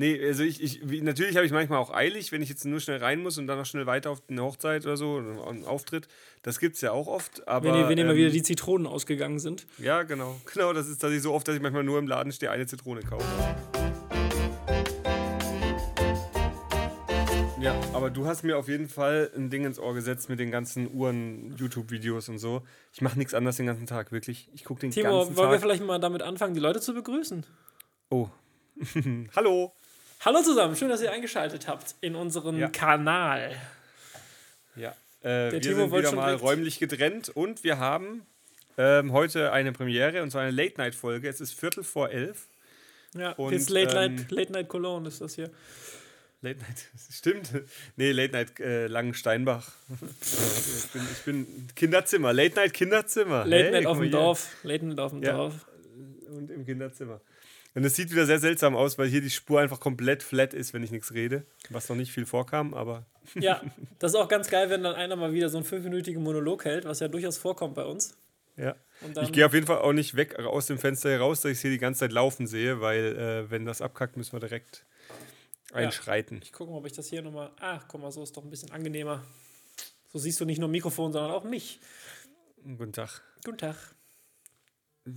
Nee, 0.00 0.24
also 0.24 0.44
ich, 0.44 0.62
ich 0.62 0.88
wie, 0.88 1.02
natürlich 1.02 1.34
habe 1.34 1.44
ich 1.44 1.50
manchmal 1.50 1.80
auch 1.80 1.92
eilig, 1.92 2.30
wenn 2.30 2.40
ich 2.40 2.48
jetzt 2.48 2.64
nur 2.64 2.78
schnell 2.78 2.98
rein 2.98 3.20
muss 3.20 3.36
und 3.36 3.48
dann 3.48 3.58
noch 3.58 3.66
schnell 3.66 3.86
weiter 3.86 4.12
auf 4.12 4.22
eine 4.28 4.40
Hochzeit 4.42 4.86
oder 4.86 4.96
so, 4.96 5.14
oder 5.14 5.48
einen 5.48 5.64
Auftritt. 5.64 6.06
Das 6.42 6.60
gibt 6.60 6.76
es 6.76 6.82
ja 6.82 6.92
auch 6.92 7.08
oft. 7.08 7.48
Aber, 7.48 7.64
wenn, 7.74 7.88
wenn 7.88 7.98
ähm, 7.98 8.04
immer 8.06 8.14
wieder 8.14 8.30
die 8.30 8.44
Zitronen 8.44 8.86
ausgegangen 8.86 9.40
sind. 9.40 9.66
Ja, 9.76 10.04
genau. 10.04 10.40
Genau, 10.54 10.72
das 10.72 10.86
ist 10.86 10.98
tatsächlich 11.00 11.24
so 11.24 11.34
oft, 11.34 11.48
dass 11.48 11.56
ich 11.56 11.62
manchmal 11.62 11.82
nur 11.82 11.98
im 11.98 12.06
Laden 12.06 12.30
stehe, 12.30 12.50
eine 12.52 12.66
Zitrone 12.66 13.00
kaufe. 13.00 13.24
Ja, 17.60 17.74
aber 17.92 18.10
du 18.10 18.24
hast 18.26 18.44
mir 18.44 18.56
auf 18.56 18.68
jeden 18.68 18.88
Fall 18.88 19.32
ein 19.36 19.50
Ding 19.50 19.64
ins 19.64 19.80
Ohr 19.80 19.94
gesetzt 19.94 20.28
mit 20.28 20.38
den 20.38 20.52
ganzen 20.52 20.94
Uhren-YouTube-Videos 20.94 22.28
und 22.28 22.38
so. 22.38 22.62
Ich 22.92 23.02
mache 23.02 23.18
nichts 23.18 23.34
anderes 23.34 23.56
den 23.56 23.66
ganzen 23.66 23.86
Tag, 23.86 24.12
wirklich. 24.12 24.48
Ich 24.54 24.64
gucke 24.64 24.80
den 24.80 24.92
Timo, 24.92 25.10
ganzen 25.10 25.36
wollen 25.36 25.48
wir 25.48 25.54
Tag. 25.54 25.62
vielleicht 25.62 25.84
mal 25.84 25.98
damit 25.98 26.22
anfangen, 26.22 26.54
die 26.54 26.60
Leute 26.60 26.80
zu 26.80 26.94
begrüßen? 26.94 27.44
Oh. 28.10 28.28
Hallo. 29.34 29.72
Hallo 30.20 30.42
zusammen, 30.42 30.74
schön, 30.76 30.88
dass 30.88 31.00
ihr 31.00 31.12
eingeschaltet 31.12 31.68
habt 31.68 31.94
in 32.00 32.14
unseren 32.16 32.58
Ja. 32.58 32.68
Kanal. 32.68 33.54
Ja. 34.74 34.94
Äh, 35.22 35.52
wir 35.52 35.60
Timo 35.60 35.88
sind 35.88 35.92
wieder 35.98 36.12
mal 36.12 36.26
direkt- 36.26 36.42
räumlich 36.42 36.78
getrennt 36.78 37.28
und 37.28 37.62
wir 37.64 37.78
haben 37.78 38.26
ähm, 38.76 39.12
heute 39.12 39.52
eine 39.52 39.72
Premiere 39.72 40.22
und 40.22 40.30
zwar 40.30 40.42
eine 40.42 40.50
Late-Night-Folge. 40.50 41.28
Es 41.28 41.40
ist 41.40 41.52
Viertel 41.54 41.84
vor 41.84 42.10
elf. 42.10 42.46
Ja, 43.14 43.32
Und, 43.32 43.52
jetzt 43.52 43.70
Late, 43.70 43.96
ähm, 43.96 44.14
Night, 44.16 44.30
Late 44.30 44.52
Night 44.52 44.68
Cologne 44.68 45.08
ist 45.08 45.20
das 45.20 45.34
hier. 45.34 45.50
Late 46.42 46.58
Night, 46.60 46.88
stimmt. 47.12 47.50
Nee, 47.96 48.12
Late 48.12 48.32
Night 48.32 48.60
äh, 48.60 48.86
Langensteinbach. 48.88 49.70
ich, 50.20 50.90
bin, 50.92 51.02
ich 51.12 51.22
bin 51.24 51.68
Kinderzimmer. 51.74 52.32
Late 52.32 52.56
Night 52.56 52.74
Kinderzimmer. 52.74 53.44
Late 53.44 53.64
Hey, 53.64 53.70
Night 53.72 53.86
auf 53.86 53.98
dem. 53.98 54.10
Dorf. 54.10 54.48
Late 54.64 54.84
Night 54.84 54.98
auf 55.00 55.10
dem 55.12 55.22
Ja. 55.22 55.32
Dorf. 55.32 55.54
Und 56.28 56.50
im 56.50 56.64
Kinderzimmer. 56.66 57.20
Und 57.78 57.84
es 57.84 57.94
sieht 57.94 58.10
wieder 58.10 58.26
sehr 58.26 58.40
seltsam 58.40 58.74
aus, 58.74 58.98
weil 58.98 59.06
hier 59.06 59.20
die 59.20 59.30
Spur 59.30 59.60
einfach 59.60 59.78
komplett 59.78 60.24
flat 60.24 60.52
ist, 60.52 60.74
wenn 60.74 60.82
ich 60.82 60.90
nichts 60.90 61.14
rede. 61.14 61.46
Was 61.70 61.88
noch 61.88 61.94
nicht 61.94 62.10
viel 62.10 62.26
vorkam, 62.26 62.74
aber 62.74 63.06
Ja, 63.36 63.62
das 64.00 64.14
ist 64.14 64.16
auch 64.16 64.26
ganz 64.26 64.50
geil, 64.50 64.68
wenn 64.68 64.82
dann 64.82 64.96
einer 64.96 65.14
mal 65.14 65.32
wieder 65.32 65.48
so 65.48 65.58
einen 65.58 65.64
fünfminütigen 65.64 66.20
Monolog 66.20 66.64
hält, 66.64 66.86
was 66.86 66.98
ja 66.98 67.06
durchaus 67.06 67.38
vorkommt 67.38 67.76
bei 67.76 67.84
uns. 67.84 68.16
ja. 68.56 68.74
Ich 69.22 69.30
gehe 69.30 69.46
auf 69.46 69.54
jeden 69.54 69.68
Fall 69.68 69.78
auch 69.78 69.92
nicht 69.92 70.16
weg 70.16 70.40
aus 70.40 70.66
dem 70.66 70.76
Fenster 70.80 71.08
heraus, 71.08 71.42
dass 71.42 71.52
ich 71.52 71.60
sie 71.60 71.70
die 71.70 71.78
ganze 71.78 72.00
Zeit 72.00 72.10
laufen 72.10 72.48
sehe, 72.48 72.80
weil 72.80 73.16
äh, 73.16 73.48
wenn 73.48 73.64
das 73.64 73.80
abkackt, 73.80 74.16
müssen 74.16 74.32
wir 74.32 74.40
direkt 74.40 74.84
einschreiten. 75.72 76.40
ich 76.42 76.52
gucke 76.52 76.72
mal, 76.72 76.78
ob 76.78 76.86
ich 76.86 76.94
das 76.94 77.06
hier 77.06 77.22
nochmal. 77.22 77.52
Ach, 77.60 77.84
guck 77.86 78.00
mal, 78.00 78.10
so 78.10 78.24
ist 78.24 78.36
doch 78.36 78.42
ein 78.42 78.50
bisschen 78.50 78.72
angenehmer. 78.72 79.22
So 80.12 80.18
siehst 80.18 80.40
du 80.40 80.44
nicht 80.44 80.58
nur 80.58 80.68
Mikrofon, 80.68 81.12
sondern 81.12 81.30
auch 81.30 81.44
mich. 81.44 81.78
Guten 82.64 82.92
Tag. 82.92 83.22
Guten 83.44 83.58
Tag. 83.58 83.76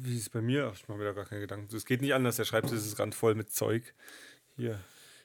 Wie 0.02 0.16
ist 0.16 0.22
es 0.24 0.30
bei 0.30 0.42
mir? 0.42 0.68
Ach, 0.72 0.76
ich 0.76 0.88
mache 0.88 0.98
mir 1.00 1.06
da 1.06 1.12
gar 1.14 1.26
keine 1.26 1.42
Gedanken. 1.42 1.74
Es 1.76 1.86
geht 1.86 2.02
nicht 2.02 2.14
anders. 2.14 2.36
Der 2.38 2.46
Schreibtisch 2.46 2.74
ist 2.78 3.00
randvoll 3.00 3.36
mit 3.36 3.52
Zeug. 3.52 3.94
Hier. 4.58 4.80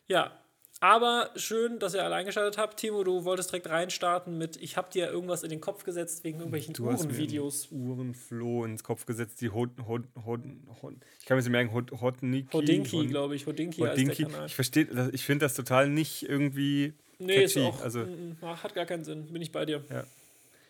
Ja, 0.09 0.33
aber 0.81 1.31
schön, 1.37 1.79
dass 1.79 1.95
ihr 1.95 2.05
alle 2.05 2.15
eingeschaltet 2.17 2.59
habt. 2.59 2.79
Timo, 2.79 3.03
du 3.03 3.25
wolltest 3.25 3.51
direkt 3.51 3.69
reinstarten 3.71 4.37
mit, 4.37 4.57
ich 4.59 4.77
habe 4.77 4.91
dir 4.91 5.11
irgendwas 5.11 5.43
in 5.43 5.49
den 5.49 5.61
Kopf 5.61 5.85
gesetzt 5.85 6.23
wegen 6.23 6.39
irgendwelchen 6.39 6.75
Du 6.75 6.85
Uhrenvideos. 6.85 7.69
Uhrenfloh 7.73 8.65
ins 8.67 8.85
Kopf 8.85 9.07
gesetzt. 9.07 9.41
Die 9.41 9.49
Hod, 9.51 9.71
Hod, 9.87 10.03
Hod, 10.25 10.41
Hod, 10.83 10.95
ich 11.19 11.25
kann 11.27 11.37
mir 11.39 11.43
sie 11.43 11.49
merken, 11.51 11.73
Hod, 11.73 11.93
Hodniki. 11.93 12.49
Hodinki, 12.53 12.91
Hod- 12.97 13.09
glaube 13.09 13.37
ich. 13.37 13.47
Hodinki, 13.47 13.81
Hodinki. 13.81 14.27
Ich 14.47 14.55
verstehe, 14.55 15.11
ich 15.13 15.25
finde 15.25 15.47
das 15.47 15.55
total 15.55 15.89
nicht 15.89 16.29
irgendwie 16.29 16.93
Nee, 17.19 17.45
ist 17.45 17.55
catchy. 17.55 17.67
auch, 17.67 17.81
Also, 17.81 18.01
mm, 18.01 18.37
mm, 18.43 18.47
hat 18.63 18.75
gar 18.75 18.85
keinen 18.85 19.05
Sinn. 19.05 19.33
Bin 19.33 19.41
ich 19.41 19.51
bei 19.53 19.65
dir. 19.65 19.83
ja, 19.91 20.05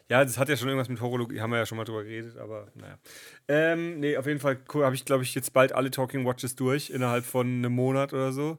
das 0.08 0.38
hat 0.38 0.48
ja 0.48 0.56
schon 0.56 0.68
irgendwas 0.68 0.88
mit 0.88 1.00
Horologie, 1.00 1.40
haben 1.40 1.50
wir 1.50 1.58
ja 1.58 1.66
schon 1.66 1.78
mal 1.78 1.84
drüber 1.84 2.04
geredet, 2.04 2.36
aber 2.36 2.68
naja. 2.74 2.98
Ähm, 3.48 3.98
nee, 4.00 4.16
auf 4.16 4.26
jeden 4.26 4.40
Fall 4.40 4.58
habe 4.74 4.94
ich, 4.94 5.04
glaube 5.04 5.24
ich, 5.24 5.34
jetzt 5.34 5.52
bald 5.52 5.72
alle 5.72 5.90
Talking 5.90 6.24
Watches 6.24 6.54
durch, 6.54 6.90
innerhalb 6.90 7.24
von 7.24 7.46
einem 7.46 7.72
Monat 7.72 8.12
oder 8.12 8.32
so. 8.32 8.58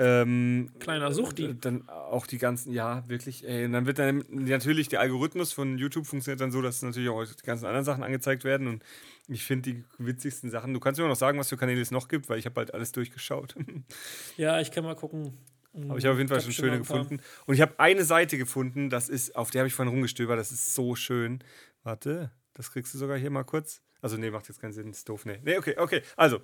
Ähm, 0.00 0.70
Kleiner 0.78 1.12
Suchti. 1.12 1.54
Dann 1.60 1.86
auch 1.90 2.26
die 2.26 2.38
ganzen, 2.38 2.72
ja, 2.72 3.06
wirklich. 3.06 3.46
Ey, 3.46 3.66
und 3.66 3.72
dann 3.72 3.84
wird 3.84 3.98
dann 3.98 4.24
natürlich 4.30 4.88
der 4.88 5.00
Algorithmus 5.00 5.52
von 5.52 5.76
YouTube 5.76 6.06
funktioniert 6.06 6.40
dann 6.40 6.50
so, 6.50 6.62
dass 6.62 6.80
natürlich 6.80 7.10
auch 7.10 7.22
die 7.22 7.44
ganzen 7.44 7.66
anderen 7.66 7.84
Sachen 7.84 8.02
angezeigt 8.02 8.44
werden. 8.44 8.66
Und 8.66 8.82
ich 9.28 9.44
finde 9.44 9.72
die 9.72 9.84
witzigsten 9.98 10.50
Sachen. 10.50 10.72
Du 10.72 10.80
kannst 10.80 10.98
mir 10.98 11.04
auch 11.04 11.10
noch 11.10 11.16
sagen, 11.16 11.38
was 11.38 11.50
für 11.50 11.58
Kanäle 11.58 11.82
es 11.82 11.90
noch 11.90 12.08
gibt, 12.08 12.30
weil 12.30 12.38
ich 12.38 12.46
habe 12.46 12.58
halt 12.58 12.72
alles 12.72 12.92
durchgeschaut. 12.92 13.54
Ja, 14.38 14.58
ich 14.60 14.70
kann 14.70 14.84
mal 14.84 14.96
gucken. 14.96 15.36
Aber 15.72 15.98
ich 15.98 16.04
habe 16.04 16.14
auf 16.14 16.18
jeden 16.18 16.28
Fall 16.28 16.38
hab 16.38 16.44
schon 16.44 16.52
schöne 16.52 16.78
gefunden. 16.78 17.20
Und 17.46 17.54
ich 17.54 17.60
habe 17.60 17.78
eine 17.78 18.04
Seite 18.04 18.36
gefunden, 18.38 18.90
das 18.90 19.08
ist, 19.08 19.36
auf 19.36 19.50
der 19.50 19.60
habe 19.60 19.68
ich 19.68 19.74
vorhin 19.74 19.92
rumgestöbert, 19.92 20.38
das 20.38 20.50
ist 20.50 20.74
so 20.74 20.96
schön. 20.96 21.44
Warte, 21.84 22.32
das 22.54 22.72
kriegst 22.72 22.92
du 22.92 22.98
sogar 22.98 23.16
hier 23.16 23.30
mal 23.30 23.44
kurz. 23.44 23.80
Also, 24.02 24.16
nee, 24.16 24.30
macht 24.30 24.48
jetzt 24.48 24.60
keinen 24.60 24.72
Sinn, 24.72 24.90
ist 24.90 25.08
doof. 25.08 25.26
Nee, 25.26 25.40
nee 25.44 25.58
okay, 25.58 25.76
okay. 25.76 26.02
Also, 26.16 26.40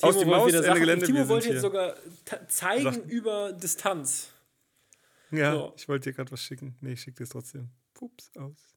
aus 0.00 0.16
Timo 0.16 0.20
dem 0.20 0.28
wollte 0.28 0.56
Maus, 0.56 0.66
Ende. 0.66 0.80
Gelände, 0.80 1.06
Timo 1.06 1.18
wir 1.18 1.28
wollte 1.28 1.48
jetzt 1.48 1.60
sogar 1.60 1.96
zeigen 2.48 2.84
Sachen. 2.84 3.08
über 3.08 3.52
Distanz. 3.52 4.30
Ja, 5.30 5.52
So. 5.52 5.74
ich 5.76 5.88
wollte 5.88 6.10
dir 6.10 6.16
gerade 6.16 6.30
was 6.30 6.42
schicken. 6.42 6.76
Nee, 6.80 6.92
ich 6.92 7.00
schicke 7.00 7.18
dir 7.18 7.24
es 7.24 7.30
trotzdem. 7.30 7.70
Pups, 7.94 8.30
aus. 8.36 8.74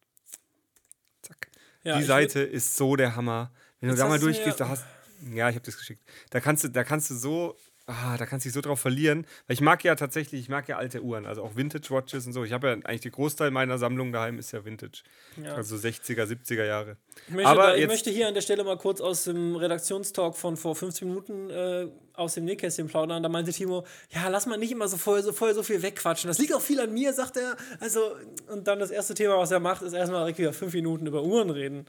Zack. 1.22 1.50
Ja, 1.84 1.98
die 2.00 2.04
Seite 2.04 2.40
ist 2.42 2.76
so 2.76 2.96
der 2.96 3.16
Hammer. 3.16 3.52
Wenn 3.80 3.90
du 3.90 3.96
da 3.96 4.08
mal 4.08 4.20
durchgehst, 4.20 4.60
da 4.60 4.70
hast 4.70 4.86
ja, 5.34 5.50
ich 5.50 5.56
habe 5.56 5.66
das 5.66 5.78
geschickt. 5.78 6.04
Da 6.30 6.40
kannst 6.40 6.64
du, 6.64 6.70
da 6.70 6.84
kannst 6.84 7.10
du 7.10 7.16
so, 7.16 7.58
ah, 7.88 8.18
da 8.18 8.26
kannst 8.26 8.46
du 8.46 8.48
dich 8.50 8.54
so 8.54 8.62
drauf 8.62 8.80
verlieren. 8.80 9.26
Weil 9.48 9.54
ich 9.54 9.62
mag 9.62 9.84
ja 9.84 9.96
tatsächlich, 9.96 10.42
ich 10.42 10.50
mag 10.50 10.68
ja 10.68 10.78
alte 10.78 11.02
Uhren, 11.04 11.26
also 11.26 11.44
auch 11.44 11.56
Vintage 11.56 11.90
Watches 11.92 12.26
und 12.26 12.34
so. 12.34 12.44
Ich 12.44 12.52
habe 12.52 12.68
ja 12.68 12.74
eigentlich 12.74 13.02
den 13.02 13.12
Großteil 13.12 13.52
meiner 13.52 13.78
Sammlung 13.78 14.12
daheim 14.12 14.40
ist 14.40 14.52
ja 14.52 14.66
Vintage, 14.66 15.04
Ja. 15.42 15.54
also 15.56 15.76
60er, 15.76 16.24
70er 16.26 16.66
Jahre. 16.66 16.98
Ich 17.28 17.34
möchte, 17.34 17.50
Aber 17.50 17.68
da, 17.68 17.76
ich 17.76 17.88
möchte 17.88 18.10
hier 18.10 18.28
an 18.28 18.34
der 18.34 18.42
Stelle 18.42 18.64
mal 18.64 18.78
kurz 18.78 19.02
aus 19.02 19.26
dem 19.26 19.56
Redaktionstalk 19.56 20.36
von 20.36 20.58
vor 20.58 20.76
15 20.76 21.08
Minuten 21.08 21.50
äh, 21.50 21.88
aus 22.14 22.34
dem 22.36 22.46
Nähkästchen 22.46 22.88
plaudern. 22.88 23.22
Da 23.22 23.30
meinte 23.30 23.52
Timo, 23.52 23.86
ja, 24.10 24.28
lass 24.30 24.46
mal 24.46 24.58
nicht 24.58 24.72
immer 24.72 24.88
so 24.88 24.98
voll, 24.98 25.22
so 25.22 25.32
voll 25.34 25.54
so 25.54 25.64
viel 25.64 25.82
wegquatschen. 25.82 26.28
Das 26.28 26.38
liegt 26.40 26.54
auch 26.54 26.62
viel 26.62 26.80
an 26.80 26.94
mir, 26.94 27.14
sagt 27.14 27.38
er. 27.38 27.56
Also, 27.80 28.16
und 28.48 28.68
dann 28.68 28.80
das 28.80 28.92
erste 28.92 29.14
Thema, 29.14 29.38
was 29.38 29.52
er 29.52 29.60
macht, 29.60 29.82
ist 29.82 29.94
erstmal 29.94 30.22
direkt 30.22 30.40
wieder 30.40 30.54
fünf 30.54 30.74
Minuten 30.74 31.06
über 31.08 31.24
Uhren 31.24 31.50
reden. 31.50 31.86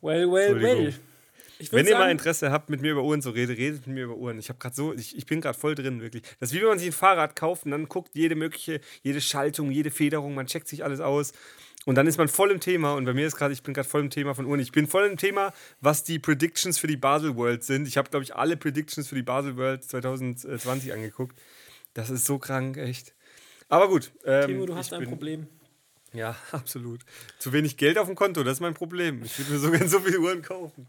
Well, 0.00 0.30
well, 0.30 0.60
well. 0.62 0.94
Wenn 1.72 1.86
ihr 1.86 1.94
mal 1.94 2.00
sagen, 2.02 2.12
Interesse 2.12 2.50
habt, 2.50 2.70
mit 2.70 2.80
mir 2.80 2.92
über 2.92 3.02
Uhren 3.02 3.22
zu 3.22 3.30
reden, 3.30 3.54
redet 3.54 3.86
mit 3.86 3.94
mir 3.94 4.04
über 4.04 4.16
Uhren. 4.16 4.38
Ich 4.38 4.48
habe 4.48 4.58
gerade 4.58 4.74
so, 4.74 4.92
ich, 4.94 5.16
ich 5.16 5.26
bin 5.26 5.40
gerade 5.40 5.58
voll 5.58 5.74
drin, 5.74 6.00
wirklich. 6.00 6.22
Das 6.40 6.50
ist 6.50 6.54
wie 6.56 6.60
wenn 6.60 6.68
man 6.68 6.78
sich 6.78 6.88
ein 6.88 6.92
Fahrrad 6.92 7.36
kauft 7.36 7.64
und 7.64 7.70
dann 7.70 7.88
guckt 7.88 8.10
jede 8.14 8.34
mögliche, 8.34 8.80
jede 9.02 9.20
Schaltung, 9.20 9.70
jede 9.70 9.90
Federung, 9.90 10.34
man 10.34 10.46
checkt 10.46 10.68
sich 10.68 10.84
alles 10.84 11.00
aus. 11.00 11.32
Und 11.86 11.96
dann 11.96 12.06
ist 12.06 12.16
man 12.16 12.28
voll 12.28 12.50
im 12.50 12.60
Thema. 12.60 12.94
Und 12.94 13.04
bei 13.04 13.12
mir 13.12 13.26
ist 13.26 13.36
gerade, 13.36 13.52
ich 13.52 13.62
bin 13.62 13.74
gerade 13.74 13.86
voll 13.88 14.00
im 14.00 14.08
Thema 14.08 14.34
von 14.34 14.46
Uhren. 14.46 14.58
Ich 14.58 14.72
bin 14.72 14.86
voll 14.86 15.04
im 15.04 15.18
Thema, 15.18 15.52
was 15.82 16.02
die 16.02 16.18
Predictions 16.18 16.78
für 16.78 16.86
die 16.86 16.96
Basel 16.96 17.36
World 17.36 17.62
sind. 17.62 17.86
Ich 17.86 17.98
habe, 17.98 18.08
glaube 18.08 18.24
ich, 18.24 18.34
alle 18.34 18.56
Predictions 18.56 19.06
für 19.08 19.14
die 19.16 19.22
Basel 19.22 19.56
World 19.58 19.84
2020 19.84 20.92
angeguckt. 20.94 21.38
Das 21.92 22.08
ist 22.08 22.24
so 22.24 22.38
krank, 22.38 22.78
echt. 22.78 23.14
Aber 23.68 23.88
gut. 23.88 24.12
Ähm, 24.24 24.46
Timo, 24.46 24.66
du 24.66 24.74
hast 24.74 24.94
ein 24.94 25.00
bin- 25.00 25.08
Problem. 25.10 25.46
Ja, 26.14 26.36
absolut. 26.52 27.00
Zu 27.38 27.52
wenig 27.52 27.76
Geld 27.76 27.98
auf 27.98 28.06
dem 28.06 28.14
Konto, 28.16 28.42
das 28.44 28.54
ist 28.54 28.60
mein 28.60 28.74
Problem. 28.74 29.22
Ich 29.22 29.38
würde 29.38 29.52
mir 29.52 29.58
so 29.58 29.70
gerne 29.70 29.88
so 29.88 30.00
viele 30.00 30.20
Uhren 30.20 30.40
kaufen. 30.42 30.86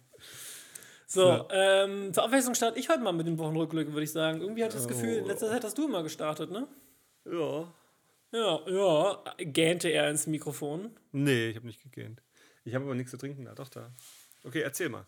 So, 1.15 1.47
ähm, 1.51 2.13
zur 2.13 2.23
Abwechslung 2.23 2.55
starte 2.55 2.77
ich 2.79 2.89
heute 2.89 2.99
mal 2.99 3.13
mit 3.13 3.25
den 3.27 3.37
Wochenrückblicken, 3.37 3.93
würde 3.93 4.03
ich 4.03 4.11
sagen. 4.11 4.41
Irgendwie 4.41 4.63
hatte 4.63 4.75
ich 4.77 4.83
das 4.83 4.87
Gefühl, 4.87 5.15
Oh. 5.15 5.19
in 5.19 5.25
letzter 5.25 5.49
Zeit 5.49 5.63
hast 5.63 5.77
du 5.77 5.85
immer 5.85 6.03
gestartet, 6.03 6.51
ne? 6.51 6.67
Ja. 7.25 7.67
Ja, 8.31 8.59
ja, 8.67 9.23
gähnte 9.37 9.87
er 9.89 10.09
ins 10.09 10.27
Mikrofon. 10.27 10.91
Nee, 11.13 11.49
ich 11.49 11.55
habe 11.55 11.67
nicht 11.67 11.81
gegähnt. 11.81 12.21
Ich 12.65 12.75
habe 12.75 12.83
aber 12.85 12.95
nichts 12.95 13.11
zu 13.11 13.17
trinken 13.17 13.45
da. 13.45 13.53
Doch, 13.55 13.69
da. 13.69 13.91
Okay, 14.43 14.59
erzähl 14.61 14.89
mal. 14.89 15.05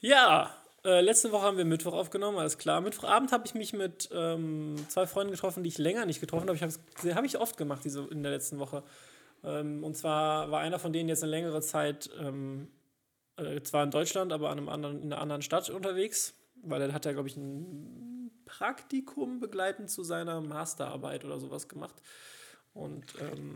Ja, 0.00 0.52
äh, 0.84 1.00
letzte 1.00 1.30
Woche 1.30 1.42
haben 1.44 1.56
wir 1.56 1.64
Mittwoch 1.64 1.92
aufgenommen, 1.92 2.38
alles 2.38 2.58
klar. 2.58 2.80
Mittwochabend 2.80 3.30
habe 3.30 3.44
ich 3.46 3.54
mich 3.54 3.72
mit 3.72 4.08
ähm, 4.12 4.74
zwei 4.88 5.06
Freunden 5.06 5.32
getroffen, 5.32 5.62
die 5.62 5.68
ich 5.68 5.78
länger 5.78 6.04
nicht 6.06 6.20
getroffen 6.20 6.48
habe. 6.48 6.56
Ich 6.56 6.62
habe 6.62 7.14
hab 7.14 7.24
ich 7.24 7.38
oft 7.38 7.56
gemacht 7.56 7.82
diese, 7.84 8.02
in 8.10 8.22
der 8.24 8.32
letzten 8.32 8.58
Woche. 8.58 8.82
Ähm, 9.44 9.84
und 9.84 9.96
zwar 9.96 10.50
war 10.50 10.60
einer 10.60 10.80
von 10.80 10.92
denen 10.92 11.08
jetzt 11.08 11.22
eine 11.22 11.30
längere 11.30 11.60
Zeit 11.60 12.10
ähm, 12.20 12.68
äh, 13.36 13.60
zwar 13.62 13.84
in 13.84 13.90
Deutschland, 13.90 14.32
aber 14.32 14.50
an 14.50 14.58
einem 14.58 14.68
anderen, 14.68 15.02
in 15.02 15.12
einer 15.12 15.22
anderen 15.22 15.42
Stadt 15.42 15.70
unterwegs, 15.70 16.34
weil 16.62 16.82
er 16.82 16.92
hat 16.92 17.04
ja, 17.04 17.12
glaube 17.12 17.28
ich, 17.28 17.36
ein 17.36 18.30
Praktikum 18.44 19.40
begleitend 19.40 19.90
zu 19.90 20.02
seiner 20.02 20.40
Masterarbeit 20.40 21.24
oder 21.24 21.38
sowas 21.38 21.68
gemacht. 21.68 21.94
Und 22.74 23.04
ähm, 23.20 23.52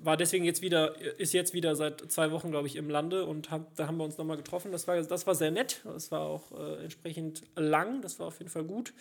war 0.00 0.16
deswegen 0.16 0.44
jetzt 0.44 0.62
wieder, 0.62 1.00
ist 1.18 1.32
jetzt 1.32 1.54
wieder 1.54 1.74
seit 1.76 2.10
zwei 2.10 2.30
Wochen, 2.30 2.50
glaube 2.50 2.66
ich, 2.66 2.76
im 2.76 2.90
Lande 2.90 3.24
und 3.24 3.50
hab, 3.50 3.74
da 3.76 3.86
haben 3.86 3.96
wir 3.96 4.04
uns 4.04 4.18
nochmal 4.18 4.36
getroffen. 4.36 4.72
Das 4.72 4.86
war, 4.86 5.00
das 5.00 5.26
war 5.26 5.34
sehr 5.34 5.50
nett. 5.50 5.80
Das 5.84 6.10
war 6.10 6.22
auch 6.22 6.52
äh, 6.52 6.82
entsprechend 6.82 7.44
lang. 7.56 8.02
Das 8.02 8.18
war 8.18 8.26
auf 8.28 8.38
jeden 8.38 8.50
Fall 8.50 8.64
gut. 8.64 8.92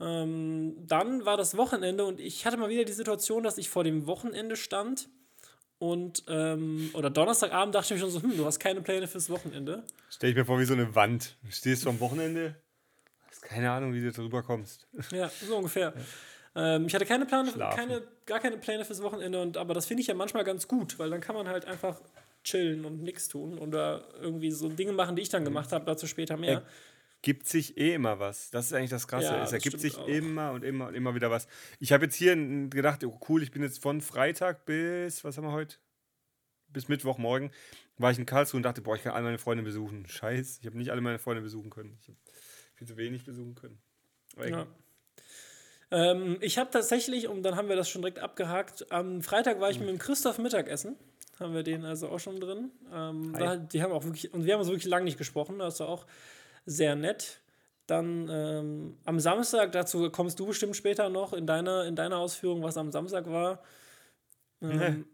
Ähm, 0.00 0.76
dann 0.86 1.24
war 1.24 1.36
das 1.36 1.56
Wochenende 1.56 2.04
und 2.04 2.20
ich 2.20 2.46
hatte 2.46 2.56
mal 2.56 2.70
wieder 2.70 2.84
die 2.84 2.92
Situation, 2.92 3.42
dass 3.42 3.58
ich 3.58 3.68
vor 3.68 3.84
dem 3.84 4.06
Wochenende 4.06 4.56
stand 4.56 5.08
und 5.80 6.24
ähm, 6.28 6.90
oder 6.92 7.08
Donnerstagabend 7.08 7.74
dachte 7.74 7.94
ich 7.94 8.00
mir 8.00 8.06
schon 8.06 8.10
so, 8.10 8.22
hm, 8.22 8.36
du 8.36 8.44
hast 8.44 8.60
keine 8.60 8.82
Pläne 8.82 9.08
fürs 9.08 9.30
Wochenende. 9.30 9.82
Stell 10.10 10.28
ich 10.28 10.36
mir 10.36 10.44
vor 10.44 10.60
wie 10.60 10.66
so 10.66 10.74
eine 10.74 10.94
Wand. 10.94 11.36
Du 11.42 11.50
stehst 11.50 11.86
am 11.86 11.98
Wochenende, 12.00 12.54
hast 13.26 13.40
keine 13.40 13.70
Ahnung, 13.70 13.94
wie 13.94 14.02
du 14.02 14.12
drüber 14.12 14.42
kommst. 14.42 14.86
Ja, 15.10 15.30
so 15.30 15.56
ungefähr. 15.56 15.94
Ähm, 16.54 16.84
ich 16.86 16.94
hatte 16.94 17.06
keine 17.06 17.24
Pläne, 17.24 17.50
keine, 17.74 18.02
gar 18.26 18.40
keine 18.40 18.58
Pläne 18.58 18.84
fürs 18.84 19.02
Wochenende, 19.02 19.40
und, 19.40 19.56
aber 19.56 19.72
das 19.72 19.86
finde 19.86 20.02
ich 20.02 20.06
ja 20.08 20.14
manchmal 20.14 20.44
ganz 20.44 20.68
gut, 20.68 20.98
weil 20.98 21.08
dann 21.08 21.22
kann 21.22 21.34
man 21.34 21.48
halt 21.48 21.64
einfach 21.64 21.98
chillen 22.44 22.84
und 22.84 23.02
nichts 23.02 23.28
tun 23.28 23.58
oder 23.58 24.04
irgendwie 24.20 24.50
so 24.50 24.68
Dinge 24.68 24.92
machen, 24.92 25.16
die 25.16 25.22
ich 25.22 25.28
dann 25.30 25.44
gemacht 25.44 25.72
habe, 25.72 25.86
dazu 25.86 26.06
später 26.06 26.36
mehr. 26.36 26.62
Gibt 27.22 27.46
sich 27.46 27.76
eh 27.76 27.94
immer 27.94 28.18
was. 28.18 28.50
Das 28.50 28.66
ist 28.66 28.72
eigentlich 28.72 28.90
das 28.90 29.06
Krasse. 29.08 29.26
Ja, 29.26 29.42
es 29.42 29.52
ergibt 29.52 29.80
sich 29.80 29.96
auch. 29.96 30.08
immer 30.08 30.52
und 30.52 30.64
immer 30.64 30.88
und 30.88 30.94
immer 30.94 31.14
wieder 31.14 31.30
was. 31.30 31.46
Ich 31.78 31.92
habe 31.92 32.04
jetzt 32.04 32.14
hier 32.14 32.34
gedacht, 32.68 33.04
oh, 33.04 33.18
cool, 33.28 33.42
ich 33.42 33.50
bin 33.50 33.62
jetzt 33.62 33.82
von 33.82 34.00
Freitag 34.00 34.64
bis, 34.64 35.22
was 35.24 35.36
haben 35.36 35.44
wir 35.44 35.52
heute? 35.52 35.76
Bis 36.68 36.88
Mittwochmorgen 36.88 37.50
war 37.98 38.10
ich 38.10 38.18
in 38.18 38.26
Karlsruhe 38.26 38.58
und 38.58 38.62
dachte, 38.62 38.80
boah, 38.80 38.96
ich 38.96 39.02
kann 39.02 39.12
alle 39.12 39.24
meine 39.24 39.38
Freunde 39.38 39.62
besuchen. 39.62 40.06
Scheiß, 40.06 40.58
ich 40.60 40.66
habe 40.66 40.78
nicht 40.78 40.90
alle 40.90 41.00
meine 41.00 41.18
Freunde 41.18 41.42
besuchen 41.42 41.68
können. 41.70 41.98
Ich 42.00 42.08
habe 42.08 42.18
viel 42.74 42.86
zu 42.86 42.96
wenig 42.96 43.24
besuchen 43.24 43.54
können. 43.54 43.78
Aber 44.36 44.48
Ja. 44.48 44.62
egal. 44.62 44.66
Ähm, 45.92 46.38
ich 46.40 46.56
habe 46.56 46.70
tatsächlich, 46.70 47.26
und 47.28 47.42
dann 47.42 47.56
haben 47.56 47.68
wir 47.68 47.76
das 47.76 47.90
schon 47.90 48.02
direkt 48.02 48.20
abgehakt, 48.20 48.90
am 48.92 49.22
Freitag 49.22 49.60
war 49.60 49.70
ich 49.70 49.80
mit 49.80 49.88
dem 49.88 49.98
Christoph 49.98 50.38
Mittagessen. 50.38 50.96
Haben 51.40 51.54
wir 51.54 51.62
den 51.62 51.84
also 51.84 52.08
auch 52.08 52.20
schon 52.20 52.38
drin. 52.38 52.70
Ähm, 52.92 53.32
da, 53.36 53.56
die 53.56 53.82
haben 53.82 53.92
auch 53.92 54.04
wirklich, 54.04 54.32
und 54.32 54.44
wir 54.44 54.52
haben 54.54 54.60
uns 54.60 54.68
wirklich 54.68 54.86
lange 54.86 55.04
nicht 55.06 55.18
gesprochen, 55.18 55.58
das 55.58 55.80
war 55.80 55.88
auch 55.88 56.06
sehr 56.66 56.94
nett. 56.96 57.40
Dann 57.86 58.28
ähm, 58.30 58.96
am 59.04 59.18
Samstag, 59.18 59.72
dazu 59.72 60.10
kommst 60.10 60.38
du 60.38 60.46
bestimmt 60.46 60.76
später 60.76 61.08
noch 61.08 61.32
in 61.32 61.46
deiner, 61.46 61.86
in 61.86 61.96
deiner 61.96 62.18
Ausführung, 62.18 62.62
was 62.62 62.76
am 62.76 62.90
Samstag 62.92 63.28
war. 63.28 63.62
Ähm, 64.62 65.06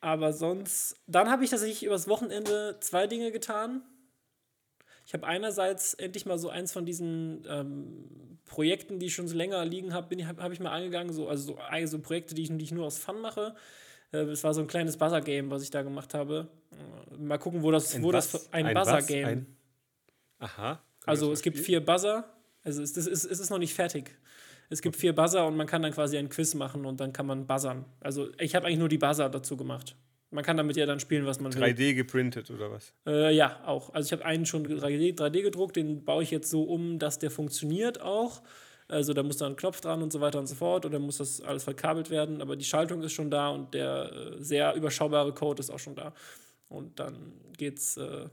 aber 0.00 0.32
sonst, 0.34 0.96
dann 1.06 1.30
habe 1.30 1.44
ich 1.44 1.50
tatsächlich 1.50 1.82
übers 1.84 2.08
Wochenende 2.08 2.76
zwei 2.80 3.06
Dinge 3.06 3.32
getan. 3.32 3.82
Ich 5.06 5.14
habe 5.14 5.26
einerseits 5.26 5.94
endlich 5.94 6.26
mal 6.26 6.38
so 6.38 6.48
eins 6.50 6.72
von 6.72 6.84
diesen 6.84 7.44
ähm, 7.48 8.38
Projekten, 8.44 8.98
die 8.98 9.06
ich 9.06 9.14
schon 9.14 9.28
so 9.28 9.36
länger 9.36 9.64
liegen 9.64 9.94
habe, 9.94 10.14
habe 10.26 10.42
hab 10.42 10.52
ich 10.52 10.60
mal 10.60 10.72
angegangen, 10.72 11.12
so, 11.12 11.28
also 11.28 11.54
so, 11.54 11.58
ei- 11.58 11.86
so 11.86 11.98
Projekte, 12.00 12.34
die 12.34 12.42
ich, 12.42 12.48
die 12.50 12.64
ich 12.64 12.72
nur 12.72 12.84
aus 12.86 12.98
Fun 12.98 13.20
mache. 13.20 13.54
Äh, 14.12 14.18
Es 14.24 14.44
war 14.44 14.52
so 14.52 14.60
ein 14.60 14.66
kleines 14.66 14.96
Buzzer-Game, 14.98 15.50
was 15.50 15.62
ich 15.62 15.70
da 15.70 15.82
gemacht 15.82 16.12
habe. 16.14 16.48
Äh, 17.12 17.16
Mal 17.16 17.38
gucken, 17.38 17.62
wo 17.62 17.70
das, 17.70 17.94
Ein 17.94 18.02
wo 18.02 18.12
was? 18.12 18.32
das 18.32 18.52
ein, 18.52 18.66
Ein? 18.66 18.74
Buzzer-Game. 18.74 19.46
Aha. 20.44 20.80
Also 21.06 21.32
es 21.32 21.42
gibt 21.42 21.58
vier 21.58 21.84
Buzzer. 21.84 22.24
Also 22.62 22.82
es, 22.82 22.96
ist, 22.96 23.06
es 23.06 23.40
ist 23.40 23.50
noch 23.50 23.58
nicht 23.58 23.74
fertig. 23.74 24.16
Es 24.70 24.80
gibt 24.80 24.96
vier 24.96 25.14
Buzzer 25.14 25.46
und 25.46 25.56
man 25.56 25.66
kann 25.66 25.82
dann 25.82 25.92
quasi 25.92 26.16
ein 26.16 26.28
Quiz 26.28 26.54
machen 26.54 26.86
und 26.86 27.00
dann 27.00 27.12
kann 27.12 27.26
man 27.26 27.46
buzzern. 27.46 27.84
Also 28.00 28.28
ich 28.38 28.54
habe 28.54 28.66
eigentlich 28.66 28.78
nur 28.78 28.88
die 28.88 28.98
Buzzer 28.98 29.28
dazu 29.28 29.56
gemacht. 29.56 29.96
Man 30.30 30.42
kann 30.42 30.56
damit 30.56 30.76
ja 30.76 30.86
dann 30.86 30.98
spielen, 31.00 31.26
was 31.26 31.38
man 31.38 31.54
will. 31.54 31.62
3D 31.62 31.94
geprintet 31.94 32.50
oder 32.50 32.70
was? 32.70 32.92
Äh, 33.06 33.34
ja, 33.34 33.60
auch. 33.66 33.94
Also 33.94 34.06
ich 34.06 34.12
habe 34.12 34.24
einen 34.24 34.46
schon 34.46 34.66
3D, 34.66 35.16
3D 35.16 35.42
gedruckt, 35.42 35.76
den 35.76 36.04
baue 36.04 36.22
ich 36.22 36.30
jetzt 36.30 36.50
so 36.50 36.64
um, 36.64 36.98
dass 36.98 37.18
der 37.18 37.30
funktioniert 37.30 38.00
auch. 38.00 38.42
Also 38.88 39.12
da 39.12 39.22
muss 39.22 39.36
da 39.36 39.46
ein 39.46 39.56
Knopf 39.56 39.80
dran 39.80 40.02
und 40.02 40.12
so 40.12 40.20
weiter 40.20 40.38
und 40.38 40.46
so 40.46 40.54
fort 40.54 40.84
oder 40.84 40.98
muss 40.98 41.18
das 41.18 41.40
alles 41.40 41.64
verkabelt 41.64 42.10
werden. 42.10 42.42
Aber 42.42 42.56
die 42.56 42.64
Schaltung 42.64 43.02
ist 43.02 43.12
schon 43.12 43.30
da 43.30 43.50
und 43.50 43.74
der 43.74 44.12
äh, 44.12 44.42
sehr 44.42 44.74
überschaubare 44.74 45.32
Code 45.32 45.60
ist 45.60 45.70
auch 45.70 45.78
schon 45.78 45.94
da. 45.94 46.12
Und 46.68 46.98
dann 46.98 47.34
geht's. 47.56 47.96
Äh, 47.96 48.28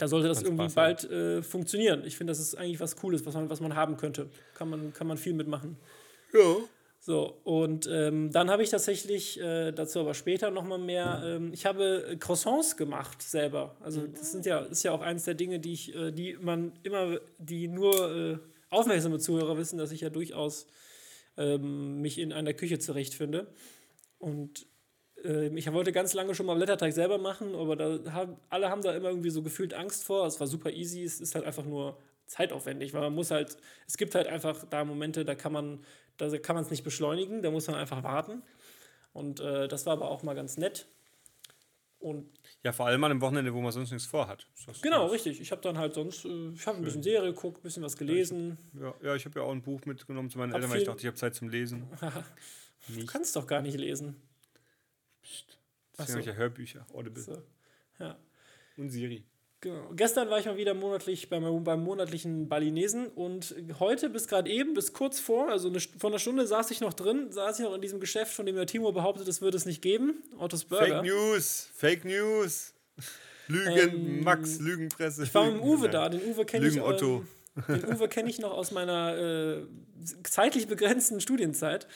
da 0.00 0.08
sollte 0.08 0.28
das 0.28 0.42
irgendwie 0.42 0.64
passen. 0.64 0.74
bald 0.74 1.10
äh, 1.10 1.42
funktionieren. 1.42 2.02
Ich 2.06 2.16
finde, 2.16 2.30
das 2.30 2.40
ist 2.40 2.54
eigentlich 2.56 2.80
was 2.80 2.96
Cooles, 2.96 3.26
was 3.26 3.34
man, 3.34 3.50
was 3.50 3.60
man 3.60 3.76
haben 3.76 3.98
könnte. 3.98 4.30
Kann 4.54 4.70
man, 4.70 4.94
kann 4.94 5.06
man 5.06 5.18
viel 5.18 5.34
mitmachen. 5.34 5.76
Ja. 6.32 6.56
So, 7.02 7.38
und 7.44 7.86
ähm, 7.90 8.30
dann 8.30 8.50
habe 8.50 8.62
ich 8.62 8.70
tatsächlich, 8.70 9.38
äh, 9.40 9.72
dazu 9.72 10.00
aber 10.00 10.14
später 10.14 10.50
nochmal 10.50 10.78
mehr, 10.78 11.22
ähm, 11.24 11.52
ich 11.52 11.66
habe 11.66 12.06
äh, 12.08 12.16
Croissants 12.16 12.76
gemacht 12.76 13.20
selber. 13.20 13.76
Also 13.80 14.06
das 14.06 14.32
sind 14.32 14.46
ja, 14.46 14.60
ist 14.60 14.82
ja 14.82 14.92
auch 14.92 15.02
eines 15.02 15.24
der 15.24 15.34
Dinge, 15.34 15.60
die 15.60 15.72
ich, 15.72 15.94
äh, 15.94 16.12
die 16.12 16.36
man 16.40 16.72
immer, 16.82 17.18
die 17.38 17.68
nur 17.68 18.14
äh, 18.14 18.38
aufmerksame 18.70 19.18
Zuhörer 19.18 19.58
wissen, 19.58 19.78
dass 19.78 19.92
ich 19.92 20.00
ja 20.00 20.10
durchaus 20.10 20.66
ähm, 21.36 22.00
mich 22.00 22.18
in 22.18 22.32
einer 22.32 22.54
Küche 22.54 22.78
zurechtfinde. 22.78 23.46
Und 24.18 24.66
ich 25.22 25.72
wollte 25.72 25.92
ganz 25.92 26.14
lange 26.14 26.34
schon 26.34 26.46
mal 26.46 26.56
Blätterteig 26.56 26.92
selber 26.92 27.18
machen, 27.18 27.54
aber 27.54 27.76
da 27.76 28.12
haben, 28.12 28.36
alle 28.48 28.70
haben 28.70 28.82
da 28.82 28.94
immer 28.94 29.08
irgendwie 29.08 29.30
so 29.30 29.42
gefühlt 29.42 29.74
Angst 29.74 30.04
vor. 30.04 30.26
Es 30.26 30.40
war 30.40 30.46
super 30.46 30.70
easy, 30.70 31.02
es 31.02 31.20
ist 31.20 31.34
halt 31.34 31.44
einfach 31.44 31.64
nur 31.64 31.98
zeitaufwendig, 32.26 32.94
weil 32.94 33.02
man 33.02 33.14
muss 33.14 33.30
halt, 33.30 33.56
es 33.86 33.96
gibt 33.96 34.14
halt 34.14 34.26
einfach 34.26 34.64
da 34.70 34.84
Momente, 34.84 35.24
da 35.24 35.34
kann 35.34 35.52
man, 35.52 35.84
da 36.16 36.36
kann 36.38 36.54
man 36.54 36.64
es 36.64 36.70
nicht 36.70 36.84
beschleunigen, 36.84 37.42
da 37.42 37.50
muss 37.50 37.66
man 37.66 37.76
einfach 37.76 38.02
warten. 38.02 38.42
Und 39.12 39.40
äh, 39.40 39.68
das 39.68 39.86
war 39.86 39.94
aber 39.94 40.10
auch 40.10 40.22
mal 40.22 40.34
ganz 40.34 40.56
nett. 40.56 40.86
Und 41.98 42.30
Ja, 42.62 42.72
vor 42.72 42.86
allem 42.86 43.02
an 43.04 43.10
einem 43.10 43.20
Wochenende, 43.20 43.52
wo 43.52 43.60
man 43.60 43.72
sonst 43.72 43.90
nichts 43.90 44.06
vorhat. 44.06 44.46
Genau, 44.80 45.00
ganz- 45.00 45.12
richtig. 45.12 45.40
Ich 45.40 45.50
habe 45.50 45.60
dann 45.60 45.76
halt 45.76 45.92
sonst, 45.94 46.24
äh, 46.24 46.50
ich 46.54 46.66
habe 46.66 46.78
ein 46.78 46.84
bisschen 46.84 47.02
Serie 47.02 47.34
geguckt, 47.34 47.58
ein 47.58 47.62
bisschen 47.62 47.82
was 47.82 47.96
gelesen. 47.96 48.56
Ja, 48.80 48.94
ja 49.02 49.14
ich 49.16 49.26
habe 49.26 49.38
ja 49.40 49.44
auch 49.44 49.52
ein 49.52 49.60
Buch 49.60 49.84
mitgenommen 49.84 50.30
zu 50.30 50.38
meinen 50.38 50.52
Hab 50.52 50.56
Eltern, 50.58 50.70
weil 50.70 50.78
ich 50.78 50.86
dachte, 50.86 51.00
ich 51.00 51.06
habe 51.06 51.16
Zeit 51.16 51.34
zum 51.34 51.48
Lesen. 51.48 51.88
Du 52.88 53.04
kannst 53.04 53.36
doch 53.36 53.46
gar 53.46 53.60
nicht 53.60 53.78
lesen. 53.78 54.16
Das 55.96 56.06
so. 56.06 56.12
sind 56.14 56.26
ja 56.26 56.32
Hörbücher, 56.34 56.86
Audible 56.94 57.22
So. 57.22 57.42
Ja. 57.98 58.16
und 58.76 58.90
Siri. 58.90 59.24
Genau. 59.62 59.90
Gestern 59.94 60.30
war 60.30 60.38
ich 60.38 60.46
mal 60.46 60.56
wieder 60.56 60.72
monatlich 60.72 61.28
beim, 61.28 61.64
beim 61.64 61.84
monatlichen 61.84 62.48
Balinesen 62.48 63.08
und 63.08 63.54
heute 63.78 64.08
bis 64.08 64.26
gerade 64.26 64.50
eben, 64.50 64.72
bis 64.72 64.94
kurz 64.94 65.20
vor, 65.20 65.50
also 65.50 65.68
eine, 65.68 65.80
vor 65.80 66.08
einer 66.08 66.18
Stunde 66.18 66.46
saß 66.46 66.70
ich 66.70 66.80
noch 66.80 66.94
drin, 66.94 67.30
saß 67.30 67.58
ich 67.58 67.66
noch 67.66 67.74
in 67.74 67.82
diesem 67.82 68.00
Geschäft, 68.00 68.32
von 68.32 68.46
dem 68.46 68.56
der 68.56 68.64
Timo 68.66 68.90
behauptet, 68.92 69.28
es 69.28 69.42
würde 69.42 69.58
es 69.58 69.66
nicht 69.66 69.82
geben. 69.82 70.22
Ottos 70.38 70.64
Burger. 70.64 71.02
Fake 71.02 71.04
News, 71.04 71.70
Fake 71.74 72.04
News. 72.06 72.72
Lügen, 73.48 73.76
Ähm, 73.76 74.24
Max, 74.24 74.60
Lügenpresse. 74.60 75.24
Ich 75.24 75.34
war 75.34 75.44
mit 75.44 75.54
dem 75.56 75.62
Uwe 75.62 75.82
Nein. 75.82 75.90
da, 75.90 76.08
den 76.08 76.22
Uwe 76.22 76.44
kenne 76.46 76.66
ich. 76.66 76.74
Lügen 76.74 76.86
Otto. 76.86 77.24
Ähm, 77.68 77.80
den 77.82 77.94
Uwe 77.96 78.08
kenne 78.08 78.30
ich 78.30 78.38
noch 78.38 78.52
aus 78.52 78.70
meiner 78.70 79.18
äh, 79.18 79.62
zeitlich 80.22 80.68
begrenzten 80.68 81.20
Studienzeit. 81.20 81.86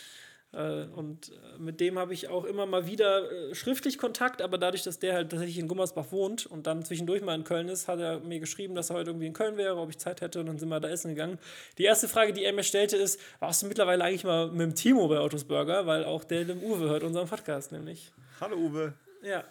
Äh, 0.54 0.86
und 0.94 1.30
äh, 1.30 1.58
mit 1.58 1.80
dem 1.80 1.98
habe 1.98 2.14
ich 2.14 2.28
auch 2.28 2.44
immer 2.44 2.66
mal 2.66 2.86
wieder 2.86 3.30
äh, 3.30 3.54
schriftlich 3.54 3.98
Kontakt, 3.98 4.40
aber 4.40 4.56
dadurch, 4.56 4.82
dass 4.82 4.98
der 4.98 5.14
halt 5.14 5.30
tatsächlich 5.30 5.58
in 5.58 5.66
Gummersbach 5.66 6.12
wohnt 6.12 6.46
und 6.46 6.66
dann 6.66 6.84
zwischendurch 6.84 7.22
mal 7.22 7.34
in 7.34 7.44
Köln 7.44 7.68
ist, 7.68 7.88
hat 7.88 7.98
er 7.98 8.20
mir 8.20 8.38
geschrieben, 8.38 8.74
dass 8.74 8.90
er 8.90 8.96
heute 8.96 9.10
irgendwie 9.10 9.26
in 9.26 9.32
Köln 9.32 9.56
wäre, 9.56 9.76
ob 9.76 9.90
ich 9.90 9.98
Zeit 9.98 10.20
hätte 10.20 10.40
und 10.40 10.46
dann 10.46 10.58
sind 10.58 10.68
wir 10.68 10.80
da 10.80 10.88
essen 10.88 11.08
gegangen. 11.08 11.38
Die 11.78 11.84
erste 11.84 12.08
Frage, 12.08 12.32
die 12.32 12.44
er 12.44 12.52
mir 12.52 12.62
stellte, 12.62 12.96
ist: 12.96 13.20
Warst 13.40 13.62
du 13.62 13.66
mittlerweile 13.66 14.04
eigentlich 14.04 14.24
mal 14.24 14.50
mit 14.50 14.60
dem 14.60 14.74
Timo 14.74 15.08
bei 15.08 15.18
Ottos 15.18 15.44
Burger? 15.44 15.86
Weil 15.86 16.04
auch 16.04 16.24
der 16.24 16.44
dem 16.44 16.62
Uwe 16.62 16.88
hört 16.88 17.02
unseren 17.02 17.26
Podcast 17.26 17.72
nämlich. 17.72 18.12
Hallo 18.40 18.56
Uwe. 18.56 18.94
Ja. 19.22 19.44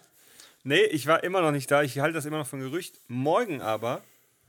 Nee, 0.63 0.83
ich 0.83 1.07
war 1.07 1.23
immer 1.23 1.41
noch 1.41 1.51
nicht 1.51 1.69
da. 1.69 1.83
Ich 1.83 1.99
halte 1.99 2.13
das 2.13 2.25
immer 2.25 2.37
noch 2.37 2.47
für 2.47 2.55
ein 2.55 2.61
Gerücht. 2.61 3.01
Morgen 3.09 3.61
aber, 3.61 4.01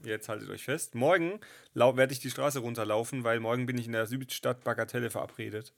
jetzt 0.03 0.29
haltet 0.29 0.49
euch 0.49 0.63
fest, 0.63 0.95
morgen 0.95 1.41
werde 1.73 2.13
ich 2.13 2.19
die 2.19 2.29
Straße 2.29 2.59
runterlaufen, 2.59 3.25
weil 3.25 3.41
morgen 3.41 3.65
bin 3.65 3.77
ich 3.77 3.87
in 3.87 3.91
der 3.91 4.05
Südstadt 4.05 4.63
Bagatelle 4.63 5.09
verabredet. 5.09 5.73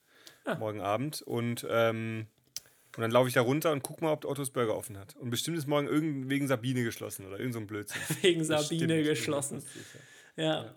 Morgen 0.56 0.82
Abend. 0.82 1.22
Und, 1.22 1.66
ähm, 1.70 2.28
und 2.96 3.02
dann 3.02 3.12
laufe 3.12 3.28
ich 3.28 3.34
da 3.36 3.42
runter 3.42 3.72
und 3.72 3.84
guck 3.84 4.02
mal, 4.02 4.12
ob 4.12 4.26
Ottos 4.26 4.50
Burger 4.50 4.76
offen 4.76 4.98
hat. 4.98 5.16
Und 5.18 5.30
bestimmt 5.30 5.58
ist 5.58 5.68
morgen 5.68 5.88
irgend 5.88 6.30
wegen 6.30 6.48
Sabine 6.48 6.84
geschlossen 6.84 7.26
oder 7.28 7.38
irgend 7.40 7.54
so 7.54 7.60
ein 7.60 7.68
Blödsinn. 7.68 8.02
Wegen 8.22 8.40
Bestimmt. 8.40 8.62
Sabine 8.62 9.04
geschlossen. 9.04 9.64
Ja. 10.36 10.74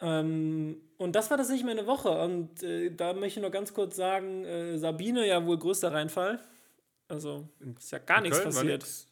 Ähm, 0.00 0.80
und 0.96 1.12
das 1.16 1.30
war 1.30 1.36
tatsächlich 1.36 1.64
meine 1.66 1.86
Woche. 1.86 2.10
Und 2.10 2.62
äh, 2.62 2.90
da 2.94 3.12
möchte 3.12 3.40
ich 3.40 3.44
noch 3.44 3.50
ganz 3.52 3.74
kurz 3.74 3.96
sagen: 3.96 4.44
äh, 4.44 4.78
Sabine, 4.78 5.26
ja 5.26 5.44
wohl 5.44 5.58
größter 5.58 5.92
Reinfall. 5.92 6.38
Also 7.08 7.48
ist 7.78 7.90
ja 7.90 7.98
gar 7.98 8.18
In 8.18 8.22
nichts 8.24 8.38
Köln 8.38 8.54
war 8.54 8.62
passiert. 8.62 8.82
nix. 8.82 9.06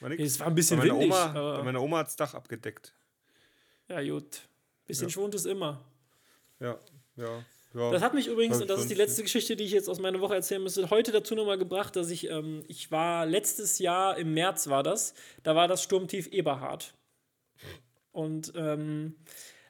War 0.00 0.08
nix. 0.08 0.22
Es 0.22 0.40
war 0.40 0.46
ein 0.46 0.54
bisschen 0.54 0.78
bei 0.78 0.84
windig. 0.86 1.06
Oma, 1.06 1.26
bei 1.26 1.40
aber, 1.40 1.64
meiner 1.64 1.82
Oma 1.82 1.98
hat 1.98 2.06
das 2.06 2.16
Dach 2.16 2.34
abgedeckt. 2.34 2.94
ja, 3.88 4.00
gut. 4.02 4.42
Bisschen 4.86 5.08
Ja. 5.08 5.12
Schwund 5.12 5.34
ist 5.34 5.46
immer. 5.46 5.84
Ja, 6.60 6.78
ja. 7.16 7.44
Ja. 7.74 7.90
Das 7.90 8.02
hat 8.02 8.14
mich 8.14 8.26
übrigens, 8.26 8.60
und 8.60 8.68
das 8.68 8.80
ist 8.80 8.90
die 8.90 8.94
letzte 8.94 9.22
Geschichte, 9.22 9.54
die 9.54 9.64
ich 9.64 9.72
jetzt 9.72 9.88
aus 9.88 10.00
meiner 10.00 10.20
Woche 10.20 10.34
erzählen 10.34 10.62
müsste, 10.62 10.90
heute 10.90 11.12
dazu 11.12 11.34
nochmal 11.34 11.58
gebracht, 11.58 11.94
dass 11.94 12.10
ich, 12.10 12.28
ähm, 12.28 12.62
ich 12.66 12.90
war 12.90 13.26
letztes 13.26 13.78
Jahr, 13.78 14.18
im 14.18 14.34
März 14.34 14.68
war 14.68 14.82
das, 14.82 15.14
da 15.42 15.54
war 15.54 15.68
das 15.68 15.82
Sturmtief 15.82 16.26
Eberhard. 16.28 16.94
Und 18.12 18.52
ähm, 18.56 19.14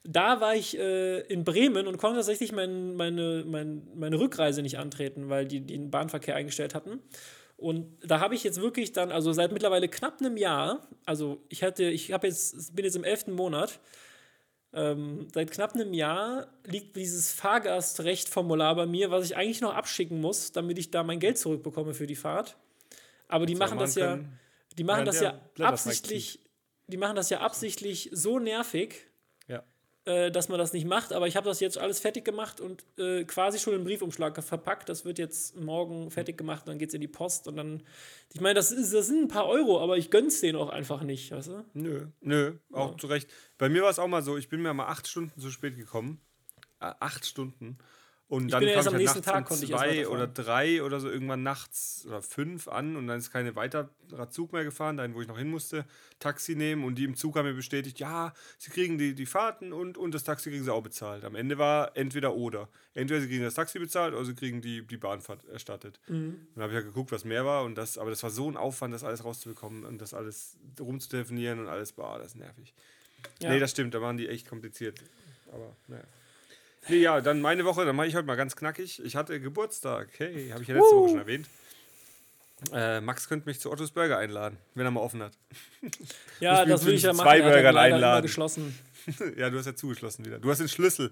da 0.02 0.40
war 0.40 0.54
ich 0.54 0.78
äh, 0.78 1.20
in 1.20 1.44
Bremen 1.44 1.86
und 1.86 1.98
konnte 1.98 2.16
tatsächlich 2.16 2.52
mein, 2.52 2.94
meine, 2.94 3.44
mein, 3.46 3.86
meine 3.94 4.18
Rückreise 4.18 4.62
nicht 4.62 4.78
antreten, 4.78 5.28
weil 5.28 5.46
die 5.46 5.60
den 5.60 5.90
Bahnverkehr 5.90 6.36
eingestellt 6.36 6.74
hatten. 6.74 7.00
Und 7.58 7.98
da 8.02 8.20
habe 8.20 8.34
ich 8.34 8.42
jetzt 8.42 8.62
wirklich 8.62 8.92
dann, 8.92 9.12
also 9.12 9.32
seit 9.34 9.52
mittlerweile 9.52 9.88
knapp 9.88 10.20
einem 10.20 10.38
Jahr, 10.38 10.88
also 11.04 11.44
ich 11.50 11.62
hatte, 11.62 11.84
ich 11.84 12.12
habe 12.12 12.26
jetzt, 12.26 12.74
bin 12.74 12.86
jetzt 12.86 12.96
im 12.96 13.04
elften 13.04 13.32
Monat, 13.32 13.80
ähm, 14.72 15.26
seit 15.34 15.50
knapp 15.50 15.74
einem 15.74 15.92
Jahr 15.92 16.46
liegt 16.64 16.96
dieses 16.96 17.32
Fahrgastrecht-Formular 17.32 18.76
bei 18.76 18.86
mir, 18.86 19.10
was 19.10 19.24
ich 19.24 19.36
eigentlich 19.36 19.60
noch 19.60 19.74
abschicken 19.74 20.20
muss, 20.20 20.52
damit 20.52 20.78
ich 20.78 20.90
da 20.90 21.02
mein 21.02 21.18
Geld 21.18 21.38
zurückbekomme 21.38 21.92
für 21.92 22.06
die 22.06 22.16
Fahrt. 22.16 22.56
Aber 23.26 23.46
die 23.46 23.56
machen 23.56 23.78
das 23.78 23.96
ja, 23.96 24.20
die 24.78 24.84
machen 24.84 25.04
das 25.04 25.20
ja 25.20 25.40
absichtlich, 25.58 26.40
die 26.86 26.96
machen 26.96 27.16
das 27.16 27.30
ja 27.30 27.40
absichtlich 27.40 28.10
so 28.12 28.38
nervig. 28.38 29.06
Äh, 30.10 30.30
dass 30.30 30.48
man 30.48 30.58
das 30.58 30.72
nicht 30.72 30.86
macht. 30.86 31.12
Aber 31.12 31.26
ich 31.28 31.36
habe 31.36 31.48
das 31.48 31.60
jetzt 31.60 31.78
alles 31.78 32.00
fertig 32.00 32.24
gemacht 32.24 32.60
und 32.60 32.84
äh, 32.98 33.24
quasi 33.24 33.58
schon 33.58 33.74
in 33.74 33.84
Briefumschlag 33.84 34.42
verpackt. 34.42 34.88
Das 34.88 35.04
wird 35.04 35.18
jetzt 35.18 35.56
morgen 35.56 36.10
fertig 36.10 36.36
gemacht, 36.36 36.66
dann 36.66 36.78
geht 36.78 36.88
es 36.88 36.94
in 36.94 37.00
die 37.00 37.08
Post 37.08 37.46
und 37.48 37.56
dann. 37.56 37.82
Ich 38.32 38.40
meine, 38.40 38.54
das, 38.54 38.70
ist, 38.72 38.92
das 38.92 39.06
sind 39.06 39.22
ein 39.22 39.28
paar 39.28 39.46
Euro, 39.46 39.80
aber 39.80 39.96
ich 39.98 40.10
gönn's 40.10 40.40
denen 40.40 40.56
auch 40.58 40.68
einfach 40.70 41.02
nicht, 41.02 41.30
weißt 41.30 41.48
du? 41.48 41.64
Nö, 41.74 42.06
nö, 42.20 42.54
auch 42.72 42.92
Ja. 42.92 42.98
zu 42.98 43.06
Recht. 43.06 43.30
Bei 43.58 43.68
mir 43.68 43.82
war 43.82 43.90
es 43.90 43.98
auch 43.98 44.08
mal 44.08 44.22
so, 44.22 44.36
ich 44.36 44.48
bin 44.48 44.62
mir 44.62 44.72
mal 44.74 44.86
acht 44.86 45.06
Stunden 45.08 45.38
zu 45.40 45.50
spät 45.50 45.76
gekommen. 45.76 46.20
Äh, 46.80 46.92
acht 47.00 47.26
Stunden. 47.26 47.78
Und 48.30 48.44
Ich 48.44 48.52
dann 48.52 48.62
erst 48.62 48.82
ich 48.82 48.86
am 48.86 48.92
halt 48.92 49.02
nächsten 49.02 49.22
Tag 49.22 49.50
um 49.50 49.56
zwei 49.56 50.06
oder 50.06 50.28
drei 50.28 50.84
oder 50.84 51.00
so 51.00 51.10
irgendwann 51.10 51.42
nachts 51.42 52.04
oder 52.06 52.22
fünf 52.22 52.68
an 52.68 52.94
und 52.94 53.08
dann 53.08 53.18
ist 53.18 53.32
keine 53.32 53.56
weiterer 53.56 53.90
Zug 54.30 54.52
mehr 54.52 54.62
gefahren, 54.62 54.96
dahin, 54.96 55.16
wo 55.16 55.20
ich 55.20 55.26
noch 55.26 55.36
hin 55.36 55.50
musste, 55.50 55.84
Taxi 56.20 56.54
nehmen 56.54 56.84
und 56.84 56.94
die 56.94 57.02
im 57.02 57.16
Zug 57.16 57.34
haben 57.34 57.46
mir 57.46 57.54
bestätigt, 57.54 57.98
ja, 57.98 58.32
sie 58.56 58.70
kriegen 58.70 58.98
die, 58.98 59.16
die 59.16 59.26
Fahrten 59.26 59.72
und, 59.72 59.98
und 59.98 60.14
das 60.14 60.22
Taxi 60.22 60.48
kriegen 60.50 60.62
sie 60.62 60.72
auch 60.72 60.80
bezahlt. 60.80 61.24
Am 61.24 61.34
Ende 61.34 61.58
war 61.58 61.96
entweder 61.96 62.34
oder. 62.36 62.68
Entweder 62.94 63.20
sie 63.20 63.26
kriegen 63.26 63.42
das 63.42 63.54
Taxi 63.54 63.80
bezahlt 63.80 64.14
oder 64.14 64.24
sie 64.24 64.36
kriegen 64.36 64.60
die, 64.60 64.86
die 64.86 64.96
Bahnfahrt 64.96 65.44
erstattet. 65.48 65.98
Mhm. 66.06 66.46
Dann 66.54 66.62
habe 66.62 66.72
ich 66.72 66.78
ja 66.78 66.84
geguckt, 66.84 67.10
was 67.10 67.24
mehr 67.24 67.44
war 67.44 67.64
und 67.64 67.74
das, 67.74 67.98
aber 67.98 68.10
das 68.10 68.22
war 68.22 68.30
so 68.30 68.48
ein 68.48 68.56
Aufwand, 68.56 68.94
das 68.94 69.02
alles 69.02 69.24
rauszubekommen 69.24 69.84
und 69.84 70.00
das 70.00 70.14
alles 70.14 70.56
rumzutelefonieren 70.78 71.58
und 71.58 71.66
alles, 71.66 71.90
boah, 71.90 72.18
das 72.18 72.28
ist 72.28 72.36
nervig. 72.36 72.74
Ja. 73.40 73.50
Nee, 73.50 73.58
das 73.58 73.72
stimmt, 73.72 73.92
da 73.92 74.00
waren 74.00 74.16
die 74.16 74.28
echt 74.28 74.48
kompliziert. 74.48 75.02
Aber 75.50 75.74
naja. 75.88 76.04
Nee, 76.88 76.98
ja, 76.98 77.20
dann 77.20 77.40
meine 77.40 77.64
Woche, 77.64 77.84
dann 77.84 77.94
mache 77.94 78.06
ich 78.06 78.14
heute 78.14 78.26
mal 78.26 78.36
ganz 78.36 78.56
knackig. 78.56 79.02
Ich 79.04 79.16
hatte 79.16 79.40
Geburtstag. 79.40 80.08
Hey, 80.16 80.48
habe 80.50 80.62
ich 80.62 80.68
ja 80.68 80.74
letzte 80.76 80.96
Woche 80.96 81.10
schon 81.10 81.18
erwähnt. 81.18 81.46
Äh, 82.72 83.00
Max 83.00 83.28
könnte 83.28 83.48
mich 83.48 83.58
zu 83.60 83.70
Ottos 83.70 83.90
Burger 83.90 84.18
einladen, 84.18 84.58
wenn 84.74 84.84
er 84.84 84.90
mal 84.90 85.00
offen 85.00 85.22
hat. 85.22 85.32
Ja, 86.40 86.64
das 86.64 86.84
will 86.84 86.94
ich 86.94 87.02
ja 87.02 87.12
machen. 87.12 87.24
zwei 87.24 87.40
er 87.40 87.70
immer 87.70 87.80
einladen. 87.80 88.22
geschlossen. 88.22 88.78
ja, 89.36 89.50
du 89.50 89.58
hast 89.58 89.66
ja 89.66 89.74
zugeschlossen 89.74 90.24
wieder. 90.24 90.38
Du 90.38 90.50
hast 90.50 90.58
den 90.58 90.68
Schlüssel. 90.68 91.10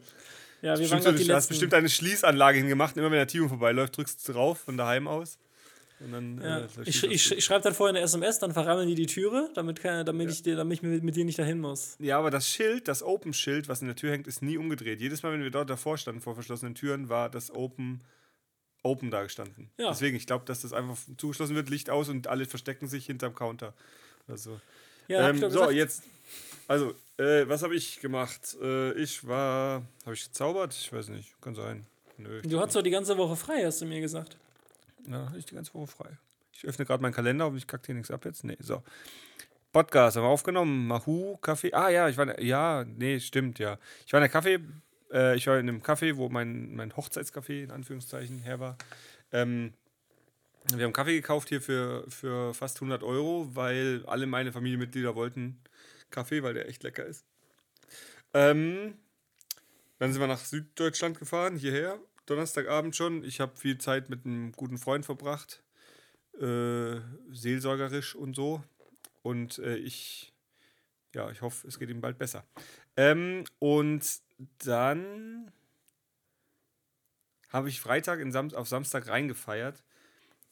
Ja, 0.61 0.63
wir 0.63 0.71
waren 0.71 0.79
Bestimmt, 0.81 1.03
gerade 1.05 1.17
du 1.19 1.25
die 1.25 1.31
hast 1.31 1.37
letzten. 1.45 1.49
bestimmt 1.51 1.75
eine 1.75 1.89
Schließanlage 1.89 2.59
hingemacht. 2.59 2.97
Immer 2.97 3.11
wenn 3.11 3.19
der 3.19 3.27
Timo 3.27 3.49
vorbeiläuft, 3.49 3.97
drückst 3.97 4.27
du 4.27 4.33
drauf 4.33 4.59
von 4.61 4.77
daheim 4.77 5.07
aus. 5.07 5.39
Dann, 6.01 6.41
Ja. 6.41 6.59
äh, 6.61 6.67
Ich, 6.85 7.03
ich, 7.03 7.33
ich 7.33 7.45
schreibe 7.45 7.63
dann 7.65 7.75
vorher 7.75 7.95
eine 7.97 8.05
SMS, 8.05 8.39
dann 8.39 8.53
verrammeln 8.53 8.87
die 8.89 8.95
die 8.95 9.07
Türe, 9.07 9.51
damit, 9.55 9.81
keine, 9.81 10.05
damit, 10.05 10.31
ich, 10.31 10.43
dir- 10.43 10.55
damit 10.57 10.79
ich 10.79 10.83
mit, 10.83 11.03
mit 11.03 11.17
dir 11.17 11.25
nicht 11.25 11.39
dahin 11.39 11.61
muss. 11.61 11.97
Ja, 11.99 12.19
aber 12.19 12.31
das 12.31 12.49
Schild, 12.49 12.87
das 12.87 13.03
Open-Schild, 13.03 13.69
was 13.69 13.81
in 13.81 13.89
der 13.89 13.97
Tür 13.97 14.13
hängt, 14.13 14.27
ist 14.29 14.41
nie 14.43 14.57
umgedreht. 14.59 15.01
Jedes 15.01 15.23
Mal, 15.25 15.33
wenn 15.33 15.43
wir 15.43 15.51
dort 15.51 15.69
davor 15.71 15.99
standen, 15.99 16.21
vor 16.21 16.35
verschlossenen 16.35 16.75
Türen, 16.77 17.09
war 17.09 17.29
das 17.29 17.51
Open, 17.51 18.01
Open 18.85 19.11
da 19.11 19.25
gestanden. 19.25 19.71
Ja. 19.77 19.89
Deswegen, 19.91 20.17
ich 20.17 20.27
glaube, 20.27 20.45
dass 20.45 20.63
das 20.63 20.73
einfach 20.73 20.97
zugeschlossen 21.17 21.57
wird, 21.57 21.69
Licht 21.69 21.91
aus 21.91 22.09
und 22.09 22.29
alle 22.29 22.45
verstecken 22.47 22.87
sich 22.87 23.07
hinterm 23.07 23.35
Counter. 23.35 23.75
Oder 24.29 24.39
so. 24.39 24.61
Ja, 25.09 25.29
ähm, 25.29 25.35
ich 25.37 25.41
so, 25.41 25.49
gesagt. 25.49 25.73
jetzt. 25.73 26.03
Also, 26.69 26.95
äh, 27.17 27.49
was 27.49 27.63
habe 27.63 27.75
ich 27.75 27.99
gemacht? 28.01 28.57
Äh, 28.63 28.93
ich 28.93 29.27
war. 29.27 29.83
Habe 30.05 30.15
ich 30.15 30.25
gezaubert? 30.27 30.75
Ich 30.75 30.93
weiß 30.93 31.09
nicht. 31.09 31.33
Kann 31.41 31.55
sein. 31.57 31.87
Nö. 32.19 32.41
ich 32.43 32.49
Du 32.49 32.61
hast 32.61 32.77
doch 32.77 32.83
die 32.83 32.91
ganze 32.91 33.17
Woche 33.17 33.35
frei, 33.37 33.65
hast 33.65 33.81
du 33.81 33.87
mir 33.87 34.01
gesagt. 34.01 34.37
Ja, 35.11 35.27
hatte 35.27 35.39
ich 35.39 35.47
die 35.47 35.55
ganze 35.55 35.75
Woche 35.75 35.87
frei. 35.87 36.19
Ich 36.53 36.65
öffne 36.67 36.85
gerade 36.85 37.03
meinen 37.03 37.13
Kalender, 37.13 37.47
ob 37.47 37.57
ich 37.57 37.67
kacke 37.67 37.87
hier 37.87 37.95
nichts 37.95 38.11
ab 38.11 38.25
jetzt. 38.25 38.45
Nee, 38.45 38.57
so. 38.61 38.83
Podcast 39.73 40.17
haben 40.17 40.25
wir 40.25 40.29
aufgenommen. 40.29 40.87
Mahu, 40.87 41.37
Kaffee. 41.39 41.73
Ah 41.73 41.89
ja, 41.89 42.09
ich 42.09 42.17
war. 42.17 42.41
Ja, 42.41 42.85
nee, 42.85 43.21
stimmt, 43.21 43.59
ja. 43.59 43.79
Ich 44.07 44.13
war 44.13 44.19
in 44.19 44.23
der 44.23 44.31
Kaffee. 44.31 44.59
Äh, 45.13 45.37
ich 45.37 45.47
war 45.47 45.59
in 45.59 45.69
einem 45.69 45.83
Café, 45.83 46.17
wo 46.17 46.29
mein, 46.29 46.75
mein 46.75 46.93
Hochzeitscafé 46.93 47.63
in 47.65 47.71
Anführungszeichen 47.71 48.39
her 48.39 48.61
war. 48.61 48.77
Ähm, 49.33 49.73
wir 50.75 50.85
haben 50.85 50.93
Kaffee 50.93 51.15
gekauft 51.15 51.49
hier 51.49 51.61
für, 51.61 52.05
für 52.11 52.53
fast 52.55 52.77
100 52.79 53.03
Euro, 53.03 53.49
weil 53.55 54.05
alle 54.07 54.27
meine 54.27 54.53
Familienmitglieder 54.53 55.15
wollten 55.15 55.61
Kaffee, 56.11 56.43
weil 56.43 56.55
der 56.55 56.69
echt 56.69 56.83
lecker 56.83 57.05
ist. 57.05 57.25
Ähm, 58.35 58.95
dann 59.99 60.13
sind 60.13 60.21
wir 60.21 60.29
nach 60.29 60.45
Süddeutschland 60.45 61.19
gefahren, 61.19 61.57
hierher. 61.57 61.99
Donnerstagabend 62.31 62.95
schon. 62.95 63.25
Ich 63.25 63.41
habe 63.41 63.57
viel 63.57 63.79
Zeit 63.79 64.11
mit 64.11 64.25
einem 64.25 64.53
guten 64.53 64.79
Freund 64.79 65.05
verbracht. 65.05 65.63
Äh, 66.41 67.01
seelsorgerisch 67.31 68.15
und 68.15 68.35
so. 68.35 68.63
Und 69.23 69.59
äh, 69.59 69.77
ich, 69.77 70.33
ja, 71.15 71.31
ich 71.31 71.43
hoffe, 71.43 71.67
es 71.67 71.79
geht 71.79 71.91
ihm 71.91 72.01
bald 72.01 72.19
besser. 72.19 72.45
Ähm, 72.97 73.45
und 73.59 74.21
dann 74.65 75.51
habe 77.49 77.69
ich 77.69 77.81
Freitag 77.81 78.21
in 78.21 78.31
Sam 78.31 78.53
auf 78.55 78.69
Samstag 78.69 79.09
reingefeiert. 79.09 79.83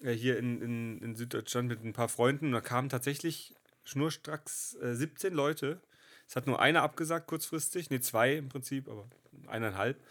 Äh, 0.00 0.12
hier 0.12 0.38
in, 0.38 0.60
in, 0.60 0.98
in 1.02 1.16
Süddeutschland 1.16 1.68
mit 1.68 1.84
ein 1.84 1.92
paar 1.92 2.08
Freunden. 2.08 2.46
Und 2.46 2.52
da 2.52 2.60
kamen 2.60 2.88
tatsächlich 2.88 3.54
schnurstracks 3.84 4.74
äh, 4.76 4.94
17 4.94 5.32
Leute. 5.32 5.80
Es 6.28 6.36
hat 6.36 6.46
nur 6.46 6.60
einer 6.60 6.82
abgesagt 6.82 7.28
kurzfristig. 7.28 7.90
Ne, 7.90 8.00
zwei 8.00 8.34
im 8.34 8.48
Prinzip, 8.48 8.88
aber 8.88 9.08
eineinhalb. 9.46 10.02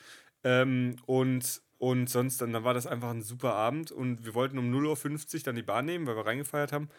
Ähm, 0.45 0.95
und, 1.07 1.61
und 1.79 2.09
sonst, 2.09 2.39
dann, 2.39 2.53
dann 2.53 2.63
war 2.63 2.73
das 2.73 2.87
einfach 2.87 3.09
ein 3.09 3.23
super 3.23 3.53
Abend. 3.53 3.91
Und 3.91 4.25
wir 4.25 4.35
wollten 4.35 4.57
um 4.57 4.71
0.50 4.71 5.35
Uhr 5.35 5.43
dann 5.43 5.55
die 5.55 5.63
Bahn 5.63 5.85
nehmen, 5.85 6.07
weil 6.07 6.15
wir 6.15 6.25
reingefeiert 6.25 6.71
haben. 6.71 6.89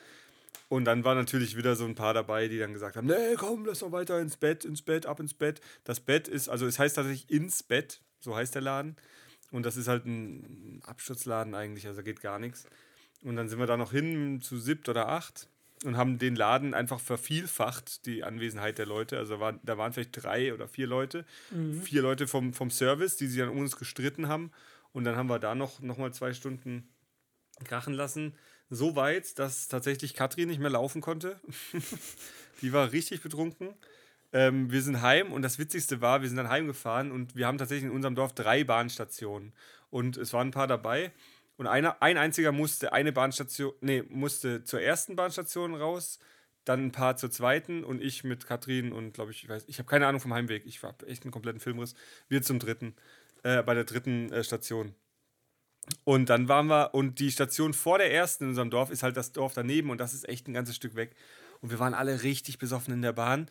Und 0.69 0.85
dann 0.85 1.05
war 1.05 1.15
natürlich 1.15 1.57
wieder 1.57 1.77
so 1.77 1.85
ein 1.85 1.95
paar 1.95 2.13
dabei, 2.13 2.49
die 2.49 2.59
dann 2.59 2.73
gesagt 2.73 2.97
haben, 2.97 3.07
nee, 3.07 3.37
komm, 3.37 3.65
lass 3.65 3.79
doch 3.79 3.93
weiter 3.93 4.21
ins 4.21 4.37
Bett, 4.37 4.65
ins 4.65 4.83
Bett, 4.83 5.07
ab 5.07 5.21
ins 5.21 5.33
Bett. 5.33 5.61
Das 5.85 6.01
Bett 6.01 6.27
ist, 6.27 6.49
also 6.49 6.67
es 6.67 6.79
heißt 6.79 6.97
tatsächlich 6.97 7.31
ins 7.31 7.63
Bett, 7.63 8.01
so 8.21 8.35
heißt 8.35 8.55
der 8.55 8.63
Laden. 8.63 8.97
Und 9.53 9.65
das 9.65 9.77
ist 9.77 9.87
halt 9.87 10.07
ein 10.07 10.83
Absturzladen 10.85 11.55
eigentlich, 11.55 11.87
also 11.87 12.03
geht 12.03 12.21
gar 12.21 12.41
nichts. 12.41 12.67
Und 13.23 13.37
dann 13.37 13.49
sind 13.49 13.61
wir 13.61 13.67
da 13.67 13.77
noch 13.77 13.93
hin 13.93 14.41
zu 14.41 14.59
siebt 14.59 14.89
oder 14.89 15.09
acht 15.09 15.49
und 15.87 15.97
haben 15.97 16.19
den 16.19 16.37
Laden 16.37 16.75
einfach 16.75 17.01
vervielfacht, 17.01 18.07
die 18.07 18.25
Anwesenheit 18.25 18.79
der 18.79 18.87
Leute. 18.87 19.19
Also 19.19 19.35
da 19.35 19.41
waren, 19.41 19.61
da 19.63 19.79
waren 19.79 19.93
vielleicht 19.93 20.23
drei 20.23 20.53
oder 20.53 20.69
vier 20.69 20.87
Leute. 20.87 21.25
Vier 21.83 22.03
Leute 22.03 22.27
vom, 22.27 22.53
vom 22.53 22.71
Service, 22.71 23.17
die 23.17 23.27
sich 23.27 23.43
an 23.43 23.49
uns 23.49 23.77
gestritten 23.77 24.29
haben. 24.29 24.51
Und 24.93 25.05
dann 25.05 25.17
haben 25.17 25.29
wir 25.29 25.39
da 25.39 25.55
noch, 25.55 25.81
noch 25.81 25.99
mal 25.99 26.13
zwei 26.13 26.33
Stunden 26.33 26.89
krachen 27.65 27.95
lassen. 27.95 28.35
So 28.69 28.97
weit, 28.97 29.39
dass 29.39 29.69
tatsächlich 29.69 30.15
Katrin 30.15 30.49
nicht 30.49 30.61
mehr 30.61 30.71
laufen 30.71 31.01
konnte. 31.01 31.41
die 32.63 32.73
war 32.73 32.93
richtig 32.93 33.23
betrunken. 33.23 33.75
Ähm, 34.33 34.73
wir 34.73 34.83
sind 34.83 35.03
heim 35.03 35.33
und 35.33 35.43
das 35.43 35.59
Witzigste 35.59 36.01
war, 36.01 36.21
wir 36.21 36.29
sind 36.29 36.37
dann 36.37 36.49
heimgefahren 36.49 37.13
und 37.13 37.37
wir 37.37 37.47
haben 37.47 37.59
tatsächlich 37.59 37.89
in 37.89 37.95
unserem 37.95 38.17
Dorf 38.17 38.35
drei 38.35 38.65
Bahnstationen. 38.65 39.53
Und 39.91 40.17
es 40.17 40.33
waren 40.33 40.49
ein 40.49 40.53
paar 40.53 40.67
dabei. 40.67 41.13
Und 41.57 41.67
einer, 41.67 42.03
ein 42.03 42.19
einziger 42.19 42.53
musste 42.53 42.93
eine 42.93 43.13
Bahnstation, 43.13 43.73
nee, 43.81 44.03
musste 44.09 44.65
zur 44.65 44.81
ersten 44.81 45.17
Bahnstation 45.17 45.75
raus, 45.75 46.19
dann 46.65 46.87
ein 46.87 46.93
paar 46.93 47.17
zur 47.17 47.31
zweiten 47.31 47.85
und 47.85 48.03
ich 48.03 48.25
mit 48.25 48.47
Katrin 48.47 48.93
und 48.93 49.13
glaube 49.13 49.31
ich, 49.31 49.45
ich 49.45 49.49
weiß, 49.49 49.65
ich 49.67 49.79
habe 49.79 49.89
keine 49.89 50.07
Ahnung 50.07 50.21
vom 50.21 50.35
Heimweg. 50.35 50.67
Ich 50.67 50.83
habe 50.83 51.07
echt 51.07 51.23
einen 51.23 51.33
kompletten 51.33 51.61
Filmriss. 51.61 51.95
Wir 52.29 52.43
zum 52.43 52.59
dritten, 52.59 52.95
äh, 53.45 53.63
bei 53.63 53.75
der 53.75 53.85
dritten 53.85 54.33
äh, 54.33 54.43
Station. 54.43 54.95
Und 56.05 56.29
dann 56.29 56.49
waren 56.49 56.67
wir, 56.67 56.95
und 56.95 57.21
die 57.21 57.31
Station 57.31 57.73
vor 57.73 57.99
der 57.99 58.13
ersten 58.13 58.45
in 58.45 58.51
unserem 58.51 58.71
Dorf 58.71 58.91
ist 58.91 59.05
halt 59.05 59.17
das 59.17 59.33
Dorf 59.33 59.55
daneben 59.55 59.91
und 59.91 59.99
das 59.99 60.15
ist 60.15 60.29
echt 60.29 60.49
ein 60.49 60.55
ganzes 60.55 60.77
Stück 60.77 60.97
weg. 60.97 61.15
Und 61.61 61.71
wir 61.71 61.79
waren 61.79 61.95
alle 61.95 62.23
richtig 62.23 62.59
besoffen 62.59 62.93
in 62.93 63.03
der 63.03 63.13
Bahn. 63.13 63.49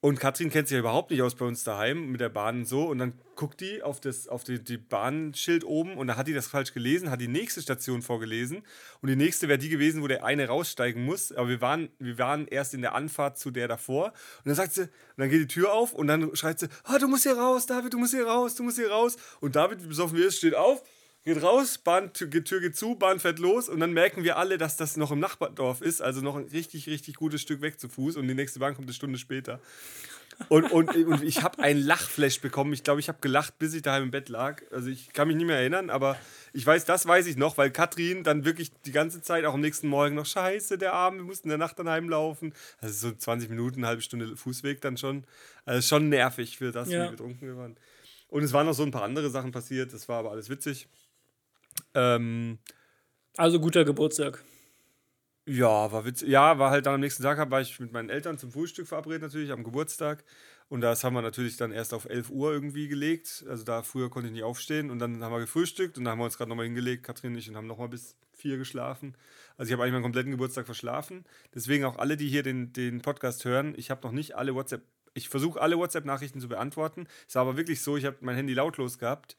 Und 0.00 0.20
Katrin 0.20 0.50
kennt 0.50 0.68
sich 0.68 0.74
ja 0.74 0.80
überhaupt 0.80 1.10
nicht 1.10 1.22
aus 1.22 1.34
bei 1.34 1.46
uns 1.46 1.64
daheim 1.64 2.10
mit 2.12 2.20
der 2.20 2.28
Bahn 2.28 2.58
und 2.58 2.64
so. 2.66 2.84
Und 2.84 2.98
dann 2.98 3.14
guckt 3.34 3.60
die 3.60 3.82
auf 3.82 3.98
das 3.98 4.28
auf 4.28 4.44
die, 4.44 4.62
die 4.62 4.76
Bahnschild 4.76 5.64
oben 5.64 5.96
und 5.96 6.06
da 6.06 6.16
hat 6.16 6.26
die 6.26 6.34
das 6.34 6.46
falsch 6.46 6.72
gelesen, 6.72 7.10
hat 7.10 7.20
die 7.20 7.28
nächste 7.28 7.62
Station 7.62 8.02
vorgelesen. 8.02 8.62
Und 9.00 9.08
die 9.08 9.16
nächste 9.16 9.48
wäre 9.48 9.58
die 9.58 9.70
gewesen, 9.70 10.02
wo 10.02 10.06
der 10.06 10.24
eine 10.24 10.48
raussteigen 10.48 11.04
muss. 11.04 11.32
Aber 11.32 11.48
wir 11.48 11.60
waren, 11.60 11.88
wir 11.98 12.18
waren 12.18 12.46
erst 12.46 12.74
in 12.74 12.82
der 12.82 12.94
Anfahrt 12.94 13.38
zu 13.38 13.50
der 13.50 13.68
davor. 13.68 14.08
Und 14.08 14.46
dann 14.46 14.54
sagt 14.54 14.74
sie, 14.74 14.82
und 14.82 14.90
dann 15.16 15.30
geht 15.30 15.40
die 15.40 15.46
Tür 15.46 15.72
auf 15.72 15.94
und 15.94 16.06
dann 16.08 16.36
schreit 16.36 16.58
sie, 16.58 16.68
ah, 16.84 16.98
du 16.98 17.08
musst 17.08 17.22
hier 17.22 17.36
raus, 17.36 17.66
David, 17.66 17.94
du 17.94 17.98
musst 17.98 18.14
hier 18.14 18.26
raus, 18.26 18.54
du 18.54 18.62
musst 18.64 18.76
hier 18.76 18.90
raus. 18.90 19.16
Und 19.40 19.56
David, 19.56 19.82
wie 19.82 19.88
besoffen 19.88 20.18
wie 20.18 20.22
er 20.22 20.28
ist, 20.28 20.36
steht 20.36 20.54
auf, 20.54 20.82
geht 21.26 21.42
raus, 21.42 21.76
Bahn, 21.78 22.12
Tür, 22.12 22.30
Tür 22.30 22.60
geht 22.60 22.76
zu, 22.76 22.94
Bahn 22.94 23.20
fährt 23.20 23.38
los 23.38 23.68
und 23.68 23.80
dann 23.80 23.92
merken 23.92 24.24
wir 24.24 24.38
alle, 24.38 24.56
dass 24.58 24.76
das 24.76 24.96
noch 24.96 25.10
im 25.10 25.18
Nachbardorf 25.18 25.82
ist, 25.82 26.00
also 26.00 26.20
noch 26.22 26.36
ein 26.36 26.44
richtig, 26.44 26.86
richtig 26.86 27.16
gutes 27.16 27.42
Stück 27.42 27.60
weg 27.60 27.78
zu 27.80 27.88
Fuß 27.88 28.16
und 28.16 28.28
die 28.28 28.34
nächste 28.34 28.60
Bahn 28.60 28.74
kommt 28.74 28.86
eine 28.86 28.94
Stunde 28.94 29.18
später. 29.18 29.60
Und, 30.48 30.70
und, 30.70 30.94
und 30.94 31.22
ich 31.24 31.42
habe 31.42 31.62
einen 31.62 31.80
Lachflash 31.80 32.40
bekommen. 32.42 32.72
Ich 32.74 32.84
glaube, 32.84 33.00
ich 33.00 33.08
habe 33.08 33.18
gelacht, 33.22 33.58
bis 33.58 33.72
ich 33.74 33.80
daheim 33.82 34.02
im 34.04 34.10
Bett 34.10 34.28
lag. 34.28 34.62
Also 34.70 34.88
ich 34.90 35.12
kann 35.14 35.28
mich 35.28 35.36
nicht 35.36 35.46
mehr 35.46 35.56
erinnern, 35.58 35.88
aber 35.88 36.16
ich 36.52 36.66
weiß, 36.66 36.84
das 36.84 37.06
weiß 37.06 37.26
ich 37.26 37.36
noch, 37.36 37.56
weil 37.56 37.70
Katrin 37.70 38.22
dann 38.22 38.44
wirklich 38.44 38.70
die 38.84 38.92
ganze 38.92 39.22
Zeit, 39.22 39.46
auch 39.46 39.54
am 39.54 39.60
nächsten 39.62 39.88
Morgen 39.88 40.14
noch, 40.14 40.26
scheiße, 40.26 40.76
der 40.78 40.92
Arm, 40.92 41.16
wir 41.16 41.24
mussten 41.24 41.48
in 41.48 41.50
der 41.50 41.58
Nacht 41.58 41.78
dann 41.78 41.88
heimlaufen. 41.88 42.52
Also 42.80 43.08
so 43.10 43.16
20 43.16 43.48
Minuten, 43.48 43.78
eine 43.78 43.86
halbe 43.88 44.02
Stunde 44.02 44.36
Fußweg 44.36 44.80
dann 44.82 44.96
schon. 44.98 45.24
Also 45.64 45.80
schon 45.88 46.08
nervig 46.10 46.58
für 46.58 46.70
das, 46.70 46.90
Ja. 46.90 47.06
wie 47.06 47.10
betrunken 47.12 47.48
wir 47.48 47.56
waren. 47.56 47.76
Und 48.28 48.42
es 48.42 48.52
waren 48.52 48.66
noch 48.66 48.74
so 48.74 48.82
ein 48.82 48.90
paar 48.90 49.04
andere 49.04 49.30
Sachen 49.30 49.52
passiert, 49.52 49.92
das 49.94 50.08
war 50.08 50.18
aber 50.18 50.32
alles 50.32 50.50
witzig. 50.50 50.86
Ähm, 51.96 52.60
Also 53.38 53.60
guter 53.60 53.84
Geburtstag. 53.86 54.44
ja, 55.48 55.92
war 55.92 56.04
witzig. 56.04 56.28
Ja, 56.28 56.58
war 56.58 56.70
halt 56.70 56.86
dann 56.86 56.94
am 56.94 57.00
nächsten 57.00 57.22
Tag, 57.22 57.50
war 57.50 57.60
ich 57.60 57.78
mit 57.78 57.92
meinen 57.92 58.10
Eltern 58.10 58.36
zum 58.38 58.50
Frühstück 58.50 58.88
verabredet, 58.88 59.22
natürlich 59.22 59.52
am 59.52 59.62
Geburtstag. 59.62 60.24
Und 60.68 60.80
das 60.80 61.04
haben 61.04 61.14
wir 61.14 61.22
natürlich 61.22 61.56
dann 61.56 61.70
erst 61.70 61.94
auf 61.94 62.06
11 62.06 62.30
Uhr 62.30 62.52
irgendwie 62.52 62.88
gelegt. 62.88 63.44
Also 63.48 63.62
da 63.62 63.82
früher 63.82 64.10
konnte 64.10 64.26
ich 64.28 64.32
nicht 64.34 64.42
aufstehen. 64.42 64.90
Und 64.90 64.98
dann 64.98 65.22
haben 65.22 65.32
wir 65.32 65.38
gefrühstückt 65.38 65.98
und 65.98 66.04
dann 66.04 66.12
haben 66.12 66.18
wir 66.18 66.24
uns 66.24 66.36
gerade 66.36 66.48
nochmal 66.48 66.64
hingelegt, 66.66 67.04
Katrin 67.04 67.32
und 67.32 67.38
ich, 67.38 67.48
und 67.48 67.56
haben 67.56 67.68
nochmal 67.68 67.88
bis 67.88 68.16
vier 68.32 68.58
geschlafen. 68.58 69.16
Also 69.56 69.68
ich 69.68 69.72
habe 69.74 69.84
eigentlich 69.84 69.92
meinen 69.92 70.02
kompletten 70.02 70.32
Geburtstag 70.32 70.66
verschlafen. 70.66 71.24
Deswegen 71.54 71.84
auch 71.84 71.98
alle, 71.98 72.16
die 72.16 72.28
hier 72.28 72.42
den, 72.42 72.72
den 72.72 73.00
Podcast 73.02 73.44
hören, 73.44 73.74
ich 73.76 73.90
habe 73.90 74.02
noch 74.04 74.12
nicht 74.12 74.34
alle 74.36 74.54
WhatsApp, 74.56 74.82
ich 75.14 75.28
versuche 75.28 75.60
alle 75.60 75.78
WhatsApp-Nachrichten 75.78 76.40
zu 76.40 76.48
beantworten. 76.48 77.06
Es 77.28 77.36
war 77.36 77.42
aber 77.42 77.56
wirklich 77.56 77.80
so, 77.80 77.96
ich 77.96 78.04
habe 78.04 78.16
mein 78.20 78.34
Handy 78.36 78.52
lautlos 78.54 78.98
gehabt 78.98 79.36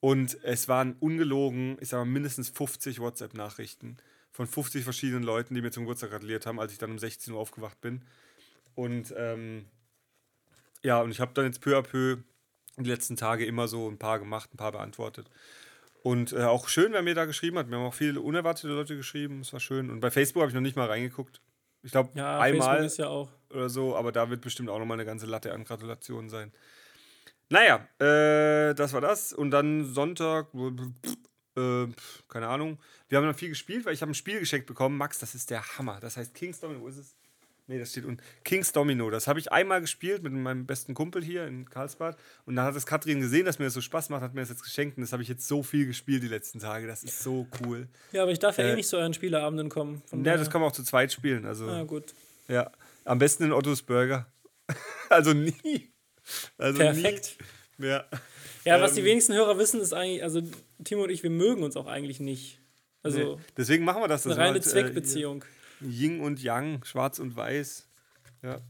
und 0.00 0.38
es 0.42 0.68
waren 0.68 0.96
ungelogen, 1.00 1.76
ich 1.80 1.88
sage 1.88 2.04
mal 2.04 2.10
mindestens 2.12 2.48
50 2.50 3.00
WhatsApp-Nachrichten 3.00 3.96
von 4.30 4.46
50 4.46 4.84
verschiedenen 4.84 5.24
Leuten, 5.24 5.54
die 5.54 5.62
mir 5.62 5.70
zum 5.70 5.84
Geburtstag 5.84 6.10
gratuliert 6.10 6.46
haben, 6.46 6.60
als 6.60 6.72
ich 6.72 6.78
dann 6.78 6.90
um 6.90 6.98
16 6.98 7.32
Uhr 7.32 7.40
aufgewacht 7.40 7.80
bin. 7.80 8.02
Und 8.74 9.12
ähm, 9.16 9.64
ja, 10.82 11.00
und 11.00 11.10
ich 11.10 11.20
habe 11.20 11.32
dann 11.34 11.46
jetzt 11.46 11.60
peu 11.60 11.76
à 11.76 11.82
peu 11.82 12.18
die 12.76 12.88
letzten 12.88 13.16
Tage 13.16 13.44
immer 13.44 13.66
so 13.66 13.88
ein 13.90 13.98
paar 13.98 14.20
gemacht, 14.20 14.54
ein 14.54 14.56
paar 14.56 14.70
beantwortet. 14.72 15.28
Und 16.04 16.32
äh, 16.32 16.44
auch 16.44 16.68
schön, 16.68 16.92
wer 16.92 17.02
mir 17.02 17.16
da 17.16 17.24
geschrieben 17.24 17.58
hat. 17.58 17.66
Mir 17.66 17.76
haben 17.76 17.84
auch 17.86 17.94
viele 17.94 18.20
unerwartete 18.20 18.68
Leute 18.68 18.96
geschrieben. 18.96 19.40
Es 19.40 19.52
war 19.52 19.58
schön. 19.58 19.90
Und 19.90 19.98
bei 19.98 20.12
Facebook 20.12 20.42
habe 20.42 20.50
ich 20.50 20.54
noch 20.54 20.60
nicht 20.60 20.76
mal 20.76 20.86
reingeguckt. 20.86 21.40
Ich 21.82 21.90
glaube, 21.90 22.10
Ja, 22.14 22.38
einmal 22.38 22.88
ja 22.96 23.08
auch. 23.08 23.30
oder 23.50 23.68
so, 23.68 23.96
aber 23.96 24.12
da 24.12 24.30
wird 24.30 24.40
bestimmt 24.40 24.68
auch 24.70 24.78
nochmal 24.78 24.96
eine 24.96 25.04
ganze 25.04 25.26
Latte 25.26 25.52
an 25.52 25.64
Gratulationen 25.64 26.30
sein. 26.30 26.52
Naja, 27.50 27.86
äh, 27.98 28.74
das 28.74 28.92
war 28.92 29.00
das. 29.00 29.32
Und 29.32 29.50
dann 29.50 29.92
Sonntag, 29.92 30.48
äh, 31.56 31.86
keine 32.28 32.48
Ahnung. 32.48 32.78
Wir 33.08 33.18
haben 33.18 33.24
dann 33.24 33.34
viel 33.34 33.48
gespielt, 33.48 33.86
weil 33.86 33.94
ich 33.94 34.02
habe 34.02 34.10
ein 34.12 34.14
Spiel 34.14 34.38
geschenkt 34.40 34.66
bekommen. 34.66 34.96
Max, 34.98 35.18
das 35.18 35.34
ist 35.34 35.50
der 35.50 35.62
Hammer. 35.78 35.98
Das 36.00 36.16
heißt 36.16 36.34
Kings 36.34 36.60
Domino. 36.60 36.80
Wo 36.80 36.88
ist 36.88 36.98
es? 36.98 37.14
Nee, 37.70 37.78
das 37.78 37.90
steht 37.90 38.06
unten. 38.06 38.22
Kings 38.44 38.72
Domino. 38.72 39.10
Das 39.10 39.26
habe 39.26 39.38
ich 39.38 39.52
einmal 39.52 39.82
gespielt 39.82 40.22
mit 40.22 40.32
meinem 40.32 40.64
besten 40.66 40.94
Kumpel 40.94 41.22
hier 41.22 41.46
in 41.46 41.68
Karlsbad. 41.68 42.16
Und 42.46 42.56
dann 42.56 42.64
hat 42.64 42.74
es 42.76 42.86
Katrin 42.86 43.20
gesehen, 43.20 43.44
dass 43.44 43.58
mir 43.58 43.66
das 43.66 43.74
so 43.74 43.82
Spaß 43.82 44.08
macht, 44.08 44.22
hat 44.22 44.32
mir 44.34 44.40
das 44.40 44.48
jetzt 44.48 44.62
geschenkt. 44.62 44.96
Und 44.96 45.02
das 45.02 45.12
habe 45.12 45.22
ich 45.22 45.28
jetzt 45.28 45.46
so 45.46 45.62
viel 45.62 45.86
gespielt 45.86 46.22
die 46.22 46.28
letzten 46.28 46.60
Tage. 46.60 46.86
Das 46.86 47.04
ist 47.04 47.22
so 47.22 47.46
cool. 47.62 47.88
Ja, 48.12 48.22
aber 48.22 48.30
ich 48.32 48.38
darf 48.38 48.56
ja 48.56 48.64
Äh, 48.64 48.72
eh 48.72 48.76
nicht 48.76 48.88
zu 48.88 48.96
euren 48.96 49.12
Spieleabenden 49.12 49.68
kommen. 49.68 50.02
Von 50.06 50.24
Ja, 50.24 50.36
das 50.38 50.48
kann 50.50 50.60
man 50.62 50.70
auch 50.70 50.74
zu 50.74 50.82
zweit 50.82 51.12
spielen. 51.12 51.44
Also, 51.44 51.66
Ah, 51.68 51.82
gut. 51.84 52.14
ja. 52.48 52.70
Am 53.04 53.18
besten 53.18 53.44
in 53.44 53.52
Ottos 53.52 53.82
Burger. 53.82 54.26
also 55.10 55.32
nie. 55.34 55.90
Also 56.58 56.78
Perfekt. 56.78 57.36
Nie. 57.78 57.86
Ja. 57.86 58.04
Ja, 58.64 58.80
was 58.80 58.94
die 58.94 59.00
Ähm, 59.00 59.06
wenigsten 59.06 59.34
Hörer 59.34 59.56
wissen, 59.58 59.80
ist 59.80 59.92
eigentlich, 59.94 60.22
also 60.22 60.42
Timo 60.84 61.04
und 61.04 61.10
ich, 61.10 61.22
wir 61.22 61.30
mögen 61.30 61.62
uns 61.62 61.76
auch 61.76 61.86
eigentlich 61.86 62.20
nicht. 62.20 62.60
Also 63.02 63.36
Nee. 63.36 63.42
Deswegen 63.56 63.84
machen 63.84 64.02
wir 64.02 64.08
das. 64.08 64.24
das 64.24 64.32
eine 64.32 64.40
reine 64.42 64.54
halt, 64.54 64.66
äh, 64.66 64.68
Zweckbeziehung. 64.68 65.44
Yin 65.80 66.20
und 66.20 66.42
Yang, 66.42 66.84
schwarz 66.84 67.18
und 67.18 67.36
weiß. 67.36 67.88
Ja. 68.42 68.60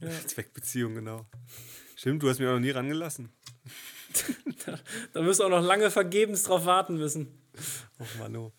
Ja. 0.00 0.10
Zweckbeziehung, 0.26 0.94
genau. 0.94 1.26
Stimmt, 1.94 2.22
du 2.22 2.28
hast 2.28 2.38
mich 2.38 2.48
auch 2.48 2.54
noch 2.54 2.60
nie 2.60 2.70
rangelassen. 2.70 3.30
Da 5.12 5.24
wirst 5.24 5.40
du 5.40 5.44
auch 5.44 5.50
noch 5.50 5.62
lange 5.62 5.90
vergebens 5.90 6.44
drauf 6.44 6.64
warten 6.64 6.96
müssen. 6.96 7.28
Och, 8.00 8.18
Mano. 8.18 8.54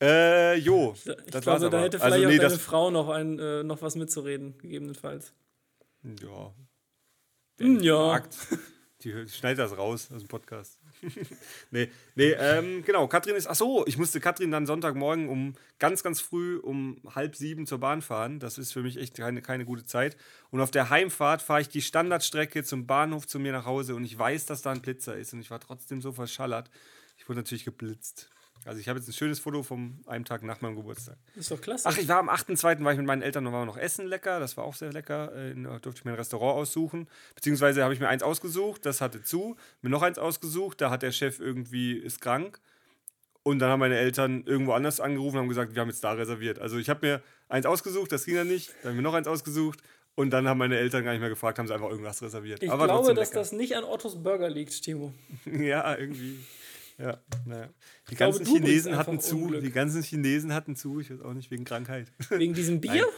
Äh, 0.00 0.56
jo. 0.56 0.94
Ich 0.96 1.04
das 1.04 1.14
war's 1.46 1.60
glaube, 1.60 1.60
da 1.60 1.66
aber. 1.68 1.80
hätte 1.82 1.98
vielleicht 1.98 2.12
also, 2.14 2.26
auch 2.26 2.30
nee, 2.30 2.36
deine 2.38 2.50
das, 2.50 2.60
Frau 2.60 2.90
noch, 2.90 3.08
ein, 3.08 3.38
äh, 3.38 3.62
noch 3.62 3.80
was 3.80 3.94
mitzureden, 3.94 4.58
gegebenenfalls. 4.58 5.32
Ja. 6.02 6.52
Hm, 7.58 7.80
ja. 7.80 8.10
Fragt. 8.10 8.36
Die 9.04 9.12
schneidet 9.28 9.60
das 9.60 9.76
raus 9.76 10.10
aus 10.12 10.22
dem 10.22 10.28
Podcast. 10.28 10.78
nee, 11.70 11.88
nee, 12.16 12.30
ähm, 12.32 12.82
genau. 12.84 13.06
Katrin 13.06 13.36
ist. 13.36 13.46
Ach 13.46 13.54
so, 13.54 13.86
ich 13.86 13.96
musste 13.96 14.18
Katrin 14.18 14.50
dann 14.50 14.66
Sonntagmorgen 14.66 15.28
um 15.28 15.54
ganz, 15.78 16.02
ganz 16.02 16.20
früh 16.20 16.56
um 16.56 17.00
halb 17.14 17.36
sieben 17.36 17.66
zur 17.66 17.78
Bahn 17.78 18.02
fahren. 18.02 18.40
Das 18.40 18.58
ist 18.58 18.72
für 18.72 18.82
mich 18.82 18.96
echt 18.96 19.16
keine, 19.16 19.40
keine 19.40 19.64
gute 19.64 19.84
Zeit. 19.84 20.16
Und 20.50 20.60
auf 20.60 20.72
der 20.72 20.90
Heimfahrt 20.90 21.42
fahre 21.42 21.60
ich 21.60 21.68
die 21.68 21.82
Standardstrecke 21.82 22.64
zum 22.64 22.88
Bahnhof 22.88 23.28
zu 23.28 23.38
mir 23.38 23.52
nach 23.52 23.66
Hause 23.66 23.94
und 23.94 24.04
ich 24.04 24.18
weiß, 24.18 24.46
dass 24.46 24.62
da 24.62 24.72
ein 24.72 24.82
Blitzer 24.82 25.16
ist. 25.16 25.32
Und 25.32 25.40
ich 25.40 25.50
war 25.52 25.60
trotzdem 25.60 26.02
so 26.02 26.10
verschallert. 26.10 26.68
Ich 27.18 27.28
wurde 27.28 27.38
natürlich 27.38 27.64
geblitzt. 27.64 28.28
Also 28.68 28.80
ich 28.80 28.88
habe 28.88 28.98
jetzt 28.98 29.08
ein 29.08 29.12
schönes 29.12 29.40
Foto 29.40 29.62
vom 29.62 30.00
einem 30.06 30.24
Tag 30.24 30.42
nach 30.42 30.60
meinem 30.60 30.76
Geburtstag. 30.76 31.16
Ist 31.34 31.50
doch 31.50 31.60
klasse. 31.60 31.88
Ach, 31.88 31.96
ich 31.96 32.06
war 32.06 32.18
am 32.18 32.28
8.2. 32.28 32.84
war 32.84 32.92
ich 32.92 32.98
mit 32.98 33.06
meinen 33.06 33.22
Eltern 33.22 33.46
und 33.46 33.52
war 33.52 33.64
noch 33.64 33.76
essen 33.76 34.06
lecker. 34.06 34.38
Das 34.40 34.56
war 34.56 34.64
auch 34.64 34.74
sehr 34.74 34.92
lecker. 34.92 35.34
Äh, 35.34 35.54
Da 35.62 35.78
durfte 35.78 36.00
ich 36.00 36.04
mir 36.04 36.12
ein 36.12 36.16
Restaurant 36.16 36.56
aussuchen. 36.56 37.08
Beziehungsweise 37.34 37.82
habe 37.82 37.94
ich 37.94 38.00
mir 38.00 38.08
eins 38.08 38.22
ausgesucht, 38.22 38.84
das 38.86 39.00
hatte 39.00 39.22
zu. 39.22 39.56
Mir 39.82 39.90
noch 39.90 40.02
eins 40.02 40.18
ausgesucht, 40.18 40.80
da 40.80 40.90
hat 40.90 41.02
der 41.02 41.12
Chef 41.12 41.40
irgendwie, 41.40 41.92
ist 41.94 42.20
krank. 42.20 42.60
Und 43.42 43.60
dann 43.60 43.70
haben 43.70 43.80
meine 43.80 43.96
Eltern 43.96 44.42
irgendwo 44.44 44.72
anders 44.72 45.00
angerufen 45.00 45.36
und 45.36 45.42
haben 45.42 45.48
gesagt, 45.48 45.74
wir 45.74 45.80
haben 45.80 45.88
jetzt 45.88 46.04
da 46.04 46.12
reserviert. 46.12 46.58
Also 46.58 46.76
ich 46.76 46.90
habe 46.90 47.06
mir 47.06 47.22
eins 47.48 47.64
ausgesucht, 47.64 48.12
das 48.12 48.26
ging 48.26 48.34
dann 48.34 48.48
nicht. 48.48 48.74
Dann 48.82 48.90
haben 48.90 48.98
wir 48.98 49.02
noch 49.02 49.14
eins 49.14 49.26
ausgesucht. 49.26 49.80
Und 50.14 50.30
dann 50.30 50.48
haben 50.48 50.58
meine 50.58 50.76
Eltern 50.76 51.04
gar 51.04 51.12
nicht 51.12 51.20
mehr 51.20 51.28
gefragt, 51.30 51.58
haben 51.60 51.68
sie 51.68 51.72
einfach 51.72 51.88
irgendwas 51.90 52.20
reserviert. 52.20 52.60
ich 52.62 52.70
Aber 52.70 52.86
glaube, 52.86 53.14
dass 53.14 53.28
lecker. 53.28 53.38
das 53.40 53.52
nicht 53.52 53.76
an 53.76 53.84
Ottos 53.84 54.20
Burger 54.22 54.50
liegt, 54.50 54.82
Timo. 54.82 55.14
Ja, 55.46 55.96
irgendwie. 55.96 56.40
Ja, 56.98 57.22
naja. 57.44 57.68
Die 58.10 58.16
glaube, 58.16 58.38
ganzen 58.38 58.44
bringst 58.44 58.66
Chinesen 58.66 58.96
hatten 58.96 59.20
zu. 59.20 59.36
Unglück. 59.36 59.62
Die 59.62 59.70
ganzen 59.70 60.02
Chinesen 60.02 60.52
hatten 60.52 60.74
zu. 60.74 60.98
Ich 61.00 61.10
weiß 61.10 61.20
auch 61.20 61.32
nicht, 61.32 61.50
wegen 61.50 61.64
Krankheit. 61.64 62.12
Wegen 62.30 62.54
diesem 62.54 62.80
Bier? 62.80 63.06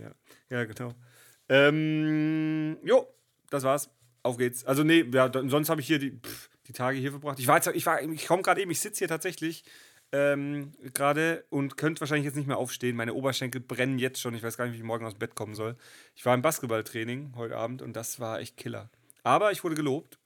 Ja, 0.00 0.10
ja 0.48 0.64
genau. 0.64 0.94
Ähm, 1.48 2.78
jo, 2.82 3.06
das 3.50 3.62
war's. 3.62 3.90
Auf 4.22 4.38
geht's. 4.38 4.64
Also, 4.64 4.82
nee, 4.82 5.04
ja, 5.12 5.30
sonst 5.30 5.68
habe 5.68 5.82
ich 5.82 5.86
hier 5.86 5.98
die, 5.98 6.12
pff, 6.12 6.48
die 6.66 6.72
Tage 6.72 6.98
hier 6.98 7.10
verbracht. 7.10 7.38
Ich 7.38 7.46
war 7.46 7.56
jetzt, 7.56 7.68
ich 7.68 7.84
war, 7.84 8.02
ich 8.02 8.26
komme 8.26 8.42
gerade 8.42 8.62
eben, 8.62 8.70
ich 8.70 8.80
sitze 8.80 9.00
hier 9.00 9.08
tatsächlich 9.08 9.62
ähm, 10.12 10.72
gerade 10.94 11.44
und 11.50 11.76
könnte 11.76 12.00
wahrscheinlich 12.00 12.24
jetzt 12.24 12.36
nicht 12.36 12.46
mehr 12.46 12.56
aufstehen. 12.56 12.96
Meine 12.96 13.14
Oberschenkel 13.14 13.60
brennen 13.60 13.98
jetzt 13.98 14.20
schon. 14.20 14.34
Ich 14.34 14.42
weiß 14.42 14.56
gar 14.56 14.64
nicht, 14.64 14.74
wie 14.74 14.78
ich 14.78 14.84
morgen 14.84 15.04
aus 15.04 15.14
dem 15.14 15.18
Bett 15.18 15.34
kommen 15.34 15.54
soll. 15.54 15.76
Ich 16.14 16.24
war 16.24 16.34
im 16.34 16.42
Basketballtraining 16.42 17.34
heute 17.36 17.56
Abend 17.56 17.82
und 17.82 17.94
das 17.94 18.20
war 18.20 18.40
echt 18.40 18.56
Killer. 18.56 18.90
Aber 19.22 19.52
ich 19.52 19.64
wurde 19.64 19.74
gelobt. 19.74 20.18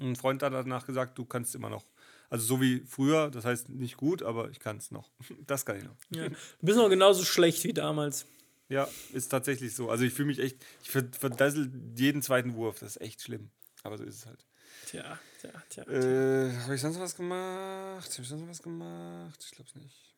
Ein 0.00 0.16
Freund 0.16 0.42
hat 0.42 0.52
danach 0.52 0.86
gesagt, 0.86 1.16
du 1.18 1.24
kannst 1.24 1.54
immer 1.54 1.70
noch. 1.70 1.84
Also 2.28 2.44
so 2.44 2.60
wie 2.60 2.80
früher, 2.86 3.30
das 3.30 3.44
heißt 3.44 3.68
nicht 3.70 3.96
gut, 3.96 4.22
aber 4.22 4.50
ich 4.50 4.58
kann 4.60 4.76
es 4.78 4.90
noch. 4.90 5.10
Das 5.46 5.64
kann 5.64 5.76
ich 5.78 5.84
noch. 5.84 5.96
Ja. 6.10 6.28
Du 6.28 6.36
bist 6.60 6.76
noch 6.78 6.88
genauso 6.88 7.24
schlecht 7.24 7.64
wie 7.64 7.72
damals. 7.72 8.26
Ja, 8.68 8.88
ist 9.12 9.28
tatsächlich 9.28 9.74
so. 9.74 9.90
Also 9.90 10.04
ich 10.04 10.12
fühle 10.12 10.26
mich 10.26 10.40
echt, 10.40 10.56
ich 10.82 10.90
ver- 10.90 11.08
verdassel 11.18 11.70
jeden 11.96 12.20
zweiten 12.22 12.54
Wurf. 12.54 12.80
Das 12.80 12.96
ist 12.96 13.00
echt 13.02 13.22
schlimm. 13.22 13.50
Aber 13.84 13.96
so 13.96 14.02
ist 14.04 14.16
es 14.16 14.26
halt. 14.26 14.44
Tja, 14.86 15.18
tja, 15.40 15.50
tja. 15.68 15.84
Äh, 15.84 16.52
habe 16.62 16.74
ich 16.74 16.80
sonst 16.80 16.98
was 16.98 17.14
gemacht? 17.14 18.10
Habe 18.12 18.22
ich 18.22 18.28
sonst 18.28 18.48
was 18.48 18.62
gemacht? 18.62 19.40
Ich 19.44 19.52
glaube 19.52 19.68
es 19.70 19.76
nicht. 19.76 20.14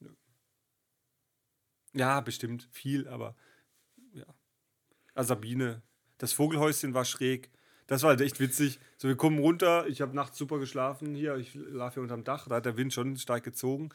Nö. 0.00 0.10
Ja, 1.94 2.20
bestimmt. 2.20 2.68
Viel, 2.72 3.06
aber 3.08 3.36
ja. 4.12 4.26
Also 5.14 5.28
Sabine, 5.28 5.82
das 6.18 6.32
Vogelhäuschen 6.32 6.94
war 6.94 7.04
schräg. 7.04 7.50
Das 7.88 8.02
war 8.02 8.10
halt 8.10 8.20
echt 8.20 8.38
witzig. 8.38 8.78
So, 8.98 9.08
wir 9.08 9.16
kommen 9.16 9.38
runter. 9.38 9.86
Ich 9.88 10.00
habe 10.00 10.14
nachts 10.14 10.38
super 10.38 10.58
geschlafen 10.58 11.14
hier. 11.14 11.36
Ich 11.36 11.54
lag 11.54 11.94
hier 11.94 12.02
unterm 12.02 12.22
Dach. 12.22 12.46
Da 12.48 12.56
hat 12.56 12.66
der 12.66 12.76
Wind 12.76 12.92
schon 12.92 13.16
stark 13.16 13.42
gezogen. 13.42 13.88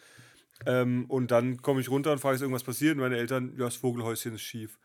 Ähm, 0.66 1.06
und 1.08 1.32
dann 1.32 1.62
komme 1.62 1.80
ich 1.80 1.90
runter 1.90 2.12
und 2.12 2.20
frage, 2.20 2.36
ist 2.36 2.42
irgendwas 2.42 2.64
passiert? 2.64 2.96
Und 2.96 3.02
meine 3.02 3.18
Eltern, 3.18 3.54
ja, 3.58 3.66
das 3.66 3.76
Vogelhäuschen 3.78 4.34
ist 4.36 4.42
schief. 4.42 4.78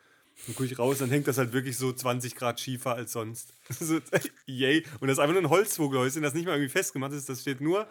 Dann 0.47 0.55
gucke 0.55 0.67
ich 0.67 0.79
raus, 0.79 0.99
dann 0.99 1.11
hängt 1.11 1.27
das 1.27 1.37
halt 1.39 1.53
wirklich 1.53 1.77
so 1.77 1.93
20 1.93 2.37
Grad 2.37 2.61
schiefer 2.61 2.95
als 2.95 3.13
sonst. 3.13 3.55
so, 3.71 3.99
yay. 4.47 4.85
Und 5.01 5.09
das 5.09 5.17
ist 5.17 5.19
einfach 5.21 5.35
nur 5.35 5.43
ein 5.43 5.51
Holzvogelhäuschen, 5.51 6.23
das 6.23 6.35
nicht 6.35 6.47
mal 6.47 6.53
irgendwie 6.53 6.71
festgemacht 6.71 7.13
ist. 7.13 7.29
Das 7.29 7.41
steht 7.41 7.61
nur 7.61 7.89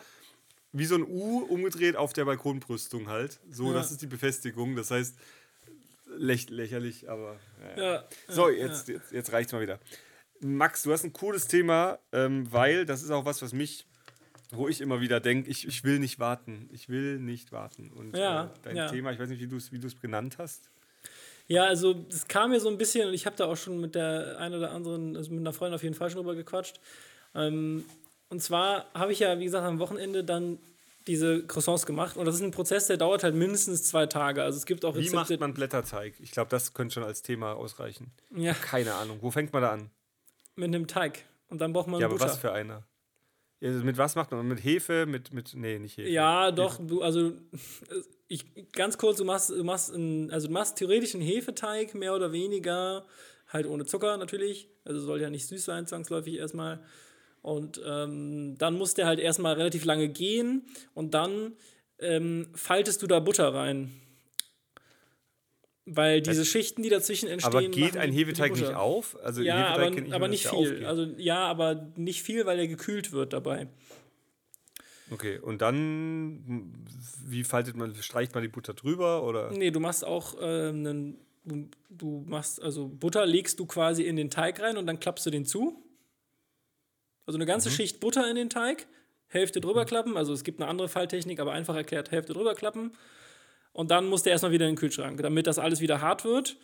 wie 0.72 0.86
so 0.86 0.96
ein 0.96 1.04
U 1.04 1.40
umgedreht 1.40 1.96
auf 1.96 2.14
der 2.14 2.26
Balkonbrüstung 2.26 3.08
halt. 3.10 3.40
So, 3.52 3.68
Ja. 3.70 3.74
das 3.74 3.92
ist 3.92 4.02
die 4.02 4.08
Befestigung. 4.08 4.76
Das 4.76 4.92
heißt, 4.92 5.16
läch 6.18 6.50
lächerlich, 6.50 7.10
aber. 7.10 7.38
Ja. 7.76 7.84
Ja, 7.84 8.04
So, 8.28 8.50
ja, 8.50 8.68
jetzt, 8.68 8.88
jetzt, 8.88 9.12
jetzt 9.12 9.32
reicht's 9.32 9.52
mal 9.52 9.62
wieder. 9.62 9.80
Max, 10.42 10.84
du 10.84 10.92
hast 10.92 11.04
ein 11.04 11.14
cooles 11.14 11.48
Thema, 11.48 12.00
ähm, 12.12 12.52
weil 12.52 12.86
das 12.86 13.04
ist 13.04 13.12
auch 13.12 13.26
was, 13.26 13.42
was 13.42 13.54
mich, 13.54 13.86
wo 14.52 14.68
ich 14.68 14.82
immer 14.82 15.02
wieder 15.02 15.20
denke, 15.20 15.50
ich, 15.50 15.68
ich 15.68 15.84
will 15.84 16.00
nicht 16.00 16.20
warten. 16.20 16.70
Ich 16.72 16.90
will 16.90 17.20
nicht 17.20 17.52
warten. 17.52 17.92
Und 17.92 18.16
Ja, 18.16 18.46
äh, 18.46 18.50
dein 18.64 18.76
ja. 18.76 18.88
Thema, 18.88 19.12
ich 19.12 19.20
weiß 19.20 19.30
nicht, 19.30 19.42
wie 19.42 19.48
du 19.48 19.58
es 19.58 19.72
wie 19.72 19.80
du's 19.80 19.96
benannt 19.96 20.38
hast. 20.38 20.70
Ja, 21.48 21.64
also 21.64 21.94
das 21.94 22.28
kam 22.28 22.50
mir 22.52 22.60
so 22.60 22.70
ein 22.70 22.78
bisschen, 22.78 23.08
und 23.08 23.14
ich 23.14 23.26
habe 23.26 23.36
da 23.38 23.46
auch 23.46 23.56
schon 23.56 23.80
mit 23.80 23.96
der 23.96 24.38
einen 24.40 24.56
oder 24.56 24.72
anderen, 24.72 25.16
also 25.16 25.32
mit 25.32 25.40
einer 25.40 25.54
Freundin 25.54 25.76
auf 25.76 25.84
jeden 25.84 25.96
Fall 25.96 26.10
schon 26.10 26.18
drüber 26.20 26.36
gequatscht. 26.36 26.80
Ähm, 27.34 27.86
und 28.30 28.42
zwar 28.42 28.92
habe 28.94 29.14
ich 29.14 29.20
ja, 29.20 29.40
wie 29.40 29.46
gesagt, 29.46 29.66
am 29.66 29.80
Wochenende 29.80 30.24
dann 30.24 30.60
diese 31.08 31.46
Croissants 31.48 31.86
gemacht. 31.86 32.18
Und 32.18 32.26
das 32.26 32.36
ist 32.36 32.42
ein 32.42 32.52
Prozess, 32.52 32.88
der 32.88 32.98
dauert 32.98 33.24
halt 33.24 33.34
mindestens 33.34 33.84
zwei 33.84 34.06
Tage. 34.08 34.44
Also 34.44 34.58
es 34.58 34.66
gibt 34.66 34.84
auch 34.84 34.94
Wie 34.96 35.00
Rezepte. 35.00 35.16
macht 35.16 35.40
man 35.40 35.54
Blätterteig? 35.54 36.16
Ich 36.20 36.32
glaube, 36.32 36.50
das 36.50 36.74
könnte 36.74 36.96
schon 36.96 37.04
als 37.04 37.22
Thema 37.22 37.54
ausreichen. 37.54 38.12
Ja, 38.36 38.54
Keine 38.54 38.94
Ahnung. 38.94 39.20
Wo 39.22 39.32
fängt 39.32 39.54
man 39.54 39.62
da 39.62 39.72
an? 39.72 39.90
Mit 40.58 40.68
einem 40.68 40.88
Teig. 40.88 41.26
Und 41.50 41.62
dann 41.62 41.74
braucht 41.74 41.88
man 41.88 42.00
Ja, 42.00 42.08
aber 42.08 42.16
Butter. 42.16 42.30
was 42.30 42.38
für 42.38 42.52
einer? 42.52 42.86
Also 43.62 43.84
mit 43.84 43.98
was 43.98 44.16
macht 44.16 44.32
man? 44.32 44.48
Mit 44.48 44.64
Hefe? 44.64 45.06
Mit, 45.08 45.34
mit 45.34 45.54
nee, 45.56 45.80
nicht 45.80 45.98
Hefe. 45.98 46.10
Ja, 46.10 46.52
doch, 46.52 46.80
du, 46.86 47.02
also 47.02 47.34
ich 48.28 48.46
ganz 48.74 48.98
kurz, 48.98 49.18
du 49.18 49.26
machst, 49.26 49.50
du 49.50 49.64
machst 49.64 49.94
einen, 49.94 50.30
also 50.32 50.48
du 50.48 50.54
machst 50.54 50.78
theoretisch 50.78 51.16
einen 51.16 51.24
Hefeteig, 51.24 51.96
mehr 51.96 52.14
oder 52.14 52.32
weniger, 52.32 53.06
halt 53.48 53.66
ohne 53.66 53.86
Zucker 53.86 54.18
natürlich. 54.18 54.70
Also 54.86 55.00
soll 55.00 55.22
ja 55.22 55.30
nicht 55.30 55.48
süß 55.48 55.66
sein, 55.66 55.88
zwangsläufig 55.88 56.36
erstmal. 56.36 56.84
Und 57.42 57.82
ähm, 57.86 58.58
dann 58.58 58.76
muss 58.76 58.94
der 58.94 59.06
halt 59.06 59.20
erstmal 59.20 59.56
relativ 59.56 59.86
lange 59.86 60.10
gehen 60.10 60.68
und 60.94 61.14
dann 61.14 61.54
ähm, 62.00 62.50
faltest 62.54 63.02
du 63.02 63.08
da 63.08 63.20
Butter 63.20 63.54
rein. 63.54 63.92
Weil 65.90 66.22
diese 66.22 66.44
Schichten, 66.44 66.84
die 66.84 66.90
dazwischen 66.90 67.30
entstehen. 67.30 67.54
Aber 67.54 67.66
geht 67.66 67.96
ein 67.96 68.12
Hefeteig 68.12 68.52
nicht 68.52 68.74
auf? 68.74 69.18
Also 69.24 69.42
Ja, 69.42 69.74
Hefeteig 69.74 69.88
aber, 69.88 70.08
ich 70.08 70.14
aber 70.14 70.28
nicht 70.28 70.48
viel. 70.48 70.86
Also 70.86 71.04
ja, 71.18 71.46
aber 71.46 71.88
nicht 71.96 72.24
viel, 72.24 72.46
weil 72.46 72.60
er 72.60 72.68
gekühlt 72.68 73.14
wird 73.14 73.32
dabei. 73.32 73.68
Okay, 75.10 75.40
und 75.40 75.62
dann, 75.62 76.74
wie 77.26 77.46
faltet 77.46 77.78
man, 77.78 77.96
streicht 77.96 78.34
man 78.34 78.44
die 78.44 78.50
Butter 78.50 78.74
drüber 78.74 79.24
oder? 79.24 79.52
Nee, 79.52 79.72
du 79.72 79.80
machst 79.80 80.04
auch 80.04 80.36
ähm, 80.42 80.86
einen, 80.86 81.18
du, 81.46 81.70
du 81.90 82.26
machst, 82.28 82.62
also 82.62 82.90
Butter 82.90 83.26
legst 83.26 83.58
du 83.60 83.66
quasi 83.66 84.04
in 84.04 84.18
den 84.18 84.30
Teig 84.30 84.60
rein 84.60 84.76
und 84.76 84.88
dann 84.88 85.00
klappst 85.00 85.26
du 85.26 85.30
den 85.30 85.46
zu. 85.46 85.82
Also 87.26 87.38
eine 87.38 87.46
ganze 87.46 87.72
Schicht 87.72 88.02
Butter 88.02 88.30
in 88.30 88.36
den 88.36 88.50
Teig, 88.50 88.88
Hälfte 89.28 89.62
drüber 89.62 89.86
klappen, 89.86 90.18
also 90.18 90.34
es 90.34 90.44
gibt 90.44 90.62
eine 90.62 90.70
andere 90.70 90.90
Falltechnik, 90.90 91.40
aber 91.40 91.54
einfach 91.54 91.76
erklärt, 91.76 92.12
Hälfte 92.12 92.34
drüber 92.34 92.56
klappen. 92.56 92.92
Und 93.78 93.92
dann 93.92 94.08
muss 94.08 94.24
der 94.24 94.32
erstmal 94.32 94.52
wieder 94.52 94.66
in 94.66 94.72
den 94.72 94.80
Kühlschrank, 94.80 95.22
damit 95.22 95.46
das 95.46 95.60
alles 95.60 95.82
wieder 95.82 96.02
hart 96.02 96.26
wird. 96.26 96.58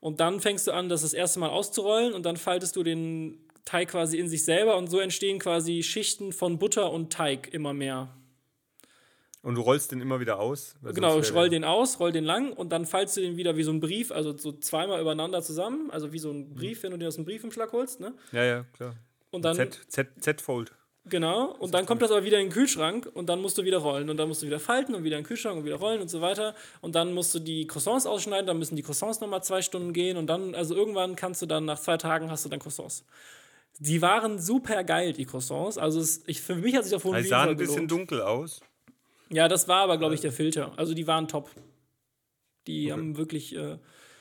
Und 0.00 0.18
dann 0.18 0.40
fängst 0.40 0.66
du 0.66 0.72
an, 0.72 0.88
das 0.88 1.02
das 1.02 1.12
erste 1.12 1.38
Mal 1.38 1.50
auszurollen 1.50 2.14
und 2.14 2.26
dann 2.26 2.36
faltest 2.36 2.74
du 2.74 2.82
den 2.82 3.38
Teig 3.64 3.90
quasi 3.90 4.18
in 4.18 4.28
sich 4.28 4.44
selber 4.44 4.76
und 4.76 4.88
so 4.88 4.98
entstehen 4.98 5.38
quasi 5.38 5.84
Schichten 5.84 6.32
von 6.32 6.58
Butter 6.58 6.90
und 6.90 7.12
Teig 7.12 7.54
immer 7.54 7.74
mehr. 7.74 8.08
Und 9.42 9.54
du 9.54 9.60
rollst 9.60 9.92
den 9.92 10.00
immer 10.00 10.18
wieder 10.18 10.40
aus? 10.40 10.74
Genau, 10.82 11.20
ich 11.20 11.32
roll 11.32 11.48
den 11.48 11.62
aus, 11.62 12.00
roll 12.00 12.10
den 12.10 12.24
lang 12.24 12.52
und 12.52 12.70
dann 12.70 12.86
faltest 12.86 13.18
du 13.18 13.20
den 13.20 13.36
wieder 13.36 13.56
wie 13.56 13.62
so 13.62 13.70
ein 13.70 13.78
Brief, 13.78 14.10
also 14.10 14.36
so 14.36 14.50
zweimal 14.50 15.00
übereinander 15.00 15.42
zusammen, 15.42 15.92
also 15.92 16.12
wie 16.12 16.18
so 16.18 16.32
ein 16.32 16.54
Brief, 16.54 16.82
wenn 16.82 16.90
du 16.90 16.98
den 16.98 17.06
aus 17.06 17.14
dem 17.14 17.24
Briefumschlag 17.24 17.70
holst, 17.70 18.00
ne? 18.00 18.14
Ja, 18.32 18.42
ja, 18.42 18.64
klar. 18.72 18.96
Und 19.30 19.44
dann 19.44 19.56
Z-Fold. 19.86 20.72
Genau, 21.10 21.52
und 21.58 21.72
dann 21.74 21.86
kommt 21.86 22.02
das 22.02 22.10
aber 22.10 22.24
wieder 22.24 22.38
in 22.38 22.46
den 22.46 22.52
Kühlschrank 22.52 23.08
und 23.14 23.28
dann 23.28 23.40
musst 23.40 23.56
du 23.56 23.64
wieder 23.64 23.78
rollen 23.78 24.10
und 24.10 24.16
dann 24.16 24.28
musst 24.28 24.42
du 24.42 24.46
wieder 24.46 24.60
falten 24.60 24.94
und 24.94 25.04
wieder 25.04 25.16
in 25.16 25.22
den 25.22 25.26
Kühlschrank 25.28 25.56
und 25.58 25.64
wieder 25.64 25.76
rollen 25.76 26.00
und 26.00 26.08
so 26.08 26.20
weiter. 26.20 26.54
Und 26.80 26.94
dann 26.94 27.14
musst 27.14 27.34
du 27.34 27.38
die 27.38 27.66
Croissants 27.66 28.04
ausschneiden, 28.06 28.46
dann 28.46 28.58
müssen 28.58 28.76
die 28.76 28.82
Croissants 28.82 29.20
nochmal 29.20 29.42
zwei 29.42 29.62
Stunden 29.62 29.92
gehen 29.92 30.16
und 30.16 30.26
dann, 30.26 30.54
also 30.54 30.74
irgendwann 30.74 31.16
kannst 31.16 31.40
du 31.40 31.46
dann, 31.46 31.64
nach 31.64 31.80
zwei 31.80 31.96
Tagen 31.96 32.30
hast 32.30 32.44
du 32.44 32.48
dann 32.48 32.58
Croissants. 32.58 33.04
Die 33.78 34.02
waren 34.02 34.38
super 34.40 34.82
geil, 34.84 35.12
die 35.12 35.24
Croissants. 35.24 35.78
Also 35.78 36.00
es, 36.00 36.22
ich, 36.26 36.40
für 36.42 36.56
mich 36.56 36.74
hat 36.74 36.84
sich 36.84 36.94
auf 36.94 37.02
Die 37.02 37.08
jeden 37.08 37.26
sahen 37.28 37.40
Fall 37.44 37.50
ein 37.50 37.56
bisschen 37.56 37.88
dunkel 37.88 38.20
aus. 38.22 38.60
Ja, 39.30 39.46
das 39.48 39.68
war 39.68 39.82
aber, 39.82 39.98
glaube 39.98 40.14
ich, 40.14 40.20
der 40.20 40.32
Filter. 40.32 40.72
Also 40.76 40.94
die 40.94 41.06
waren 41.06 41.28
top. 41.28 41.48
Die 42.66 42.92
haben 42.92 43.16
wirklich, 43.16 43.54
äh, 43.56 43.78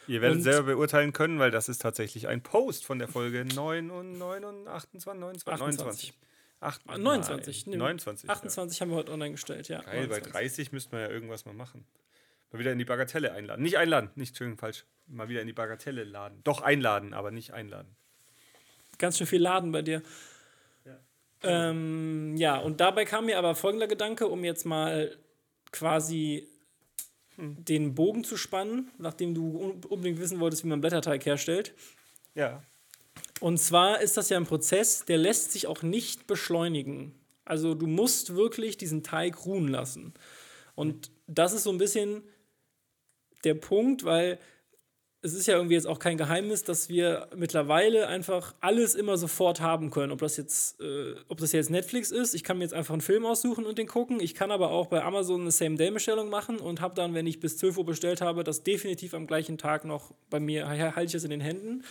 Ihr 0.10 0.22
werdet 0.22 0.38
Und- 0.38 0.44
selber 0.44 0.64
beurteilen 0.74 1.12
können, 1.12 1.38
weil 1.40 1.52
das 1.52 1.68
ist 1.68 1.82
tatsächlich 1.82 2.28
ein 2.30 2.42
Post 2.42 2.86
von 2.86 2.98
der 2.98 3.10
Folge 3.10 3.44
9 3.44 3.92
und 3.92 4.18
9 4.18 4.46
und 4.46 4.68
28, 4.68 5.20
29, 5.20 5.60
29. 5.60 6.14
8, 6.60 6.86
29, 6.98 7.66
Nein, 7.68 7.72
nee, 7.72 7.78
29. 7.78 8.30
28 8.30 8.82
haben 8.82 8.90
wir 8.90 8.96
heute 8.98 9.12
online 9.12 9.32
gestellt, 9.32 9.68
ja. 9.68 9.78
Ja. 9.78 9.84
Geil, 9.84 10.08
bei 10.08 10.16
29. 10.20 10.32
30 10.34 10.72
müssten 10.72 10.92
wir 10.94 11.02
ja 11.02 11.10
irgendwas 11.10 11.46
mal 11.46 11.54
machen. 11.54 11.86
Mal 12.52 12.60
wieder 12.60 12.72
in 12.72 12.80
die 12.80 12.86
Bagatelle 12.86 13.32
einladen. 13.34 13.62
Nicht 13.62 13.78
einladen, 13.78 14.10
nicht 14.16 14.38
schön 14.38 14.58
falsch. 14.58 14.86
Mal 15.06 15.30
wieder 15.30 15.42
in 15.42 15.48
die 15.48 15.54
Bagatelle 15.54 16.04
laden. 16.04 16.40
Doch 16.44 16.62
einladen, 16.62 17.14
aber 17.14 17.30
nicht 17.32 17.52
einladen. 17.54 17.96
Ganz 18.98 19.18
schön 19.18 19.28
viel 19.28 19.42
Laden 19.42 19.72
bei 19.72 19.82
dir. 19.84 20.02
Ähm, 21.44 22.36
ja, 22.36 22.58
und 22.58 22.80
dabei 22.82 23.06
kam 23.06 23.28
mir 23.28 23.38
aber 23.38 23.54
folgender 23.54 23.88
Gedanke, 23.88 24.28
um 24.28 24.44
jetzt 24.44 24.66
mal 24.66 25.16
quasi 25.72 26.48
den 27.38 27.94
Bogen 27.94 28.24
zu 28.24 28.38
spannen, 28.38 28.90
nachdem 28.98 29.36
du 29.36 29.56
un- 29.56 29.84
unbedingt 29.86 30.20
wissen 30.20 30.40
wolltest, 30.40 30.64
wie 30.64 30.68
man 30.70 30.82
Blätterteig 30.82 31.24
herstellt. 31.28 31.76
Ja. 32.34 32.64
Und 33.40 33.58
zwar 33.58 34.02
ist 34.02 34.18
das 34.18 34.30
ja 34.30 34.38
ein 34.38 34.46
Prozess, 34.46 35.06
der 35.06 35.18
lässt 35.18 35.52
sich 35.52 35.68
auch 35.68 35.84
nicht 35.84 36.28
beschleunigen. 36.28 37.14
Also 37.46 37.74
du 37.76 37.88
musst 37.88 38.36
wirklich 38.36 38.78
diesen 38.78 39.04
Teig 39.04 39.46
ruhen 39.46 39.68
lassen. 39.68 40.14
Und 40.76 41.12
das 41.28 41.54
ist 41.54 41.64
so 41.64 41.72
ein 41.72 41.78
bisschen 41.78 42.24
der 43.44 43.54
Punkt, 43.54 44.04
weil 44.04 44.40
es 45.22 45.34
ist 45.34 45.48
ja 45.48 45.56
irgendwie 45.56 45.74
jetzt 45.74 45.88
auch 45.88 46.00
kein 46.00 46.18
Geheimnis, 46.18 46.64
dass 46.64 46.90
wir 46.90 47.28
mittlerweile 47.36 48.08
einfach 48.08 48.54
alles 48.62 48.94
immer 48.94 49.18
sofort 49.18 49.62
haben 49.62 49.90
können. 49.90 50.12
Ob 50.12 50.20
das 50.20 50.38
jetzt, 50.38 50.80
äh, 50.80 51.16
ob 51.28 51.40
das 51.40 51.52
jetzt 51.52 51.70
Netflix 51.70 52.12
ist, 52.12 52.34
ich 52.34 52.44
kann 52.44 52.60
mir 52.60 52.64
jetzt 52.64 52.74
einfach 52.74 52.94
einen 52.94 53.02
Film 53.02 53.26
aussuchen 53.26 53.66
und 53.66 53.78
den 53.78 53.88
gucken. 53.88 54.20
Ich 54.20 54.36
kann 54.36 54.52
aber 54.52 54.70
auch 54.70 54.88
bei 54.88 55.04
Amazon 55.04 55.42
eine 55.42 55.52
Same-Day-Bestellung 55.52 56.30
machen 56.30 56.60
und 56.60 56.82
habe 56.82 56.94
dann, 56.94 57.14
wenn 57.14 57.26
ich 57.26 57.40
bis 57.40 57.58
12 57.58 57.80
Uhr 57.80 57.86
bestellt 57.86 58.22
habe, 58.22 58.44
das 58.44 58.64
definitiv 58.64 59.14
am 59.14 59.26
gleichen 59.26 59.58
Tag 59.58 59.86
noch 59.86 60.14
bei 60.30 60.40
mir, 60.40 60.68
halte 60.68 61.04
ich 61.04 61.16
es 61.16 61.24
in 61.24 61.32
den 61.32 61.42
Händen. 61.42 61.84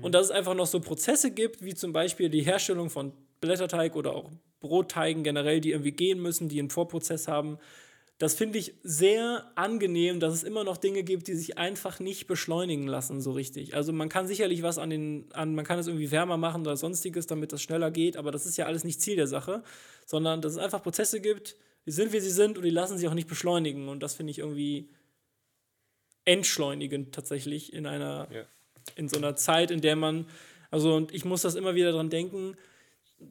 Und 0.00 0.14
dass 0.14 0.26
es 0.26 0.30
einfach 0.30 0.54
noch 0.54 0.66
so 0.66 0.80
Prozesse 0.80 1.30
gibt, 1.30 1.62
wie 1.64 1.74
zum 1.74 1.92
Beispiel 1.92 2.28
die 2.30 2.42
Herstellung 2.42 2.90
von 2.90 3.12
Blätterteig 3.40 3.94
oder 3.96 4.14
auch 4.14 4.30
Brotteigen 4.60 5.22
generell, 5.22 5.60
die 5.60 5.72
irgendwie 5.72 5.92
gehen 5.92 6.20
müssen, 6.20 6.48
die 6.48 6.58
einen 6.58 6.70
Vorprozess 6.70 7.28
haben. 7.28 7.58
Das 8.18 8.34
finde 8.34 8.58
ich 8.58 8.74
sehr 8.84 9.50
angenehm, 9.56 10.20
dass 10.20 10.32
es 10.32 10.44
immer 10.44 10.62
noch 10.62 10.76
Dinge 10.76 11.02
gibt, 11.02 11.26
die 11.26 11.34
sich 11.34 11.58
einfach 11.58 11.98
nicht 11.98 12.28
beschleunigen 12.28 12.86
lassen, 12.86 13.20
so 13.20 13.32
richtig. 13.32 13.74
Also 13.74 13.92
man 13.92 14.08
kann 14.08 14.28
sicherlich 14.28 14.62
was 14.62 14.78
an 14.78 14.90
den, 14.90 15.26
an, 15.32 15.56
man 15.56 15.64
kann 15.64 15.80
es 15.80 15.88
irgendwie 15.88 16.12
wärmer 16.12 16.36
machen 16.36 16.60
oder 16.60 16.76
sonstiges, 16.76 17.26
damit 17.26 17.52
das 17.52 17.62
schneller 17.62 17.90
geht, 17.90 18.16
aber 18.16 18.30
das 18.30 18.46
ist 18.46 18.56
ja 18.56 18.66
alles 18.66 18.84
nicht 18.84 19.00
Ziel 19.00 19.16
der 19.16 19.26
Sache, 19.26 19.64
sondern 20.06 20.40
dass 20.40 20.52
es 20.52 20.58
einfach 20.58 20.82
Prozesse 20.82 21.20
gibt, 21.20 21.56
die 21.84 21.90
sind, 21.90 22.12
wie 22.12 22.20
sie 22.20 22.30
sind 22.30 22.56
und 22.58 22.64
die 22.64 22.70
lassen 22.70 22.96
sich 22.96 23.08
auch 23.08 23.14
nicht 23.14 23.28
beschleunigen. 23.28 23.88
Und 23.88 24.04
das 24.04 24.14
finde 24.14 24.30
ich 24.30 24.38
irgendwie 24.38 24.88
entschleunigend 26.24 27.12
tatsächlich 27.12 27.72
in 27.72 27.86
einer, 27.86 28.28
Ja. 28.32 28.44
In 28.96 29.08
so 29.08 29.16
einer 29.16 29.36
Zeit, 29.36 29.70
in 29.70 29.80
der 29.80 29.96
man, 29.96 30.26
also 30.70 30.94
und 30.94 31.14
ich 31.14 31.24
muss 31.24 31.42
das 31.42 31.54
immer 31.54 31.74
wieder 31.74 31.92
dran 31.92 32.10
denken, 32.10 32.56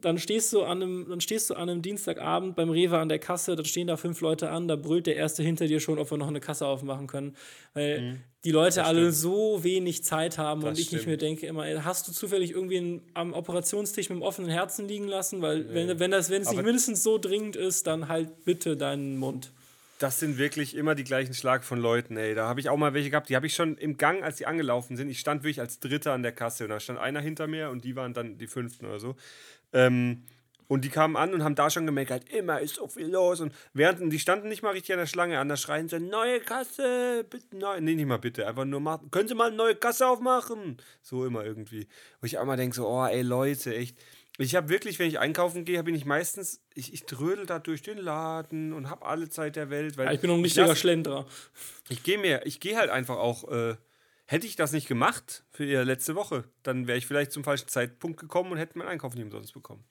dann 0.00 0.18
stehst 0.18 0.52
du 0.52 0.62
an 0.62 0.82
einem, 0.82 1.06
dann 1.08 1.20
stehst 1.20 1.50
du 1.50 1.54
an 1.54 1.68
einem 1.68 1.82
Dienstagabend 1.82 2.56
beim 2.56 2.70
Rewe 2.70 2.98
an 2.98 3.08
der 3.08 3.18
Kasse, 3.18 3.56
dann 3.56 3.64
stehen 3.64 3.86
da 3.86 3.96
fünf 3.96 4.20
Leute 4.20 4.50
an, 4.50 4.68
da 4.68 4.76
brüllt 4.76 5.06
der 5.06 5.16
erste 5.16 5.42
hinter 5.42 5.66
dir 5.66 5.80
schon, 5.80 5.98
ob 5.98 6.10
wir 6.10 6.18
noch 6.18 6.28
eine 6.28 6.40
Kasse 6.40 6.66
aufmachen 6.66 7.06
können. 7.06 7.36
Weil 7.74 8.18
die 8.44 8.50
Leute 8.50 8.84
alle 8.84 9.12
so 9.12 9.62
wenig 9.62 10.02
Zeit 10.02 10.38
haben 10.38 10.62
Das 10.62 10.70
und 10.70 10.78
ich 10.78 10.90
nicht 10.92 11.02
stimmt. 11.02 11.06
mir 11.06 11.16
denke 11.18 11.46
immer, 11.46 11.66
ey, 11.66 11.76
hast 11.76 12.08
du 12.08 12.12
zufällig 12.12 12.52
irgendwie 12.52 12.78
einen, 12.78 13.02
am 13.14 13.34
Operationstisch 13.34 14.08
mit 14.08 14.18
dem 14.18 14.22
offenen 14.22 14.50
Herzen 14.50 14.88
liegen 14.88 15.06
lassen? 15.06 15.42
Weil 15.42 15.72
wenn, 15.72 15.98
wenn 15.98 16.10
das, 16.10 16.30
wenn 16.30 16.42
es 16.42 16.50
nicht 16.50 16.62
mindestens 16.62 17.02
so 17.02 17.18
dringend 17.18 17.56
ist, 17.56 17.86
dann 17.86 18.08
halt 18.08 18.44
bitte 18.44 18.76
deinen 18.76 19.18
Mund. 19.18 19.52
Das 20.02 20.18
sind 20.18 20.36
wirklich 20.36 20.74
immer 20.74 20.96
die 20.96 21.04
gleichen 21.04 21.32
Schlag 21.32 21.62
von 21.62 21.78
Leuten, 21.78 22.16
ey. 22.16 22.34
Da 22.34 22.48
habe 22.48 22.58
ich 22.58 22.68
auch 22.68 22.76
mal 22.76 22.92
welche 22.92 23.10
gehabt, 23.10 23.28
die 23.28 23.36
habe 23.36 23.46
ich 23.46 23.54
schon 23.54 23.76
im 23.76 23.96
Gang, 23.98 24.24
als 24.24 24.36
die 24.36 24.46
angelaufen 24.46 24.96
sind. 24.96 25.08
Ich 25.08 25.20
stand 25.20 25.44
wirklich 25.44 25.60
als 25.60 25.78
Dritter 25.78 26.12
an 26.12 26.24
der 26.24 26.32
Kasse 26.32 26.64
und 26.64 26.70
da 26.70 26.80
stand 26.80 26.98
einer 26.98 27.20
hinter 27.20 27.46
mir 27.46 27.70
und 27.70 27.84
die 27.84 27.94
waren 27.94 28.12
dann 28.12 28.36
die 28.36 28.48
Fünften 28.48 28.86
oder 28.86 28.98
so. 28.98 29.14
Ähm, 29.72 30.24
und 30.66 30.84
die 30.84 30.88
kamen 30.88 31.16
an 31.16 31.34
und 31.34 31.44
haben 31.44 31.54
da 31.54 31.70
schon 31.70 31.86
gemeckert, 31.86 32.28
immer 32.30 32.58
ist 32.58 32.76
so 32.76 32.88
viel 32.88 33.06
los. 33.06 33.40
Und 33.40 33.54
während 33.74 34.12
die 34.12 34.18
standen 34.18 34.48
nicht 34.48 34.62
mal 34.62 34.70
richtig 34.70 34.92
an 34.94 34.98
der 34.98 35.06
Schlange 35.06 35.38
an, 35.38 35.48
da 35.48 35.56
schreien 35.56 35.88
sie, 35.88 36.00
neue 36.00 36.40
Kasse, 36.40 37.24
bitte, 37.30 37.56
neu. 37.56 37.80
Nee, 37.80 37.94
nicht 37.94 38.06
mal 38.06 38.18
bitte, 38.18 38.48
einfach 38.48 38.64
nur 38.64 38.80
machen. 38.80 39.08
Können 39.12 39.28
Sie 39.28 39.36
mal 39.36 39.48
eine 39.48 39.56
neue 39.56 39.76
Kasse 39.76 40.08
aufmachen? 40.08 40.78
So 41.00 41.26
immer 41.26 41.44
irgendwie. 41.44 41.86
Wo 42.20 42.26
ich 42.26 42.38
auch 42.38 42.44
mal 42.44 42.56
denke, 42.56 42.74
so, 42.74 42.88
oh, 42.88 43.04
ey, 43.04 43.22
Leute, 43.22 43.72
echt. 43.76 43.96
Ich 44.38 44.54
habe 44.54 44.68
wirklich, 44.70 44.98
wenn 44.98 45.08
ich 45.08 45.18
einkaufen 45.18 45.64
gehe, 45.64 45.82
bin 45.84 45.94
ich 45.94 46.04
meistens, 46.06 46.62
ich, 46.74 46.92
ich 46.94 47.04
trödel 47.04 47.44
da 47.46 47.58
durch 47.58 47.82
den 47.82 47.98
Laden 47.98 48.72
und 48.72 48.88
habe 48.88 49.04
alle 49.04 49.28
Zeit 49.28 49.56
der 49.56 49.68
Welt. 49.68 49.96
Weil 49.98 50.06
Ja, 50.06 50.12
ich 50.12 50.20
bin 50.20 50.30
noch 50.30 50.36
ein 50.38 50.42
lass- 50.68 50.78
Schlendrer. 50.78 51.26
ich 51.90 52.02
gehe 52.02 52.18
mir, 52.18 52.46
ich 52.46 52.58
gehe 52.60 52.76
halt 52.76 52.90
einfach 52.90 53.16
auch. 53.18 53.50
Äh, 53.52 53.76
hätte 54.26 54.46
ich 54.46 54.56
das 54.56 54.72
nicht 54.72 54.88
gemacht 54.88 55.44
für 55.50 55.64
ihr 55.66 55.84
letzte 55.84 56.14
Woche, 56.14 56.44
dann 56.62 56.86
wäre 56.86 56.96
ich 56.96 57.06
vielleicht 57.06 57.32
zum 57.32 57.44
falschen 57.44 57.68
Zeitpunkt 57.68 58.18
gekommen 58.18 58.52
und 58.52 58.58
hätte 58.58 58.78
meinen 58.78 58.88
Einkauf 58.88 59.14
nicht 59.14 59.24
umsonst 59.24 59.52
bekommen. 59.52 59.84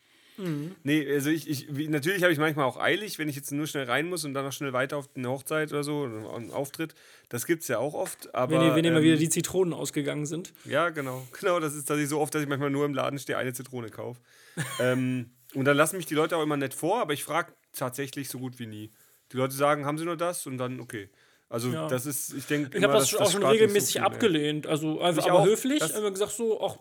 Nee, 0.83 1.07
also 1.13 1.29
ich, 1.29 1.47
ich 1.49 1.67
wie, 1.75 1.87
natürlich 1.87 2.23
habe 2.23 2.33
ich 2.33 2.39
manchmal 2.39 2.65
auch 2.65 2.77
eilig, 2.77 3.19
wenn 3.19 3.29
ich 3.29 3.35
jetzt 3.35 3.51
nur 3.51 3.67
schnell 3.67 3.83
rein 3.85 4.07
muss 4.07 4.25
und 4.25 4.33
dann 4.33 4.45
noch 4.45 4.51
schnell 4.53 4.73
weiter 4.73 4.97
auf 4.97 5.09
eine 5.15 5.29
Hochzeit 5.29 5.71
oder 5.71 5.83
so, 5.83 5.99
oder 6.01 6.33
einen 6.35 6.51
Auftritt. 6.51 6.95
Das 7.29 7.45
gibt 7.45 7.61
es 7.61 7.67
ja 7.67 7.77
auch 7.79 7.93
oft. 7.93 8.33
Aber, 8.33 8.73
Wenn, 8.73 8.83
wenn 8.83 8.95
ähm, 8.95 9.03
wieder 9.03 9.17
die 9.17 9.29
Zitronen 9.29 9.73
ausgegangen 9.73 10.25
sind. 10.25 10.53
ja, 10.65 10.89
genau. 10.89 11.27
Genau, 11.39 11.59
das 11.59 11.73
ist 11.75 11.85
tatsächlich 11.87 12.09
so 12.09 12.19
oft, 12.19 12.33
dass 12.33 12.41
ich 12.41 12.47
manchmal 12.47 12.69
nur 12.71 12.85
im 12.85 12.93
Laden 12.93 13.19
stehe, 13.19 13.37
eine 13.37 13.53
Zitrone 13.53 13.89
kaufe. 13.89 14.19
ähm, 14.79 15.31
und 15.53 15.65
dann 15.65 15.77
lassen 15.77 15.97
mich 15.97 16.05
die 16.07 16.15
Leute 16.15 16.37
auch 16.37 16.43
immer 16.43 16.57
nett 16.57 16.73
vor, 16.73 17.01
aber 17.01 17.13
ich 17.13 17.23
frage 17.23 17.53
tatsächlich 17.73 18.29
so 18.29 18.39
gut 18.39 18.57
wie 18.59 18.67
nie. 18.67 18.91
Die 19.31 19.37
Leute 19.37 19.53
sagen, 19.55 19.85
haben 19.85 19.97
sie 19.97 20.05
nur 20.05 20.17
das? 20.17 20.45
Und 20.47 20.57
dann, 20.57 20.79
okay. 20.79 21.09
Also 21.49 21.69
Ja. 21.69 21.87
das 21.87 22.05
ist, 22.05 22.33
ich 22.33 22.45
denke 22.45 22.77
Ich 22.77 22.83
habe 22.83 22.93
das, 22.93 23.13
auch 23.15 23.29
schon 23.29 23.43
regelmäßig 23.45 24.01
abgelehnt. 24.01 24.67
Also 24.67 25.01
einfach 25.01 25.23
Ich 25.25 25.29
aber 25.29 25.39
auch. 25.41 25.45
höflich. 25.45 25.79
Das- 25.79 25.93
Einfach 25.93 26.11
gesagt 26.13 26.31
so, 26.31 26.61
ach, 26.61 26.77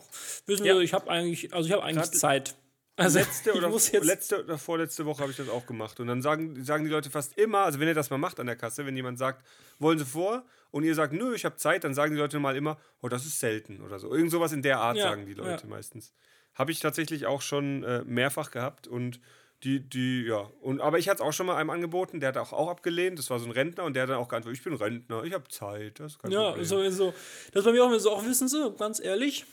wissen 0.47 0.65
Ja. 0.65 0.77
Sie, 0.77 0.83
ich 0.83 0.93
habe 0.93 1.09
eigentlich, 1.11 1.53
also 1.53 1.67
ich 1.67 1.73
habe 1.73 1.83
eigentlich 1.83 2.11
Zeit. 2.11 2.55
Also 2.97 3.19
Letzte 3.19 3.53
oder, 3.55 3.69
letzte 3.69 4.43
oder 4.43 4.57
vorletzte 4.57 5.05
Woche 5.05 5.21
habe 5.21 5.31
ich 5.31 5.37
das 5.37 5.49
auch 5.49 5.65
gemacht. 5.65 5.99
Und 5.99 6.07
dann 6.07 6.21
sagen, 6.21 6.63
sagen 6.63 6.83
die 6.83 6.89
Leute 6.89 7.09
fast 7.09 7.37
immer, 7.37 7.59
also 7.59 7.79
wenn 7.79 7.87
ihr 7.87 7.93
das 7.93 8.09
mal 8.09 8.17
macht 8.17 8.39
an 8.39 8.47
der 8.47 8.55
Kasse, 8.55 8.85
wenn 8.85 8.95
jemand 8.95 9.17
sagt, 9.17 9.45
wollen 9.79 9.97
Sie 9.97 10.05
vor? 10.05 10.45
Und 10.71 10.83
ihr 10.83 10.95
sagt, 10.95 11.13
nö, 11.13 11.33
ich 11.33 11.45
habe 11.45 11.55
Zeit, 11.57 11.83
dann 11.83 11.93
sagen 11.93 12.13
die 12.13 12.19
Leute 12.19 12.39
mal 12.39 12.55
immer, 12.55 12.77
oh, 13.01 13.09
das 13.09 13.25
ist 13.25 13.39
selten 13.39 13.81
oder 13.81 13.99
so. 13.99 14.13
Irgend 14.13 14.31
sowas 14.31 14.51
in 14.51 14.61
der 14.61 14.79
Art 14.79 14.97
Ja, 14.97 15.03
sagen 15.03 15.25
die 15.25 15.33
Leute 15.33 15.63
ja. 15.63 15.69
meistens. 15.69 16.13
Habe 16.53 16.71
ich 16.71 16.79
tatsächlich 16.79 17.25
auch 17.25 17.41
schon 17.41 17.83
äh, 17.83 18.03
mehrfach 18.05 18.51
gehabt 18.51 18.87
und 18.87 19.19
die, 19.63 19.79
die, 19.79 20.23
ja. 20.23 20.49
Und, 20.61 20.81
aber 20.81 20.97
ich 20.97 21.07
hatte 21.07 21.21
es 21.21 21.27
auch 21.27 21.33
schon 21.33 21.45
mal 21.45 21.55
einem 21.55 21.69
angeboten, 21.69 22.19
der 22.19 22.29
hat 22.29 22.37
auch, 22.37 22.51
auch 22.51 22.69
abgelehnt. 22.69 23.19
Das 23.19 23.29
war 23.29 23.39
so 23.39 23.45
ein 23.45 23.51
Rentner 23.51 23.83
und 23.83 23.93
der 23.93 24.03
hat 24.03 24.09
dann 24.09 24.17
auch 24.17 24.27
geantwortet, 24.27 24.57
ich 24.57 24.63
bin 24.63 24.73
Rentner, 24.73 25.23
ich 25.23 25.33
habe 25.33 25.47
Zeit, 25.49 25.99
das 25.99 26.13
ist 26.13 26.19
kein 26.19 26.31
Ja, 26.31 26.49
Problem. 26.49 26.65
so, 26.65 26.89
so. 26.89 27.13
Das 27.53 27.63
bei 27.63 27.71
mir 27.71 27.83
auch 27.83 27.99
so, 27.99 28.11
auch 28.11 28.25
wissen 28.25 28.47
Sie, 28.47 28.73
ganz 28.77 28.99
ehrlich, 28.99 29.45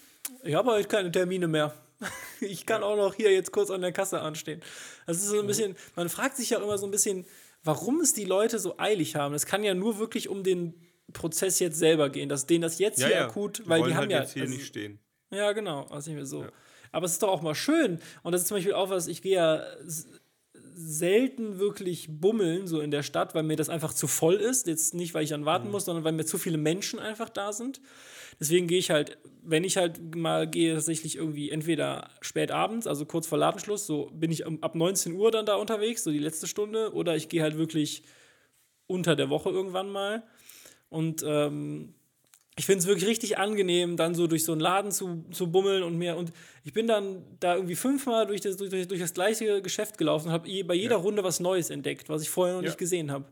ich 0.43 0.55
habe 0.55 0.71
heute 0.71 0.89
keine 0.89 1.11
Termine 1.11 1.49
mehr. 1.49 1.73
Ich 2.41 2.67
kann 2.67 2.85
auch 2.85 2.97
noch 2.97 3.15
hier 3.15 3.33
jetzt 3.33 3.51
kurz 3.51 3.69
an 3.69 3.81
der 3.81 3.91
Kasse 3.91 4.21
anstehen. 4.21 4.63
Das 5.09 5.17
ist 5.17 5.27
so 5.27 5.41
ein 5.41 5.47
bisschen, 5.49 5.75
man 5.97 6.09
fragt 6.09 6.37
sich 6.37 6.51
ja 6.51 6.63
immer 6.63 6.79
so 6.79 6.87
ein 6.87 6.93
bisschen, 6.93 7.27
warum 7.65 8.01
es 8.01 8.13
die 8.15 8.25
Leute 8.25 8.61
so 8.61 8.79
eilig 8.79 9.17
haben. 9.17 9.35
Es 9.35 9.45
kann 9.45 9.65
ja 9.65 9.75
nur 9.75 9.99
wirklich 9.99 10.29
um 10.29 10.45
den 10.45 10.75
Prozess 11.13 11.59
jetzt 11.59 11.79
selber 11.81 12.11
gehen, 12.11 12.29
dass 12.29 12.47
denen 12.47 12.63
das 12.63 12.79
jetzt 12.79 13.01
ja, 13.01 13.07
hier 13.09 13.17
ja. 13.17 13.27
akut, 13.27 13.59
Die 13.59 13.69
weil 13.69 13.83
die 13.83 13.95
haben 13.95 14.03
halt 14.03 14.11
ja. 14.13 14.21
jetzt 14.21 14.35
hier 14.35 14.43
also- 14.43 14.55
nicht 14.55 14.67
stehen. 14.67 15.01
Ja, 15.31 15.51
genau. 15.51 15.87
Also 15.89 16.11
nicht 16.11 16.17
mehr 16.17 16.27
so. 16.27 16.47
Aber 16.93 17.07
es 17.07 17.13
ist 17.13 17.23
doch 17.25 17.29
auch 17.29 17.43
mal 17.43 17.57
schön. 17.57 18.01
Und 18.23 18.31
das 18.33 18.43
ist 18.43 18.47
zum 18.49 18.57
Beispiel 18.59 18.75
auch 18.75 18.91
was, 18.91 19.09
ich 19.09 19.21
gehe 19.21 19.35
ja 19.35 19.63
selten 20.81 21.59
wirklich 21.59 22.07
bummeln, 22.09 22.69
so 22.69 22.81
in 22.81 22.93
der 22.93 23.03
Stadt, 23.03 23.35
weil 23.35 23.43
mir 23.43 23.57
das 23.57 23.69
einfach 23.69 23.93
zu 23.93 24.07
voll 24.07 24.37
ist. 24.37 24.69
Jetzt 24.69 24.95
nicht, 24.95 25.13
weil 25.13 25.25
ich 25.25 25.31
dann 25.31 25.45
warten 25.45 25.71
muss, 25.71 25.87
sondern 25.87 26.05
weil 26.05 26.13
mir 26.13 26.25
zu 26.25 26.39
viele 26.39 26.57
Menschen 26.57 27.01
einfach 27.01 27.29
da 27.29 27.53
sind. 27.53 27.81
Deswegen 28.39 28.69
gehe 28.69 28.79
ich 28.79 28.91
halt, 28.91 29.19
wenn 29.43 29.65
ich 29.65 29.77
halt 29.77 30.15
mal 30.15 30.47
gehe, 30.47 30.75
tatsächlich 30.75 31.17
irgendwie 31.17 31.51
entweder 31.51 32.11
spät 32.21 32.53
abends, 32.53 32.87
also 32.87 33.07
kurz 33.07 33.27
vor 33.27 33.39
Ladenschluss, 33.39 33.87
so 33.87 34.11
bin 34.15 34.31
ich 34.31 34.47
ab 34.47 34.77
19 34.77 35.15
Uhr 35.15 35.33
dann 35.33 35.47
da 35.47 35.57
unterwegs, 35.57 36.05
so 36.05 36.13
die 36.13 36.19
letzte 36.19 36.47
Stunde, 36.47 36.95
oder 36.95 37.17
ich 37.17 37.29
gehe 37.29 37.43
halt 37.43 37.59
wirklich 37.59 38.05
unter 38.87 39.17
der 39.17 39.31
Woche 39.31 39.51
irgendwann 39.51 39.91
mal. 39.91 40.23
Und 40.91 41.25
ähm, 41.27 41.95
ich 42.59 42.67
finde 42.67 42.81
es 42.81 42.87
wirklich 42.87 43.09
richtig 43.09 43.39
angenehm, 43.39 43.97
dann 43.97 44.17
so 44.17 44.27
durch 44.27 44.45
so 44.45 44.51
einen 44.53 44.61
Laden 44.61 44.91
zu, 44.91 45.25
zu 45.31 45.51
bummeln 45.51 45.85
und 45.85 45.97
mir. 45.97 46.17
Und 46.17 46.33
ich 46.65 46.73
bin 46.73 46.89
dann 46.89 47.23
da 47.39 47.55
irgendwie 47.55 47.77
fünfmal 47.77 48.27
durch 48.27 48.41
das, 48.41 48.57
durch, 48.57 48.71
durch 48.89 49.01
das 49.01 49.15
gleiche 49.15 49.63
Geschäft 49.63 49.97
gelaufen 49.97 50.29
und 50.29 50.33
habe 50.33 50.65
bei 50.65 50.75
jeder 50.75 50.97
ja. 50.97 51.03
Runde 51.03 51.23
was 51.23 51.39
Neues 51.39 51.71
entdeckt, 51.71 52.09
was 52.09 52.23
ich 52.23 52.31
vorher 52.31 52.57
noch 52.57 52.63
ja. 52.63 52.69
nicht 52.69 52.79
gesehen 52.79 53.13
habe. 53.13 53.27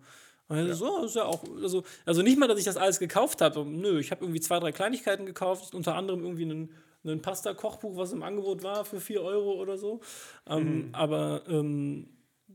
Also, 0.48 0.68
ja. 0.68 0.74
so, 0.74 1.04
ist 1.04 1.16
ja 1.16 1.24
auch, 1.24 1.42
also, 1.60 1.82
also 2.04 2.22
nicht 2.22 2.38
mal, 2.38 2.46
dass 2.46 2.60
ich 2.60 2.64
das 2.64 2.76
alles 2.76 3.00
gekauft 3.00 3.40
habe. 3.40 3.64
Nö, 3.64 3.98
ich 3.98 4.12
habe 4.12 4.24
irgendwie 4.24 4.40
zwei, 4.40 4.60
drei 4.60 4.70
Kleinigkeiten 4.70 5.26
gekauft, 5.26 5.74
unter 5.74 5.96
anderem 5.96 6.22
irgendwie 6.22 6.44
einen, 6.44 6.70
einen 7.02 7.20
Pasta-Kochbuch, 7.20 7.96
was 7.96 8.12
im 8.12 8.22
Angebot 8.22 8.62
war 8.62 8.84
für 8.84 9.00
4 9.00 9.22
Euro 9.22 9.54
oder 9.54 9.76
so. 9.76 10.00
Ähm, 10.48 10.86
mhm. 10.86 10.88
Aber 10.94 11.42
ähm, 11.48 12.10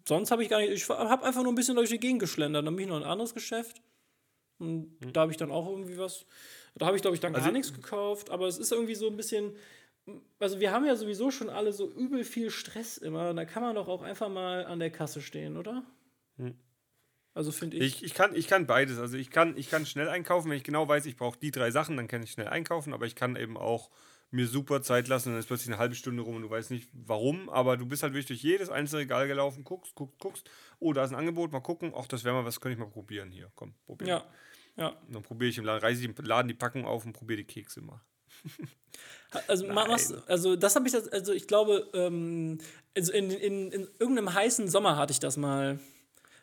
sonst 0.08 0.32
habe 0.32 0.42
ich 0.42 0.48
gar 0.48 0.62
nicht, 0.62 0.72
ich 0.72 0.88
habe 0.88 1.26
einfach 1.26 1.44
nur 1.44 1.52
ein 1.52 1.56
bisschen 1.56 1.76
durch 1.76 1.90
die 1.90 2.00
Gegend 2.00 2.22
geschlendert. 2.22 2.66
Dann 2.66 2.76
bin 2.78 2.86
ich 2.86 2.90
noch 2.90 2.98
ein 2.98 3.04
anderes 3.04 3.34
Geschäft. 3.34 3.82
Und 4.58 5.02
mhm. 5.02 5.12
da 5.12 5.22
habe 5.22 5.32
ich 5.32 5.38
dann 5.38 5.52
auch 5.52 5.68
irgendwie 5.68 5.98
was. 5.98 6.26
Da 6.76 6.86
habe 6.86 6.96
ich, 6.96 7.02
glaube 7.02 7.16
ich, 7.16 7.22
dann 7.22 7.36
also, 7.36 7.46
gar 7.46 7.52
nichts 7.52 7.74
gekauft. 7.74 8.30
Aber 8.30 8.48
es 8.48 8.58
ist 8.58 8.72
irgendwie 8.72 8.96
so 8.96 9.08
ein 9.08 9.18
bisschen. 9.18 9.56
Also, 10.40 10.60
wir 10.60 10.72
haben 10.72 10.86
ja 10.86 10.96
sowieso 10.96 11.32
schon 11.32 11.50
alle 11.50 11.74
so 11.74 11.92
übel 11.92 12.24
viel 12.24 12.50
Stress 12.50 12.98
immer. 12.98 13.34
Da 13.34 13.46
kann 13.46 13.64
man 13.64 13.76
doch 13.76 13.88
auch 13.88 14.02
einfach 14.02 14.30
mal 14.30 14.66
an 14.66 14.80
der 14.80 14.90
Kasse 14.90 15.22
stehen, 15.22 15.58
oder? 15.58 15.84
Mhm. 16.38 16.56
Also 17.34 17.52
finde 17.52 17.78
ich. 17.78 17.98
ich. 17.98 18.04
Ich 18.04 18.14
kann, 18.14 18.36
ich 18.36 18.48
kann 18.48 18.68
beides. 18.68 19.00
Also 19.00 19.18
ich 19.18 19.30
kann, 19.30 19.56
ich 19.58 19.70
kann 19.70 19.86
schnell 19.86 20.10
einkaufen, 20.10 20.50
wenn 20.50 20.58
ich 20.58 20.64
genau 20.64 20.88
weiß, 20.88 21.06
ich 21.06 21.16
brauche 21.16 21.40
die 21.40 21.52
drei 21.52 21.72
Sachen, 21.72 21.96
dann 21.96 22.08
kann 22.08 22.24
ich 22.24 22.32
schnell 22.32 22.48
einkaufen, 22.48 22.94
aber 22.94 23.06
ich 23.06 23.16
kann 23.16 23.36
eben 23.36 23.58
auch 23.58 23.90
mir 24.32 24.48
super 24.48 24.82
Zeit 24.82 25.08
lassen 25.08 25.30
und 25.30 25.34
dann 25.34 25.40
ist 25.40 25.48
plötzlich 25.48 25.70
eine 25.70 25.78
halbe 25.78 25.96
Stunde 25.96 26.24
rum 26.24 26.38
und 26.38 26.42
du 26.42 26.50
weißt 26.50 26.72
nicht 26.72 26.90
warum, 26.94 27.50
aber 27.50 27.76
du 27.76 27.86
bist 27.86 28.02
halt 28.02 28.14
wirklich 28.14 28.28
durch 28.28 28.42
jedes 28.42 28.70
einzelne 28.70 29.02
Regal 29.02 29.28
gelaufen, 29.28 29.66
guckst, 29.66 29.94
guckst, 29.94 30.20
guckst. 30.20 30.50
Oh, 30.80 30.94
da 30.94 31.04
ist 31.04 31.12
ein 31.12 31.18
Angebot, 31.18 31.52
mal 31.52 31.60
gucken. 31.60 31.94
Ach, 31.96 32.08
das 32.08 32.24
wäre 32.24 32.36
mal 32.36 32.46
was, 32.46 32.60
könnte 32.60 32.74
ich 32.74 32.80
mal 32.80 32.90
probieren 32.90 33.30
hier. 33.30 33.52
Komm, 33.56 33.76
probieren. 33.86 34.10
Ja. 34.10 34.26
Ja. 34.78 34.96
Dann 35.10 35.22
probiere 35.22 35.50
ich 35.50 35.58
im 35.58 35.66
Laden, 35.66 35.82
reiße 35.82 36.02
ich 36.02 36.06
im 36.08 36.26
Laden 36.26 36.48
die 36.48 36.54
Packung 36.54 36.86
auf 36.86 37.06
und 37.06 37.14
probiere 37.14 37.38
die 37.38 37.44
Kekse 37.44 37.82
mal. 37.82 38.02
also, 39.48 39.68
machst, 39.68 40.16
also 40.28 40.56
das 40.56 40.76
habe 40.76 40.88
ich, 40.88 40.94
das, 40.94 41.08
also 41.10 41.34
ich 41.34 41.48
glaube, 41.48 41.90
ähm, 41.94 42.60
also 42.98 43.12
in, 43.12 43.32
in, 43.32 43.72
in 43.72 43.88
irgendeinem 44.00 44.34
heißen 44.34 44.68
Sommer 44.70 44.98
hatte 44.98 45.12
ich 45.12 45.20
das 45.20 45.38
mal. 45.38 45.80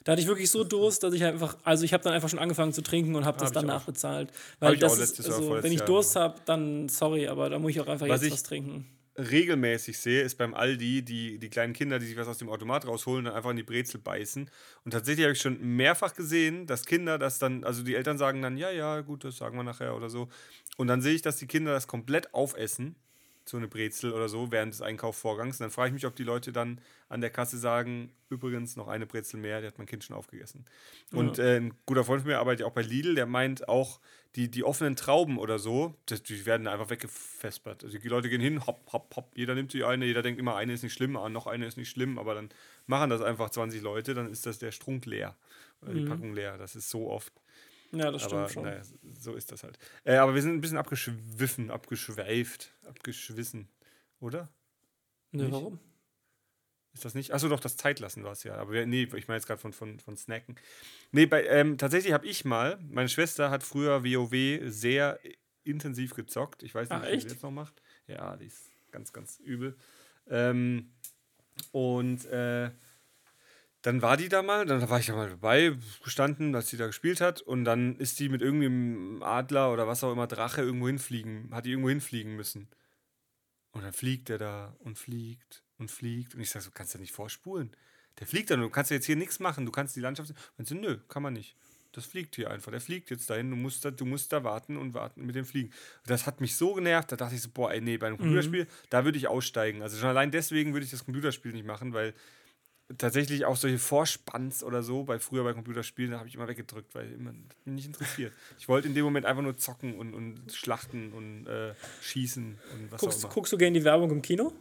Da 0.05 0.12
hatte 0.12 0.23
ich 0.23 0.29
wirklich 0.29 0.51
so 0.51 0.64
Durst, 0.64 1.03
dass 1.03 1.12
ich 1.12 1.23
einfach, 1.25 1.59
also 1.64 1.85
ich 1.85 1.93
habe 1.93 2.03
dann 2.03 2.14
einfach 2.14 2.31
schon 2.31 2.38
angefangen 2.38 2.73
zu 2.73 2.83
trinken 2.83 3.14
und 3.14 3.27
habe 3.27 3.37
das 3.38 3.49
hab 3.49 3.55
dann 3.55 3.67
nachbezahlt. 3.67 4.31
Weil 4.59 4.77
das 4.79 4.99
ist, 4.99 5.19
also, 5.27 5.62
wenn 5.62 5.73
ich 5.73 5.83
Durst 5.83 6.17
habe, 6.17 6.41
dann 6.47 6.88
sorry, 6.88 7.29
aber 7.29 7.51
da 7.51 7.59
muss 7.59 7.73
ich 7.73 7.81
auch 7.81 7.88
einfach 7.88 8.09
was 8.09 8.23
jetzt 8.23 8.33
was 8.33 8.43
trinken 8.43 8.87
regelmäßig 9.19 9.99
sehe, 9.99 10.23
ist 10.23 10.37
beim 10.37 10.55
Aldi 10.55 11.03
die, 11.03 11.39
die 11.39 11.51
kleinen 11.51 11.73
Kinder, 11.73 11.99
die 11.99 12.07
sich 12.07 12.17
was 12.17 12.29
aus 12.29 12.39
dem 12.39 12.49
Automat 12.49 12.87
rausholen, 12.87 13.25
dann 13.25 13.35
einfach 13.35 13.51
in 13.51 13.57
die 13.57 13.65
Brezel 13.65 14.01
beißen. 14.01 14.49
Und 14.85 14.93
tatsächlich 14.93 15.25
habe 15.25 15.33
ich 15.33 15.41
schon 15.41 15.61
mehrfach 15.61 16.15
gesehen, 16.15 16.67
dass 16.67 16.87
Kinder 16.87 17.19
das 17.19 17.39
dann, 17.39 17.65
also 17.65 17.83
die 17.83 17.97
Eltern 17.97 18.19
sagen 18.19 18.43
dann, 18.43 18.57
ja, 18.57 18.71
ja, 18.71 19.01
gut, 19.01 19.25
das 19.25 19.37
sagen 19.37 19.57
wir 19.57 19.65
nachher 19.65 19.97
oder 19.97 20.09
so. 20.09 20.29
Und 20.77 20.87
dann 20.87 21.03
sehe 21.03 21.15
ich, 21.15 21.23
dass 21.23 21.37
die 21.37 21.49
Kinder 21.49 21.73
das 21.73 21.89
komplett 21.89 22.33
aufessen 22.33 22.95
so 23.49 23.57
eine 23.57 23.69
Brezel 23.69 24.13
oder 24.13 24.29
so 24.29 24.51
während 24.51 24.73
des 24.73 24.83
Einkaufsvorgangs. 24.83 25.59
Und 25.59 25.65
dann 25.65 25.71
frage 25.71 25.89
ich 25.89 25.95
mich, 25.95 26.07
ob 26.07 26.17
die 26.17 26.25
Leute 26.25 26.53
dann 26.53 26.81
an 27.09 27.21
der 27.21 27.31
Kasse 27.31 27.59
sagen, 27.59 28.13
übrigens 28.29 28.77
noch 28.77 28.89
eine 28.89 29.07
Brezel 29.07 29.41
mehr, 29.41 29.61
die 29.61 29.67
hat 29.67 29.79
mein 29.79 29.87
Kind 29.87 30.05
schon 30.05 30.17
aufgegessen. 30.17 30.65
Und 31.13 31.39
äh, 31.39 31.57
ein 31.57 31.75
guter 31.87 32.05
Freund 32.05 32.23
von 32.23 32.31
mir 32.31 32.39
arbeitet 32.39 32.67
auch 32.67 32.73
bei 32.73 32.83
Lidl, 32.83 33.15
der 33.15 33.27
meint 33.27 33.69
auch, 33.69 34.01
die, 34.35 34.51
die 34.51 34.63
offenen 34.63 34.95
Trauben 34.95 35.39
oder 35.39 35.59
so, 35.59 35.95
das, 36.07 36.23
die 36.23 36.45
werden 36.45 36.67
einfach 36.67 36.91
weggefespert. 36.91 37.83
Also 37.85 37.99
die 37.99 38.09
Leute 38.09 38.29
gehen 38.29 38.41
hin, 38.41 38.67
hopp, 38.67 38.93
hopp, 38.93 39.17
hopp, 39.17 39.33
jeder 39.35 39.55
nimmt 39.55 39.73
die 39.73 39.85
eine, 39.85 40.05
jeder 40.05 40.23
denkt 40.23 40.39
immer, 40.39 40.55
eine 40.55 40.75
ist 40.75 40.83
nicht 40.83 40.93
schlimm, 40.93 41.17
ah, 41.17 41.29
noch 41.29 41.47
eine 41.47 41.67
ist 41.67 41.77
nicht 41.77 41.89
schlimm, 41.89 42.19
aber 42.19 42.35
dann 42.35 42.51
machen 42.87 43.11
das 43.11 43.23
einfach 43.23 43.51
20 43.51 43.81
Leute, 43.83 44.15
dann 44.15 44.31
ist 44.31 44.47
das 44.47 44.59
der 44.59 44.71
Strunk 44.71 45.07
leer, 45.07 45.35
mhm. 45.81 45.95
die 45.95 46.05
Packung 46.05 46.35
leer. 46.35 46.59
Das 46.59 46.77
ist 46.77 46.91
so 46.91 47.11
oft. 47.11 47.33
Ja, 47.92 48.11
das 48.11 48.24
aber, 48.24 48.48
stimmt 48.48 48.53
schon. 48.53 48.62
Naja, 48.64 48.83
so 49.18 49.35
ist 49.35 49.51
das 49.51 49.62
halt. 49.62 49.79
Äh, 50.05 50.16
aber 50.16 50.35
wir 50.35 50.42
sind 50.42 50.55
ein 50.55 50.61
bisschen 50.61 50.77
abgeschwiffen, 50.77 51.70
abgeschweift, 51.70 52.74
abgeschwissen, 52.87 53.68
oder? 54.20 54.48
Ne, 55.33 55.51
warum? 55.51 55.79
Ist 56.92 57.05
das 57.05 57.14
nicht? 57.14 57.33
Achso, 57.33 57.48
doch, 57.48 57.61
das 57.61 57.77
Zeitlassen 57.77 58.24
war 58.24 58.33
es 58.33 58.42
ja. 58.42 58.57
Aber 58.57 58.85
nee, 58.85 59.05
ich 59.05 59.29
meine 59.29 59.38
jetzt 59.38 59.46
gerade 59.46 59.61
von, 59.61 59.72
von, 59.72 60.01
von 60.01 60.16
Snacken. 60.16 60.57
Nee, 61.12 61.27
bei, 61.27 61.46
ähm, 61.46 61.79
tatsächlich 61.79 62.12
habe 62.12 62.27
ich 62.27 62.44
mal, 62.44 62.79
meine 62.90 63.09
Schwester 63.09 63.51
hat 63.51 63.62
früher 63.62 64.05
WoW 64.05 64.61
sehr 64.64 65.20
intensiv 65.64 66.14
gezockt. 66.14 66.62
Ich 66.62 66.74
weiß 66.74 66.88
nicht, 66.88 66.98
Ach, 67.01 67.07
wie 67.07 67.20
sie 67.20 67.29
jetzt 67.29 67.42
noch 67.42 67.51
macht. 67.51 67.83
Ja, 68.07 68.37
die 68.37 68.46
ist 68.46 68.70
ganz, 68.90 69.12
ganz 69.12 69.38
übel. 69.38 69.77
Ähm, 70.29 70.92
und 71.72 72.24
äh, 72.27 72.70
dann 73.83 74.03
war 74.03 74.17
die 74.17 74.29
da 74.29 74.43
mal, 74.43 74.67
dann 74.67 74.88
war 74.88 74.99
ich 74.99 75.07
da 75.07 75.14
mal 75.14 75.31
dabei 75.31 75.77
gestanden, 76.03 76.55
als 76.55 76.69
sie 76.69 76.77
da 76.77 76.87
gespielt 76.87 77.21
hat 77.21 77.41
und 77.41 77.64
dann 77.64 77.97
ist 77.97 78.19
die 78.19 78.29
mit 78.29 78.43
irgendeinem 78.43 79.23
Adler 79.23 79.73
oder 79.73 79.87
was 79.87 80.03
auch 80.03 80.12
immer, 80.12 80.27
Drache 80.27 80.62
irgendwo 80.62 80.88
hinfliegen, 80.88 81.51
hat 81.53 81.64
die 81.64 81.71
irgendwo 81.71 81.88
hinfliegen 81.88 82.35
müssen. 82.35 82.69
Und 83.73 83.83
dann 83.83 83.93
fliegt 83.93 84.29
der 84.29 84.38
da 84.38 84.77
und 84.81 84.99
fliegt 84.99 85.62
und 85.77 85.91
fliegt 85.91 86.35
und 86.35 86.41
ich 86.41 86.51
sage 86.51 86.64
so, 86.64 86.71
kannst 86.73 86.95
du 86.95 86.99
nicht 86.99 87.12
vorspulen? 87.12 87.71
Der 88.19 88.27
fliegt 88.27 88.51
dann, 88.51 88.61
du 88.61 88.71
kannst 88.71 88.91
jetzt 88.91 89.07
hier 89.07 89.17
nichts 89.17 89.38
machen, 89.38 89.64
du 89.64 89.73
kannst 89.73 89.95
die 89.95 90.01
Landschaft. 90.01 90.35
Und 90.57 90.67
sie, 90.67 90.75
nö, 90.75 90.99
kann 91.09 91.23
man 91.23 91.35
nicht. 91.35 91.57
Das 91.93 92.05
fliegt 92.05 92.37
hier 92.37 92.51
einfach. 92.51 92.71
Der 92.71 92.81
fliegt 92.81 93.11
jetzt 93.11 93.31
dahin. 93.31 93.51
Du 93.51 93.57
musst 93.57 93.85
da, 93.85 93.91
du 93.91 94.05
musst 94.05 94.33
da 94.33 94.45
warten 94.45 94.77
und 94.77 94.95
warten 94.95 95.25
mit 95.25 95.35
dem 95.35 95.45
Fliegen. 95.45 95.73
Das 96.05 96.27
hat 96.27 96.41
mich 96.41 96.57
so 96.57 96.75
genervt. 96.75 97.11
Da 97.12 97.17
dachte 97.17 97.35
ich 97.35 97.43
so, 97.43 97.49
boah, 97.49 97.73
ey, 97.73 97.81
nee, 97.81 97.97
bei 97.97 98.09
einem 98.09 98.17
mhm. 98.17 98.23
Computerspiel, 98.23 98.64
mhm. 98.64 98.69
da 98.91 99.05
würde 99.05 99.19
ich 99.19 99.29
aussteigen. 99.29 99.83
Also 99.83 99.97
schon 99.97 100.09
allein 100.09 100.31
deswegen 100.31 100.73
würde 100.73 100.85
ich 100.85 100.91
das 100.91 101.05
Computerspiel 101.05 101.53
nicht 101.53 101.67
machen, 101.67 101.93
weil 101.93 102.14
tatsächlich 102.96 103.44
auch 103.44 103.57
solche 103.57 103.79
Vorspanns 103.79 104.64
oder 104.64 104.83
so, 104.83 105.05
bei 105.05 105.18
früher 105.18 105.44
bei 105.44 105.53
Computerspielen, 105.53 106.12
da 106.12 106.18
habe 106.18 106.29
ich 106.29 106.35
immer 106.35 106.48
weggedrückt, 106.48 106.94
weil 106.94 107.12
immer 107.12 107.33
mich 107.33 107.48
nicht 107.66 107.87
interessiert. 107.87 108.33
Ich 108.59 108.68
wollte 108.68 108.88
in 108.88 108.94
dem 108.94 109.05
Moment 109.05 109.27
einfach 109.27 109.42
nur 109.42 109.59
zocken 109.59 109.98
und, 109.98 110.14
und 110.14 110.53
schlachten 110.53 111.12
und 111.12 111.46
äh, 111.46 111.74
schießen 112.01 112.59
und 112.72 112.92
was 112.92 113.01
guckst, 113.01 113.18
auch 113.18 113.24
immer. 113.24 113.35
Guckst 113.35 113.53
du 113.53 113.59
gerne 113.59 113.79
die 113.79 113.85
Werbung 113.85 114.11
im 114.11 114.22
Kino? 114.22 114.53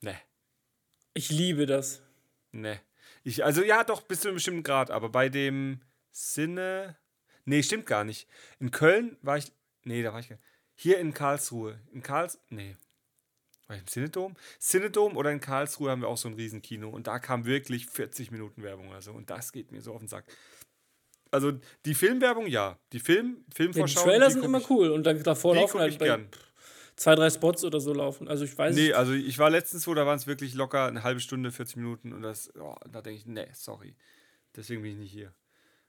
Nee. 0.00 0.16
Ich 1.12 1.30
liebe 1.30 1.66
das. 1.66 2.02
Nee. 2.50 2.80
Ich, 3.22 3.44
also 3.44 3.62
ja, 3.62 3.84
doch, 3.84 4.02
bis 4.02 4.20
zu 4.20 4.28
einem 4.28 4.36
bestimmten 4.36 4.64
Grad, 4.64 4.90
aber 4.90 5.08
bei 5.08 5.28
dem 5.28 5.80
Sinne. 6.10 6.96
Nee, 7.44 7.62
stimmt 7.62 7.86
gar 7.86 8.04
nicht. 8.04 8.28
In 8.58 8.70
Köln 8.70 9.16
war 9.22 9.38
ich. 9.38 9.52
Nee, 9.84 10.02
da 10.02 10.12
war 10.12 10.20
ich 10.20 10.28
gar 10.28 10.36
nicht. 10.36 10.46
Hier 10.74 10.98
in 10.98 11.14
Karlsruhe. 11.14 11.78
In 11.92 12.02
Karls. 12.02 12.40
Nee. 12.48 12.76
War 13.66 13.76
ich 13.76 13.82
im 13.82 13.88
Cinedom? 13.88 14.36
Cinedom 14.60 15.16
oder 15.16 15.32
in 15.32 15.40
Karlsruhe 15.40 15.90
haben 15.90 16.02
wir 16.02 16.08
auch 16.08 16.16
so 16.16 16.28
ein 16.28 16.34
Riesenkino 16.34 16.88
und 16.88 17.06
da 17.06 17.18
kam 17.18 17.46
wirklich 17.46 17.86
40 17.86 18.30
Minuten 18.30 18.62
Werbung 18.62 18.88
oder 18.88 19.00
so 19.00 19.12
und 19.12 19.30
das 19.30 19.52
geht 19.52 19.72
mir 19.72 19.80
so 19.80 19.92
auf 19.92 20.00
den 20.00 20.08
Sack. 20.08 20.24
Also 21.30 21.52
die 21.84 21.94
Filmwerbung, 21.94 22.46
ja. 22.46 22.78
Die 22.92 23.00
Film, 23.00 23.44
Filmvorschau. 23.52 24.00
Ja, 24.00 24.04
die 24.04 24.10
Trailer 24.10 24.26
die 24.28 24.32
sind 24.34 24.44
immer 24.44 24.60
cool 24.70 24.90
und 24.90 25.04
dann 25.04 25.22
davor 25.22 25.56
laufen 25.56 25.80
halt 25.80 25.98
gern. 25.98 26.28
zwei, 26.96 27.14
drei 27.14 27.30
Spots 27.30 27.64
oder 27.64 27.80
so 27.80 27.92
laufen. 27.92 28.28
Also 28.28 28.44
ich 28.44 28.56
weiß 28.56 28.74
Nee, 28.74 28.92
also 28.92 29.12
ich 29.12 29.38
war 29.38 29.50
letztens 29.50 29.86
wo, 29.86 29.94
da 29.94 30.06
waren 30.06 30.18
es 30.18 30.26
wirklich 30.26 30.54
locker 30.54 30.86
eine 30.86 31.02
halbe 31.02 31.20
Stunde, 31.20 31.50
40 31.50 31.76
Minuten 31.76 32.12
und 32.12 32.22
das, 32.22 32.52
oh, 32.56 32.76
da 32.88 33.00
denke 33.00 33.18
ich, 33.18 33.26
nee, 33.26 33.48
sorry. 33.52 33.96
Deswegen 34.54 34.82
bin 34.82 34.92
ich 34.92 34.98
nicht 34.98 35.12
hier. 35.12 35.34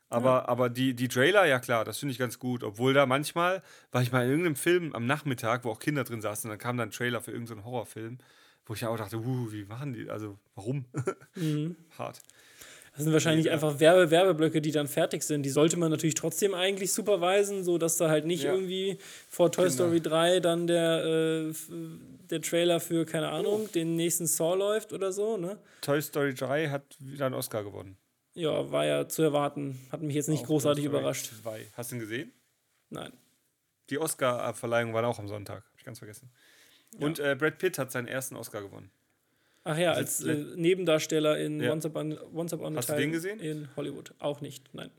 Aber, 0.10 0.30
ja. 0.30 0.48
aber 0.48 0.70
die, 0.70 0.94
die 0.94 1.08
Trailer, 1.08 1.46
ja 1.46 1.60
klar, 1.60 1.84
das 1.84 1.98
finde 1.98 2.12
ich 2.12 2.20
ganz 2.20 2.40
gut. 2.40 2.64
Obwohl 2.64 2.94
da 2.94 3.06
manchmal, 3.06 3.62
war 3.92 4.02
ich 4.02 4.12
mal 4.12 4.24
in 4.24 4.30
irgendeinem 4.30 4.56
Film 4.56 4.94
am 4.94 5.06
Nachmittag, 5.06 5.66
wo 5.66 5.72
auch 5.72 5.80
Kinder 5.80 6.04
drin 6.04 6.22
saßen, 6.22 6.50
und 6.50 6.52
dann 6.52 6.60
kam 6.60 6.78
dann 6.78 6.90
ein 6.90 6.92
Trailer 6.92 7.22
für 7.22 7.32
irgendeinen 7.32 7.66
Horrorfilm, 7.66 8.20
wo 8.66 8.74
ich 8.74 8.86
auch 8.86 8.98
dachte, 8.98 9.18
uh, 9.18 9.52
wie 9.52 9.66
machen 9.66 9.94
die, 9.94 10.10
also 10.10 10.38
warum? 10.56 10.86
Mhm. 11.36 11.76
Hart. 11.98 12.22
Das 12.96 13.04
sind 13.04 13.12
wahrscheinlich 13.12 13.48
ja. 13.48 13.52
einfach 13.52 13.82
Werbe 13.82 14.10
Werbeblöcke, 14.10 14.62
die 14.62 14.72
dann 14.72 14.88
fertig 14.88 15.22
sind. 15.24 15.44
Die 15.44 15.50
sollte 15.50 15.76
man 15.76 15.92
natürlich 15.92 16.16
trotzdem 16.16 16.54
eigentlich 16.54 16.94
superweisen, 16.94 17.66
sodass 17.66 17.98
da 17.98 18.08
halt 18.10 18.26
nicht 18.26 18.44
ja. 18.44 18.54
irgendwie 18.54 18.98
vor 19.28 19.52
Toy 19.52 19.66
genau. 19.66 19.74
Story 19.74 20.00
3 20.00 20.40
dann 20.40 20.66
der, 20.66 21.04
äh, 21.04 21.54
der 22.30 22.42
Trailer 22.42 22.80
für, 22.80 23.06
keine 23.06 23.30
Ahnung, 23.30 23.64
oh. 23.66 23.68
den 23.68 23.98
nächsten 23.98 24.28
Saw 24.28 24.56
läuft 24.56 24.94
oder 24.94 25.12
so. 25.12 25.36
Ne? 25.36 25.58
Toy 25.82 26.02
Story 26.02 26.34
3 26.34 26.70
hat 26.70 26.84
wieder 27.00 27.26
einen 27.26 27.36
Oscar 27.36 27.66
gewonnen. 27.66 27.98
Ja, 28.36 28.72
war 28.72 28.86
ja 28.86 29.08
zu 29.08 29.24
erwarten. 29.24 29.80
Hat 29.92 30.02
mich 30.02 30.16
jetzt 30.16 30.28
nicht 30.28 30.44
auch 30.44 30.48
großartig 30.48 30.86
überrascht. 30.86 31.32
Zwei. 31.42 31.68
Hast 31.74 31.92
du 31.92 31.96
ihn 31.96 32.02
gesehen? 32.02 32.32
Nein. 32.90 33.12
Die 33.90 33.98
Oscar-Verleihung 33.98 34.94
war 34.94 35.06
auch 35.08 35.20
am 35.20 35.28
Sonntag. 35.28 35.64
Hab 35.64 35.78
ich 35.78 35.86
ganz 35.86 36.00
vergessen. 36.00 36.30
Ja. 37.00 37.06
Und 37.06 37.20
äh, 37.20 37.36
Brad 37.38 37.58
Pitt 37.58 37.78
hat 37.78 37.92
seinen 37.92 38.08
ersten 38.08 38.36
Oscar 38.36 38.62
gewonnen. 38.62 38.92
Ach 39.64 39.78
ja, 39.78 39.94
als 39.94 40.24
äh, 40.24 40.36
Nebendarsteller 40.56 41.40
in 41.40 41.60
ja. 41.60 41.72
Once, 41.72 41.86
Upon, 41.86 42.18
Once 42.34 42.54
Upon 42.54 42.76
a 42.76 42.78
Hast 42.78 42.88
Time 42.88 42.98
du 42.98 43.04
den 43.04 43.12
gesehen? 43.14 43.40
in 43.40 43.70
Hollywood. 43.76 44.14
Auch 44.20 44.42
nicht, 44.42 44.74
nein. 44.74 44.92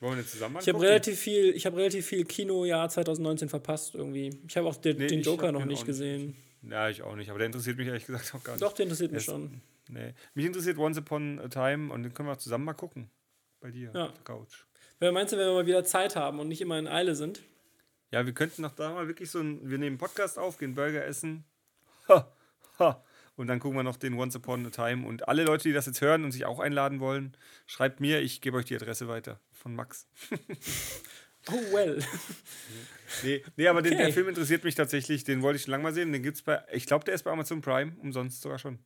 Wollen 0.00 0.16
wir 0.16 0.22
den 0.22 0.28
zusammen 0.28 0.58
Ich 0.60 0.68
habe 0.68 0.80
relativ 0.80 1.18
viel, 1.18 1.50
ich 1.54 1.64
habe 1.64 1.76
relativ 1.76 2.06
viel 2.06 2.24
Kinojahr 2.24 2.88
2019 2.88 3.48
verpasst 3.48 3.94
irgendwie. 3.94 4.30
Ich 4.48 4.56
habe 4.56 4.68
auch 4.68 4.76
den, 4.76 4.98
nee, 4.98 5.06
den 5.06 5.22
Joker 5.22 5.52
noch 5.52 5.64
nicht 5.64 5.86
gesehen. 5.86 6.36
Nicht. 6.60 6.72
Ja, 6.72 6.88
ich 6.90 7.02
auch 7.02 7.16
nicht, 7.16 7.30
aber 7.30 7.38
der 7.38 7.46
interessiert 7.46 7.78
mich 7.78 7.86
ehrlich 7.86 8.06
gesagt 8.06 8.34
auch 8.34 8.44
gar 8.44 8.52
nicht. 8.52 8.62
Doch, 8.62 8.72
der 8.72 8.84
interessiert 8.84 9.12
mich 9.12 9.24
schon. 9.24 9.60
Nee. 9.88 10.14
Mich 10.34 10.46
interessiert 10.46 10.78
Once 10.78 10.98
Upon 10.98 11.38
a 11.40 11.48
Time 11.48 11.92
und 11.92 12.02
den 12.02 12.14
können 12.14 12.28
wir 12.28 12.38
zusammen 12.38 12.64
mal 12.64 12.74
gucken. 12.74 13.10
Bei 13.60 13.70
dir 13.70 13.90
ja. 13.94 14.06
auf 14.06 14.12
der 14.12 14.24
Couch. 14.24 14.64
Wer 14.98 15.12
meinst 15.12 15.32
du, 15.32 15.36
wenn 15.36 15.46
wir 15.46 15.54
mal 15.54 15.66
wieder 15.66 15.84
Zeit 15.84 16.16
haben 16.16 16.40
und 16.40 16.48
nicht 16.48 16.60
immer 16.60 16.78
in 16.78 16.88
Eile 16.88 17.14
sind? 17.14 17.42
Ja, 18.10 18.26
wir 18.26 18.34
könnten 18.34 18.62
noch 18.62 18.72
da 18.72 18.90
mal 18.90 19.08
wirklich 19.08 19.30
so 19.30 19.40
ein. 19.40 19.60
Wir 19.62 19.78
nehmen 19.78 19.92
einen 19.92 19.98
Podcast 19.98 20.38
auf, 20.38 20.58
gehen 20.58 20.74
Burger 20.74 21.04
essen. 21.04 21.44
Ha, 22.08 22.32
ha. 22.78 23.04
Und 23.36 23.46
dann 23.46 23.60
gucken 23.60 23.78
wir 23.78 23.82
noch 23.82 23.96
den 23.96 24.14
Once 24.14 24.36
Upon 24.36 24.66
a 24.66 24.70
Time. 24.70 25.06
Und 25.06 25.28
alle 25.28 25.44
Leute, 25.44 25.64
die 25.64 25.72
das 25.72 25.86
jetzt 25.86 26.00
hören 26.00 26.24
und 26.24 26.32
sich 26.32 26.44
auch 26.44 26.60
einladen 26.60 27.00
wollen, 27.00 27.36
schreibt 27.66 28.00
mir, 28.00 28.20
ich 28.20 28.40
gebe 28.40 28.56
euch 28.58 28.66
die 28.66 28.76
Adresse 28.76 29.08
weiter 29.08 29.40
von 29.52 29.74
Max. 29.74 30.06
Oh 31.48 31.74
well. 31.74 32.00
Nee, 33.24 33.42
nee 33.56 33.66
aber 33.66 33.82
den, 33.82 33.94
Okay. 33.94 34.04
der 34.04 34.12
Film 34.12 34.28
interessiert 34.28 34.62
mich 34.62 34.76
tatsächlich. 34.76 35.24
Den 35.24 35.42
wollte 35.42 35.56
ich 35.56 35.62
schon 35.62 35.72
lange 35.72 35.82
mal 35.82 35.92
sehen. 35.92 36.12
Den 36.12 36.22
gibt's 36.22 36.42
bei, 36.42 36.62
ich 36.72 36.86
glaube, 36.86 37.04
der 37.04 37.14
ist 37.14 37.24
bei 37.24 37.32
Amazon 37.32 37.60
Prime. 37.60 37.96
Umsonst 38.00 38.42
sogar 38.42 38.60
schon. 38.60 38.78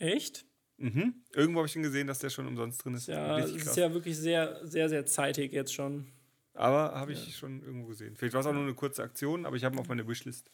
Echt? 0.00 0.44
Mhm. 0.78 1.14
Irgendwo 1.34 1.60
habe 1.60 1.66
ich 1.68 1.72
den 1.74 1.82
gesehen, 1.82 2.06
dass 2.06 2.18
der 2.18 2.30
schon 2.30 2.46
umsonst 2.46 2.84
drin 2.84 2.94
ist. 2.94 3.06
Ja, 3.06 3.38
krass. 3.38 3.50
ist 3.50 3.76
ja 3.76 3.92
wirklich 3.92 4.16
sehr, 4.16 4.66
sehr, 4.66 4.88
sehr 4.88 5.06
zeitig 5.06 5.52
jetzt 5.52 5.72
schon. 5.74 6.06
Aber 6.54 6.94
habe 6.94 7.12
ich 7.12 7.36
schon 7.36 7.62
irgendwo 7.62 7.86
gesehen. 7.86 8.16
Vielleicht 8.16 8.34
war 8.34 8.40
es 8.40 8.46
auch 8.46 8.52
nur 8.52 8.62
eine 8.64 8.74
kurze 8.74 9.02
Aktion, 9.02 9.46
aber 9.46 9.56
ich 9.56 9.64
habe 9.64 9.76
ihn 9.76 9.78
auf 9.78 9.88
meine 9.88 10.06
Wishlist. 10.08 10.50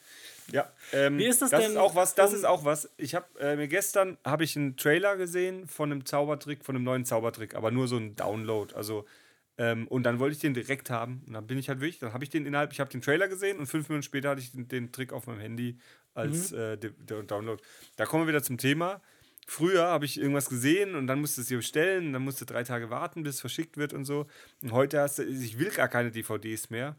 Ja. 0.52 0.70
Ähm, 0.92 1.16
Wie 1.18 1.24
ist 1.26 1.40
das 1.42 1.50
das 1.50 1.62
denn 1.62 1.70
Ist 1.72 1.76
auch 1.78 1.94
was, 1.94 2.14
das 2.14 2.32
ist 2.32 2.44
auch 2.44 2.64
was. 2.64 2.90
Ich 2.96 3.14
habe 3.14 3.26
äh, 3.40 3.56
mir 3.56 3.66
gestern 3.66 4.18
habe 4.24 4.44
ich 4.44 4.56
einen 4.56 4.76
Trailer 4.76 5.16
gesehen 5.16 5.66
von 5.66 5.90
einem 5.90 6.04
Zaubertrick, 6.04 6.64
von 6.64 6.76
einem 6.76 6.84
neuen 6.84 7.04
Zaubertrick, 7.04 7.54
aber 7.54 7.70
nur 7.70 7.88
so 7.88 7.96
ein 7.96 8.14
Download. 8.14 8.74
Also 8.74 9.06
ähm, 9.58 9.88
und 9.88 10.02
dann 10.02 10.18
wollte 10.18 10.34
ich 10.34 10.40
den 10.40 10.54
direkt 10.54 10.90
haben. 10.90 11.22
Und 11.26 11.32
dann 11.32 11.46
bin 11.46 11.56
ich 11.56 11.68
halt 11.68 11.80
wirklich, 11.80 11.98
dann 11.98 12.12
habe 12.12 12.22
ich 12.24 12.30
den 12.30 12.44
innerhalb, 12.46 12.72
ich 12.72 12.80
habe 12.80 12.90
den 12.90 13.00
Trailer 13.00 13.26
gesehen 13.26 13.58
und 13.58 13.66
fünf 13.66 13.88
Minuten 13.88 14.02
später 14.02 14.30
hatte 14.30 14.40
ich 14.42 14.52
den, 14.52 14.68
den 14.68 14.92
Trick 14.92 15.12
auf 15.12 15.26
meinem 15.26 15.40
Handy 15.40 15.78
als 16.14 16.50
Mhm. 16.52 16.58
äh, 16.58 16.76
Download. 16.76 17.62
Da 17.96 18.04
kommen 18.06 18.24
wir 18.24 18.28
wieder 18.28 18.42
zum 18.42 18.58
Thema. 18.58 19.00
Früher 19.46 19.86
habe 19.86 20.04
ich 20.04 20.18
irgendwas 20.20 20.48
gesehen 20.48 20.96
und 20.96 21.06
dann 21.06 21.20
musste 21.20 21.40
es 21.40 21.46
dir 21.48 21.58
bestellen, 21.58 22.12
dann 22.12 22.22
musste 22.22 22.46
drei 22.46 22.64
Tage 22.64 22.90
warten, 22.90 23.22
bis 23.22 23.36
es 23.36 23.40
verschickt 23.40 23.76
wird 23.76 23.92
und 23.92 24.04
so. 24.04 24.26
Und 24.62 24.72
heute 24.72 25.00
hast 25.00 25.18
du, 25.20 25.24
ich 25.24 25.58
will 25.58 25.70
gar 25.70 25.88
keine 25.88 26.10
DVDs 26.10 26.68
mehr 26.70 26.96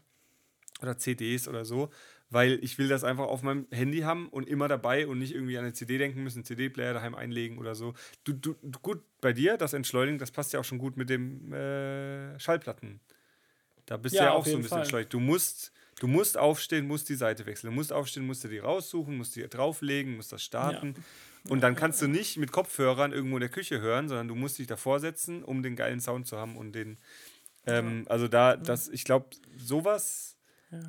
oder 0.80 0.96
CDs 0.98 1.48
oder 1.48 1.64
so, 1.64 1.90
weil 2.30 2.58
ich 2.62 2.78
will 2.78 2.88
das 2.88 3.04
einfach 3.04 3.26
auf 3.26 3.42
meinem 3.42 3.66
Handy 3.70 4.00
haben 4.00 4.28
und 4.28 4.48
immer 4.48 4.68
dabei 4.68 5.06
und 5.08 5.18
nicht 5.18 5.34
irgendwie 5.34 5.58
an 5.58 5.64
eine 5.64 5.72
CD 5.74 5.98
denken 5.98 6.22
müssen, 6.22 6.44
CD-Player 6.44 6.94
daheim 6.94 7.14
einlegen 7.14 7.58
oder 7.58 7.74
so. 7.74 7.94
Du, 8.24 8.32
du, 8.32 8.54
gut, 8.82 9.02
bei 9.20 9.32
dir, 9.32 9.56
das 9.56 9.72
Entschleunigen, 9.72 10.18
das 10.18 10.30
passt 10.30 10.52
ja 10.52 10.60
auch 10.60 10.64
schon 10.64 10.78
gut 10.78 10.96
mit 10.96 11.10
dem 11.10 11.52
äh, 11.52 12.38
Schallplatten. 12.38 13.00
Da 13.86 13.96
bist 13.96 14.14
Ja, 14.14 14.20
du 14.20 14.24
ja 14.26 14.32
auch 14.32 14.46
so 14.46 14.56
ein 14.56 14.62
bisschen 14.62 14.78
entschleunigt. 14.78 15.12
Du 15.12 15.20
musst, 15.20 15.72
du 16.00 16.06
musst 16.08 16.36
aufstehen, 16.38 16.86
musst 16.86 17.08
die 17.08 17.14
Seite 17.14 17.46
wechseln. 17.46 17.70
Du 17.70 17.74
musst 17.74 17.92
aufstehen, 17.92 18.26
musst 18.26 18.44
du 18.44 18.48
die 18.48 18.58
raussuchen, 18.58 19.16
musst 19.16 19.36
die 19.36 19.48
drauflegen, 19.48 20.16
musst 20.16 20.32
das 20.32 20.42
starten. 20.44 20.96
Und 21.50 21.60
dann 21.62 21.74
kannst 21.76 22.00
du 22.02 22.08
nicht 22.08 22.36
mit 22.36 22.52
Kopfhörern 22.52 23.12
irgendwo 23.12 23.36
in 23.36 23.40
der 23.40 23.48
Küche 23.48 23.80
hören, 23.80 24.08
sondern 24.08 24.28
du 24.28 24.34
musst 24.34 24.58
dich 24.58 24.66
davor 24.66 25.00
setzen, 25.00 25.42
um 25.42 25.62
den 25.62 25.76
geilen 25.76 26.00
Sound 26.00 26.26
zu 26.26 26.36
haben 26.36 26.56
und 26.56 26.72
den. 26.72 26.98
Ähm, 27.66 28.04
also 28.08 28.28
da, 28.28 28.56
das, 28.56 28.88
ich 28.88 29.04
glaube, 29.04 29.26
sowas 29.56 30.36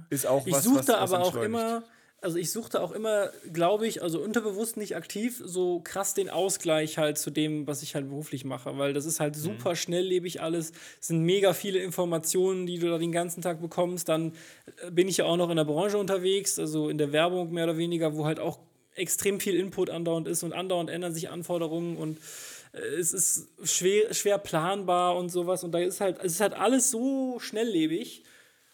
ist 0.10 0.26
auch 0.28 0.46
Ich 0.46 0.54
was, 0.54 0.64
suchte 0.64 0.80
was, 0.80 0.88
was 0.88 1.14
aber 1.14 1.20
auch 1.24 1.36
immer, 1.36 1.84
also 2.22 2.38
ich 2.38 2.52
suchte 2.52 2.82
auch 2.82 2.92
immer, 2.92 3.32
glaube 3.54 3.88
ich, 3.88 4.02
also 4.04 4.20
unterbewusst 4.22 4.76
nicht 4.76 4.96
aktiv, 4.96 5.42
so 5.44 5.80
krass 5.80 6.14
den 6.14 6.30
Ausgleich 6.30 6.98
halt 6.98 7.18
zu 7.18 7.32
dem, 7.32 7.66
was 7.68 7.82
ich 7.82 7.96
halt 7.96 8.10
beruflich 8.10 8.44
mache, 8.44 8.78
weil 8.78 8.94
das 8.94 9.06
ist 9.06 9.20
halt 9.20 9.36
Mhm. 9.36 9.40
super 9.42 9.76
schnelllebig 9.76 10.42
alles, 10.42 10.74
es 11.00 11.08
sind 11.08 11.24
mega 11.24 11.54
viele 11.54 11.80
Informationen, 11.80 12.66
die 12.66 12.78
du 12.80 12.90
da 12.90 12.98
den 12.98 13.12
ganzen 13.14 13.42
Tag 13.42 13.62
bekommst, 13.62 14.10
dann 14.10 14.34
äh, 14.86 14.92
bin 14.92 15.08
ich 15.08 15.18
ja 15.18 15.26
auch 15.26 15.38
noch 15.38 15.50
in 15.50 15.56
der 15.56 15.66
Branche 15.66 15.98
unterwegs, 15.98 16.60
also 16.60 16.90
in 16.90 16.98
der 16.98 17.12
Werbung 17.14 17.52
mehr 17.54 17.64
oder 17.66 17.78
weniger, 17.78 18.16
wo 18.16 18.26
halt 18.26 18.40
auch 18.40 18.60
extrem 19.00 19.40
viel 19.40 19.56
Input 19.56 19.90
andauernd 19.90 20.28
ist 20.28 20.44
und 20.44 20.54
andauernd 20.54 20.90
ändern 20.90 21.14
sich 21.14 21.30
Anforderungen 21.30 21.98
und 21.98 22.20
äh, 22.74 22.80
es 23.00 23.14
ist 23.14 23.48
schwer, 23.64 24.14
schwer 24.14 24.38
planbar 24.38 25.16
und 25.18 25.30
sowas. 25.30 25.64
Und 25.64 25.72
da 25.72 25.80
ist 25.80 26.02
halt, 26.02 26.18
es 26.24 26.34
ist 26.34 26.42
halt 26.42 26.54
alles 26.54 26.92
so 26.92 27.40
schnelllebig, 27.40 28.24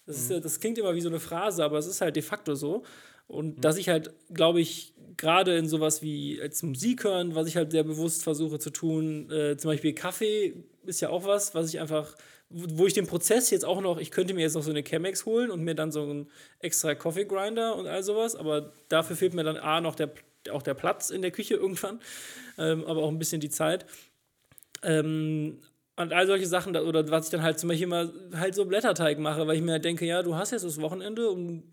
das, 0.06 0.18
ist, 0.18 0.30
ja- 0.32 0.40
das 0.40 0.60
klingt 0.60 0.78
immer 0.78 0.94
wie 0.96 1.02
so 1.02 1.10
eine 1.10 1.20
Phrase, 1.20 1.64
aber 1.64 1.78
es 1.78 1.88
ist 1.88 2.02
halt 2.02 2.16
de 2.16 2.24
facto 2.24 2.56
so. 2.56 2.84
Und 3.28 3.64
dass 3.66 3.78
ich 3.78 3.90
halt, 3.90 4.14
glaube 4.34 4.62
ich, 4.62 4.94
gerade 5.18 5.58
in 5.58 5.68
sowas 5.68 6.02
wie 6.04 6.40
als 6.42 6.62
Musik 6.62 7.06
hören, 7.06 7.34
was 7.34 7.48
ich 7.48 7.56
halt 7.56 7.72
sehr 7.72 7.84
bewusst 7.84 8.22
versuche 8.24 8.60
zu 8.60 8.70
tun, 8.70 9.32
äh, 9.32 9.58
zum 9.58 9.72
Beispiel 9.72 9.94
Kaffee 9.94 10.54
ist 10.86 11.02
ja 11.02 11.10
auch 11.10 11.26
was, 11.26 11.56
was 11.56 11.70
ich 11.70 11.80
einfach, 11.80 12.16
wo 12.50 12.86
ich 12.86 12.94
den 12.94 13.08
Prozess 13.08 13.50
jetzt 13.50 13.66
auch 13.66 13.82
noch, 13.82 13.98
ich 13.98 14.12
könnte 14.12 14.34
mir 14.34 14.42
jetzt 14.42 14.54
noch 14.54 14.64
so 14.64 14.70
eine 14.70 14.84
Chemex 14.84 15.26
holen 15.26 15.52
und 15.52 15.64
mir 15.64 15.76
dann 15.76 15.92
so 15.92 16.04
einen 16.04 16.30
extra 16.60 16.96
Coffee 16.96 17.26
Grinder 17.26 17.76
und 17.76 17.88
all 17.88 18.04
sowas, 18.04 18.36
aber 18.36 18.72
dafür 18.88 19.16
fehlt 19.16 19.34
mir 19.34 19.44
dann 19.44 19.58
A 19.58 19.82
noch 19.82 19.96
der, 19.96 20.12
auch 20.52 20.62
der 20.62 20.76
Platz 20.76 21.10
in 21.10 21.22
der 21.22 21.32
Küche 21.32 21.56
irgendwann, 21.56 22.00
ähm, 22.58 22.86
aber 22.86 23.02
auch 23.02 23.10
ein 23.10 23.20
bisschen 23.20 23.42
die 23.42 23.50
Zeit. 23.50 23.86
Ähm, 24.84 25.60
und 25.98 26.14
all 26.14 26.28
solche 26.28 26.46
Sachen, 26.46 26.76
oder 26.76 27.10
was 27.10 27.26
ich 27.26 27.32
dann 27.32 27.42
halt 27.42 27.58
zum 27.58 27.70
Beispiel 27.70 27.88
immer 27.88 28.12
halt 28.34 28.54
so 28.54 28.66
Blätterteig 28.66 29.18
mache, 29.18 29.48
weil 29.48 29.56
ich 29.56 29.62
mir 29.62 29.74
halt 29.74 29.86
denke, 29.86 30.06
ja, 30.06 30.24
du 30.24 30.36
hast 30.36 30.52
jetzt 30.52 30.66
das 30.66 30.82
Wochenende 30.82 31.30
und 31.30 31.64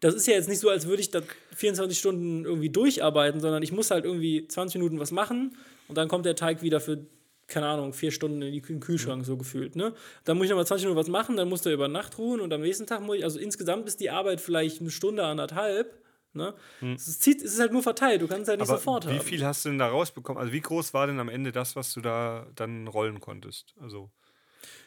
das 0.00 0.14
ist 0.14 0.26
ja 0.26 0.34
jetzt 0.34 0.48
nicht 0.48 0.60
so, 0.60 0.68
als 0.68 0.86
würde 0.86 1.00
ich 1.00 1.10
da 1.10 1.22
24 1.54 1.98
Stunden 1.98 2.44
irgendwie 2.44 2.68
durcharbeiten, 2.68 3.40
sondern 3.40 3.62
ich 3.62 3.72
muss 3.72 3.90
halt 3.90 4.04
irgendwie 4.04 4.46
20 4.46 4.78
Minuten 4.80 5.00
was 5.00 5.10
machen 5.10 5.56
und 5.88 5.96
dann 5.96 6.08
kommt 6.08 6.26
der 6.26 6.36
Teig 6.36 6.62
wieder 6.62 6.80
für, 6.80 7.06
keine 7.46 7.66
Ahnung, 7.68 7.92
vier 7.92 8.10
Stunden 8.10 8.42
in, 8.42 8.60
den 8.62 8.80
Kühlschrank 8.80 9.24
so 9.24 9.36
gefühlt. 9.36 9.76
Ne? 9.76 9.94
Dann 10.24 10.36
muss 10.36 10.44
ich 10.46 10.50
nochmal 10.50 10.66
20 10.66 10.86
Minuten 10.86 10.98
was 11.00 11.08
machen, 11.08 11.36
dann 11.36 11.48
muss 11.48 11.62
der 11.62 11.72
über 11.74 11.88
Nacht 11.88 12.18
ruhen 12.18 12.40
und 12.40 12.52
am 12.52 12.60
nächsten 12.60 12.86
Tag 12.86 13.00
muss 13.02 13.16
ich, 13.18 13.24
also 13.24 13.38
insgesamt 13.38 13.86
ist 13.86 14.00
die 14.00 14.10
Arbeit 14.10 14.40
vielleicht 14.40 14.80
eine 14.80 14.90
Stunde, 14.90 15.24
anderthalb. 15.24 16.02
Ne? 16.32 16.54
Es, 16.94 17.08
ist, 17.08 17.22
zieht- 17.22 17.40
es 17.42 17.54
ist 17.54 17.60
halt 17.60 17.72
nur 17.72 17.82
verteilt, 17.82 18.20
du 18.20 18.26
kannst 18.26 18.42
es 18.42 18.48
halt 18.48 18.60
nicht 18.60 18.68
Aber 18.68 18.78
sofort 18.78 19.06
wie 19.06 19.12
haben. 19.18 19.20
viel 19.24 19.42
hast 19.44 19.64
du 19.64 19.70
denn 19.70 19.78
da 19.78 19.88
rausbekommen? 19.88 20.38
Also 20.38 20.52
wie 20.52 20.60
groß 20.60 20.92
war 20.92 21.06
denn 21.06 21.18
am 21.18 21.30
Ende 21.30 21.50
das, 21.50 21.76
was 21.76 21.94
du 21.94 22.00
da 22.02 22.46
dann 22.54 22.88
rollen 22.88 23.20
konntest? 23.20 23.74
Also 23.80 24.10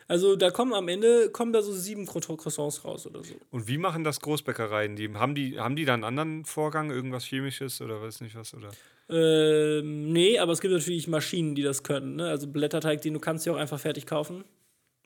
Also 0.09 0.35
da 0.35 0.49
kommen 0.49 0.73
am 0.73 0.87
Ende 0.87 1.29
kommen 1.29 1.53
da 1.53 1.61
so 1.61 1.71
sieben 1.71 2.05
Cro- 2.07 2.35
Croissants 2.35 2.83
raus 2.83 3.05
oder 3.05 3.23
so. 3.23 3.35
und 3.51 3.67
wie 3.67 3.77
machen 3.77 4.03
das 4.03 4.19
Großbäckereien? 4.19 4.95
Die 4.95 5.07
haben 5.13 5.35
die 5.35 5.59
haben 5.59 5.75
die 5.75 5.85
da 5.85 5.93
einen 5.93 6.03
anderen 6.03 6.45
Vorgang, 6.45 6.89
irgendwas 6.89 7.23
chemisches 7.23 7.79
oder 7.79 8.01
weiß 8.01 8.21
nicht 8.21 8.35
was 8.35 8.53
oder? 8.53 8.71
Ähm, 9.09 10.11
nee, 10.11 10.37
aber 10.39 10.51
es 10.53 10.61
gibt 10.61 10.73
natürlich 10.73 11.07
Maschinen, 11.07 11.55
die 11.55 11.61
das 11.63 11.83
können. 11.83 12.15
Ne? 12.17 12.27
Also 12.29 12.47
Blätterteig, 12.47 13.01
den 13.01 13.13
du 13.13 13.19
kannst 13.19 13.45
ja 13.45 13.53
auch 13.53 13.57
einfach 13.57 13.79
fertig 13.79 14.05
kaufen. 14.05 14.43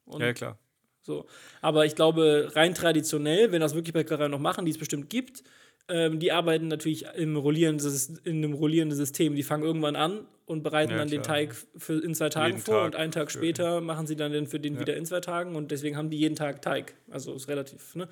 Und 0.05 0.21
Ja 0.21 0.33
klar. 0.33 0.57
so. 1.01 1.25
Aber 1.61 1.85
ich 1.85 1.95
glaube, 1.95 2.51
rein 2.55 2.73
traditionell, 2.73 3.51
wenn 3.51 3.61
das 3.61 3.75
wirklich 3.75 3.93
Bäckereien 3.93 4.31
noch 4.31 4.39
machen, 4.39 4.65
die 4.65 4.71
es 4.71 4.77
bestimmt 4.77 5.09
gibt, 5.09 5.43
ähm, 5.89 6.19
die 6.19 6.31
arbeiten 6.31 6.69
natürlich 6.69 7.05
im 7.15 7.35
rollierenden, 7.35 7.91
in 8.23 8.37
einem 8.43 8.53
rollierenden 8.53 8.97
System. 8.97 9.35
Die 9.35 9.43
fangen 9.43 9.63
irgendwann 9.63 9.95
an 9.97 10.25
und 10.45 10.61
bereiten 10.63 10.91
Ja, 10.91 10.97
dann 10.97 11.07
den 11.09 11.21
klar. 11.21 11.37
Teig 11.37 11.55
für 11.77 12.03
in 12.03 12.13
zwei 12.15 12.29
Tagen 12.29 12.53
Jeden 12.55 12.65
vor 12.65 12.75
Tag 12.75 12.85
und 12.85 12.95
einen 12.95 13.11
Tag 13.11 13.31
später 13.31 13.81
machen 13.81 14.07
sie 14.07 14.15
dann 14.15 14.31
den 14.31 14.47
für 14.47 14.59
den 14.59 14.75
Ja. 14.75 14.81
wieder 14.81 14.95
in 14.97 15.05
zwei 15.05 15.19
Tagen 15.21 15.55
und 15.55 15.71
deswegen 15.71 15.95
haben 15.97 16.09
die 16.09 16.17
jeden 16.17 16.35
Tag 16.35 16.61
Teig. 16.61 16.95
Also 17.09 17.33
ist 17.33 17.47
relativ 17.47 17.95
ne, 17.95 18.07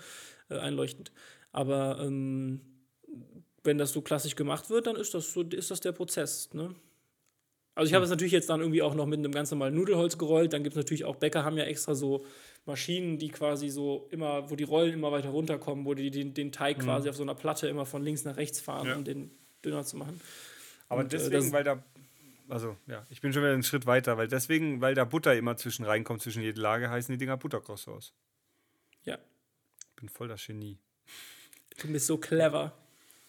äh, 0.50 0.58
einleuchtend. 0.58 1.12
Aber 1.52 2.00
ähm, 2.02 2.62
wenn 3.63 3.78
das 3.78 3.91
so 3.91 4.02
klassisch 4.02 4.36
gemacht 4.36 4.70
wird, 4.70 4.88
dann 4.88 4.96
ist 4.96 5.13
das 5.13 5.34
so, 5.34 5.41
ist 5.41 5.70
das 5.72 5.82
der 5.82 5.91
Prozess. 5.91 6.54
Ne? 6.54 6.74
Also 7.76 7.89
ich 7.89 7.94
habe 7.94 8.04
es 8.06 8.10
natürlich 8.12 8.32
jetzt 8.34 8.50
dann 8.50 8.60
irgendwie 8.60 8.82
auch 8.82 8.96
noch 8.96 9.06
mit 9.06 9.20
einem 9.20 9.32
ganz 9.32 9.52
normalen 9.52 9.76
Nudelholz 9.76 10.17
gerollt. 10.17 10.54
Dann 10.54 10.63
gibt 10.63 10.76
es 10.76 10.78
natürlich 10.78 11.06
auch 11.06 11.15
Bäcker 11.17 11.44
haben 11.44 11.58
ja 11.58 11.63
extra 11.65 11.94
so 11.96 12.26
Maschinen, 12.65 13.17
die 13.17 13.30
quasi 13.30 13.70
so 13.70 14.08
immer, 14.12 14.50
wo 14.50 14.56
die 14.56 14.63
Rollen 14.63 14.94
immer 14.94 15.12
weiter 15.12 15.30
runterkommen, 15.30 15.86
wo 15.86 15.94
die 15.94 16.12
den, 16.12 16.34
den 16.34 16.52
Teig 16.52 16.80
quasi 16.80 17.10
auf 17.10 17.15
so 17.15 17.24
einer 17.24 17.34
Platte 17.36 17.67
immer 17.67 17.86
von 17.86 18.04
links 18.04 18.24
nach 18.24 18.38
rechts 18.38 18.60
fahren, 18.62 18.88
Ja. 18.88 18.96
um 18.96 19.04
den 19.04 19.32
dünner 19.65 19.84
zu 19.84 19.98
machen. 19.98 20.20
Aber 20.89 21.02
Und, 21.02 21.08
äh, 21.13 21.17
deswegen, 21.17 21.32
das- 21.44 21.52
weil 21.54 21.63
da 21.63 21.84
also 22.52 22.78
ja, 22.88 23.06
ich 23.10 23.22
bin 23.22 23.34
schon 23.34 23.42
wieder 23.44 23.54
einen 23.54 23.64
Schritt 23.64 23.86
weiter, 23.86 24.18
weil 24.18 24.28
deswegen, 24.28 24.82
weil 24.82 24.94
da 24.96 25.06
Butter 25.06 25.36
immer 25.36 25.58
zwischen 25.58 25.86
reinkommt 25.86 26.22
zwischen 26.22 26.42
jede 26.44 26.60
Lage, 26.62 26.90
heißen 26.90 27.12
die 27.14 27.18
Dinger 27.18 27.38
Buttercroissants. 27.38 28.14
Ja, 29.04 29.18
Ich 29.90 29.96
bin 29.96 30.10
voll 30.10 30.28
das 30.28 30.46
Genie. 30.46 30.78
du 31.80 31.92
bist 31.92 32.08
so 32.08 32.18
clever. 32.18 32.74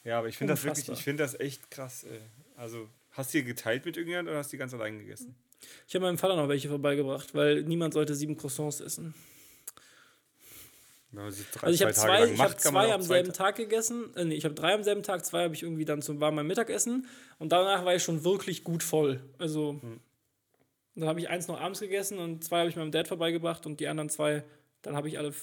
Ja, 0.04 0.18
aber 0.18 0.28
ich 0.28 0.36
finde 0.36 0.54
das 0.54 0.64
wirklich, 0.64 0.88
ich 0.88 1.02
finde 1.04 1.22
das 1.22 1.38
echt 1.38 1.70
krass. 1.70 2.04
Ey. 2.04 2.20
Also 2.56 2.88
hast 3.12 3.32
du 3.32 3.38
die 3.38 3.44
geteilt 3.44 3.84
mit 3.84 3.96
irgendjemandem 3.96 4.32
oder 4.32 4.40
hast 4.40 4.52
du 4.52 4.56
die 4.56 4.58
ganz 4.58 4.74
allein 4.74 4.98
gegessen? 4.98 5.36
Ich 5.86 5.94
habe 5.94 6.04
meinem 6.04 6.18
Vater 6.18 6.34
noch 6.34 6.48
welche 6.48 6.68
vorbeigebracht, 6.68 7.34
weil 7.34 7.62
niemand 7.62 7.94
sollte 7.94 8.14
sieben 8.16 8.36
Croissants 8.36 8.80
essen. 8.80 9.14
Drei, 11.12 11.24
Also 11.24 11.74
ich 11.74 11.82
habe 11.82 11.92
zwei, 11.92 12.24
ich 12.30 12.38
macht, 12.38 12.64
man 12.64 12.72
zwei 12.72 12.92
am 12.92 13.02
selben 13.02 13.32
Tag 13.32 13.56
gegessen. 13.56 14.14
Äh, 14.16 14.24
nee, 14.24 14.34
ich 14.34 14.44
habe 14.44 14.54
drei 14.54 14.72
am 14.72 14.82
selben 14.82 15.02
Tag, 15.02 15.24
zwei 15.26 15.44
habe 15.44 15.54
ich 15.54 15.62
irgendwie 15.62 15.84
dann 15.84 16.00
zum 16.00 16.20
war 16.20 16.30
mein 16.32 16.46
Mittagessen 16.46 17.06
und 17.38 17.52
danach 17.52 17.84
war 17.84 17.94
ich 17.94 18.02
schon 18.02 18.24
wirklich 18.24 18.64
gut 18.64 18.82
voll. 18.82 19.22
Also 19.38 19.78
Hm. 19.80 20.00
dann 20.94 21.08
habe 21.08 21.20
ich 21.20 21.28
eins 21.28 21.48
noch 21.48 21.60
abends 21.60 21.80
gegessen 21.80 22.18
und 22.18 22.44
zwei 22.44 22.60
habe 22.60 22.70
ich 22.70 22.76
meinem 22.76 22.92
Dad 22.92 23.08
vorbeigebracht 23.08 23.66
und 23.66 23.80
die 23.80 23.88
anderen 23.88 24.08
zwei, 24.08 24.42
dann 24.80 24.96
habe 24.96 25.08
ich 25.08 25.18
alle 25.18 25.34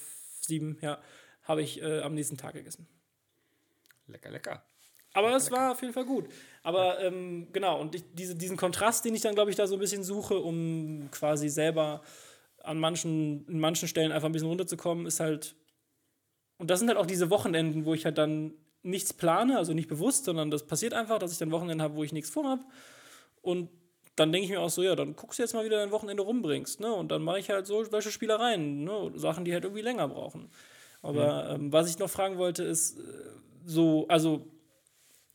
sieben, 0.42 0.78
ja, 0.82 1.00
habe 1.44 1.62
ich 1.62 1.82
äh, 1.82 2.02
am 2.02 2.16
nächsten 2.16 2.38
Tag 2.38 2.54
gegessen. 2.54 2.88
Lecker, 4.08 4.32
lecker. 4.32 4.64
Aber 5.14 5.36
es 5.36 5.52
war 5.52 5.72
auf 5.72 5.82
jeden 5.82 5.94
Fall 5.94 6.06
gut. 6.06 6.30
Aber 6.62 7.00
ähm, 7.02 7.48
genau, 7.52 7.80
und 7.80 7.96
ich, 7.96 8.04
diese, 8.14 8.36
diesen 8.36 8.58
Kontrast, 8.58 9.06
den 9.06 9.16
ich 9.16 9.22
dann, 9.22 9.36
glaube 9.36 9.50
ich, 9.50 9.56
da 9.56 9.66
so 9.68 9.76
ein 9.76 9.80
bisschen 9.80 10.04
suche, 10.04 10.38
um 10.38 11.10
quasi 11.12 11.50
selber 11.50 12.02
an 12.70 12.78
manchen, 12.78 13.48
in 13.48 13.60
manchen 13.60 13.88
Stellen 13.88 14.12
einfach 14.12 14.30
ein 14.30 14.32
bisschen 14.32 14.48
runterzukommen, 14.48 15.08
ist 15.08 15.20
halt. 15.20 15.56
Und 16.58 16.70
das 16.70 16.80
sind 16.80 16.88
halt 16.88 17.00
auch 17.00 17.08
diese 17.08 17.30
Wochenenden, 17.30 17.86
wo 17.86 17.94
ich 17.94 18.06
halt 18.06 18.18
dann 18.18 18.54
nichts 18.84 19.12
plane, 19.12 19.58
also 19.58 19.74
nicht 19.74 19.88
bewusst, 19.88 20.26
sondern 20.26 20.52
das 20.52 20.68
passiert 20.68 20.94
einfach, 20.94 21.18
dass 21.18 21.32
ich 21.32 21.38
dann 21.40 21.52
Wochenende 21.52 21.84
habe, 21.84 21.96
wo 21.96 22.04
ich 22.04 22.14
nichts 22.14 22.30
vorhab. 22.30 22.60
Und 23.42 23.70
dann 24.16 24.32
denke 24.32 24.46
ich 24.46 24.52
mir 24.52 24.60
auch 24.60 24.70
so, 24.70 24.84
ja, 24.84 24.96
dann 24.96 25.16
guckst 25.16 25.40
du 25.40 25.44
jetzt 25.44 25.54
mal, 25.54 25.66
wie 25.66 25.70
du 25.70 25.76
dein 25.76 25.92
Wochenende 25.92 26.22
rumbringst. 26.24 26.80
Ne? 26.80 26.94
Und 26.94 27.10
dann 27.12 27.24
mache 27.24 27.40
ich 27.40 27.50
halt 27.50 27.66
so 27.66 27.84
solche 27.86 28.12
Spielereien, 28.12 28.84
ne? 28.84 29.12
Sachen, 29.16 29.46
die 29.46 29.54
halt 29.54 29.64
irgendwie 29.64 29.82
länger 29.82 30.08
brauchen. 30.08 30.50
Aber 31.02 31.52
ähm, 31.52 31.72
was 31.72 31.90
ich 31.90 31.98
noch 31.98 32.10
fragen 32.10 32.38
wollte, 32.38 32.64
ist 32.64 33.00
äh, 33.00 33.04
so, 33.66 34.06
also 34.10 34.46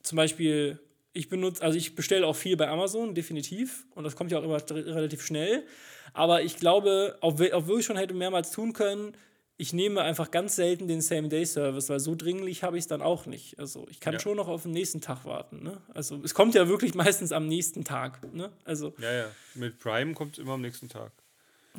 zum 0.02 0.16
Beispiel, 0.16 0.78
ich 1.14 1.28
benutze, 1.30 1.62
also 1.62 1.78
ich 1.78 1.94
bestelle 1.94 2.26
auch 2.26 2.36
viel 2.36 2.56
bei 2.56 2.68
Amazon, 2.68 3.14
definitiv. 3.14 3.86
Und 3.94 4.04
das 4.04 4.14
kommt 4.16 4.30
ja 4.30 4.38
auch 4.38 4.44
immer 4.44 4.60
relativ 4.70 5.22
schnell. 5.24 5.64
Aber 6.12 6.42
ich 6.42 6.56
glaube, 6.56 7.16
obwohl 7.22 7.80
ich 7.80 7.86
schon 7.86 7.96
hätte 7.96 8.12
mehrmals 8.14 8.50
tun 8.50 8.72
können, 8.74 9.16
ich 9.56 9.72
nehme 9.72 10.02
einfach 10.02 10.32
ganz 10.32 10.56
selten 10.56 10.88
den 10.88 11.00
Same-Day-Service, 11.00 11.88
weil 11.88 12.00
so 12.00 12.16
dringlich 12.16 12.64
habe 12.64 12.76
ich 12.76 12.82
es 12.84 12.88
dann 12.88 13.00
auch 13.02 13.26
nicht. 13.26 13.56
Also 13.60 13.86
ich 13.88 14.00
kann 14.00 14.14
Ja. 14.14 14.18
schon 14.20 14.36
noch 14.36 14.48
auf 14.48 14.64
den 14.64 14.72
nächsten 14.72 15.00
Tag 15.00 15.24
warten. 15.24 15.62
Ne? 15.62 15.80
Also 15.94 16.20
es 16.24 16.34
kommt 16.34 16.56
ja 16.56 16.66
wirklich 16.68 16.94
meistens 16.94 17.30
am 17.30 17.46
nächsten 17.46 17.84
Tag. 17.84 18.34
Ne? 18.34 18.50
Also 18.64 18.92
Ja, 18.98 19.12
ja. 19.12 19.26
Mit 19.54 19.78
Prime 19.78 20.12
kommt 20.14 20.32
es 20.34 20.38
immer 20.40 20.54
am 20.54 20.60
nächsten 20.60 20.88
Tag. 20.88 21.12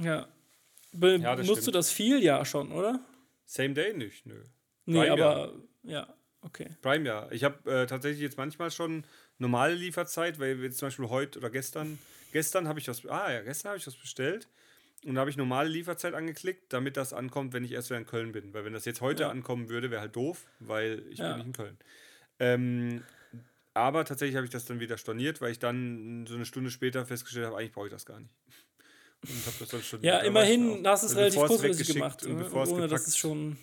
ja. 0.01 0.27
Be 0.93 1.17
Ja, 1.17 1.35
das 1.35 1.45
nutzt 1.45 1.57
du 1.57 1.61
stimmt. 1.63 1.75
das 1.75 1.91
viel? 1.91 2.23
Ja, 2.23 2.45
schon, 2.45 2.71
oder? 2.71 3.01
Same 3.45 3.73
Day 3.73 3.93
nicht, 3.93 4.25
nö. 4.25 4.41
Nee, 4.85 4.99
Prime, 4.99 5.11
aber 5.11 5.51
ja, 5.83 6.07
okay. 6.41 6.69
Prime 6.81 7.05
ja. 7.05 7.27
Ich 7.31 7.43
habe 7.43 7.69
äh, 7.69 7.85
tatsächlich 7.85 8.21
jetzt 8.21 8.37
manchmal 8.37 8.71
schon 8.71 9.03
normale 9.37 9.75
Lieferzeit, 9.75 10.39
weil 10.39 10.61
jetzt 10.63 10.77
zum 10.77 10.87
Beispiel 10.87 11.09
heute 11.09 11.39
oder 11.39 11.49
gestern, 11.49 11.99
gestern 12.31 12.67
habe 12.67 12.79
ich 12.79 12.87
was, 12.87 13.05
ah 13.05 13.31
ja, 13.31 13.41
gestern 13.41 13.69
habe 13.69 13.77
ich 13.77 13.87
was 13.87 13.95
bestellt 13.95 14.47
und 15.05 15.15
da 15.15 15.21
habe 15.21 15.29
ich 15.29 15.37
normale 15.37 15.69
Lieferzeit 15.69 16.13
angeklickt, 16.13 16.71
damit 16.73 16.97
das 16.97 17.13
ankommt, 17.13 17.53
wenn 17.53 17.63
ich 17.63 17.71
erst 17.71 17.89
wieder 17.89 17.99
in 17.99 18.05
Köln 18.05 18.31
bin. 18.31 18.53
Weil 18.53 18.65
wenn 18.65 18.73
das 18.73 18.85
jetzt 18.85 19.01
heute 19.01 19.23
Ja. 19.23 19.29
ankommen 19.29 19.69
würde, 19.69 19.91
wäre 19.91 20.01
halt 20.01 20.15
doof, 20.15 20.45
weil 20.59 21.03
ich 21.09 21.19
Ja. 21.19 21.29
bin 21.29 21.37
nicht 21.37 21.47
in 21.47 21.53
Köln. 21.53 21.77
Ähm, 22.39 23.03
aber 23.73 24.05
tatsächlich 24.05 24.35
habe 24.35 24.45
ich 24.45 24.51
das 24.51 24.65
dann 24.65 24.79
wieder 24.79 24.97
storniert, 24.97 25.41
weil 25.41 25.51
ich 25.51 25.59
dann 25.59 26.25
so 26.27 26.35
eine 26.35 26.45
Stunde 26.45 26.71
später 26.71 27.05
festgestellt 27.05 27.45
habe, 27.45 27.57
eigentlich 27.57 27.73
brauche 27.73 27.87
ich 27.87 27.91
das 27.93 28.05
gar 28.05 28.19
nicht. 28.19 28.33
Und 29.27 29.45
habe 29.45 29.55
das 29.59 29.69
dann 29.69 29.81
storniert. 29.81 30.13
Ja, 30.13 30.19
immerhin 30.19 30.87
hast 30.87 31.03
du 31.03 31.07
es 31.07 31.15
relativ 31.15 31.41
es 31.41 31.47
kurzfristig 31.47 31.87
gemacht. 31.87 32.23
Und 32.23 32.33
ne? 32.37 32.43
bevor 32.43 32.63
es 32.63 32.69
ohne 32.69 32.81
dass 32.81 32.89
gepackt 32.89 33.07
es 33.07 33.17
schon. 33.17 33.57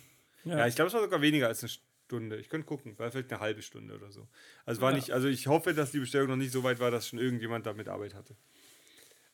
Ja, 0.45 0.59
ja, 0.59 0.67
ich 0.67 0.75
glaube, 0.75 0.87
es 0.89 0.93
war 0.93 1.01
sogar 1.01 1.21
weniger 1.21 1.47
als 1.47 1.61
eine 1.61 1.69
Stunde. 1.69 1.92
Ich 2.11 2.49
könnte 2.49 2.67
gucken, 2.67 2.97
war 2.99 3.09
vielleicht 3.11 3.31
eine 3.31 3.39
halbe 3.41 3.61
Stunde 3.63 3.95
oder 3.95 4.11
so. 4.11 4.27
Also 4.65 4.81
war 4.81 4.91
Ja. 4.91 4.97
nicht, 4.97 5.11
also 5.11 5.27
ich 5.27 5.47
hoffe, 5.47 5.73
dass 5.73 5.91
die 5.91 5.99
Bestellung 5.99 6.27
noch 6.29 6.35
nicht 6.35 6.51
so 6.51 6.63
weit 6.63 6.79
war, 6.79 6.91
dass 6.91 7.07
schon 7.07 7.17
irgendjemand 7.19 7.65
damit 7.65 7.87
Arbeit 7.87 8.13
hatte. 8.13 8.35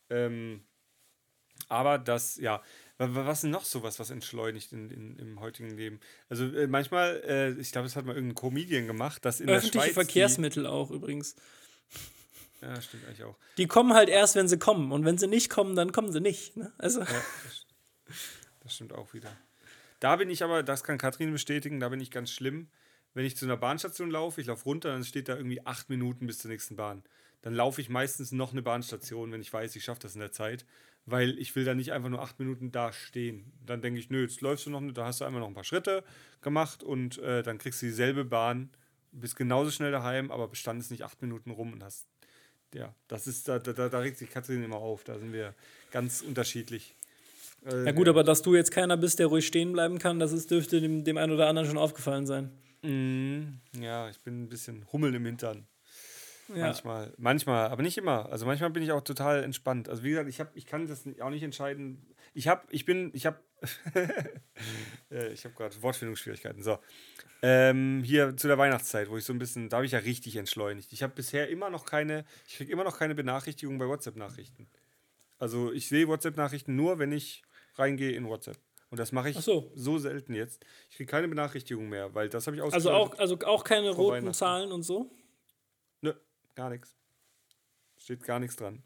Ähm, 0.10 0.64
aber 1.68 1.98
das, 1.98 2.38
ja, 2.38 2.64
wa- 2.98 3.14
wa- 3.14 3.26
was 3.26 3.44
ist 3.44 3.50
noch 3.50 3.66
sowas, 3.66 4.00
was 4.00 4.12
entschleunigt 4.12 4.72
in, 4.72 4.90
in, 4.90 5.20
im 5.20 5.40
heutigen 5.42 5.72
Leben? 5.76 6.00
Also 6.30 6.46
äh, 6.46 6.68
manchmal, 6.68 7.22
äh, 7.26 7.52
ich 7.60 7.72
glaube, 7.72 7.88
das 7.88 7.96
hat 7.96 8.06
mal 8.06 8.16
irgendein 8.16 8.36
Comedian 8.36 8.88
gemacht, 8.88 9.26
dass 9.26 9.40
in 9.42 9.50
Öffentliche 9.50 9.74
der 9.74 9.82
Schweiz 9.84 9.94
Verkehrsmittel 9.94 10.66
auch 10.66 10.90
übrigens. 10.90 11.36
Ja, 12.62 12.80
stimmt 12.82 13.06
eigentlich 13.06 13.24
auch. 13.24 13.38
Die 13.58 13.68
kommen 13.68 13.94
halt 13.94 14.10
erst, 14.10 14.36
wenn 14.36 14.48
sie 14.48 14.58
kommen. 14.60 14.92
Und 14.92 15.06
wenn 15.06 15.18
sie 15.18 15.28
nicht 15.28 15.50
kommen, 15.50 15.76
dann 15.76 15.92
kommen 15.92 16.12
sie 16.12 16.22
nicht. 16.22 16.56
Ne? 16.58 16.72
Also, 16.78 17.02
Ja, 17.02 17.06
das, 17.44 17.66
das 18.62 18.76
stimmt 18.76 18.94
auch 18.94 19.14
wieder. 19.14 19.32
Da 20.00 20.16
bin 20.16 20.30
ich 20.30 20.44
aber, 20.44 20.64
das 20.64 20.84
kann 20.84 20.98
Katrin 20.98 21.32
bestätigen, 21.32 21.80
da 21.80 21.90
bin 21.90 22.00
ich 22.00 22.12
ganz 22.12 22.32
schlimm. 22.32 22.70
Wenn 23.14 23.26
ich 23.26 23.36
zu 23.36 23.46
einer 23.46 23.58
Bahnstation 23.58 24.12
laufe, 24.12 24.40
ich 24.40 24.48
laufe 24.48 24.64
runter, 24.66 24.90
dann 24.92 25.04
steht 25.04 25.30
da 25.30 25.36
irgendwie 25.36 25.66
acht 25.66 25.90
Minuten 25.90 26.28
bis 26.28 26.40
zur 26.40 26.52
nächsten 26.52 26.76
Bahn. 26.76 27.04
Dann 27.42 27.54
laufe 27.54 27.82
ich 27.82 27.90
meistens 27.90 28.32
noch 28.32 28.52
eine 28.52 28.62
Bahnstation, 28.62 29.32
wenn 29.32 29.42
ich 29.42 29.52
weiß, 29.52 29.76
ich 29.76 29.84
schaffe 29.84 30.02
das 30.02 30.14
in 30.14 30.20
der 30.20 30.32
Zeit, 30.32 30.66
weil 31.06 31.38
ich 31.40 31.56
will 31.56 31.66
da 31.66 31.74
nicht 31.74 31.92
einfach 31.92 32.10
nur 32.10 32.22
acht 32.22 32.40
Minuten 32.40 32.72
da 32.72 32.94
stehen. 32.94 33.52
Dann 33.66 33.82
denke 33.82 34.00
ich, 34.00 34.10
nö, 34.10 34.22
jetzt 34.22 34.42
läufst 34.42 34.66
du 34.66 34.70
noch, 34.70 34.82
da 34.94 35.06
hast 35.06 35.22
du 35.22 35.26
einmal 35.26 35.42
noch 35.42 35.48
ein 35.48 35.54
paar 35.54 35.64
Schritte 35.64 36.04
gemacht 36.42 36.84
und 36.84 37.18
äh, 37.20 37.42
dann 37.42 37.58
kriegst 37.58 37.82
du 37.82 37.88
dieselbe 37.88 38.26
Bahn, 38.26 38.70
bist 39.12 39.36
genauso 39.36 39.72
schnell 39.72 39.92
daheim, 39.92 40.32
aber 40.32 40.48
bestandest 40.48 40.92
nicht 40.92 41.04
acht 41.04 41.22
Minuten 41.22 41.52
rum 41.52 41.74
und 41.74 41.84
hast, 41.84 42.08
ja, 42.74 42.94
das 43.08 43.26
ist, 43.26 43.48
da, 43.48 43.58
da, 43.58 43.90
da 43.90 44.00
regt 44.00 44.18
sich 44.18 44.30
Katrin 44.30 44.64
immer 44.64 44.78
auf, 44.78 45.04
da 45.04 45.18
sind 45.18 45.34
wir 45.34 45.56
ganz 45.92 46.22
unterschiedlich. 46.22 46.96
Äh, 47.66 47.86
ja 47.86 47.92
gut, 47.92 48.08
aber 48.08 48.24
dass 48.24 48.42
du 48.42 48.56
jetzt 48.56 48.72
keiner 48.72 48.98
bist, 48.98 49.20
der 49.20 49.28
ruhig 49.28 49.46
stehen 49.46 49.72
bleiben 49.74 50.00
kann, 50.00 50.20
das 50.20 50.32
ist, 50.32 50.52
dürfte 50.52 50.82
dem, 50.82 51.04
dem 51.04 51.18
einen 51.18 51.34
oder 51.34 51.48
anderen 51.48 51.68
schon 51.68 51.78
aufgefallen 51.78 52.26
sein. 52.26 52.52
Mm, 52.82 53.60
Ja, 53.82 54.10
ich 54.10 54.20
bin 54.22 54.44
ein 54.44 54.50
bisschen 54.50 54.86
Hummeln 54.92 55.14
im 55.14 55.26
Hintern. 55.26 55.68
Ja. 56.50 56.66
Manchmal, 56.66 57.14
manchmal, 57.18 57.70
aber 57.70 57.84
nicht 57.84 57.98
immer. 57.98 58.32
Also 58.32 58.46
manchmal 58.46 58.72
bin 58.72 58.82
ich 58.82 58.92
auch 58.92 59.02
total 59.02 59.44
entspannt. 59.44 59.88
Also 59.88 60.04
wie 60.04 60.10
gesagt, 60.10 60.30
ich, 60.30 60.40
hab, 60.40 60.56
ich 60.56 60.66
kann 60.66 60.88
das 60.88 61.04
auch 61.22 61.30
nicht 61.30 61.44
entscheiden. 61.44 62.08
Ich 62.34 62.48
habe, 62.48 62.64
ich 62.72 62.86
bin, 62.86 63.12
ich 63.14 63.28
habe, 63.28 63.40
ich 65.32 65.46
habe 65.46 65.54
gerade 65.56 65.82
Wortfindungsschwierigkeiten. 65.82 66.64
So, 66.64 66.80
ähm, 67.42 68.02
hier 68.04 68.36
zu 68.36 68.48
der 68.48 68.58
Weihnachtszeit, 68.58 69.10
wo 69.10 69.18
ich 69.18 69.26
so 69.26 69.34
ein 69.34 69.40
bisschen, 69.40 69.70
da 69.70 69.78
habe 69.78 69.86
ich 69.86 69.92
ja 69.92 70.00
richtig 70.00 70.36
entschleunigt. 70.38 70.92
Ich 70.92 71.04
habe 71.04 71.14
bisher 71.14 71.50
immer 71.50 71.70
noch 71.70 71.86
keine, 71.86 72.26
ich 72.48 72.58
kriege 72.58 72.72
immer 72.72 72.84
noch 72.84 72.98
keine 72.98 73.14
Benachrichtigung 73.14 73.78
bei 73.78 73.88
WhatsApp-Nachrichten. 73.88 74.68
Also 75.38 75.72
ich 75.72 75.88
sehe 75.88 76.08
WhatsApp-Nachrichten 76.08 76.76
nur, 76.76 77.00
wenn 77.00 77.12
ich 77.12 77.44
reingehe 77.80 78.12
in 78.12 78.28
WhatsApp. 78.28 78.58
Und 78.90 78.98
das 79.00 79.12
mache 79.12 79.30
ich 79.30 79.38
Ach 79.38 79.42
so. 79.42 79.72
selten 80.00 80.34
jetzt. 80.34 80.66
Ich 80.90 80.96
kriege 80.98 81.10
keine 81.10 81.28
Benachrichtigung 81.28 81.90
mehr, 81.90 82.14
weil 82.16 82.28
das 82.30 82.48
habe 82.48 82.58
ich 82.58 82.64
Also 82.64 82.78
ausgeschaltet. 82.90 83.14
auch, 83.14 83.20
also 83.20 83.38
auch 83.46 83.64
keine 83.64 83.90
roten. 83.92 84.34
Zahlen 84.34 84.72
und 84.72 84.84
so. 84.84 85.12
Nö, 86.02 86.14
gar 86.56 86.70
nichts. 86.70 86.96
Steht 87.98 88.24
gar 88.24 88.40
nichts 88.40 88.56
dran. 88.56 88.82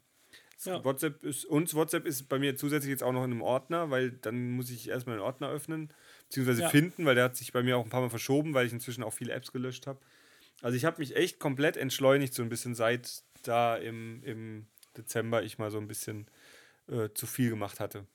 Ja. 0.64 0.82
WhatsApp 0.84 1.22
ist, 1.24 1.44
und 1.46 1.72
WhatsApp 1.74 2.06
ist 2.06 2.28
bei 2.28 2.38
mir 2.38 2.56
zusätzlich 2.56 2.90
jetzt 2.90 3.02
auch 3.02 3.12
noch 3.12 3.24
in 3.24 3.32
einem 3.32 3.42
Ordner, 3.42 3.90
weil 3.90 4.12
dann 4.12 4.50
muss 4.52 4.70
ich 4.70 4.88
erstmal 4.88 5.16
den 5.16 5.22
Ordner 5.22 5.50
öffnen, 5.50 5.92
beziehungsweise 6.28 6.62
Ja. 6.62 6.68
finden, 6.70 7.04
weil 7.04 7.14
der 7.14 7.24
hat 7.24 7.36
sich 7.36 7.52
bei 7.52 7.62
mir 7.62 7.76
auch 7.76 7.84
ein 7.84 7.90
paar 7.90 8.00
Mal 8.00 8.08
verschoben, 8.10 8.54
weil 8.54 8.66
ich 8.66 8.72
inzwischen 8.72 9.02
auch 9.02 9.12
viele 9.12 9.32
Apps 9.32 9.52
gelöscht 9.52 9.86
habe. 9.86 10.00
Also 10.62 10.76
ich 10.76 10.84
habe 10.84 11.00
mich 11.00 11.16
echt 11.16 11.38
komplett 11.38 11.76
entschleunigt, 11.76 12.32
so 12.34 12.42
ein 12.42 12.48
bisschen 12.48 12.74
seit 12.74 13.24
da 13.42 13.76
im, 13.76 14.22
im 14.22 14.66
Dezember 14.96 15.42
ich 15.42 15.58
mal 15.58 15.70
so 15.70 15.78
ein 15.78 15.88
bisschen 15.88 16.30
äh, 16.88 17.08
zu 17.14 17.26
viel 17.26 17.50
gemacht 17.50 17.80
hatte. 17.80 18.06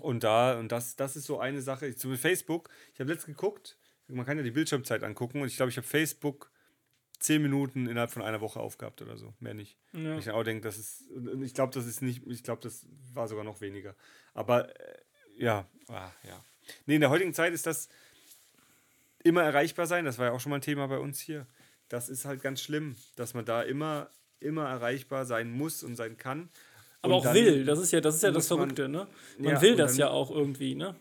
Und 0.00 0.24
da, 0.24 0.58
und 0.58 0.72
das, 0.72 0.96
das 0.96 1.16
ist 1.16 1.26
so 1.26 1.38
eine 1.38 1.62
Sache. 1.62 1.86
Ich, 1.86 1.98
zu 1.98 2.14
Facebook, 2.16 2.70
ich 2.92 3.00
habe 3.00 3.12
letztens 3.12 3.36
geguckt, 3.36 3.78
man 4.08 4.26
kann 4.26 4.36
ja 4.36 4.42
die 4.42 4.50
Bildschirmzeit 4.50 5.02
angucken 5.02 5.40
und 5.40 5.48
ich 5.48 5.56
glaube, 5.56 5.70
ich 5.70 5.76
habe 5.76 5.86
Facebook 5.86 6.50
zehn 7.18 7.42
Minuten 7.42 7.86
innerhalb 7.86 8.10
von 8.10 8.22
einer 8.22 8.40
Woche 8.40 8.60
aufgehabt 8.60 9.00
oder 9.02 9.16
so, 9.16 9.34
mehr 9.40 9.54
nicht. 9.54 9.78
Ja. 9.92 10.18
Ich 10.18 10.30
auch 10.30 10.44
denke, 10.44 10.62
das 10.62 10.78
ist, 10.78 11.04
ich 11.42 11.54
glaube, 11.54 11.72
das 11.72 11.86
ist 11.86 12.02
nicht, 12.02 12.26
ich 12.26 12.42
glaube, 12.42 12.62
das 12.62 12.86
war 13.14 13.26
sogar 13.26 13.44
noch 13.44 13.60
weniger. 13.60 13.94
Aber 14.34 14.68
äh, 14.78 14.98
ja, 15.38 15.66
ah, 15.88 16.10
ja. 16.24 16.44
Nee, 16.86 16.96
in 16.96 17.00
der 17.00 17.10
heutigen 17.10 17.32
Zeit 17.32 17.52
ist 17.52 17.66
das 17.66 17.88
immer 19.24 19.42
erreichbar 19.42 19.86
sein, 19.86 20.04
das 20.04 20.18
war 20.18 20.26
ja 20.26 20.32
auch 20.32 20.40
schon 20.40 20.50
mal 20.50 20.56
ein 20.56 20.62
Thema 20.62 20.86
bei 20.88 20.98
uns 20.98 21.20
hier. 21.20 21.46
Das 21.88 22.08
ist 22.08 22.24
halt 22.24 22.42
ganz 22.42 22.60
schlimm, 22.60 22.96
dass 23.16 23.34
man 23.34 23.44
da 23.44 23.62
immer, 23.62 24.10
immer 24.40 24.68
erreichbar 24.68 25.24
sein 25.24 25.50
muss 25.50 25.82
und 25.82 25.96
sein 25.96 26.16
kann. 26.16 26.50
Aber 27.02 27.16
Und 27.16 27.26
auch 27.26 27.34
will, 27.34 27.64
das 27.64 27.78
ist 27.78 27.92
ja 27.92 28.00
das, 28.00 28.16
ist 28.16 28.22
ja 28.22 28.30
das 28.30 28.44
muss 28.44 28.50
man- 28.50 28.58
Verrückte, 28.70 28.88
ne? 28.88 29.06
Man 29.38 29.54
Ja, 29.54 29.62
will 29.62 29.76
das 29.76 29.96
ja 29.96 30.10
auch 30.10 30.30
irgendwie, 30.30 30.74
ne? 30.74 30.94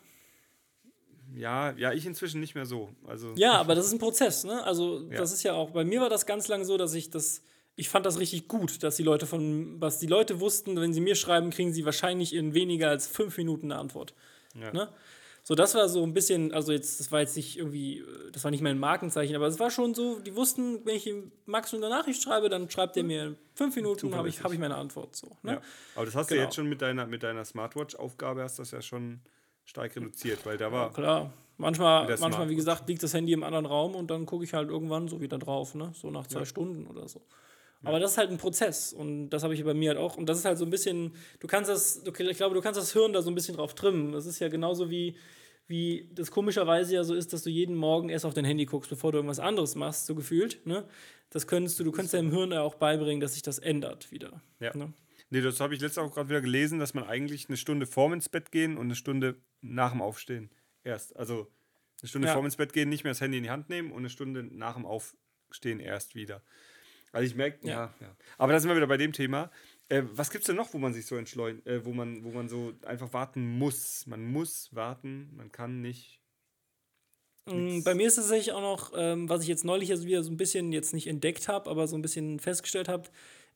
Ja, 1.36 1.72
ja, 1.78 1.92
ich 1.92 2.06
inzwischen 2.06 2.40
nicht 2.40 2.56
mehr 2.56 2.66
so. 2.66 2.90
Also, 3.08 3.34
Ja, 3.36 3.54
aber 3.54 3.76
das 3.76 3.88
ist 3.88 3.94
ein 3.94 4.00
Prozess, 4.00 4.44
ne? 4.46 4.64
Also, 4.64 5.02
Ja. 5.10 5.18
das 5.18 5.34
ist 5.34 5.44
ja 5.44 5.54
auch, 5.54 5.72
bei 5.72 5.84
mir 5.84 6.00
war 6.02 6.10
das 6.10 6.26
ganz 6.26 6.48
lang 6.48 6.64
so, 6.64 6.78
dass 6.78 6.94
ich 6.94 7.10
das, 7.10 7.42
ich 7.76 7.90
fand 7.90 8.06
das 8.06 8.20
richtig 8.20 8.48
gut, 8.48 8.84
dass 8.84 8.96
die 8.96 9.04
Leute 9.04 9.26
von, 9.26 9.82
was 9.82 10.00
die 10.00 10.08
Leute 10.08 10.40
wussten, 10.40 10.80
wenn 10.80 10.94
sie 10.94 11.02
mir 11.02 11.16
schreiben, 11.16 11.50
kriegen 11.50 11.74
sie 11.74 11.84
wahrscheinlich 11.84 12.34
in 12.34 12.54
weniger 12.54 12.90
als 12.90 13.08
fünf 13.08 13.38
Minuten 13.38 13.72
eine 13.72 13.82
Antwort. 13.82 14.14
Ja. 14.60 14.72
Ne? 14.72 14.88
So, 15.48 15.54
das 15.54 15.76
war 15.76 15.88
so 15.88 16.02
ein 16.02 16.12
bisschen, 16.12 16.52
also 16.54 16.72
jetzt, 16.72 17.00
das 17.00 17.12
war 17.12 17.20
jetzt 17.20 17.36
nicht 17.36 17.56
irgendwie, 17.60 18.00
äh, 18.00 18.32
das 18.32 18.44
war 18.44 18.50
nicht 18.50 18.64
mein 18.64 18.80
Markenzeichen, 18.80 19.36
aber 19.36 19.46
es 19.46 19.60
war 19.60 19.70
schon 19.70 19.94
so, 19.94 20.18
die 20.18 20.36
wussten, 20.36 20.84
wenn 20.86 20.96
ich 20.96 21.08
Max 21.46 21.72
eine 21.72 21.88
Nachricht 21.88 22.20
schreibe, 22.24 22.50
dann 22.50 22.68
schreibt 22.68 22.98
er 22.98 23.04
mir 23.04 23.26
in 23.26 23.38
fünf 23.54 23.76
Minuten, 23.76 24.16
habe 24.16 24.28
ich, 24.28 24.44
hab 24.44 24.52
ich 24.52 24.58
meine 24.58 24.74
Antwort. 24.74 25.16
So, 25.16 25.38
ne? 25.44 25.54
Ja. 25.54 25.62
Aber 25.96 26.06
das 26.06 26.16
hast 26.16 26.32
du 26.32 26.34
Genau. 26.34 26.46
jetzt 26.46 26.56
schon 26.56 26.68
mit 26.68 26.82
deiner, 26.82 27.06
mit 27.06 27.22
deiner 27.22 27.46
Smartwatch-Aufgabe, 27.46 28.42
hast 28.42 28.58
du 28.58 28.64
das 28.64 28.72
ja 28.72 28.82
schon 28.82 29.20
stark 29.66 29.96
reduziert, 29.96 30.44
weil 30.48 30.58
da 30.58 30.72
war. 30.72 30.92
Klar. 30.92 31.32
Manchmal, 31.58 32.18
manchmal, 32.20 32.50
wie 32.50 32.56
gesagt, 32.56 32.90
liegt 32.90 33.04
das 33.04 33.14
Handy 33.14 33.32
im 33.34 33.44
anderen 33.44 33.68
Raum 33.68 33.94
und 33.94 34.10
dann 34.10 34.26
gucke 34.26 34.44
ich 34.44 34.54
halt 34.56 34.70
irgendwann 34.70 35.08
so 35.08 35.22
wieder 35.22 35.38
drauf, 35.38 35.76
ne? 35.76 35.92
So 35.94 36.10
nach 36.10 36.26
zwei 36.26 36.44
Stunden 36.44 36.88
oder 36.88 37.08
so. 37.08 37.22
Aber 37.86 38.00
das 38.00 38.12
ist 38.12 38.18
halt 38.18 38.32
ein 38.32 38.38
Prozess 38.38 38.94
und 38.94 39.30
das 39.30 39.44
habe 39.44 39.54
ich 39.54 39.64
bei 39.64 39.74
mir 39.74 39.90
halt 39.90 40.00
auch. 40.00 40.18
Und 40.18 40.28
das 40.28 40.40
ist 40.40 40.46
halt 40.46 40.58
so 40.58 40.66
ein 40.66 40.70
bisschen, 40.72 41.14
du 41.40 41.48
kannst 41.48 41.70
das, 41.70 42.04
du, 42.04 42.12
ich 42.12 42.38
glaube, 42.38 42.56
du 42.56 42.62
kannst 42.62 42.80
das 42.80 42.94
Hirn 42.94 43.14
da 43.14 43.22
so 43.22 43.30
ein 43.32 43.36
bisschen 43.36 43.56
drauf 43.56 43.76
trimmen. 43.76 44.12
Das 44.12 44.26
ist 44.26 44.40
ja 44.40 44.48
genauso 44.48 44.90
wie, 44.90 45.16
wie 45.68 46.10
das 46.14 46.32
komischerweise 46.32 46.96
ja 46.96 47.04
so 47.04 47.14
ist, 47.16 47.34
dass 47.34 47.44
du 47.44 47.50
jeden 47.50 47.76
Morgen 47.76 48.10
erst 48.10 48.26
auf 48.26 48.34
dein 48.34 48.46
Handy 48.46 48.66
guckst, 48.66 48.90
bevor 48.90 49.12
du 49.12 49.18
irgendwas 49.18 49.40
anderes 49.40 49.76
machst, 49.76 50.06
so 50.06 50.16
gefühlt. 50.16 50.66
Ne? 50.66 50.86
Das 51.30 51.48
könntest 51.48 51.80
du, 51.80 51.84
du 51.84 51.92
kannst 51.92 52.14
deinem 52.14 52.32
Hirn 52.32 52.52
ja 52.52 52.62
auch 52.62 52.76
beibringen, 52.76 53.20
dass 53.20 53.34
sich 53.34 53.42
das 53.42 53.60
ändert 53.60 54.12
wieder. 54.12 54.42
Ja. 54.60 54.76
Ne? 54.76 54.94
Nee, 55.32 55.42
das 55.42 55.60
habe 55.60 55.74
ich 55.74 55.82
letztes 55.82 55.98
auch 56.04 56.14
gerade 56.14 56.30
wieder 56.30 56.42
gelesen, 56.42 56.80
dass 56.80 56.94
man 56.94 57.06
eigentlich 57.06 57.50
eine 57.50 57.58
Stunde 57.58 57.88
vorm 57.88 58.14
ins 58.14 58.30
Bett 58.30 58.52
gehen 58.52 58.78
und 58.78 58.86
eine 58.86 58.96
Stunde 58.96 59.36
nach 59.62 59.92
dem 59.92 60.02
Aufstehen 60.02 60.52
erst. 60.84 61.16
Also 61.16 61.48
eine 62.02 62.10
Stunde 62.10 62.28
Ja. 62.28 62.34
vorm 62.34 62.46
ins 62.46 62.58
Bett 62.58 62.74
gehen, 62.74 62.90
nicht 62.90 63.04
mehr 63.04 63.12
das 63.12 63.22
Handy 63.22 63.38
in 63.38 63.44
die 63.44 63.50
Hand 63.50 63.70
nehmen 63.70 63.92
und 63.92 64.00
eine 64.00 64.10
Stunde 64.10 64.44
nach 64.44 64.76
dem 64.76 64.86
Aufstehen 64.86 65.80
erst 65.80 66.14
wieder. 66.14 66.44
Also 67.16 67.28
ich 67.28 67.36
merke, 67.36 67.66
ja. 67.66 67.74
Ja. 67.74 67.94
ja, 68.02 68.16
Aber 68.38 68.52
da 68.54 68.60
sind 68.60 68.70
wir 68.70 68.76
wieder 68.76 68.88
bei 68.88 68.98
dem 68.98 69.14
Thema. 69.14 69.50
Äh, 69.90 70.04
was 70.14 70.30
gibt 70.32 70.44
es 70.44 70.48
denn 70.48 70.56
noch, 70.56 70.74
wo 70.74 70.78
man 70.80 70.94
sich 70.94 71.06
so 71.06 71.16
entschleunigt, 71.16 71.66
äh, 71.68 71.86
wo, 71.86 71.94
man, 71.94 72.24
wo 72.24 72.32
man 72.32 72.50
so 72.50 72.74
einfach 72.86 73.14
warten 73.14 73.58
muss? 73.58 74.06
Man 74.08 74.26
muss 74.26 74.74
warten, 74.76 75.32
man 75.36 75.52
kann 75.52 75.82
nicht. 75.82 76.22
Mm, 77.50 77.84
Bei 77.84 77.94
mir 77.94 78.08
ist 78.08 78.18
es 78.18 78.26
tatsächlich 78.26 78.52
auch 78.54 78.62
noch, 78.62 78.94
ähm, 78.96 79.30
was 79.30 79.44
ich 79.44 79.48
jetzt 79.48 79.64
neulich 79.64 79.92
also 79.92 80.06
wieder 80.06 80.24
so 80.24 80.32
ein 80.32 80.38
bisschen 80.38 80.72
jetzt 80.72 80.94
nicht 80.94 81.08
entdeckt 81.08 81.48
habe, 81.48 81.70
aber 81.70 81.88
so 81.88 81.96
ein 81.96 82.02
bisschen 82.02 82.40
festgestellt 82.40 82.88
habe, 82.88 83.10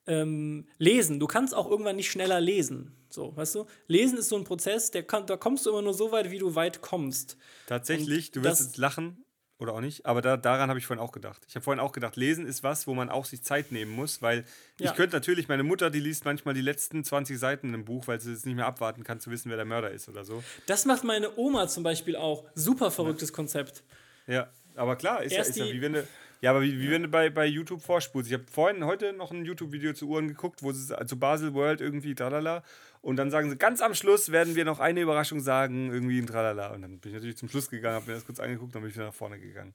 ähm, 0.07 0.67
lesen. 0.77 1.19
Du 1.19 1.27
kannst 1.27 1.53
auch 1.55 1.69
irgendwann 1.69 1.95
nicht 1.95 2.09
schneller 2.11 2.39
lesen. 2.39 2.95
So, 3.09 3.35
weißt 3.35 3.55
du? 3.55 3.65
Lesen 3.87 4.19
ist 4.19 4.29
so 4.29 4.35
ein 4.37 4.43
Prozess, 4.43 4.91
der 4.91 5.03
kann, 5.03 5.25
da 5.25 5.35
kommst 5.37 5.65
du 5.65 5.71
immer 5.71 5.81
nur 5.81 5.93
so 5.95 6.11
weit, 6.11 6.29
wie 6.31 6.37
du 6.37 6.53
weit 6.55 6.81
kommst. 6.81 7.37
Tatsächlich, 7.67 8.27
Und 8.27 8.35
du 8.37 8.43
wirst 8.43 8.59
das- 8.61 8.67
jetzt 8.67 8.77
lachen, 8.77 9.25
oder 9.59 9.73
auch 9.73 9.81
nicht. 9.81 10.05
Aber 10.05 10.21
da, 10.21 10.37
daran 10.37 10.69
habe 10.69 10.79
ich 10.79 10.87
vorhin 10.87 11.03
auch 11.03 11.11
gedacht. 11.11 11.41
Ich 11.47 11.55
habe 11.55 11.63
vorhin 11.63 11.79
auch 11.79 11.91
gedacht, 11.91 12.15
Lesen 12.15 12.47
ist 12.47 12.63
was, 12.63 12.87
wo 12.87 12.93
man 12.95 13.09
auch 13.09 13.25
sich 13.25 13.43
Zeit 13.43 13.71
nehmen 13.71 13.91
muss, 13.91 14.21
weil 14.21 14.45
Ja. 14.79 14.89
ich 14.89 14.95
könnte 14.95 15.15
natürlich, 15.15 15.47
meine 15.47 15.63
Mutter, 15.63 15.89
die 15.89 15.99
liest 15.99 16.25
manchmal 16.25 16.53
die 16.53 16.61
letzten 16.61 17.03
20 17.03 17.37
Seiten 17.37 17.67
in 17.67 17.73
einem 17.75 17.85
Buch, 17.85 18.07
weil 18.07 18.19
sie 18.21 18.31
es 18.31 18.45
nicht 18.45 18.55
mehr 18.55 18.65
abwarten 18.65 19.03
kann, 19.03 19.19
zu 19.19 19.29
wissen, 19.31 19.49
wer 19.49 19.57
der 19.57 19.65
Mörder 19.65 19.91
ist 19.91 20.07
oder 20.09 20.23
so. 20.23 20.43
Das 20.65 20.85
macht 20.85 21.03
meine 21.03 21.37
Oma 21.37 21.67
zum 21.67 21.83
Beispiel 21.83 22.15
auch. 22.15 22.45
Super 22.55 22.89
verrücktes 22.89 23.33
Konzept. 23.33 23.83
Ja, 24.27 24.49
aber 24.75 24.95
klar, 24.95 25.23
ist, 25.23 25.33
ja, 25.33 25.41
ist 25.41 25.55
ja 25.57 25.65
wie 25.65 25.81
wenn 25.81 25.93
du. 25.93 26.07
Ja, 26.41 26.51
aber 26.51 26.61
wie, 26.61 26.79
wie 26.79 26.89
wenn 26.89 27.03
du 27.03 27.09
bei, 27.09 27.29
bei 27.29 27.45
YouTube 27.45 27.81
vorspulst. 27.81 28.29
Ich 28.29 28.33
habe 28.33 28.45
vorhin 28.49 28.85
heute 28.85 29.11
noch 29.11 29.31
ein 29.31 29.43
YouTube-Video 29.43 29.93
zu 29.93 30.07
Uhren 30.07 30.29
geguckt, 30.29 30.63
wo 30.63 30.71
sie 30.71 30.95
zu 31.05 31.19
Basel 31.19 31.53
World 31.53 31.81
irgendwie 31.81 32.15
tralala. 32.15 32.63
Und 33.01 33.17
dann 33.17 33.29
sagen 33.29 33.49
sie, 33.49 33.57
ganz 33.57 33.81
am 33.81 33.93
Schluss 33.93 34.31
werden 34.31 34.55
wir 34.55 34.63
noch 34.63 34.79
eine 34.79 35.01
Überraschung 35.01 35.41
sagen, 35.41 35.91
irgendwie 35.91 36.19
ein 36.19 36.27
tralala. 36.27 36.67
Und 36.73 36.81
dann 36.81 36.99
bin 36.99 37.11
ich 37.11 37.15
natürlich 37.15 37.37
zum 37.37 37.49
Schluss 37.49 37.69
gegangen, 37.69 37.95
habe 37.95 38.07
mir 38.07 38.13
das 38.13 38.25
kurz 38.25 38.39
angeguckt, 38.39 38.73
dann 38.73 38.81
bin 38.81 38.89
ich 38.89 38.95
wieder 38.95 39.07
nach 39.07 39.13
vorne 39.13 39.39
gegangen. 39.39 39.73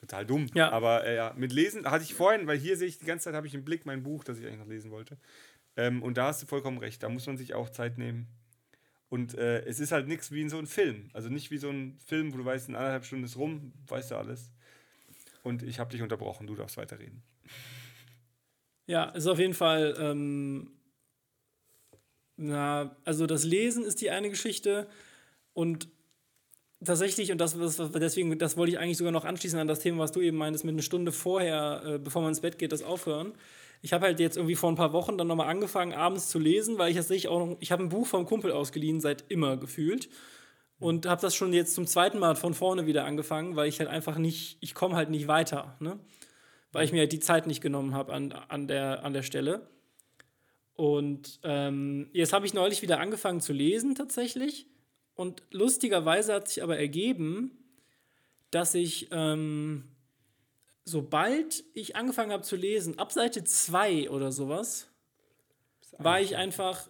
Total 0.00 0.24
dumm. 0.24 0.46
Ja. 0.54 0.70
Aber 0.70 1.04
äh, 1.04 1.16
ja, 1.16 1.34
mit 1.36 1.52
Lesen 1.52 1.84
hatte 1.84 2.04
ich 2.04 2.14
vorhin, 2.14 2.46
weil 2.46 2.56
hier 2.56 2.76
sehe 2.78 2.88
ich 2.88 2.98
die 2.98 3.04
ganze 3.04 3.24
Zeit, 3.24 3.34
habe 3.34 3.46
ich 3.46 3.54
im 3.54 3.64
Blick 3.64 3.84
mein 3.84 4.02
Buch, 4.02 4.24
das 4.24 4.38
ich 4.38 4.46
eigentlich 4.46 4.60
noch 4.60 4.66
lesen 4.66 4.90
wollte. 4.90 5.18
Ähm, 5.76 6.02
und 6.02 6.16
da 6.16 6.28
hast 6.28 6.42
du 6.42 6.46
vollkommen 6.46 6.78
recht, 6.78 7.02
da 7.02 7.10
muss 7.10 7.26
man 7.26 7.36
sich 7.36 7.54
auch 7.54 7.68
Zeit 7.68 7.98
nehmen. 7.98 8.26
Und 9.10 9.34
äh, 9.34 9.62
es 9.64 9.80
ist 9.80 9.92
halt 9.92 10.08
nichts 10.08 10.30
wie 10.30 10.40
in 10.40 10.48
so 10.48 10.56
einem 10.56 10.66
Film. 10.66 11.10
Also 11.12 11.28
nicht 11.28 11.50
wie 11.50 11.58
so 11.58 11.68
ein 11.68 11.98
Film, 12.06 12.32
wo 12.32 12.38
du 12.38 12.44
weißt, 12.44 12.68
in 12.68 12.76
anderthalb 12.76 13.04
Stunden 13.04 13.24
ist 13.24 13.36
rum, 13.36 13.72
weißt 13.88 14.12
du 14.12 14.16
alles. 14.16 14.50
Und 15.42 15.62
ich 15.62 15.78
habe 15.78 15.90
dich 15.90 16.02
unterbrochen, 16.02 16.46
du 16.46 16.54
darfst 16.54 16.76
weiterreden. 16.76 17.22
Ja, 18.86 19.04
ist 19.04 19.26
auf 19.26 19.38
jeden 19.38 19.54
Fall. 19.54 19.96
Ähm, 19.98 20.72
na, 22.36 22.96
also 23.04 23.26
das 23.26 23.44
Lesen 23.44 23.84
ist 23.84 24.00
die 24.00 24.10
eine 24.10 24.30
Geschichte 24.30 24.88
und 25.52 25.88
tatsächlich, 26.84 27.30
und 27.32 27.38
das, 27.38 27.58
das 27.58 27.76
deswegen, 27.92 28.38
das 28.38 28.56
wollte 28.56 28.72
ich 28.72 28.78
eigentlich 28.78 28.96
sogar 28.96 29.12
noch 29.12 29.24
anschließen 29.24 29.58
an 29.58 29.68
das 29.68 29.80
Thema, 29.80 29.98
was 29.98 30.12
du 30.12 30.20
eben 30.20 30.36
meintest, 30.36 30.64
mit 30.64 30.72
einer 30.72 30.82
Stunde 30.82 31.12
vorher, 31.12 31.82
äh, 31.84 31.98
bevor 31.98 32.22
man 32.22 32.30
ins 32.30 32.40
Bett 32.40 32.58
geht, 32.58 32.72
das 32.72 32.82
aufhören. 32.82 33.34
Ich 33.82 33.92
habe 33.92 34.06
halt 34.06 34.20
jetzt 34.20 34.36
irgendwie 34.36 34.56
vor 34.56 34.70
ein 34.70 34.76
paar 34.76 34.92
Wochen 34.92 35.16
dann 35.16 35.26
nochmal 35.26 35.48
angefangen, 35.48 35.92
abends 35.92 36.28
zu 36.28 36.38
lesen, 36.38 36.78
weil 36.78 36.90
ich 36.90 36.96
tatsächlich 36.96 37.28
auch 37.28 37.56
ich 37.60 37.72
habe 37.72 37.82
ein 37.82 37.88
Buch 37.88 38.06
vom 38.06 38.26
Kumpel 38.26 38.52
ausgeliehen, 38.52 39.00
seit 39.00 39.24
immer 39.28 39.56
gefühlt. 39.56 40.08
Und 40.80 41.06
habe 41.06 41.20
das 41.20 41.36
schon 41.36 41.52
jetzt 41.52 41.74
zum 41.74 41.86
zweiten 41.86 42.18
Mal 42.18 42.34
von 42.34 42.54
vorne 42.54 42.86
wieder 42.86 43.04
angefangen, 43.04 43.54
weil 43.54 43.68
ich 43.68 43.78
halt 43.78 43.90
einfach 43.90 44.16
nicht, 44.16 44.56
ich 44.60 44.74
komme 44.74 44.96
halt 44.96 45.10
nicht 45.10 45.28
weiter, 45.28 45.76
ne? 45.78 46.00
Weil 46.72 46.86
ich 46.86 46.92
mir 46.92 47.00
halt 47.00 47.12
die 47.12 47.20
Zeit 47.20 47.46
nicht 47.46 47.60
genommen 47.60 47.94
habe 47.94 48.12
an, 48.14 48.32
an, 48.32 48.66
der, 48.66 49.04
an 49.04 49.12
der 49.12 49.22
Stelle. 49.22 49.68
Und 50.74 51.38
ähm, 51.42 52.08
jetzt 52.14 52.32
habe 52.32 52.46
ich 52.46 52.54
neulich 52.54 52.80
wieder 52.80 52.98
angefangen 52.98 53.42
zu 53.42 53.52
lesen 53.52 53.94
tatsächlich. 53.94 54.66
Und 55.14 55.42
lustigerweise 55.50 56.32
hat 56.32 56.48
sich 56.48 56.62
aber 56.62 56.78
ergeben, 56.78 57.58
dass 58.50 58.74
ich, 58.74 59.08
ähm, 59.10 59.84
sobald 60.86 61.62
ich 61.74 61.96
angefangen 61.96 62.32
habe 62.32 62.42
zu 62.42 62.56
lesen, 62.56 62.98
ab 62.98 63.12
Seite 63.12 63.44
2 63.44 64.08
oder 64.08 64.32
sowas, 64.32 64.88
war 65.98 66.22
ich 66.22 66.36
einfach 66.38 66.88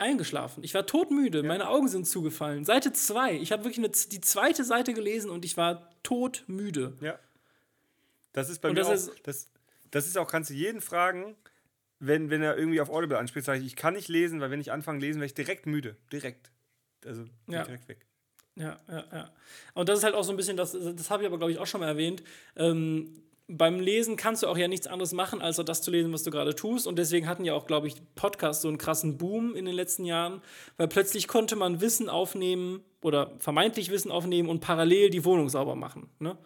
eingeschlafen. 0.00 0.62
Ich 0.64 0.74
war 0.74 0.86
todmüde, 0.86 1.42
meine 1.42 1.68
Augen 1.68 1.88
sind 1.88 2.06
zugefallen. 2.06 2.64
Seite 2.64 2.92
2, 2.92 3.34
ich 3.34 3.52
habe 3.52 3.64
wirklich 3.64 3.78
eine, 3.78 3.88
die 3.90 4.20
zweite 4.20 4.64
Seite 4.64 4.94
gelesen 4.94 5.30
und 5.30 5.44
ich 5.44 5.56
war 5.56 5.90
todmüde. 6.02 6.96
Ja. 7.00 7.18
Das 8.32 8.48
ist 8.48 8.60
bei 8.60 8.68
Und 8.68 8.74
mir 8.74 8.80
das 8.80 8.88
auch, 8.88 9.12
ist- 9.14 9.26
das, 9.26 9.48
das 9.90 10.06
ist 10.06 10.16
auch, 10.18 10.28
kannst 10.30 10.50
du 10.50 10.54
jeden 10.54 10.80
fragen, 10.80 11.36
wenn, 11.98 12.30
wenn 12.30 12.42
er 12.42 12.56
irgendwie 12.56 12.80
auf 12.80 12.88
Audible 12.90 13.18
anspricht, 13.18 13.44
sage 13.46 13.58
ich, 13.60 13.66
ich 13.66 13.76
kann 13.76 13.94
nicht 13.94 14.08
lesen, 14.08 14.40
weil 14.40 14.50
wenn 14.50 14.60
ich 14.60 14.72
anfange 14.72 15.00
lesen, 15.00 15.18
werde 15.20 15.26
ich 15.26 15.34
direkt 15.34 15.66
müde. 15.66 15.96
Direkt. 16.12 16.50
Also 17.04 17.24
Ja. 17.46 17.64
direkt 17.64 17.88
weg. 17.88 18.06
Ja, 18.56 18.78
ja, 18.88 19.04
ja. 19.12 19.30
Und 19.74 19.88
das 19.88 19.98
ist 19.98 20.04
halt 20.04 20.14
auch 20.14 20.24
so 20.24 20.32
ein 20.32 20.36
bisschen, 20.36 20.56
das, 20.56 20.72
das 20.72 21.10
habe 21.10 21.22
ich 21.22 21.26
aber, 21.26 21.38
glaube 21.38 21.52
ich, 21.52 21.58
auch 21.58 21.66
schon 21.66 21.80
mal 21.80 21.86
erwähnt. 21.88 22.22
Ähm, 22.56 23.22
beim 23.52 23.80
Lesen 23.80 24.16
kannst 24.16 24.42
du 24.42 24.46
auch 24.46 24.56
ja 24.56 24.68
nichts 24.68 24.86
anderes 24.86 25.12
machen, 25.12 25.42
als 25.42 25.56
das 25.56 25.82
zu 25.82 25.90
lesen, 25.90 26.12
was 26.12 26.22
du 26.22 26.30
gerade 26.30 26.54
tust. 26.54 26.86
Und 26.86 26.98
deswegen 26.98 27.26
hatten 27.26 27.44
ja 27.44 27.54
auch, 27.54 27.66
glaube 27.66 27.88
ich, 27.88 27.96
Podcasts 28.14 28.62
so 28.62 28.68
einen 28.68 28.78
krassen 28.78 29.18
Boom 29.18 29.56
in 29.56 29.64
den 29.64 29.74
letzten 29.74 30.04
Jahren, 30.04 30.40
weil 30.76 30.86
plötzlich 30.86 31.26
konnte 31.26 31.56
man 31.56 31.80
Wissen 31.80 32.08
aufnehmen 32.08 32.84
oder 33.02 33.32
vermeintlich 33.38 33.90
Wissen 33.90 34.12
aufnehmen 34.12 34.48
und 34.48 34.60
parallel 34.60 35.10
die 35.10 35.24
Wohnung 35.24 35.48
sauber 35.48 35.74
machen. 35.74 36.08
Ne? 36.20 36.38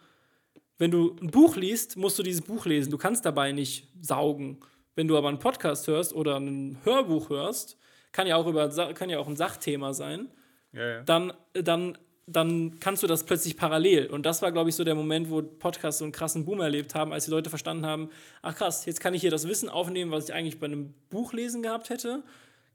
Wenn 0.78 0.90
du 0.90 1.14
ein 1.20 1.30
Buch 1.30 1.56
liest, 1.56 1.96
musst 1.96 2.18
du 2.18 2.22
dieses 2.22 2.42
Buch 2.42 2.64
lesen. 2.64 2.90
Du 2.90 2.98
kannst 2.98 3.26
dabei 3.26 3.52
nicht 3.52 3.88
saugen. 4.00 4.60
Wenn 4.94 5.06
du 5.06 5.18
aber 5.18 5.28
einen 5.28 5.38
Podcast 5.38 5.86
hörst 5.86 6.14
oder 6.14 6.40
ein 6.40 6.78
Hörbuch 6.84 7.28
hörst, 7.28 7.76
kann 8.12 8.26
ja 8.26 8.36
auch, 8.36 8.46
über, 8.46 8.68
kann 8.94 9.10
ja 9.10 9.18
auch 9.18 9.28
ein 9.28 9.36
Sachthema 9.36 9.92
sein 9.92 10.30
Ja, 10.72 10.88
ja. 10.88 11.02
dann, 11.02 11.32
dann, 11.52 11.98
dann 12.26 12.78
kannst 12.80 13.02
du 13.02 13.06
das 13.06 13.24
plötzlich 13.24 13.56
parallel. 13.56 14.06
Und 14.06 14.24
das 14.24 14.40
war, 14.40 14.50
glaube 14.50 14.70
ich, 14.70 14.76
so 14.76 14.84
der 14.84 14.94
Moment, 14.94 15.30
wo 15.30 15.42
Podcasts 15.42 15.98
so 15.98 16.04
einen 16.04 16.12
krassen 16.12 16.44
Boom 16.44 16.60
erlebt 16.60 16.94
haben, 16.94 17.12
als 17.12 17.26
die 17.26 17.30
Leute 17.30 17.50
verstanden 17.50 17.84
haben, 17.84 18.10
ach 18.42 18.56
krass, 18.56 18.86
jetzt 18.86 19.00
kann 19.00 19.14
ich 19.14 19.20
hier 19.20 19.30
das 19.30 19.46
Wissen 19.46 19.68
aufnehmen, 19.68 20.10
was 20.10 20.28
ich 20.28 20.34
eigentlich 20.34 20.58
bei 20.58 20.66
einem 20.66 20.94
Buch 21.10 21.32
lesen 21.32 21.62
gehabt 21.62 21.90
hätte, 21.90 22.22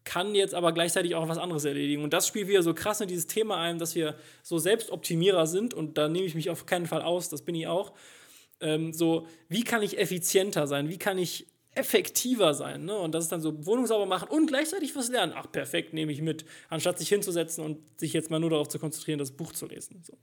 kann 0.03 0.35
jetzt 0.35 0.53
aber 0.53 0.71
gleichzeitig 0.71 1.15
auch 1.15 1.27
was 1.27 1.37
anderes 1.37 1.65
erledigen. 1.65 2.03
Und 2.03 2.13
das 2.13 2.27
spielt 2.27 2.47
wieder 2.47 2.63
so 2.63 2.73
krass 2.73 3.01
in 3.01 3.07
dieses 3.07 3.27
Thema 3.27 3.57
ein, 3.57 3.79
dass 3.79 3.95
wir 3.95 4.15
so 4.43 4.57
Selbstoptimierer 4.57 5.47
sind, 5.47 5.73
und 5.73 5.97
da 5.97 6.07
nehme 6.07 6.25
ich 6.25 6.35
mich 6.35 6.49
auf 6.49 6.65
keinen 6.65 6.85
Fall 6.85 7.01
aus, 7.01 7.29
das 7.29 7.41
bin 7.41 7.55
ich 7.55 7.67
auch. 7.67 7.93
Ähm, 8.61 8.93
so, 8.93 9.27
wie 9.47 9.63
kann 9.63 9.81
ich 9.81 9.97
effizienter 9.97 10.67
sein? 10.67 10.89
Wie 10.89 10.97
kann 10.97 11.17
ich 11.17 11.47
effektiver 11.75 12.53
sein? 12.53 12.85
Ne? 12.85 12.97
Und 12.97 13.13
das 13.13 13.25
ist 13.25 13.31
dann 13.31 13.41
so 13.41 13.65
Wohnung 13.65 13.85
sauber 13.87 14.05
machen 14.05 14.29
und 14.29 14.47
gleichzeitig 14.47 14.95
was 14.95 15.09
lernen. 15.09 15.33
Ach, 15.35 15.51
perfekt, 15.51 15.93
nehme 15.93 16.11
ich 16.11 16.21
mit. 16.21 16.45
Anstatt 16.69 16.97
sich 16.99 17.09
hinzusetzen 17.09 17.63
und 17.63 17.79
sich 17.99 18.13
jetzt 18.13 18.29
mal 18.29 18.39
nur 18.39 18.49
darauf 18.49 18.67
zu 18.67 18.79
konzentrieren, 18.79 19.19
das 19.19 19.31
Buch 19.31 19.53
zu 19.53 19.67
lesen. 19.67 20.03
So. 20.05 20.17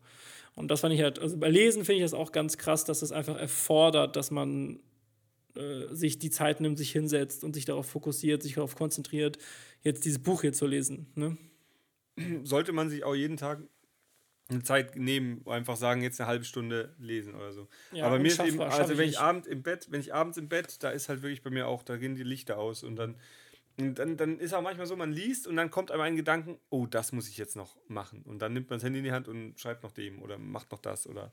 Und 0.55 0.71
das 0.71 0.81
fand 0.81 0.95
ich 0.95 1.03
halt, 1.03 1.19
also 1.19 1.37
bei 1.37 1.49
Lesen 1.49 1.85
finde 1.85 1.99
ich 1.99 2.05
das 2.05 2.15
auch 2.15 2.33
ganz 2.33 2.57
krass, 2.57 2.85
dass 2.85 3.03
es 3.03 3.13
einfach 3.13 3.37
erfordert, 3.37 4.17
dass 4.17 4.31
man 4.31 4.81
äh, 5.55 5.95
sich 5.95 6.19
die 6.19 6.31
Zeit 6.31 6.61
nimmt, 6.61 6.79
sich 6.79 6.93
hinsetzt 6.93 7.45
und 7.45 7.55
sich 7.55 7.65
darauf 7.65 7.87
fokussiert, 7.87 8.43
sich 8.43 8.55
darauf 8.55 8.75
konzentriert, 8.75 9.39
jetzt 9.83 10.05
dieses 10.05 10.19
Buch 10.19 10.43
hier 10.43 10.53
zu 10.53 10.67
lesen. 10.67 11.07
Ne? 11.15 11.37
Sollte 12.45 12.73
man 12.73 12.91
sich 12.91 13.05
auch 13.05 13.15
jeden 13.15 13.37
Tag 13.37 13.63
eine 14.49 14.63
Zeit 14.63 14.97
nehmen, 14.97 15.43
einfach 15.47 15.77
sagen, 15.77 16.03
jetzt 16.03 16.21
eine 16.21 16.29
halbe 16.29 16.45
Stunde 16.45 16.95
lesen 16.99 17.35
oder 17.35 17.53
so. 17.53 17.69
Ja, 17.93 18.07
Aber 18.07 18.19
mir 18.19 18.29
ist 18.29 18.41
eben, 18.41 18.61
also 18.61 18.93
ich 18.93 18.99
wenn 18.99 19.05
ich 19.05 19.11
nicht. 19.13 19.21
abends 19.21 19.49
im 19.49 19.63
Bett, 19.63 19.89
wenn 19.91 20.01
ich 20.01 20.15
abends 20.15 20.39
im 20.39 20.49
Bett, 20.49 20.83
da 20.83 20.91
ist 20.91 21.09
halt 21.09 21.23
wirklich 21.23 21.43
bei 21.43 21.51
mir 21.51 21.67
auch, 21.67 21.83
da 21.83 21.97
gehen 21.97 22.15
die 22.15 22.23
Lichter 22.23 22.59
aus 22.59 22.85
und 22.85 22.97
dann, 22.97 23.17
und 23.79 23.99
dann, 23.99 24.17
dann 24.17 24.39
ist 24.39 24.55
auch 24.55 24.63
manchmal 24.63 24.87
so, 24.87 24.97
man 24.97 25.13
liest 25.13 25.47
und 25.47 25.57
dann 25.57 25.71
kommt 25.71 25.91
einem 25.91 26.03
ein 26.03 26.17
Gedanken, 26.17 26.59
oh, 26.71 26.87
das 26.87 27.13
muss 27.13 27.29
ich 27.29 27.37
jetzt 27.39 27.57
noch 27.57 27.77
machen. 27.89 28.23
Und 28.23 28.41
dann 28.41 28.53
nimmt 28.53 28.71
man 28.71 28.79
das 28.79 28.85
Handy 28.85 29.01
in 29.01 29.05
die 29.05 29.13
Hand 29.13 29.29
und 29.29 29.59
schreibt 29.59 29.83
noch 29.83 29.93
dem 29.93 30.23
oder 30.23 30.39
macht 30.39 30.71
noch 30.71 30.79
das 30.79 31.07
oder 31.07 31.33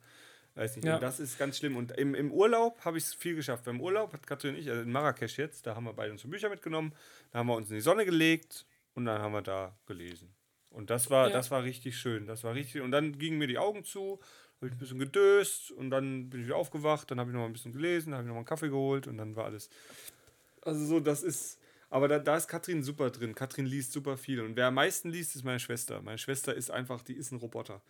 weiß 0.55 0.77
nicht. 0.77 0.85
Ja. 0.85 0.99
Das 0.99 1.19
ist 1.19 1.37
ganz 1.37 1.57
schlimm. 1.57 1.77
Und 1.77 1.91
im, 1.93 2.15
im 2.15 2.31
Urlaub 2.31 2.83
habe 2.83 2.97
ich 2.97 3.05
es 3.05 3.13
viel 3.13 3.35
geschafft. 3.35 3.65
Beim 3.65 3.79
Urlaub 3.79 4.13
hat 4.13 4.25
Katrin 4.27 4.55
und 4.55 4.59
ich, 4.61 4.69
also 4.69 4.81
in 4.81 4.91
Marrakesch 4.91 5.37
jetzt, 5.37 5.65
da 5.67 5.75
haben 5.75 5.85
wir 5.85 5.93
beide 5.93 6.11
unsere 6.11 6.29
Bücher 6.29 6.49
mitgenommen, 6.49 6.93
da 7.31 7.39
haben 7.39 7.47
wir 7.47 7.55
uns 7.55 7.69
in 7.69 7.75
die 7.75 7.81
Sonne 7.81 8.05
gelegt 8.05 8.65
und 8.93 9.05
dann 9.05 9.21
haben 9.21 9.33
wir 9.33 9.41
da 9.41 9.77
gelesen. 9.85 10.33
Und 10.73 10.89
das 10.89 11.09
war, 11.09 11.27
Ja. 11.29 11.33
das 11.33 11.49
war 11.51 11.63
richtig 11.63 11.97
schön. 11.97 12.25
Das 12.27 12.43
war 12.43 12.53
richtig. 12.55 12.81
Und 12.81 12.91
dann 12.91 13.17
gingen 13.17 13.37
mir 13.37 13.47
die 13.47 13.57
Augen 13.57 13.83
zu, 13.85 14.19
habe 14.57 14.67
ich 14.67 14.73
ein 14.73 14.77
bisschen 14.79 14.99
gedöst 14.99 15.71
und 15.71 15.89
dann 15.89 16.29
bin 16.29 16.41
ich 16.41 16.47
wieder 16.47 16.55
aufgewacht, 16.57 17.09
dann 17.11 17.19
habe 17.19 17.29
ich 17.29 17.33
noch 17.33 17.41
mal 17.41 17.47
ein 17.47 17.53
bisschen 17.53 17.71
gelesen, 17.73 18.13
habe 18.13 18.23
ich 18.23 18.27
noch 18.27 18.33
mal 18.33 18.39
einen 18.39 18.45
Kaffee 18.45 18.69
geholt 18.69 19.07
und 19.07 19.17
dann 19.17 19.35
war 19.35 19.45
alles. 19.45 19.69
Also 20.61 20.85
so, 20.85 20.99
das 20.99 21.23
ist. 21.23 21.59
Aber 21.89 22.07
da, 22.07 22.17
da 22.17 22.35
ist 22.37 22.47
Katrin 22.47 22.81
super 22.81 23.11
drin. 23.11 23.35
Katrin 23.35 23.67
liest 23.67 23.91
super 23.91 24.17
viel. 24.17 24.41
Und 24.41 24.55
wer 24.55 24.67
am 24.67 24.73
meisten 24.73 25.09
liest, 25.11 25.35
ist 25.35 25.43
meine 25.43 25.59
Schwester. 25.59 26.01
Meine 26.01 26.17
Schwester 26.17 26.55
ist 26.55 26.71
einfach, 26.71 27.03
die 27.03 27.13
ist 27.13 27.31
ein 27.31 27.37
Roboter. 27.37 27.83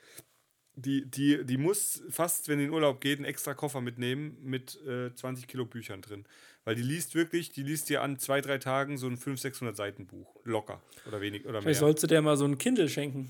Die, 0.76 1.06
die, 1.10 1.46
die 1.46 1.58
muss 1.58 2.04
fast, 2.10 2.48
wenn 2.50 2.58
die 2.58 2.66
in 2.66 2.72
den 2.72 2.74
Urlaub 2.76 3.00
geht, 3.00 3.20
einen 3.20 3.26
extra 3.26 3.54
Koffer 3.54 3.80
mitnehmen 3.80 4.38
mit 4.42 4.76
äh, 4.86 5.14
20 5.14 5.48
Kilo 5.48 5.66
Büchern 5.66 6.02
drin. 6.02 6.26
Weil 6.66 6.76
die 6.76 6.82
liest 6.82 7.14
wirklich, 7.14 7.51
die 7.51 7.64
liest 7.64 7.89
dir 7.89 8.01
an 8.01 8.18
zwei, 8.20 8.39
drei 8.39 8.57
Tagen 8.57 8.97
so 8.97 9.07
ein 9.07 9.18
500, 9.18 9.39
600 9.39 9.76
Seiten 9.76 10.07
Buch. 10.07 10.36
Locker. 10.43 10.82
Oder 11.07 11.20
wenig 11.20 11.43
oder 11.43 11.53
mehr. 11.53 11.61
Vielleicht 11.64 11.80
sollst 11.80 12.03
du 12.03 12.07
der 12.07 12.22
mal 12.22 12.38
so 12.38 12.45
ein 12.45 12.57
Kindle 12.57 12.88
schenken. 12.88 13.30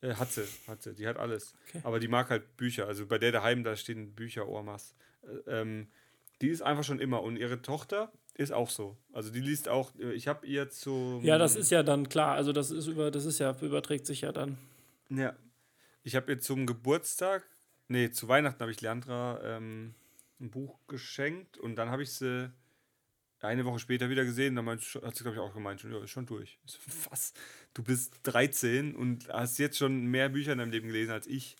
Äh, 0.00 0.14
hat 0.14 0.30
sie, 0.30 0.44
hat 0.66 0.82
sie, 0.82 0.94
die 0.94 1.06
hat 1.06 1.16
alles. 1.16 1.54
Okay. 1.68 1.80
Aber 1.84 1.98
die 1.98 2.08
mag 2.08 2.30
halt 2.30 2.56
Bücher. 2.56 2.86
Also 2.86 3.06
bei 3.06 3.18
der 3.18 3.32
daheim, 3.32 3.64
da 3.64 3.76
stehen 3.76 4.14
Bücher, 4.14 4.46
Ohrmaß. 4.46 4.94
Äh, 5.22 5.60
ähm, 5.60 5.88
die 6.40 6.48
ist 6.48 6.62
einfach 6.62 6.84
schon 6.84 7.00
immer. 7.00 7.22
Und 7.22 7.36
ihre 7.36 7.62
Tochter 7.62 8.12
ist 8.34 8.52
auch 8.52 8.70
so. 8.70 8.96
Also 9.12 9.30
die 9.30 9.40
liest 9.40 9.68
auch, 9.68 9.94
äh, 9.98 10.12
ich 10.12 10.28
habe 10.28 10.46
ihr 10.46 10.70
zu. 10.70 11.20
Ja, 11.22 11.38
das 11.38 11.56
ist 11.56 11.70
ja 11.70 11.82
dann 11.82 12.08
klar. 12.08 12.36
Also 12.36 12.52
das 12.52 12.70
ist 12.70 12.86
über, 12.86 13.10
das 13.10 13.24
ist 13.24 13.38
ja, 13.38 13.56
überträgt 13.60 14.06
sich 14.06 14.20
ja 14.20 14.32
dann. 14.32 14.58
Ja. 15.10 15.34
Ich 16.04 16.14
habe 16.14 16.32
ihr 16.32 16.40
zum 16.40 16.66
Geburtstag, 16.66 17.44
nee, 17.88 18.10
zu 18.10 18.28
Weihnachten 18.28 18.60
habe 18.60 18.70
ich 18.70 18.80
Leandra 18.80 19.40
ähm, 19.42 19.94
ein 20.40 20.50
Buch 20.50 20.78
geschenkt 20.88 21.58
und 21.58 21.76
dann 21.76 21.90
habe 21.90 22.02
ich 22.02 22.12
sie 22.12 22.52
eine 23.40 23.64
Woche 23.64 23.78
später 23.78 24.10
wieder 24.10 24.24
gesehen. 24.24 24.56
Da 24.56 24.62
meint, 24.62 24.82
hat 24.82 25.14
sie, 25.16 25.22
glaube 25.22 25.36
ich, 25.36 25.40
auch 25.40 25.54
gemeint, 25.54 25.80
schon, 25.80 25.92
ja, 25.92 26.02
ist 26.02 26.10
schon 26.10 26.26
durch. 26.26 26.58
So, 26.66 26.78
was? 27.10 27.32
Du 27.74 27.82
bist 27.82 28.20
13 28.24 28.94
und 28.96 29.28
hast 29.28 29.58
jetzt 29.58 29.78
schon 29.78 30.06
mehr 30.06 30.28
Bücher 30.28 30.52
in 30.52 30.58
deinem 30.58 30.70
Leben 30.72 30.88
gelesen 30.88 31.12
als 31.12 31.26
ich. 31.26 31.56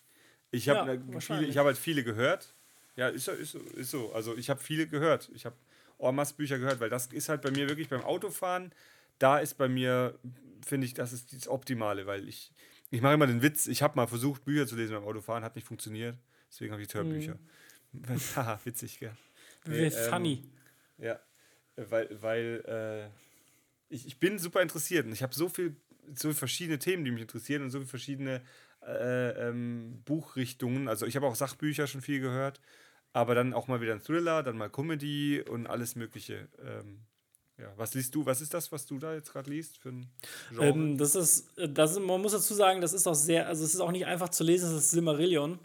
Ich 0.51 0.65
Ja, 0.65 0.77
habe 0.77 0.91
viele, 0.99 1.13
wahrscheinlich. 1.13 1.49
ich 1.51 1.57
habe 1.57 1.67
halt 1.67 1.77
viele 1.77 2.03
gehört. 2.03 2.53
Ja, 2.95 3.07
ist, 3.07 3.25
so- 3.25 3.31
ist, 3.31 3.55
ist 3.55 3.91
so. 3.91 4.11
Also 4.13 4.35
ich 4.35 4.49
habe 4.49 4.59
viele 4.61 4.87
gehört. 4.87 5.29
Ich 5.33 5.45
habe 5.45 5.55
Ormas 5.97 6.33
Bücher 6.33 6.57
gehört, 6.59 6.79
weil 6.79 6.89
das 6.89 7.07
ist 7.07 7.29
halt 7.29 7.41
bei 7.41 7.51
mir 7.51 7.69
wirklich 7.69 7.87
beim 7.89 8.01
Autofahren. 8.01 8.71
Da 9.19 9.39
ist 9.39 9.55
bei 9.57 9.67
mir, 9.69 10.17
finde 10.65 10.85
ich, 10.87 10.93
das 10.93 11.13
ist 11.13 11.33
das 11.33 11.47
Optimale, 11.47 12.07
weil 12.07 12.27
ich, 12.27 12.51
ich 12.89 13.01
mache 13.01 13.13
immer 13.13 13.27
den 13.27 13.41
Witz, 13.41 13.67
ich 13.67 13.81
habe 13.81 13.95
mal 13.97 14.07
versucht, 14.07 14.43
Bücher 14.45 14.65
zu 14.65 14.75
lesen 14.75 14.95
beim 14.95 15.03
Autofahren, 15.03 15.43
hat 15.43 15.55
nicht 15.55 15.67
funktioniert. 15.67 16.17
Deswegen 16.49 16.71
habe 16.71 16.81
ich 16.81 16.93
Hörbücher. 16.93 17.37
Haha, 18.35 18.59
witzig, 18.63 18.99
gell? 18.99 19.15
Nee, 19.65 19.87
ähm, 19.87 20.09
funny. 20.09 20.43
Ja, 20.97 21.19
weil, 21.75 22.21
weil 22.21 22.63
äh, 22.67 23.93
ich, 23.93 24.07
ich 24.07 24.19
bin 24.19 24.39
super 24.39 24.61
interessiert 24.61 25.05
und 25.05 25.13
ich 25.13 25.23
habe 25.23 25.33
so 25.33 25.49
viel, 25.49 25.75
so 26.15 26.29
viele 26.29 26.35
verschiedene 26.35 26.79
Themen, 26.79 27.03
die 27.05 27.11
mich 27.11 27.21
interessieren 27.21 27.63
und 27.63 27.71
so 27.71 27.79
viele 27.79 27.89
verschiedene 27.89 28.41
äh, 28.85 29.49
ähm, 29.49 30.01
Buchrichtungen. 30.05 30.87
Also 30.87 31.05
ich 31.05 31.15
habe 31.15 31.27
auch 31.27 31.35
Sachbücher 31.35 31.87
schon 31.87 32.01
viel 32.01 32.19
gehört, 32.19 32.61
aber 33.13 33.35
dann 33.35 33.53
auch 33.53 33.67
mal 33.67 33.81
wieder 33.81 33.93
ein 33.93 34.01
Thriller, 34.01 34.43
dann 34.43 34.57
mal 34.57 34.69
Comedy 34.69 35.41
und 35.41 35.67
alles 35.67 35.95
Mögliche. 35.95 36.47
Ähm, 36.63 37.01
ja, 37.57 37.73
was 37.75 37.93
liest 37.93 38.15
du? 38.15 38.25
Was 38.25 38.39
ist 38.39 38.53
das, 38.53 38.71
was 38.71 38.85
du 38.85 38.99
da 38.99 39.13
jetzt 39.13 39.33
gerade 39.33 39.49
liest 39.49 39.77
für 39.77 39.89
ein 39.89 40.09
Genre? 40.49 40.67
Ähm, 40.67 40.97
das 40.97 41.15
ist, 41.15 41.57
äh, 41.57 41.67
das 41.67 41.99
man 41.99 42.21
muss 42.21 42.31
dazu 42.31 42.53
sagen, 42.53 42.79
das 42.79 42.93
ist 42.93 43.05
auch 43.05 43.15
sehr, 43.15 43.47
also 43.47 43.65
es 43.65 43.73
ist 43.73 43.81
auch 43.81 43.91
nicht 43.91 44.05
einfach 44.05 44.29
zu 44.29 44.43
lesen, 44.43 44.71
das 44.71 44.83
ist 44.85 44.91
Silmarillion. 44.91 45.59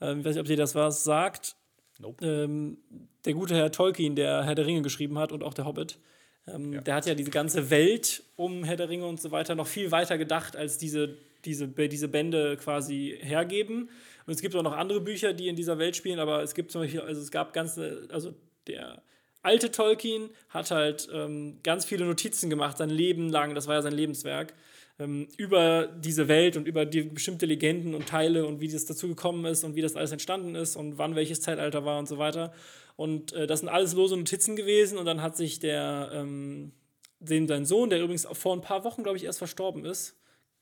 Ähm, 0.00 0.20
ich 0.20 0.24
weiß 0.24 0.34
nicht, 0.34 0.40
ob 0.40 0.46
dir 0.46 0.56
das 0.56 0.74
was 0.74 1.04
sagt. 1.04 1.56
Nope. 1.98 2.24
Ähm, 2.26 2.78
der 3.24 3.34
gute 3.34 3.54
Herr 3.54 3.72
Tolkien, 3.72 4.16
der 4.16 4.44
Herr 4.44 4.54
der 4.54 4.66
Ringe 4.66 4.82
geschrieben 4.82 5.18
hat 5.18 5.32
und 5.32 5.42
auch 5.42 5.54
der 5.54 5.64
Hobbit, 5.64 5.98
ähm, 6.46 6.82
der 6.84 6.94
hat 6.94 7.06
ja 7.06 7.14
diese 7.14 7.30
ganze 7.30 7.70
Welt 7.70 8.22
um 8.36 8.64
Herr 8.64 8.76
der 8.76 8.88
Ringe 8.88 9.06
und 9.06 9.20
so 9.20 9.30
weiter 9.30 9.54
noch 9.54 9.66
viel 9.66 9.90
weiter 9.90 10.18
gedacht, 10.18 10.56
als 10.56 10.78
diese, 10.78 11.16
diese, 11.44 11.68
diese 11.68 12.08
Bände 12.08 12.56
quasi 12.56 13.16
hergeben. 13.20 13.88
Und 14.26 14.32
es 14.32 14.42
gibt 14.42 14.54
auch 14.54 14.62
noch 14.62 14.76
andere 14.76 15.00
Bücher, 15.00 15.32
die 15.32 15.48
in 15.48 15.56
dieser 15.56 15.78
Welt 15.78 15.96
spielen, 15.96 16.18
aber 16.18 16.42
es 16.42 16.54
gibt 16.54 16.70
zum 16.70 16.82
Beispiel, 16.82 17.00
also 17.00 17.20
es 17.20 17.30
gab 17.30 17.52
ganze, 17.52 18.08
also 18.10 18.34
der 18.66 19.02
alte 19.42 19.70
Tolkien 19.70 20.30
hat 20.48 20.70
halt 20.70 21.08
ähm, 21.12 21.58
ganz 21.62 21.84
viele 21.84 22.06
Notizen 22.06 22.50
gemacht, 22.50 22.78
sein 22.78 22.90
Leben 22.90 23.28
lang, 23.28 23.54
das 23.54 23.66
war 23.66 23.74
ja 23.74 23.82
sein 23.82 23.92
Lebenswerk, 23.92 24.54
ähm, 24.98 25.28
über 25.36 25.86
diese 25.86 26.28
Welt 26.28 26.56
und 26.56 26.68
über 26.68 26.86
die 26.86 27.02
bestimmte 27.02 27.46
Legenden 27.46 27.94
und 27.94 28.08
Teile 28.08 28.46
und 28.46 28.60
wie 28.60 28.68
das 28.68 28.86
dazu 28.86 29.08
gekommen 29.08 29.44
ist 29.44 29.64
und 29.64 29.74
wie 29.74 29.82
das 29.82 29.96
alles 29.96 30.12
entstanden 30.12 30.54
ist 30.54 30.76
und 30.76 30.98
wann 30.98 31.16
welches 31.16 31.40
Zeitalter 31.40 31.84
war 31.84 31.98
und 31.98 32.08
so 32.08 32.18
weiter. 32.18 32.52
Und 32.96 33.32
äh, 33.32 33.46
das 33.46 33.60
sind 33.60 33.68
alles 33.68 33.94
lose 33.94 34.16
Notizen 34.16 34.54
gewesen 34.56 34.98
und 34.98 35.04
dann 35.06 35.20
hat 35.20 35.36
sich 35.36 35.58
der, 35.58 36.10
ähm, 36.12 36.72
dem 37.18 37.48
sein 37.48 37.64
Sohn, 37.64 37.90
der 37.90 38.00
übrigens 38.00 38.26
vor 38.32 38.54
ein 38.54 38.60
paar 38.60 38.84
Wochen, 38.84 39.02
glaube 39.02 39.16
ich, 39.16 39.24
erst 39.24 39.38
verstorben 39.38 39.84
ist, 39.84 40.16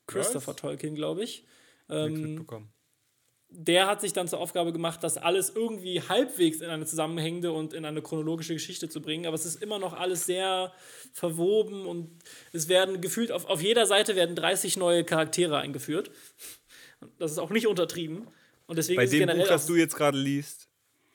Christopher 0.07 0.53
Was? 0.53 0.57
Tolkien, 0.57 0.95
glaube 0.95 1.23
ich, 1.23 1.45
ähm, 1.89 2.21
mitbekommen. 2.21 2.73
Der 3.55 3.85
hat 3.87 4.01
sich 4.01 4.13
dann 4.13 4.27
zur 4.27 4.39
Aufgabe 4.39 4.73
gemacht, 4.73 5.03
das 5.03 5.17
alles 5.17 5.51
irgendwie 5.55 6.01
halbwegs 6.01 6.59
in 6.61 6.69
eine 6.69 6.85
zusammenhängende 6.85 7.51
und 7.51 7.73
in 7.73 7.85
eine 7.85 8.01
chronologische 8.01 8.53
Geschichte 8.53 8.89
zu 8.89 8.99
bringen. 9.01 9.25
Aber 9.27 9.35
es 9.35 9.45
ist 9.45 9.61
immer 9.61 9.77
noch 9.79 9.93
alles 9.93 10.25
sehr 10.25 10.73
verwoben 11.13 11.85
und 11.85 12.09
es 12.51 12.67
werden 12.67 12.99
gefühlt, 12.99 13.31
auf, 13.31 13.45
auf 13.45 13.61
jeder 13.61 13.85
Seite 13.85 14.15
werden 14.15 14.35
30 14.35 14.77
neue 14.77 15.03
Charaktere 15.03 15.59
eingeführt. 15.59 16.09
Das 17.19 17.31
ist 17.31 17.37
auch 17.37 17.51
nicht 17.51 17.67
untertrieben. 17.67 18.27
Und 18.65 18.77
deswegen 18.77 18.97
Bei 18.97 19.05
dem 19.05 19.19
generell 19.19 19.41
Buch, 19.41 19.47
das 19.49 19.65
du 19.67 19.75
jetzt 19.75 19.95
gerade 19.95 20.17
liest, 20.17 20.67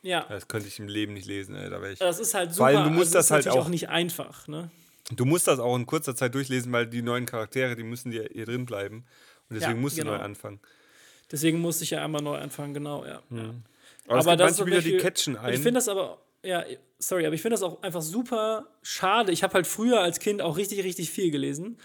ja, 0.03 0.24
das 0.28 0.47
könnte 0.47 0.68
ich 0.68 0.78
im 0.78 0.86
Leben 0.86 1.14
nicht 1.14 1.26
lesen, 1.26 1.57
ey, 1.57 1.68
da 1.68 1.82
ich. 1.91 1.99
das 1.99 2.20
ist 2.20 2.34
halt 2.34 2.53
super. 2.53 2.66
Allem, 2.66 2.84
du 2.84 2.91
musst 2.91 3.16
also 3.16 3.34
das 3.34 3.45
ist 3.47 3.47
halt 3.47 3.49
auch- 3.49 3.68
nicht 3.68 3.89
einfach. 3.89 4.47
Ne? 4.47 4.70
Du 5.11 5.24
musst 5.24 5.49
das 5.49 5.59
auch 5.59 5.74
in 5.74 5.86
kurzer 5.86 6.14
Zeit 6.14 6.34
durchlesen, 6.34 6.70
weil 6.70 6.86
die 6.86 7.03
neuen 7.03 7.26
Charaktere, 7.26 7.74
die 7.74 7.82
müssen 7.82 8.12
hier 8.12 8.28
drin 8.45 8.64
bleiben. 8.66 9.07
Und 9.49 9.55
deswegen 9.57 9.76
Ja, 9.76 9.80
musst 9.80 9.97
du 9.97 10.03
genau. 10.03 10.16
neu 10.16 10.22
anfangen. 10.22 10.61
Deswegen 11.31 11.61
musste 11.61 11.85
ich 11.85 11.91
ja 11.91 12.05
einmal 12.05 12.22
neu 12.22 12.37
anfangen, 12.37 12.74
genau, 12.74 13.05
ja. 13.05 13.22
ja. 13.31 13.55
Aber, 14.07 14.20
Aber 14.20 14.37
das 14.37 14.59
manche 14.59 14.64
Bücher, 14.64 14.83
die 14.83 14.97
catchen 14.97 15.37
ein. 15.37 15.53
Ich 15.53 15.61
finde 15.61 15.74
das 15.74 15.89
aber, 15.89 16.18
ja, 16.43 16.64
sorry, 16.99 17.26
aber 17.26 17.35
ich 17.35 17.43
finde 17.43 17.55
das 17.55 17.62
auch 17.62 17.83
einfach 17.83 18.03
super 18.03 18.66
schade. 18.83 19.33
Ich 19.33 19.43
habe 19.43 19.55
halt 19.55 19.66
früher 19.66 20.01
als 20.01 20.20
Kind 20.20 20.41
auch 20.41 20.57
richtig, 20.57 20.83
richtig 20.85 21.11
viel 21.11 21.31
gelesen. 21.31 21.79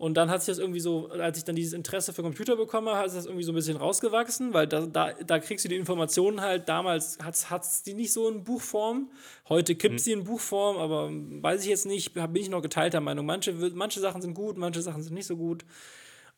Und 0.00 0.14
dann 0.14 0.30
hat 0.30 0.40
sich 0.40 0.46
das 0.46 0.58
irgendwie 0.58 0.80
so, 0.80 1.10
als 1.10 1.36
ich 1.36 1.44
dann 1.44 1.56
dieses 1.56 1.74
Interesse 1.74 2.14
für 2.14 2.22
Computer 2.22 2.56
bekomme, 2.56 2.96
hat 2.96 3.10
sich 3.10 3.18
das 3.18 3.26
irgendwie 3.26 3.44
so 3.44 3.52
ein 3.52 3.54
bisschen 3.54 3.76
rausgewachsen, 3.76 4.54
weil 4.54 4.66
da, 4.66 4.86
da, 4.86 5.12
da 5.12 5.38
kriegst 5.38 5.66
du 5.66 5.68
die 5.68 5.76
Informationen 5.76 6.40
halt, 6.40 6.70
damals 6.70 7.18
hat 7.20 7.64
es 7.64 7.82
die 7.82 7.92
nicht 7.92 8.10
so 8.10 8.26
in 8.26 8.42
Buchform. 8.42 9.10
Heute 9.50 9.74
gibt 9.74 9.96
es 9.96 10.04
sie 10.04 10.12
in 10.12 10.24
Buchform, 10.24 10.78
aber 10.78 11.10
weiß 11.12 11.64
ich 11.64 11.68
jetzt 11.68 11.84
nicht, 11.84 12.14
bin 12.14 12.36
ich 12.36 12.48
noch 12.48 12.62
geteilter 12.62 13.00
Meinung. 13.00 13.26
Manche, 13.26 13.52
manche 13.52 14.00
Sachen 14.00 14.22
sind 14.22 14.32
gut, 14.32 14.56
manche 14.56 14.80
Sachen 14.80 15.02
sind 15.02 15.12
nicht 15.12 15.26
so 15.26 15.36
gut. 15.36 15.66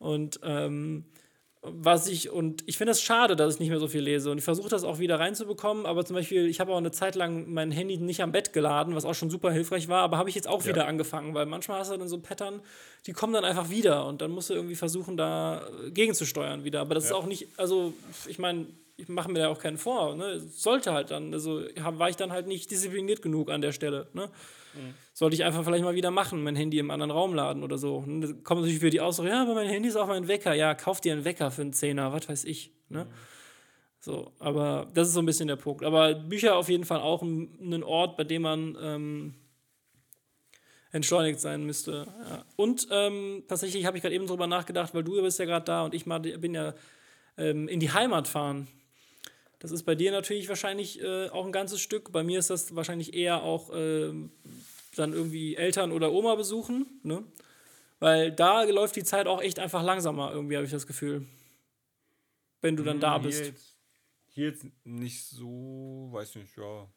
Und 0.00 0.40
ähm, 0.42 1.04
was 1.64 2.08
ich, 2.08 2.28
und 2.28 2.64
ich 2.66 2.76
finde 2.76 2.90
es 2.90 3.00
schade, 3.00 3.36
dass 3.36 3.54
ich 3.54 3.60
nicht 3.60 3.68
mehr 3.70 3.78
so 3.78 3.86
viel 3.86 4.00
lese. 4.00 4.32
Und 4.32 4.38
ich 4.38 4.44
versuche 4.44 4.68
das 4.68 4.82
auch 4.82 4.98
wieder 4.98 5.20
reinzubekommen, 5.20 5.86
aber 5.86 6.04
zum 6.04 6.16
Beispiel, 6.16 6.46
ich 6.46 6.58
habe 6.58 6.72
auch 6.72 6.78
eine 6.78 6.90
Zeit 6.90 7.14
lang 7.14 7.52
mein 7.52 7.70
Handy 7.70 7.98
nicht 7.98 8.20
am 8.20 8.32
Bett 8.32 8.52
geladen, 8.52 8.96
was 8.96 9.04
auch 9.04 9.14
schon 9.14 9.30
super 9.30 9.52
hilfreich 9.52 9.86
war, 9.86 10.02
aber 10.02 10.18
habe 10.18 10.28
ich 10.28 10.34
jetzt 10.34 10.48
auch 10.48 10.66
wieder 10.66 10.88
angefangen, 10.88 11.34
weil 11.34 11.46
manchmal 11.46 11.78
hast 11.78 11.92
du 11.92 11.96
dann 11.96 12.08
so 12.08 12.18
Pattern, 12.18 12.60
die 13.06 13.12
kommen 13.12 13.32
dann 13.32 13.44
einfach 13.44 13.70
wieder 13.70 14.06
und 14.06 14.22
dann 14.22 14.32
musst 14.32 14.50
du 14.50 14.54
irgendwie 14.54 14.74
versuchen, 14.74 15.16
da 15.16 15.62
äh, 15.86 15.92
gegenzusteuern 15.92 16.64
wieder. 16.64 16.80
Aber 16.80 16.96
das 16.96 17.04
ist 17.04 17.12
auch 17.12 17.26
nicht, 17.26 17.46
also 17.56 17.94
ich 18.26 18.40
meine, 18.40 18.66
ich 18.96 19.08
mache 19.08 19.30
mir 19.30 19.38
da 19.38 19.48
auch 19.48 19.60
keinen 19.60 19.78
vor. 19.78 20.16
Ne? 20.16 20.40
Sollte 20.40 20.92
halt 20.92 21.12
dann, 21.12 21.32
also 21.32 21.62
war 21.76 22.08
ich 22.08 22.16
dann 22.16 22.32
halt 22.32 22.48
nicht 22.48 22.72
diszipliniert 22.72 23.22
genug 23.22 23.50
an 23.50 23.60
der 23.60 23.72
Stelle. 23.72 24.08
Ne? 24.14 24.28
Sollte 25.12 25.34
ich 25.34 25.44
einfach 25.44 25.64
vielleicht 25.64 25.84
mal 25.84 25.94
wieder 25.94 26.10
machen, 26.10 26.42
mein 26.42 26.56
Handy 26.56 26.78
im 26.78 26.90
anderen 26.90 27.10
Raum 27.10 27.34
laden 27.34 27.62
oder 27.62 27.78
so. 27.78 27.98
Und 27.98 28.20
dann 28.22 28.44
kommt 28.44 28.62
natürlich 28.62 28.80
für 28.80 28.90
die 28.90 29.00
Aussage, 29.00 29.28
ja, 29.28 29.42
aber 29.42 29.54
mein 29.54 29.68
Handy 29.68 29.88
ist 29.88 29.96
auch 29.96 30.08
mein 30.08 30.28
Wecker. 30.28 30.54
Ja, 30.54 30.74
kauf 30.74 31.00
dir 31.00 31.12
einen 31.12 31.24
Wecker 31.24 31.50
für 31.50 31.62
einen 31.62 31.72
Zehner, 31.72 32.12
was 32.12 32.28
weiß 32.28 32.44
ich. 32.44 32.72
Ne? 32.88 33.06
So, 34.00 34.32
aber 34.38 34.88
das 34.94 35.08
ist 35.08 35.14
so 35.14 35.20
ein 35.20 35.26
bisschen 35.26 35.48
der 35.48 35.56
Punkt. 35.56 35.84
Aber 35.84 36.14
Bücher 36.14 36.56
auf 36.56 36.68
jeden 36.68 36.84
Fall 36.84 37.00
auch 37.00 37.22
ein, 37.22 37.56
ein 37.60 37.82
Ort, 37.84 38.16
bei 38.16 38.24
dem 38.24 38.42
man 38.42 38.76
ähm, 38.80 39.34
entschleunigt 40.92 41.40
sein 41.40 41.64
müsste. 41.64 42.06
Ja. 42.28 42.44
Und 42.56 42.86
ähm, 42.90 43.44
tatsächlich 43.48 43.86
habe 43.86 43.96
ich 43.96 44.02
gerade 44.02 44.14
eben 44.14 44.26
drüber 44.26 44.46
nachgedacht, 44.46 44.94
weil 44.94 45.04
du 45.04 45.20
bist 45.22 45.38
ja 45.38 45.44
gerade 45.44 45.64
da 45.64 45.84
und 45.84 45.94
ich 45.94 46.06
mal, 46.06 46.20
bin 46.20 46.54
ja 46.54 46.74
ähm, 47.36 47.68
in 47.68 47.80
die 47.80 47.92
Heimat 47.92 48.28
fahren. 48.28 48.68
Das 49.62 49.70
ist 49.70 49.84
bei 49.84 49.94
dir 49.94 50.10
natürlich 50.10 50.48
wahrscheinlich 50.48 51.00
äh, 51.00 51.28
auch 51.28 51.46
ein 51.46 51.52
ganzes 51.52 51.80
Stück. 51.80 52.10
Bei 52.10 52.24
mir 52.24 52.40
ist 52.40 52.50
das 52.50 52.74
wahrscheinlich 52.74 53.14
eher 53.14 53.44
auch 53.44 53.70
ähm, 53.72 54.32
dann 54.96 55.12
irgendwie 55.12 55.54
Eltern 55.54 55.92
oder 55.92 56.10
Oma 56.10 56.34
besuchen, 56.34 56.84
ne? 57.04 57.22
Weil 58.00 58.32
da 58.32 58.64
läuft 58.64 58.96
die 58.96 59.04
Zeit 59.04 59.28
auch 59.28 59.40
echt 59.40 59.60
einfach 59.60 59.84
langsamer, 59.84 60.32
irgendwie 60.32 60.56
habe 60.56 60.66
ich 60.66 60.72
das 60.72 60.88
Gefühl. 60.88 61.28
Wenn 62.60 62.76
du 62.76 62.82
dann 62.82 62.98
da 62.98 63.14
Hm, 63.14 63.22
bist. 63.22 63.38
Hier 63.38 63.46
jetzt, 63.52 63.76
hier 64.30 64.46
jetzt 64.48 64.66
nicht 64.82 65.24
so, 65.26 66.08
weiß 66.10 66.34
nicht, 66.34 66.56
ja. 66.56 66.88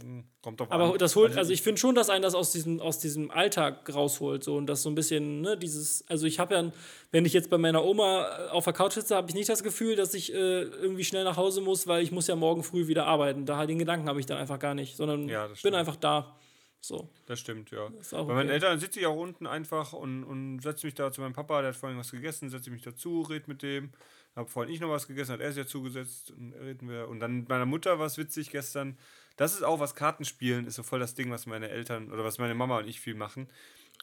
Hm, 0.00 0.24
Kommt 0.40 0.58
drauf 0.58 0.70
Aber 0.70 0.92
an. 0.92 0.98
das 0.98 1.16
holt, 1.16 1.36
also 1.36 1.52
ich 1.52 1.60
finde 1.60 1.78
schon, 1.78 1.94
dass 1.94 2.08
einen 2.08 2.22
das 2.22 2.34
aus 2.34 2.50
diesem, 2.50 2.80
aus 2.80 2.98
diesem 2.98 3.30
Alltag 3.30 3.92
rausholt. 3.94 4.42
So, 4.42 4.56
und 4.56 4.66
das 4.66 4.82
so 4.82 4.88
ein 4.88 4.94
bisschen, 4.94 5.42
ne, 5.42 5.58
dieses, 5.58 6.08
also 6.08 6.26
ich 6.26 6.38
habe 6.38 6.54
ja, 6.54 6.72
wenn 7.10 7.26
ich 7.26 7.34
jetzt 7.34 7.50
bei 7.50 7.58
meiner 7.58 7.84
Oma 7.84 8.26
äh, 8.26 8.48
auf 8.48 8.64
der 8.64 8.72
Couch 8.72 8.94
sitze, 8.94 9.14
habe 9.14 9.28
ich 9.28 9.34
nicht 9.34 9.50
das 9.50 9.62
Gefühl, 9.62 9.94
dass 9.94 10.14
ich 10.14 10.32
äh, 10.32 10.62
irgendwie 10.62 11.04
schnell 11.04 11.24
nach 11.24 11.36
Hause 11.36 11.60
muss, 11.60 11.86
weil 11.86 12.02
ich 12.02 12.10
muss 12.10 12.26
ja 12.26 12.36
morgen 12.36 12.62
früh 12.62 12.86
wieder 12.86 13.06
arbeiten. 13.06 13.44
Da 13.44 13.66
den 13.66 13.78
Gedanken 13.78 14.08
habe 14.08 14.18
ich 14.18 14.26
dann 14.26 14.38
einfach 14.38 14.58
gar 14.58 14.74
nicht, 14.74 14.96
sondern 14.96 15.28
Ja, 15.28 15.48
bin 15.62 15.74
einfach 15.74 15.96
da. 15.96 16.36
So. 16.80 17.08
Das 17.26 17.38
stimmt, 17.38 17.70
ja. 17.70 17.90
Bei 18.10 18.24
meinen 18.24 18.46
okay. 18.46 18.54
Eltern 18.54 18.80
sitze 18.80 18.98
ich 18.98 19.06
auch 19.06 19.14
unten 19.14 19.46
einfach 19.46 19.92
und, 19.92 20.24
und 20.24 20.60
setze 20.60 20.84
mich 20.84 20.94
da 20.94 21.12
zu 21.12 21.20
meinem 21.20 21.32
Papa, 21.32 21.60
der 21.60 21.68
hat 21.68 21.76
vorhin 21.76 21.96
was 21.96 22.10
gegessen, 22.10 22.50
setze 22.50 22.70
mich 22.70 22.82
dazu, 22.82 23.20
red 23.22 23.46
mit 23.46 23.62
dem. 23.62 23.92
Hab 24.34 24.50
vorhin 24.50 24.72
ich 24.72 24.80
noch 24.80 24.88
was 24.88 25.06
gegessen, 25.06 25.32
hat 25.32 25.40
er 25.40 25.52
sich 25.52 25.62
dazugesetzt 25.62 26.30
und 26.32 26.54
reden 26.54 26.88
wir. 26.88 27.06
Und 27.08 27.20
dann 27.20 27.36
mit 27.40 27.48
meiner 27.48 27.66
Mutter 27.66 27.98
war 27.98 28.06
es 28.06 28.18
witzig 28.18 28.50
gestern. 28.50 28.96
Das 29.36 29.54
ist 29.54 29.62
auch 29.62 29.80
was 29.80 29.94
Kartenspielen, 29.94 30.66
ist 30.66 30.74
so 30.74 30.82
voll 30.82 31.00
das 31.00 31.14
Ding, 31.14 31.30
was 31.30 31.46
meine 31.46 31.68
Eltern 31.68 32.12
oder 32.12 32.24
was 32.24 32.38
meine 32.38 32.54
Mama 32.54 32.78
und 32.78 32.88
ich 32.88 33.00
viel 33.00 33.14
machen. 33.14 33.48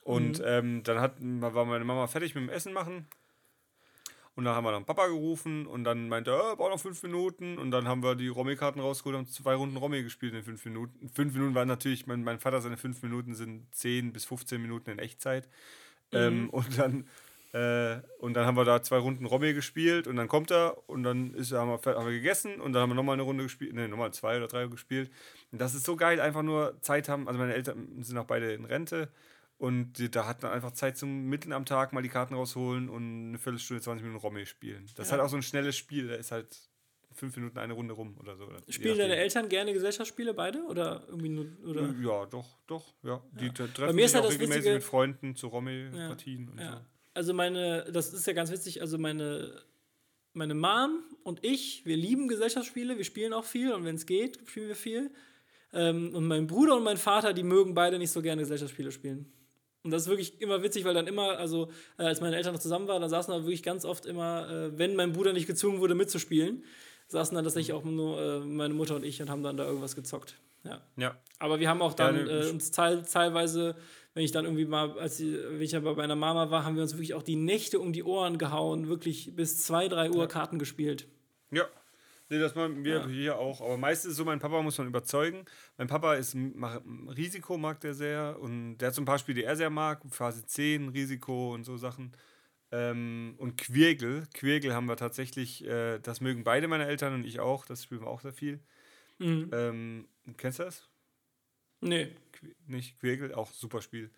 Und 0.03 0.41
ähm, 0.45 0.83
dann 0.83 0.99
hat, 0.99 1.15
war 1.19 1.65
meine 1.65 1.85
Mama 1.85 2.07
fertig 2.07 2.35
mit 2.35 2.43
dem 2.43 2.49
Essen 2.49 2.73
machen. 2.73 3.07
Und 4.35 4.45
dann 4.45 4.55
haben 4.55 4.63
wir 4.63 4.71
dann 4.71 4.85
Papa 4.85 5.07
gerufen 5.07 5.67
und 5.67 5.83
dann 5.83 6.07
meinte 6.07 6.31
er, 6.31 6.53
äh, 6.53 6.55
braucht 6.55 6.71
noch 6.71 6.79
fünf 6.79 7.03
Minuten. 7.03 7.57
Und 7.57 7.71
dann 7.71 7.89
haben 7.89 8.01
wir 8.01 8.15
die 8.15 8.29
Romy-Karten 8.29 8.79
rausgeholt 8.79 9.17
und 9.17 9.29
zwei 9.29 9.53
Runden 9.53 9.75
Romy 9.75 10.01
gespielt 10.01 10.33
in 10.33 10.43
fünf 10.43 10.63
Minuten. 10.63 11.09
Fünf 11.09 11.33
Minuten 11.33 11.55
waren 11.55 11.67
natürlich, 11.67 12.07
mein, 12.07 12.23
mein 12.23 12.39
Vater 12.39 12.61
seine 12.61 12.77
fünf 12.77 13.03
Minuten 13.03 13.35
sind 13.35 13.67
10 13.75 14.13
bis 14.13 14.23
15 14.25 14.61
Minuten 14.61 14.91
in 14.91 14.99
Echtzeit. 14.99 15.49
Ähm, 16.13 16.49
und 16.51 16.77
dann 16.77 17.05
äh, 17.51 17.97
und 18.19 18.33
dann 18.35 18.45
haben 18.45 18.55
wir 18.57 18.65
da 18.65 18.81
zwei 18.83 18.97
Runden 18.97 19.25
Romy 19.25 19.53
gespielt 19.53 20.07
und 20.07 20.15
dann 20.17 20.27
kommt 20.27 20.51
er 20.51 20.87
und 20.89 21.03
dann 21.03 21.33
ist, 21.33 21.51
haben, 21.51 21.69
wir, 21.69 21.95
haben 21.95 22.05
wir 22.05 22.13
gegessen 22.13 22.61
und 22.61 22.73
dann 22.73 22.83
haben 22.83 22.89
wir 22.91 22.95
nochmal 22.95 23.13
eine 23.13 23.23
Runde 23.23 23.43
gespielt, 23.43 23.73
ne, 23.73 23.87
nochmal 23.87 24.13
zwei 24.13 24.37
oder 24.37 24.47
drei 24.47 24.67
gespielt. 24.67 25.11
Und 25.51 25.59
das 25.59 25.73
ist 25.73 25.83
so 25.85 25.95
geil, 25.95 26.19
einfach 26.21 26.43
nur 26.43 26.79
Zeit 26.81 27.09
haben. 27.09 27.27
Also 27.27 27.39
meine 27.39 27.53
Eltern 27.55 28.03
sind 28.03 28.17
auch 28.17 28.25
beide 28.25 28.53
in 28.53 28.65
Rente 28.65 29.09
und 29.57 29.93
die, 29.93 30.11
da 30.11 30.27
hat 30.27 30.43
man 30.43 30.51
einfach 30.51 30.71
Zeit 30.71 30.97
zum 30.97 31.25
Mitten 31.25 31.51
am 31.51 31.65
Tag 31.65 31.91
mal 31.91 32.01
die 32.03 32.09
Karten 32.09 32.35
rausholen 32.35 32.87
und 32.87 33.29
eine 33.29 33.37
Viertelstunde, 33.39 33.81
20 33.81 34.05
Minuten 34.05 34.21
Romy 34.23 34.45
spielen. 34.45 34.85
Das 34.95 35.07
ist 35.07 35.11
Ja. 35.11 35.17
halt 35.17 35.25
auch 35.25 35.29
so 35.29 35.35
ein 35.35 35.41
schnelles 35.43 35.75
Spiel, 35.75 36.07
da 36.07 36.15
ist 36.15 36.31
halt 36.31 36.55
fünf 37.11 37.35
Minuten 37.35 37.57
eine 37.57 37.73
Runde 37.73 37.95
rum 37.95 38.15
oder 38.19 38.37
so. 38.37 38.45
Oder 38.45 38.59
Spielen 38.69 38.97
deine. 38.97 39.15
Eltern 39.17 39.49
gerne 39.49 39.73
Gesellschaftsspiele, 39.73 40.33
beide? 40.35 40.63
Oder 40.65 41.03
irgendwie 41.07 41.29
nur. 41.29 41.47
Oder? 41.67 41.93
Ja, 41.99 42.25
doch, 42.27 42.59
doch, 42.67 42.93
ja. 43.03 43.21
Die 43.31 43.49
tre- 43.49 43.67
treffen 43.73 43.95
mir 43.95 44.05
ist 44.05 44.11
sich 44.11 44.15
halt 44.15 44.25
auch 44.25 44.29
das 44.29 44.35
regelmäßig 44.39 44.59
Witzige- 44.63 44.75
mit 44.75 44.83
Freunden 44.83 45.35
zu 45.35 45.47
Romy-Partien 45.47 46.47
und 46.49 46.59
Ja. 46.59 46.73
so. 46.77 46.81
Also 47.13 47.33
meine, 47.33 47.85
das 47.91 48.13
ist 48.13 48.27
ja 48.27 48.33
ganz 48.33 48.51
witzig, 48.51 48.81
also 48.81 48.97
meine, 48.97 49.51
meine 50.33 50.53
Mom 50.53 51.03
und 51.23 51.43
ich, 51.43 51.85
wir 51.85 51.97
lieben 51.97 52.27
Gesellschaftsspiele, 52.27 52.97
wir 52.97 53.03
spielen 53.03 53.33
auch 53.33 53.45
viel 53.45 53.73
und 53.73 53.83
wenn 53.85 53.95
es 53.95 54.05
geht, 54.05 54.39
spielen 54.47 54.67
wir 54.67 54.75
viel. 54.75 55.11
Ähm, 55.73 56.15
und 56.15 56.25
mein 56.25 56.47
Bruder 56.47 56.75
und 56.75 56.83
mein 56.83 56.97
Vater, 56.97 57.33
die 57.33 57.43
mögen 57.43 57.73
beide 57.73 57.99
nicht 57.99 58.11
so 58.11 58.21
gerne 58.21 58.41
Gesellschaftsspiele 58.41 58.91
spielen. 58.91 59.31
Und 59.83 59.91
das 59.91 60.03
ist 60.03 60.09
wirklich 60.09 60.41
immer 60.41 60.61
witzig, 60.61 60.83
weil 60.83 60.93
dann 60.93 61.07
immer, 61.07 61.37
also 61.37 61.71
äh, 61.97 62.03
als 62.03 62.21
meine 62.21 62.35
Eltern 62.35 62.53
noch 62.53 62.59
zusammen 62.61 62.87
waren, 62.87 63.01
dann 63.01 63.09
saßen 63.09 63.33
da 63.33 63.41
wirklich 63.41 63.63
ganz 63.63 63.85
oft 63.85 64.05
immer, 64.05 64.49
äh, 64.49 64.77
wenn 64.77 64.95
mein 64.95 65.13
Bruder 65.13 65.33
nicht 65.33 65.47
gezwungen 65.47 65.79
wurde 65.79 65.95
mitzuspielen, 65.95 66.63
saßen 67.07 67.33
dann 67.33 67.43
tatsächlich 67.43 67.73
auch 67.73 67.83
nur 67.83 68.19
äh, 68.19 68.39
meine 68.41 68.73
Mutter 68.73 68.95
und 68.95 69.05
ich 69.05 69.21
und 69.21 69.29
haben 69.29 69.41
dann 69.41 69.57
da 69.57 69.65
irgendwas 69.65 69.95
gezockt. 69.95 70.35
Ja. 70.63 70.81
Ja. 70.97 71.17
Aber 71.39 71.59
wir 71.59 71.69
haben 71.69 71.81
auch 71.81 71.93
dann 71.93 72.17
Ja, 72.17 72.23
ne, 72.23 72.31
äh, 72.45 72.49
uns 72.49 72.71
teil, 72.71 73.03
teilweise, 73.03 73.75
wenn 74.13 74.23
ich 74.23 74.31
dann 74.31 74.45
irgendwie 74.45 74.65
mal, 74.65 74.97
als 74.99 75.19
ich, 75.19 75.33
wenn 75.33 75.61
ich 75.61 75.71
ja 75.71 75.79
bei 75.79 75.93
meiner 75.93 76.15
Mama 76.15 76.49
war, 76.49 76.65
haben 76.65 76.75
wir 76.75 76.83
uns 76.83 76.93
wirklich 76.93 77.13
auch 77.13 77.23
die 77.23 77.35
Nächte 77.35 77.79
um 77.79 77.93
die 77.93 78.03
Ohren 78.03 78.37
gehauen, 78.37 78.87
wirklich 78.87 79.35
bis 79.35 79.63
2, 79.63 79.87
3 79.87 80.11
Uhr 80.11 80.27
Karten 80.27 80.59
gespielt. 80.59 81.07
Ja. 81.51 81.65
Nee, 82.31 82.37
das 82.37 82.53
machen 82.53 82.83
wir 82.83 82.97
Ja. 82.97 83.07
hier 83.07 83.39
auch. 83.39 83.59
Aber 83.59 83.77
meistens 83.77 84.11
ist 84.11 84.17
so, 84.17 84.25
mein 84.25 84.39
Papa 84.39 84.61
muss 84.61 84.77
man 84.77 84.85
überzeugen. 84.87 85.45
Mein 85.77 85.87
Papa 85.87 86.13
ist 86.13 86.35
Risiko, 86.35 87.57
mag 87.57 87.79
der 87.79 87.95
sehr. 87.95 88.37
Und 88.39 88.77
der 88.77 88.89
hat 88.89 88.95
so 88.95 89.01
ein 89.01 89.05
paar 89.05 89.17
Spiele, 89.17 89.35
die 89.35 89.43
er 89.45 89.55
sehr 89.55 89.71
mag. 89.71 90.01
Phase 90.11 90.45
10, 90.45 90.89
Risiko 90.89 91.55
und 91.55 91.63
so 91.63 91.77
Sachen. 91.77 92.11
Ähm, 92.71 93.33
und 93.39 93.57
Quirgel. 93.57 94.27
Quirgel 94.35 94.75
haben 94.75 94.85
wir 94.87 94.95
tatsächlich, 94.95 95.65
äh, 95.65 95.97
das 95.97 96.21
mögen 96.21 96.43
beide 96.43 96.67
meine 96.67 96.85
Eltern 96.85 97.15
und 97.15 97.25
ich 97.25 97.39
auch. 97.39 97.65
Das 97.65 97.83
spielen 97.83 98.01
wir 98.01 98.07
auch 98.07 98.21
sehr 98.21 98.33
viel. 98.33 98.59
Mhm. 99.17 99.49
Ähm, 99.51 100.07
kennst 100.37 100.59
du 100.59 100.63
das? 100.65 100.87
Nee. 101.81 102.09
Nicht 102.67 102.99
Quirgel, 102.99 103.33
auch 103.33 103.51
super 103.51 103.81
Spiel. 103.81 104.11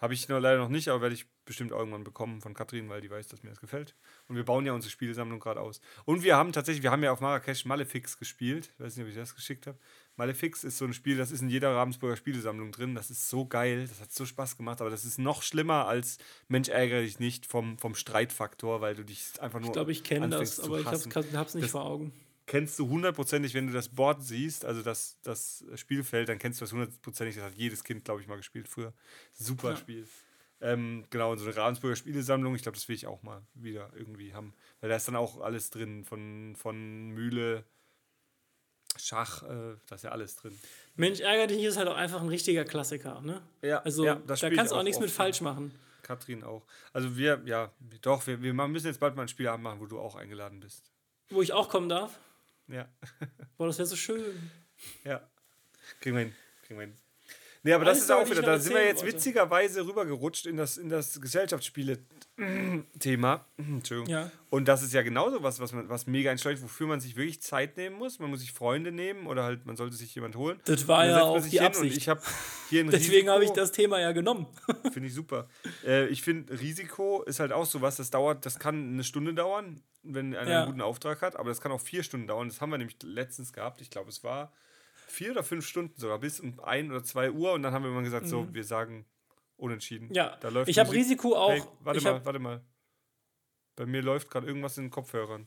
Habe 0.00 0.14
ich 0.14 0.28
noch 0.28 0.38
leider 0.38 0.58
noch 0.58 0.68
nicht, 0.68 0.88
aber 0.88 1.00
werde 1.02 1.16
ich 1.16 1.26
bestimmt 1.44 1.72
irgendwann 1.72 2.04
bekommen 2.04 2.40
von 2.40 2.54
Katrin, 2.54 2.88
weil 2.88 3.00
die 3.00 3.10
weiß, 3.10 3.26
dass 3.26 3.42
mir 3.42 3.50
das 3.50 3.58
gefällt. 3.60 3.96
Und 4.28 4.36
wir 4.36 4.44
bauen 4.44 4.64
ja 4.64 4.72
unsere 4.72 4.92
Spielesammlung 4.92 5.40
gerade 5.40 5.60
aus. 5.60 5.80
Und 6.04 6.22
wir 6.22 6.36
haben 6.36 6.52
tatsächlich, 6.52 6.84
wir 6.84 6.92
haben 6.92 7.02
ja 7.02 7.10
auf 7.10 7.20
Marrakesch 7.20 7.64
Malefix 7.64 8.16
gespielt. 8.16 8.70
Ich 8.74 8.80
weiß 8.84 8.96
nicht, 8.96 9.04
ob 9.04 9.10
ich 9.10 9.16
das 9.16 9.34
geschickt 9.34 9.66
habe. 9.66 9.76
Malefix 10.14 10.62
ist 10.62 10.78
so 10.78 10.84
ein 10.84 10.92
Spiel, 10.92 11.16
das 11.16 11.32
ist 11.32 11.40
in 11.42 11.48
jeder 11.48 11.74
Ravensburger 11.74 12.16
Spielesammlung 12.16 12.70
drin. 12.70 12.94
Das 12.94 13.10
ist 13.10 13.28
so 13.28 13.44
geil, 13.46 13.88
das 13.88 14.00
hat 14.00 14.12
so 14.12 14.24
Spaß 14.24 14.56
gemacht, 14.56 14.80
aber 14.80 14.90
das 14.90 15.04
ist 15.04 15.18
noch 15.18 15.42
schlimmer 15.42 15.88
als 15.88 16.18
Mensch 16.46 16.68
ärgere 16.68 17.00
dich 17.02 17.18
nicht 17.18 17.46
vom, 17.46 17.76
vom 17.78 17.96
Streitfaktor, 17.96 18.80
weil 18.80 18.94
du 18.94 19.04
dich 19.04 19.32
einfach 19.40 19.58
nur. 19.58 19.68
Ich 19.68 19.72
glaube, 19.72 19.90
ich 19.90 20.04
kenne 20.04 20.28
das, 20.28 20.60
aber 20.60 20.78
ich 20.78 20.86
habe 20.86 20.94
es 20.96 21.06
nicht 21.54 21.64
Das- 21.64 21.70
vor 21.72 21.84
Augen. 21.84 22.12
Kennst 22.48 22.78
du 22.78 22.88
hundertprozentig, 22.88 23.52
wenn 23.52 23.66
du 23.66 23.74
das 23.74 23.90
Board 23.90 24.22
siehst, 24.22 24.64
also 24.64 24.80
das, 24.80 25.20
das 25.22 25.62
Spielfeld, 25.74 26.30
dann 26.30 26.38
kennst 26.38 26.60
du 26.60 26.64
das 26.64 26.72
hundertprozentig. 26.72 27.36
Das 27.36 27.44
hat 27.44 27.54
jedes 27.54 27.84
Kind, 27.84 28.06
glaube 28.06 28.22
ich, 28.22 28.26
mal 28.26 28.36
gespielt 28.36 28.68
früher. 28.68 28.94
Super 29.34 29.72
Ja. 29.72 29.76
Spiel. 29.76 30.08
Ähm, 30.62 31.04
genau, 31.10 31.32
und 31.32 31.38
so 31.38 31.44
eine 31.44 31.54
Ravensburger 31.54 31.94
Spielesammlung, 31.94 32.54
ich 32.54 32.62
glaube, 32.62 32.76
das 32.76 32.88
will 32.88 32.96
ich 32.96 33.06
auch 33.06 33.22
mal 33.22 33.42
wieder 33.52 33.90
irgendwie 33.94 34.32
haben. 34.32 34.54
Weil 34.80 34.88
da 34.88 34.96
ist 34.96 35.06
dann 35.06 35.16
auch 35.16 35.42
alles 35.42 35.68
drin, 35.68 36.06
von, 36.06 36.56
von 36.56 37.10
Mühle, 37.10 37.64
Schach, 38.96 39.42
äh, 39.42 39.76
da 39.86 39.94
ist 39.94 40.04
ja 40.04 40.10
alles 40.10 40.36
drin. 40.36 40.58
Mensch, 40.96 41.20
ärger 41.20 41.48
dich 41.48 41.62
ist 41.62 41.76
halt 41.76 41.86
auch 41.86 41.96
einfach 41.96 42.22
ein 42.22 42.28
richtiger 42.28 42.64
Klassiker, 42.64 43.20
ne? 43.20 43.42
Ja, 43.60 43.80
Also 43.82 44.06
ja, 44.06 44.14
da 44.14 44.34
kannst 44.34 44.72
du 44.72 44.76
auch 44.76 44.80
auch 44.80 44.84
nichts 44.84 45.00
mit 45.00 45.10
falsch 45.10 45.42
machen. 45.42 45.72
Katrin 46.02 46.42
auch. 46.42 46.64
Also 46.94 47.18
wir, 47.18 47.42
ja, 47.44 47.70
doch, 48.00 48.26
wir, 48.26 48.40
wir 48.40 48.54
müssen 48.54 48.86
jetzt 48.86 49.00
bald 49.00 49.14
mal 49.14 49.22
ein 49.22 49.28
Spiel 49.28 49.54
machen, 49.58 49.80
wo 49.80 49.86
du 49.86 50.00
auch 50.00 50.16
eingeladen 50.16 50.60
bist. 50.60 50.90
Wo 51.28 51.42
ich 51.42 51.52
auch 51.52 51.68
kommen 51.68 51.90
darf. 51.90 52.18
Ja, 52.68 52.88
Boah, 53.56 53.66
das 53.66 53.78
wäre 53.78 53.86
so 53.86 53.96
schön. 53.96 54.50
ja. 55.04 55.28
Kriegen 56.00 56.16
wir 56.16 56.24
hin. 56.24 56.34
Kriegen 56.62 56.78
wir 56.80 56.86
hin. 56.86 56.96
Nee, 57.62 57.72
aber 57.72 57.84
das 57.84 57.98
ist 57.98 58.10
auch 58.10 58.28
wieder, 58.30 58.42
da 58.42 58.58
sind 58.58 58.74
wir 58.74 58.84
jetzt 58.84 59.02
wollte. 59.02 59.16
witzigerweise 59.16 59.86
rübergerutscht 59.86 60.46
in 60.46 60.56
das, 60.56 60.78
in 60.78 60.88
das 60.88 61.20
Gesellschaftsspiele-Thema. 61.20 63.44
Entschuldigung. 63.58 64.08
Ja. 64.10 64.30
Und 64.50 64.66
das 64.68 64.82
ist 64.82 64.94
ja 64.94 65.02
genauso 65.02 65.42
was, 65.42 65.60
was, 65.60 65.72
man, 65.72 65.88
was 65.88 66.06
mega 66.06 66.30
entschleunigt, 66.30 66.62
wofür 66.62 66.86
man 66.86 67.00
sich 67.00 67.16
wirklich 67.16 67.42
Zeit 67.42 67.76
nehmen 67.76 67.96
muss. 67.96 68.18
Man 68.18 68.30
muss 68.30 68.40
sich 68.40 68.52
Freunde 68.52 68.92
nehmen 68.92 69.26
oder 69.26 69.44
halt, 69.44 69.66
man 69.66 69.76
sollte 69.76 69.96
sich 69.96 70.14
jemand 70.14 70.36
holen. 70.36 70.60
Das 70.64 70.88
war 70.88 71.06
ja 71.06 71.22
auch 71.22 71.44
die 71.44 71.60
Absicht. 71.60 71.96
Ich 71.96 72.08
habe 72.08 72.20
hier 72.70 72.80
ein 72.84 72.90
Deswegen 72.90 73.28
habe 73.28 73.44
ich 73.44 73.50
das 73.50 73.72
Thema 73.72 74.00
ja 74.00 74.12
genommen. 74.12 74.46
Finde 74.92 75.08
ich 75.08 75.14
super. 75.14 75.48
Äh, 75.84 76.06
ich 76.06 76.22
finde, 76.22 76.58
Risiko 76.60 77.22
ist 77.22 77.40
halt 77.40 77.52
auch 77.52 77.66
sowas, 77.66 77.96
das 77.96 78.10
dauert, 78.10 78.46
das 78.46 78.58
kann 78.58 78.92
eine 78.94 79.04
Stunde 79.04 79.34
dauern, 79.34 79.82
wenn 80.02 80.34
einer 80.34 80.50
Ja. 80.50 80.56
einen 80.58 80.66
guten 80.68 80.80
Auftrag 80.80 81.20
hat, 81.22 81.36
aber 81.36 81.48
das 81.50 81.60
kann 81.60 81.72
auch 81.72 81.80
vier 81.80 82.02
Stunden 82.02 82.26
dauern. 82.28 82.48
Das 82.48 82.60
haben 82.60 82.70
wir 82.70 82.78
nämlich 82.78 82.96
letztens 83.02 83.52
gehabt. 83.52 83.80
Ich 83.80 83.90
glaube, 83.90 84.08
es 84.10 84.24
war 84.24 84.52
vier 85.10 85.32
oder 85.32 85.42
fünf 85.42 85.66
Stunden 85.66 85.98
sogar, 85.98 86.18
bis 86.18 86.40
um 86.40 86.60
ein 86.60 86.90
oder 86.90 87.02
zwei 87.02 87.30
Uhr 87.30 87.52
und 87.52 87.62
dann 87.62 87.72
haben 87.72 87.82
wir 87.82 87.90
immer 87.90 88.02
gesagt, 88.02 88.28
so, 88.28 88.52
wir 88.52 88.64
sagen 88.64 89.06
unentschieden. 89.56 90.08
Mhm. 90.08 90.14
Ja, 90.14 90.36
da 90.36 90.48
läuft 90.48 90.68
ich 90.70 90.78
habe. 90.78 90.92
Risiko 90.92 91.36
auch. 91.36 91.50
Hey, 91.50 91.62
warte 91.80 92.00
mal, 92.00 92.24
warte 92.24 92.38
mal. 92.38 92.64
Bei 93.76 93.86
mir 93.86 94.02
läuft 94.02 94.30
gerade 94.30 94.46
irgendwas 94.46 94.76
in 94.78 94.84
den 94.84 94.90
Kopfhörern. 94.90 95.46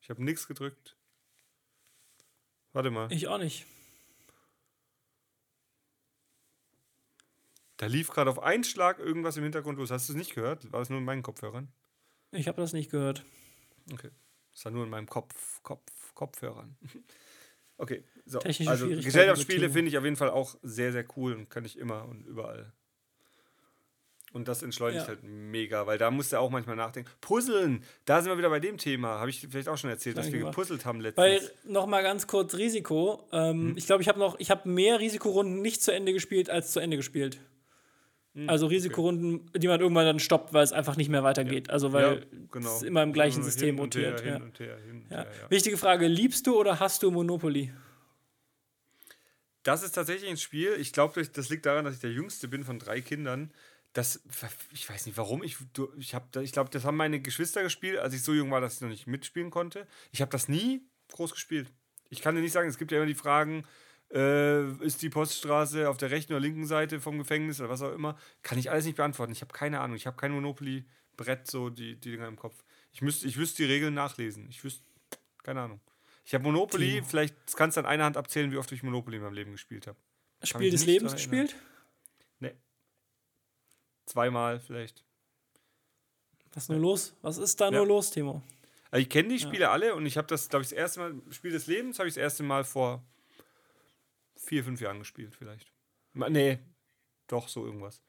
Ich 0.00 0.10
habe 0.10 0.22
nichts 0.24 0.48
gedrückt. 0.48 0.96
Warte 2.72 2.90
mal. 2.90 3.12
ich 3.12 3.28
auch 3.28 3.38
nicht. 3.38 3.66
Da 7.76 7.86
lief 7.86 8.08
gerade 8.08 8.30
auf 8.30 8.38
einen 8.38 8.64
Schlag 8.64 8.98
irgendwas 8.98 9.36
im 9.36 9.42
Hintergrund 9.42 9.78
los. 9.78 9.90
Hast 9.90 10.08
du 10.08 10.12
es 10.12 10.16
nicht 10.16 10.34
gehört? 10.34 10.72
War 10.72 10.80
das 10.80 10.88
nur 10.88 10.98
in 10.98 11.04
meinen 11.04 11.22
Kopfhörern? 11.22 11.72
Ich 12.30 12.48
habe 12.48 12.60
das 12.60 12.72
nicht 12.72 12.90
gehört. 12.90 13.24
Okay. 13.92 14.10
Das 14.52 14.64
war 14.64 14.72
nur 14.72 14.84
in 14.84 14.90
meinem 14.90 15.08
Kopf, 15.08 15.62
Kopf, 15.62 16.14
Kopfhörern. 16.14 16.76
Okay, 17.82 18.04
so. 18.26 18.38
Technische 18.38 18.70
Also 18.70 18.86
Gesellschaftsspiele 18.86 19.68
finde 19.68 19.88
ich 19.90 19.98
auf 19.98 20.04
jeden 20.04 20.14
Fall 20.16 20.30
auch 20.30 20.56
sehr, 20.62 20.92
sehr 20.92 21.04
cool 21.16 21.32
und 21.34 21.50
kann 21.50 21.64
ich 21.64 21.76
immer 21.76 22.04
und 22.08 22.24
überall. 22.26 22.72
Und 24.32 24.46
das 24.48 24.62
entschleunigt 24.62 25.02
Ja. 25.02 25.08
halt 25.08 25.24
mega, 25.24 25.86
weil 25.86 25.98
da 25.98 26.10
musst 26.12 26.32
du 26.32 26.38
auch 26.38 26.48
manchmal 26.48 26.76
nachdenken. 26.76 27.10
Puzzeln, 27.20 27.82
da 28.04 28.22
sind 28.22 28.30
wir 28.30 28.38
wieder 28.38 28.48
bei 28.50 28.60
dem 28.60 28.78
Thema. 28.78 29.18
Habe 29.18 29.28
ich 29.30 29.40
vielleicht 29.50 29.68
auch 29.68 29.76
schon 29.76 29.90
erzählt, 29.90 30.16
dass 30.16 30.26
Lange 30.26 30.32
wir 30.34 30.38
gemacht. 30.38 30.54
gepuzzelt 30.54 30.84
haben 30.86 31.00
letztens. 31.00 31.22
Weil, 31.26 31.50
nochmal 31.64 32.02
ganz 32.04 32.26
kurz 32.28 32.54
Risiko. 32.54 33.28
Ähm, 33.32 33.70
Hm. 33.70 33.76
Ich 33.76 33.84
glaube, 33.86 34.00
ich 34.00 34.08
habe 34.08 34.18
noch, 34.20 34.38
ich 34.38 34.50
habe 34.50 34.66
mehr 34.68 35.00
Risikorunden 35.00 35.60
nicht 35.60 35.82
zu 35.82 35.92
Ende 35.92 36.12
gespielt, 36.14 36.48
als 36.48 36.70
zu 36.72 36.80
Ende 36.80 36.96
gespielt. 36.96 37.40
Hm, 38.34 38.48
Also 38.48 38.66
Risikorunden, 38.66 39.50
die 39.56 39.68
man 39.68 39.80
irgendwann 39.80 40.06
dann 40.06 40.18
stoppt, 40.18 40.52
weil 40.52 40.64
es 40.64 40.72
einfach 40.72 40.96
nicht 40.96 41.08
mehr 41.10 41.22
weitergeht. 41.22 41.70
Also 41.70 41.92
weil 41.92 42.16
ja, 42.16 42.38
genau. 42.50 42.76
es 42.76 42.82
immer 42.82 43.02
im 43.02 43.12
gleichen 43.12 43.42
System 43.42 43.78
rotiert. 43.78 44.22
Her, 44.24 44.40
ja. 44.40 44.66
her, 44.66 44.78
Ja. 45.10 45.16
her, 45.16 45.32
ja. 45.42 45.50
Wichtige 45.50 45.76
Frage: 45.76 46.06
Liebst 46.06 46.46
du 46.46 46.58
oder 46.58 46.80
hast 46.80 47.02
du 47.02 47.10
Monopoly? 47.10 47.72
Das 49.62 49.82
ist 49.82 49.92
tatsächlich 49.92 50.28
ein 50.28 50.36
Spiel. 50.36 50.74
Ich 50.78 50.92
glaube, 50.92 51.22
das 51.24 51.48
liegt 51.48 51.66
daran, 51.66 51.84
dass 51.84 51.94
ich 51.94 52.00
der 52.00 52.10
Jüngste 52.10 52.48
bin 52.48 52.64
von 52.64 52.78
drei 52.78 53.00
Kindern. 53.00 53.52
Das, 53.92 54.22
ich 54.72 54.88
weiß 54.88 55.06
nicht 55.06 55.18
warum. 55.18 55.42
Ich, 55.44 55.56
ich, 55.98 56.14
hab 56.14 56.34
ich 56.36 56.52
glaube, 56.52 56.70
das 56.70 56.84
haben 56.84 56.96
meine 56.96 57.20
Geschwister 57.20 57.62
gespielt, 57.62 57.98
als 57.98 58.14
ich 58.14 58.22
so 58.22 58.32
jung 58.32 58.50
war, 58.50 58.60
dass 58.60 58.76
ich 58.76 58.80
noch 58.80 58.88
nicht 58.88 59.06
mitspielen 59.06 59.50
konnte. 59.50 59.86
Ich 60.10 60.20
habe 60.20 60.30
das 60.30 60.48
nie 60.48 60.82
groß 61.12 61.32
gespielt. 61.32 61.68
Ich 62.08 62.22
kann 62.22 62.34
dir 62.34 62.40
nicht 62.40 62.52
sagen, 62.52 62.68
es 62.68 62.78
gibt 62.78 62.90
ja 62.90 62.98
immer 62.98 63.06
die 63.06 63.14
Fragen, 63.14 63.64
äh, 64.12 64.70
ist 64.84 65.02
die 65.02 65.10
Poststraße 65.10 65.88
auf 65.88 65.96
der 65.96 66.10
rechten 66.10 66.32
oder 66.32 66.40
linken 66.40 66.66
Seite 66.66 67.00
vom 67.00 67.18
Gefängnis 67.18 67.60
oder 67.60 67.70
was 67.70 67.82
auch 67.82 67.92
immer. 67.92 68.18
Kann 68.42 68.58
ich 68.58 68.70
alles 68.70 68.84
nicht 68.84 68.96
beantworten. 68.96 69.32
Ich 69.32 69.40
habe 69.40 69.52
keine 69.52 69.80
Ahnung. 69.80 69.96
Ich 69.96 70.06
habe 70.06 70.16
kein 70.16 70.32
Monopoly-Brett, 70.32 71.50
so 71.50 71.70
die, 71.70 71.96
die 71.96 72.10
Dinger 72.12 72.28
im 72.28 72.36
Kopf. 72.36 72.62
Ich, 72.92 73.02
müsst, 73.02 73.24
ich 73.24 73.36
wüsste 73.36 73.62
die 73.64 73.72
Regeln 73.72 73.94
nachlesen. 73.94 74.46
Ich 74.50 74.62
wüsste, 74.64 74.84
keine 75.42 75.62
Ahnung. 75.62 75.80
Ich 76.24 76.34
habe 76.34 76.44
Monopoly, 76.44 76.94
Timo. 76.96 77.06
vielleicht 77.06 77.34
kannst 77.56 77.76
du 77.76 77.80
an 77.80 77.86
einer 77.86 78.04
Hand 78.04 78.16
abzählen, 78.16 78.52
wie 78.52 78.56
oft 78.56 78.70
ich 78.70 78.82
Monopoly 78.82 79.16
in 79.16 79.22
meinem 79.22 79.34
Leben 79.34 79.52
gespielt 79.52 79.86
habe. 79.86 79.98
Spiel 80.44 80.70
des 80.70 80.86
Lebens 80.86 81.12
gespielt? 81.12 81.56
Zweimal 84.04 84.60
vielleicht. 84.60 85.04
Was 86.54 86.64
ist 86.64 86.68
nur 86.68 86.80
los? 86.80 87.14
Was 87.22 87.38
ist 87.38 87.60
da 87.60 87.66
Ja. 87.70 87.78
nur 87.78 87.86
los, 87.86 88.10
Timo? 88.10 88.42
Also 88.90 89.00
ich 89.02 89.08
kenne 89.08 89.28
die 89.28 89.38
Spiele 89.38 89.70
alle 89.70 89.94
und 89.94 90.04
ich 90.04 90.18
habe 90.18 90.26
das, 90.28 90.48
glaube 90.48 90.64
ich, 90.64 90.68
das 90.68 90.76
erste 90.76 91.00
Mal, 91.00 91.14
Spiel 91.30 91.52
des 91.52 91.66
Lebens 91.66 91.98
habe 91.98 92.08
ich 92.08 92.14
das 92.14 92.20
erste 92.22 92.42
Mal 92.42 92.64
vor 92.64 93.02
vier, 94.44 94.64
fünf 94.64 94.80
Jahren 94.80 94.98
gespielt, 94.98 95.34
vielleicht. 95.36 95.72
Nee, 96.14 96.58
doch, 97.26 97.48
so 97.48 97.64
irgendwas. 97.64 98.02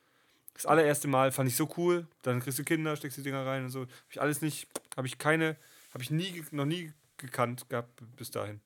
Das 0.53 0.65
allererste 0.65 1.07
Mal 1.07 1.31
fand 1.31 1.49
ich 1.49 1.55
so 1.55 1.69
cool, 1.77 2.07
dann 2.21 2.39
kriegst 2.39 2.59
du 2.59 2.63
Kinder, 2.63 2.95
steckst 2.95 3.17
die 3.17 3.23
Dinger 3.23 3.45
rein 3.45 3.63
und 3.63 3.69
so. 3.69 3.81
Habe 3.81 3.89
ich 4.09 4.21
alles 4.21 4.41
nicht, 4.41 4.67
habe 4.95 5.07
ich 5.07 5.17
keine, 5.17 5.57
habe 5.93 6.03
ich 6.03 6.11
nie, 6.11 6.43
noch 6.51 6.65
nie 6.65 6.91
gekannt 7.17 7.69
gehabt 7.69 8.03
bis 8.15 8.31
dahin. 8.31 8.61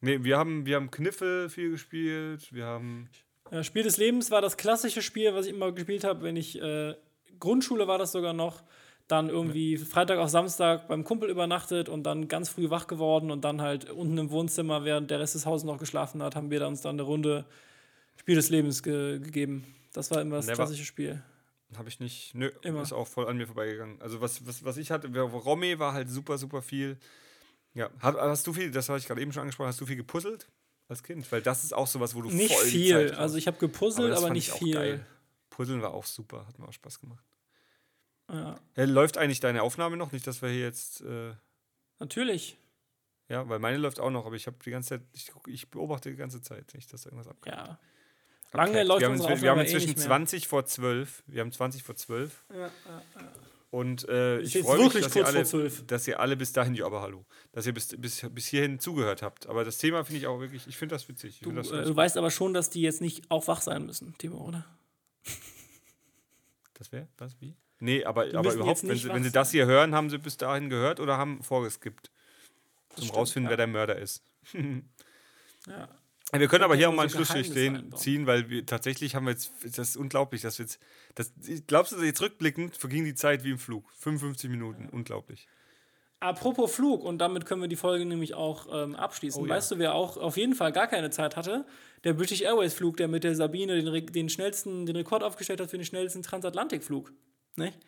Nee, 0.00 0.22
wir 0.22 0.36
haben, 0.36 0.66
wir 0.66 0.76
haben 0.76 0.90
Kniffel 0.90 1.48
viel 1.48 1.70
gespielt, 1.70 2.52
wir 2.52 2.66
haben, 2.66 3.08
Spiel 3.62 3.82
des 3.82 3.98
Lebens 3.98 4.30
war 4.30 4.40
das 4.40 4.56
klassische 4.56 5.02
Spiel, 5.02 5.34
was 5.34 5.46
ich 5.46 5.52
immer 5.52 5.72
gespielt 5.72 6.04
habe, 6.04 6.22
wenn 6.22 6.36
ich 6.36 6.60
äh, 6.60 6.94
Grundschule 7.38 7.86
war 7.86 7.98
das 7.98 8.12
sogar 8.12 8.32
noch. 8.32 8.62
Dann 9.12 9.28
irgendwie 9.28 9.76
Freitag 9.76 10.18
auf 10.18 10.30
Samstag 10.30 10.88
beim 10.88 11.04
Kumpel 11.04 11.28
übernachtet 11.28 11.90
und 11.90 12.04
dann 12.04 12.28
ganz 12.28 12.48
früh 12.48 12.70
wach 12.70 12.86
geworden 12.86 13.30
und 13.30 13.42
dann 13.44 13.60
halt 13.60 13.90
unten 13.90 14.16
im 14.16 14.30
Wohnzimmer, 14.30 14.86
während 14.86 15.10
der 15.10 15.20
Rest 15.20 15.34
des 15.34 15.44
Hauses 15.44 15.66
noch 15.66 15.76
geschlafen 15.76 16.22
hat, 16.22 16.34
haben 16.34 16.50
wir 16.50 16.60
dann 16.60 16.68
uns 16.68 16.80
dann 16.80 16.94
eine 16.94 17.02
Runde 17.02 17.44
Spiel 18.16 18.36
des 18.36 18.48
Lebens 18.48 18.82
ge 18.82 19.18
gegeben. 19.18 19.66
Das 19.92 20.10
war 20.10 20.22
immer 20.22 20.36
das 20.36 20.46
Never. 20.46 20.56
klassische 20.56 20.86
Spiel. 20.86 21.22
Habe 21.76 21.90
ich 21.90 22.00
nicht. 22.00 22.34
Nö, 22.34 22.50
Immer. 22.62 22.80
ist 22.80 22.94
auch 22.94 23.06
voll 23.06 23.28
an 23.28 23.36
mir 23.36 23.46
vorbeigegangen. 23.46 24.00
Also 24.00 24.22
was, 24.22 24.46
was, 24.46 24.64
was 24.64 24.78
ich 24.78 24.90
hatte, 24.90 25.08
Romy 25.08 25.78
war 25.78 25.92
halt 25.92 26.08
super, 26.08 26.38
super 26.38 26.62
viel. 26.62 26.96
Ja, 27.74 27.90
hast, 27.98 28.16
hast 28.16 28.46
du 28.46 28.54
viel, 28.54 28.70
das 28.70 28.88
habe 28.88 28.98
ich 28.98 29.06
gerade 29.06 29.20
eben 29.20 29.32
schon 29.34 29.42
angesprochen, 29.42 29.68
hast 29.68 29.80
du 29.82 29.84
viel 29.84 29.96
gepuzzelt 29.96 30.48
als 30.88 31.02
Kind? 31.02 31.30
Weil 31.30 31.42
das 31.42 31.64
ist 31.64 31.74
auch 31.74 31.86
sowas, 31.86 32.14
wo 32.14 32.22
du 32.22 32.30
Nicht 32.30 32.54
voll 32.54 32.64
viel. 32.64 33.10
Also 33.12 33.36
ich 33.36 33.46
habe 33.46 33.58
gepuzzelt, 33.58 34.12
aber, 34.12 34.22
fand 34.22 34.32
nicht 34.32 34.52
viel. 34.52 34.74
geil. 34.74 35.06
Puzzeln 35.50 35.82
war 35.82 35.92
auch 35.92 36.06
super, 36.06 36.46
hat 36.46 36.58
mir 36.58 36.66
auch 36.66 36.72
Spaß 36.72 36.98
gemacht. 36.98 37.24
Ja, 38.30 38.58
Äh, 38.76 38.84
läuft 38.84 39.18
eigentlich 39.18 39.40
deine 39.40 39.62
Aufnahme 39.62 39.96
noch? 39.96 40.12
Nicht, 40.12 40.26
dass 40.26 40.42
wir 40.42 40.48
hier 40.48 40.60
jetzt, 40.60 41.00
äh, 41.02 41.32
natürlich. 41.98 42.56
ja, 43.28 43.48
weil 43.48 43.58
meine 43.58 43.76
läuft 43.78 44.00
auch 44.00 44.10
noch, 44.10 44.26
aber 44.26 44.36
ich 44.36 44.46
habe 44.46 44.56
die 44.64 44.70
ganze 44.70 44.90
Zeit, 44.90 45.02
ich, 45.12 45.32
ich 45.46 45.70
beobachte 45.70 46.10
die 46.10 46.16
ganze 46.16 46.40
Zeit 46.40 46.72
nicht, 46.74 46.92
dass 46.92 47.02
da 47.02 47.08
irgendwas 47.10 47.28
abgeht. 47.28 47.52
Ja. 47.52 47.78
Lange 48.54 48.70
Abkackt. 48.70 48.86
läuft 48.88 49.00
wir 49.00 49.06
haben, 49.06 49.12
unsere 49.14 49.28
inzwischen- 49.32 49.42
wir 49.44 49.50
haben 49.50 49.58
Aufnahme 49.60 49.68
eh 49.70 49.72
inzwischen 49.74 49.98
mehr. 49.98 50.06
20 50.06 50.48
vor 50.48 50.64
12. 50.66 51.22
Wir 51.26 51.40
haben 51.40 51.52
20 51.52 51.82
vor 51.82 51.96
12. 51.96 52.44
Ja, 52.50 52.56
ja, 52.58 52.68
ja. 52.86 53.02
Und 53.70 54.06
äh, 54.10 54.40
ich 54.40 54.58
freue 54.58 54.78
mich, 54.84 54.92
dass 54.92 55.16
ihr, 55.16 55.26
alle, 55.26 55.70
dass 55.86 56.06
ihr 56.06 56.20
alle 56.20 56.36
bis 56.36 56.52
dahin, 56.52 56.74
ja, 56.74 56.84
aber 56.84 57.00
hallo, 57.00 57.24
dass 57.52 57.66
ihr 57.66 57.72
bis, 57.72 57.88
bis, 57.98 58.20
bis 58.30 58.46
hierhin 58.46 58.78
zugehört 58.78 59.22
habt. 59.22 59.46
Aber 59.46 59.64
das 59.64 59.78
Thema 59.78 60.04
finde 60.04 60.18
ich 60.20 60.26
auch 60.26 60.38
wirklich, 60.40 60.66
ich 60.66 60.76
finde 60.76 60.94
das 60.94 61.08
witzig. 61.08 61.40
Du, 61.40 61.50
das 61.52 61.70
äh, 61.70 61.82
du 61.84 61.96
weißt 61.96 62.18
aber 62.18 62.30
schon, 62.30 62.52
dass 62.52 62.68
die 62.68 62.82
jetzt 62.82 63.00
nicht 63.00 63.30
auch 63.30 63.48
wach 63.48 63.62
sein 63.62 63.86
müssen, 63.86 64.14
Timo, 64.18 64.46
oder? 64.46 64.66
das 66.74 66.92
wäre, 66.92 67.08
was, 67.16 67.40
wie? 67.40 67.54
Nee, 67.82 68.04
aber, 68.04 68.26
aber 68.32 68.54
überhaupt, 68.54 68.86
wenn 68.86 68.96
sie, 68.96 69.08
wenn 69.08 69.24
sie 69.24 69.32
das 69.32 69.50
hier 69.50 69.66
hören, 69.66 69.92
haben 69.92 70.08
sie 70.08 70.18
bis 70.18 70.36
dahin 70.36 70.70
gehört 70.70 71.00
oder 71.00 71.18
haben 71.18 71.42
vorgeskippt. 71.42 72.12
Zum 72.90 73.04
stimmt, 73.04 73.16
rausfinden, 73.16 73.46
ja. 73.46 73.50
wer 73.50 73.56
der 73.56 73.66
Mörder 73.66 73.96
ist. 73.96 74.22
Ja. 75.66 75.88
Ja, 76.32 76.40
Wir 76.40 76.48
können 76.48 76.64
aber 76.64 76.76
hier 76.76 76.88
auch 76.88 76.94
mal 76.94 77.02
einen 77.02 77.10
Schlussstrich 77.10 77.52
ziehen, 77.94 78.26
weil 78.26 78.48
wir 78.50 78.66
tatsächlich 78.66 79.14
haben 79.14 79.26
wir 79.26 79.32
jetzt, 79.32 79.52
das 79.62 79.90
ist 79.90 79.96
unglaublich, 79.96 80.42
dass 80.42 80.58
wir 80.58 80.64
jetzt, 80.64 80.80
das, 81.14 81.32
glaubst 81.66 81.92
du, 81.92 82.02
jetzt 82.02 82.20
rückblickend 82.20 82.76
verging 82.76 83.04
die 83.04 83.14
Zeit 83.14 83.44
wie 83.44 83.50
im 83.50 83.58
Flug? 83.58 83.90
55 83.98 84.50
Minuten, 84.50 84.88
unglaublich. 84.90 85.46
Apropos 86.20 86.74
Flug, 86.74 87.04
und 87.04 87.18
damit 87.18 87.46
können 87.46 87.62
wir 87.62 87.68
die 87.68 87.76
Folge 87.76 88.04
nämlich 88.04 88.34
auch 88.34 88.66
ähm, 88.72 88.94
abschließen. 88.94 89.42
Oh 89.42 89.46
ja. 89.46 89.54
Weißt 89.54 89.72
du, 89.72 89.78
wer 89.78 89.94
auch 89.94 90.16
auf 90.16 90.36
jeden 90.36 90.54
Fall 90.54 90.72
gar 90.72 90.86
keine 90.86 91.10
Zeit 91.10 91.36
hatte? 91.36 91.66
Der 92.04 92.12
British 92.12 92.42
Airways 92.42 92.74
Flug, 92.74 92.96
der 92.96 93.08
mit 93.08 93.24
der 93.24 93.34
Sabine 93.34 93.82
den, 93.82 94.06
den 94.06 94.28
schnellsten, 94.28 94.86
den 94.86 94.96
Rekord 94.96 95.22
aufgestellt 95.22 95.60
hat 95.60 95.70
für 95.70 95.78
den 95.78 95.86
schnellsten 95.86 96.22
Transatlantikflug. 96.22 97.12
Nicht? 97.56 97.78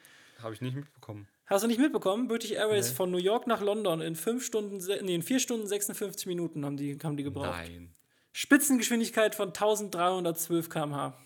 Habe 0.43 0.55
ich 0.55 0.61
nicht 0.61 0.75
mitbekommen. 0.75 1.27
Hast 1.47 1.63
du 1.63 1.69
nicht 1.69 1.81
mitbekommen? 1.81 2.27
British 2.27 2.53
Airways 2.53 2.91
von 2.91 3.11
New 3.11 3.19
York 3.19 3.47
nach 3.47 3.61
London 3.61 4.01
in 4.01 4.17
5 4.17 4.45
Stunden, 4.45 4.79
nee, 5.05 5.15
in 5.15 5.23
4 5.23 5.41
Stunden 5.41 5.67
56 5.67 6.27
Minuten 6.27 6.65
haben 6.65 6.77
die, 6.77 6.99
haben 7.03 7.17
die 7.17 7.23
gebraucht. 7.23 7.51
Nein. 7.51 7.95
Spitzengeschwindigkeit 8.33 9.35
von 9.35 9.49
1312 9.49 10.69
km/h. 10.69 11.19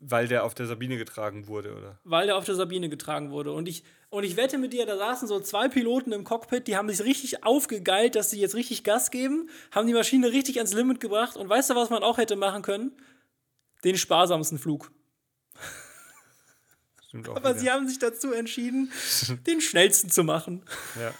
Weil 0.00 0.28
der 0.28 0.44
auf 0.44 0.54
der 0.54 0.66
Sabine 0.66 0.96
getragen 0.96 1.46
wurde, 1.46 1.74
oder? 1.74 1.98
weil 2.04 2.26
der 2.26 2.36
auf 2.36 2.44
der 2.44 2.54
Sabine 2.54 2.88
getragen 2.88 3.30
wurde. 3.30 3.52
Und 3.52 3.68
ich, 3.68 3.84
und 4.10 4.24
ich 4.24 4.36
wette 4.36 4.58
mit 4.58 4.72
dir, 4.72 4.84
da 4.84 4.96
saßen 4.96 5.28
so 5.28 5.40
zwei 5.40 5.68
Piloten 5.68 6.12
im 6.12 6.24
Cockpit, 6.24 6.66
die 6.66 6.76
haben 6.76 6.88
sich 6.88 7.04
richtig 7.04 7.44
aufgegeilt, 7.44 8.16
dass 8.16 8.30
sie 8.30 8.40
jetzt 8.40 8.56
richtig 8.56 8.84
Gas 8.84 9.10
geben, 9.10 9.48
haben 9.70 9.86
die 9.86 9.94
Maschine 9.94 10.32
richtig 10.32 10.56
ans 10.56 10.74
Limit 10.74 11.00
gebracht. 11.00 11.36
Und 11.36 11.48
weißt 11.48 11.70
du, 11.70 11.76
was 11.76 11.88
man 11.88 12.02
auch 12.02 12.18
hätte 12.18 12.36
machen 12.36 12.62
können? 12.62 12.92
Den 13.84 13.96
sparsamsten 13.96 14.58
Flug. 14.58 14.90
Stimmt 17.10 17.28
auch 17.28 17.34
Aber 17.34 17.50
wieder. 17.50 17.58
sie 17.58 17.70
haben 17.72 17.88
sich 17.88 17.98
dazu 17.98 18.32
entschieden, 18.32 18.92
den 19.46 19.60
schnellsten 19.60 20.10
zu 20.10 20.22
machen. 20.22 20.62
Ja. 20.98 21.12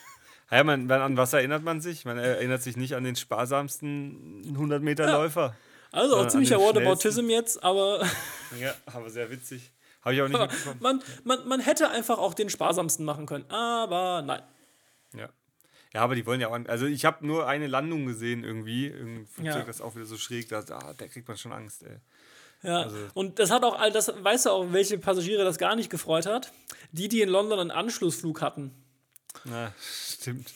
Ja, 0.57 0.65
man, 0.65 0.87
man, 0.87 1.01
an 1.01 1.17
was 1.17 1.33
erinnert 1.33 1.65
man 1.65 1.81
sich? 1.81 2.05
Man 2.05 2.17
erinnert 2.17 2.63
sich 2.63 2.77
nicht 2.77 2.95
an 2.95 3.03
den 3.03 3.17
sparsamsten 3.17 4.43
100 4.49 4.83
Meter 4.83 5.07
Läufer. 5.11 5.57
Also 5.93 6.17
auch 6.17 6.29
ziemlicher 6.29 6.59
Whataboutism 6.61 7.29
jetzt, 7.29 7.63
aber 7.65 8.05
Ja, 8.61 8.73
aber 8.87 9.11
sehr 9.11 9.31
witzig. 9.31 9.73
Habe 10.03 10.15
ich 10.15 10.23
auch 10.23 10.29
nicht 10.29 10.41
mitbekommen. 10.41 10.79
man, 10.81 11.03
man, 11.25 11.49
man 11.49 11.61
hätte 11.61 11.91
einfach 11.91 12.19
auch 12.19 12.35
den 12.35 12.49
sparsamsten 12.51 13.05
machen 13.05 13.27
können. 13.27 13.45
Aber 13.51 14.23
nein. 14.23 14.43
Ja. 15.17 15.29
Ja, 15.93 16.03
aber 16.03 16.15
die 16.15 16.25
wollen 16.25 16.41
ja 16.41 16.49
auch. 16.49 16.59
Also, 16.69 16.87
ich 16.87 17.05
habe 17.05 17.27
nur 17.27 17.49
eine 17.49 17.67
Landung 17.67 18.07
gesehen 18.07 18.45
irgendwie. 18.45 18.87
Irgendein 18.87 19.27
Flugzeug, 19.27 19.57
Ja. 19.57 19.65
das 19.65 19.81
auch 19.81 19.97
wieder 19.97 20.05
so 20.07 20.17
schräg. 20.17 20.49
Da, 20.49 20.61
ah, 20.71 20.95
da 20.97 21.09
kriegt 21.09 21.27
man 21.27 21.37
schon 21.37 21.53
Angst, 21.53 21.83
ey. 21.83 21.97
Ja, 22.63 22.83
Also- 22.83 22.97
und 23.15 23.39
das 23.39 23.51
hat 23.51 23.63
auch 23.65 23.79
all 23.79 23.91
das, 23.91 24.13
weißt 24.23 24.47
du 24.47 24.51
auch, 24.51 24.73
welche 24.73 24.99
Passagiere 24.99 25.45
das 25.45 25.59
gar 25.59 25.77
nicht 25.77 25.91
gefreut 25.91 26.27
hat? 26.27 26.53
Die, 26.93 27.09
die 27.09 27.23
in 27.23 27.29
London 27.29 27.59
einen 27.59 27.71
Anschlussflug 27.71 28.43
hatten. 28.43 28.73
Na, 29.45 29.73
stimmt. 29.81 30.53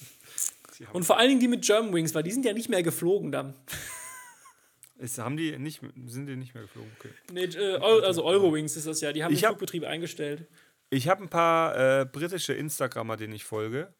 Und 0.92 1.05
vor 1.05 1.18
allen 1.18 1.28
Dingen 1.28 1.40
die 1.40 1.48
mit 1.48 1.64
Germanwings, 1.64 2.14
weil 2.14 2.24
die 2.24 2.32
sind 2.32 2.44
ja 2.44 2.52
nicht 2.52 2.68
mehr 2.68 2.82
geflogen 2.82 3.30
dann. 3.32 3.55
ist, 4.98 5.18
haben 5.18 5.36
die 5.36 5.57
nicht, 5.59 5.80
sind 6.07 6.26
die 6.26 6.36
nicht 6.36 6.55
mehr 6.55 6.64
geflogen? 6.64 6.90
Okay. 6.98 7.11
Nee, 7.32 7.44
äh, 7.44 7.76
also 7.78 8.24
Eurowings 8.24 8.76
ist 8.76 8.86
das 8.86 9.00
ja, 9.00 9.12
die 9.12 9.22
haben 9.24 9.32
Ich 9.32 9.40
den 9.40 9.46
hab- 9.46 9.52
Flugbetrieb 9.52 9.84
eingestellt. 9.84 10.46
Ich 10.90 11.09
habe 11.09 11.22
ein 11.22 11.30
paar 11.30 12.00
äh, 12.00 12.05
britische 12.07 12.52
Instagrammer, 12.55 13.16
denen 13.16 13.32
ich 13.32 13.44
folge. 13.44 13.94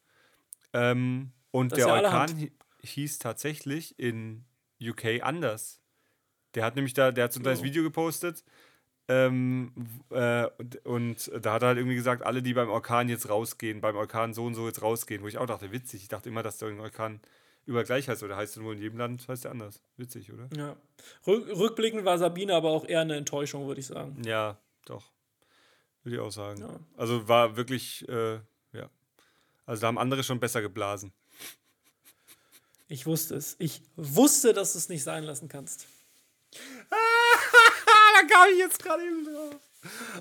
Ähm, 0.73 1.33
und 1.51 1.73
Das 1.73 1.79
der 1.79 1.87
ja 1.89 1.95
Orkan 1.95 2.51
hieß 2.83 3.19
tatsächlich 3.19 3.99
in 3.99 4.45
UK 4.81 5.23
anders. 5.23 5.81
Der 6.55 6.65
hat 6.65 6.77
nämlich 6.77 6.95
da, 6.95 7.13
der 7.13 7.25
hat 7.25 7.33
so 7.33 7.41
ein 7.41 7.43
kleines. 7.43 7.63
Video 7.63 7.83
gepostet. 7.83 8.45
Ähm, 9.07 9.73
äh, 10.11 10.47
und, 10.59 10.87
und 10.87 11.31
da 11.41 11.55
hat 11.55 11.63
er 11.63 11.69
halt 11.69 11.79
irgendwie 11.79 11.97
gesagt, 11.97 12.23
alle, 12.23 12.43
die 12.43 12.55
beim 12.55 12.71
Orkan 12.71 13.09
jetzt 13.09 13.29
rausgehen, 13.29 13.81
beim 13.81 13.97
Orkan 13.97 14.33
so 14.33 14.45
und 14.45 14.55
so 14.55 14.67
jetzt 14.67 14.81
rausgehen, 14.81 15.23
wo 15.23 15.29
ich 15.29 15.37
auch 15.37 15.47
dachte, 15.47 15.73
witzig. 15.73 16.03
Ich 16.03 16.09
dachte 16.09 16.31
immer, 16.31 16.43
dass 16.43 16.59
der 16.59 16.69
Orkan 16.79 17.21
überall 17.67 17.85
gleich 17.85 18.09
heißt, 18.09 18.23
oder 18.23 18.37
heißt 18.37 18.57
er 18.57 18.63
nur 18.63 18.73
in 18.73 18.81
jedem 18.81 18.99
Land, 18.99 19.27
heißt 19.29 19.45
er 19.45 19.51
anders. 19.51 19.83
Witzig, 19.97 20.33
oder? 20.33 20.49
Ja. 20.57 20.77
Rück, 21.27 21.49
rückblickend 21.49 22.05
war 22.05 22.19
Sabine 22.19 22.55
aber 22.55 22.71
auch 22.71 22.87
eher 22.87 23.01
eine 23.01 23.17
Enttäuschung, 23.17 23.67
würde 23.67 23.81
ich 23.81 23.87
sagen. 23.87 24.23
Ja, 24.25 24.59
doch. 24.87 25.11
Würde 26.03 26.17
ich 26.17 26.23
auch 26.23 26.33
sagen. 26.33 26.61
Ja. 26.61 26.81
Also 26.97 27.29
war 27.29 27.57
wirklich, 27.57 28.09
äh, 28.09 28.35
ja. 28.73 28.91
Also 29.67 29.83
da 29.83 29.87
haben 29.87 29.99
andere 29.99 30.23
schon 30.23 30.41
besser 30.41 30.63
geblasen. 30.63 31.13
Ich 32.89 33.07
wusste 33.07 33.35
es. 33.35 33.57
Ich 33.59 33.83
wusste, 33.97 34.53
dass 34.53 34.73
du 34.73 34.79
es 34.79 34.89
nicht 34.89 35.03
sein 35.03 35.25
lassen 35.25 35.49
kannst. 35.49 35.87
da 36.91 38.35
kam 38.35 38.49
ich 38.53 38.59
jetzt 38.59 38.83
gerade 38.83 39.03
eben 39.03 39.25
drauf. 39.25 39.61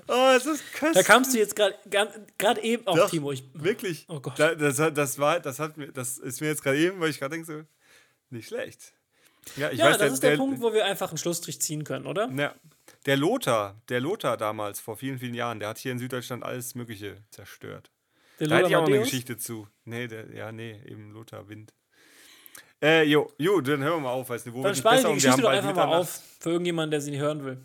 Oh, 0.08 0.32
es 0.36 0.46
ist 0.46 0.72
köstlich. 0.74 0.92
Da 0.94 1.02
kamst 1.02 1.32
du 1.32 1.38
jetzt 1.38 1.56
gerade 1.56 2.62
eben 2.62 2.86
auf, 2.86 2.96
Doch, 2.96 3.10
Timo. 3.10 3.32
Ich, 3.32 3.44
Wirklich. 3.54 4.04
Oh 4.08 4.20
Gott. 4.20 4.38
Da, 4.38 4.54
das, 4.54 4.76
das, 4.76 5.18
war, 5.18 5.40
das, 5.40 5.58
hat 5.58 5.76
mir, 5.76 5.90
das 5.90 6.18
ist 6.18 6.40
mir 6.40 6.48
jetzt 6.48 6.62
gerade 6.62 6.78
eben, 6.78 7.00
weil 7.00 7.10
ich 7.10 7.18
gerade 7.18 7.34
denke, 7.34 7.46
so, 7.46 7.62
nicht 8.30 8.48
schlecht. 8.48 8.92
Ja, 9.56 9.70
ich 9.70 9.78
ja, 9.78 9.86
weiß, 9.86 9.98
das 9.98 10.14
ist 10.14 10.22
der, 10.22 10.36
Punkt, 10.36 10.60
wo 10.60 10.72
wir 10.72 10.84
einfach 10.84 11.10
einen 11.10 11.18
Schlussstrich 11.18 11.60
ziehen 11.60 11.84
können, 11.84 12.06
oder? 12.06 12.30
Ja, 12.30 12.54
der 13.06 13.16
Lothar, 13.16 13.80
der 13.88 14.00
Lothar 14.00 14.36
damals, 14.36 14.80
vor 14.80 14.96
vielen, 14.96 15.18
vielen 15.18 15.34
Jahren, 15.34 15.60
der 15.60 15.68
hat 15.68 15.78
hier 15.78 15.92
in 15.92 15.98
Süddeutschland 15.98 16.42
alles 16.42 16.74
Mögliche 16.74 17.16
zerstört. 17.30 17.90
Der 18.40 18.48
Da 18.48 18.56
hätte 18.56 18.68
ich 18.68 18.76
auch 18.76 18.80
noch 18.80 18.86
eine 18.88 18.96
Matthäus? 18.96 19.10
Geschichte 19.10 19.36
zu. 19.36 19.68
Nee, 19.84 20.08
der, 20.08 20.34
ja, 20.34 20.50
nee, 20.50 20.80
eben 20.86 21.12
Lothar 21.12 21.48
Wind. 21.48 21.72
Äh, 22.84 23.04
jo, 23.04 23.32
jo, 23.38 23.62
dann 23.62 23.82
hören 23.82 23.96
wir 23.96 24.00
mal 24.00 24.10
auf, 24.10 24.28
weil 24.28 24.36
das 24.36 24.44
Niveau 24.44 24.62
Dann 24.62 24.74
spann 24.74 25.02
die 25.02 25.14
Geschichte 25.14 25.40
doch 25.40 25.48
einfach 25.48 25.74
mal 25.74 26.00
auf 26.00 26.20
für 26.38 26.50
irgendjemanden, 26.50 26.90
der 26.90 27.00
sie 27.00 27.12
nicht 27.12 27.20
hören 27.20 27.42
will. 27.42 27.58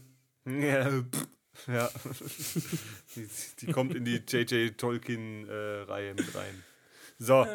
Ja, 0.45 0.89
pff, 0.89 1.27
ja. 1.67 1.89
die, 3.15 3.29
die 3.59 3.71
kommt 3.73 3.95
in 3.95 4.05
die 4.05 4.23
J.J. 4.25 4.77
Tolkien-Reihe 4.77 6.13
mit 6.13 6.33
rein. 6.33 6.63
So, 7.17 7.45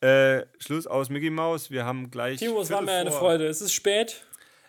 äh, 0.00 0.46
Schluss 0.58 0.86
aus 0.86 1.10
Mickey 1.10 1.28
Mouse. 1.28 1.70
Wir 1.70 1.84
haben 1.84 2.10
gleich. 2.10 2.38
Timo, 2.38 2.62
es 2.62 2.70
war 2.70 2.80
mir 2.80 2.92
eine 2.92 3.10
vor. 3.10 3.20
Freude. 3.20 3.46
Es 3.46 3.60
ist 3.60 3.74
spät. 3.74 4.24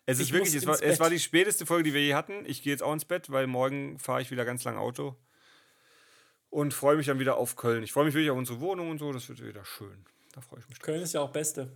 Es 0.05 0.19
ist 0.19 0.27
Ich 0.27 0.33
wirklich, 0.33 0.53
es 0.53 0.65
war, 0.67 0.81
es 0.81 0.99
war 0.99 1.09
die 1.09 1.19
späteste 1.19 1.65
Folge, 1.65 1.83
die 1.83 1.93
wir 1.93 2.01
je 2.01 2.13
hatten. 2.13 2.43
Ich 2.45 2.61
gehe 2.61 2.73
jetzt 2.73 2.83
auch 2.83 2.93
ins 2.93 3.05
Bett, 3.05 3.29
weil 3.31 3.47
morgen 3.47 3.99
fahre 3.99 4.21
ich 4.21 4.31
wieder 4.31 4.43
ganz 4.43 4.65
lang 4.65 4.77
Auto. 4.77 5.15
Und 6.49 6.73
freue 6.73 6.97
mich 6.97 7.07
dann 7.07 7.19
wieder 7.19 7.37
auf 7.37 7.55
Köln. 7.55 7.83
Ich 7.83 7.93
freue 7.93 8.05
mich 8.05 8.13
wirklich 8.13 8.31
auf 8.31 8.37
unsere 8.37 8.59
Wohnung 8.59 8.89
und 8.89 8.99
so. 8.99 9.13
Das 9.13 9.29
wird 9.29 9.45
wieder 9.45 9.63
schön. 9.63 10.05
Da 10.33 10.41
freue 10.41 10.59
ich 10.59 10.67
mich 10.67 10.77
drauf. 10.77 10.85
Köln 10.85 11.01
ist 11.01 11.13
ja 11.13 11.21
auch 11.21 11.31
Beste. 11.31 11.71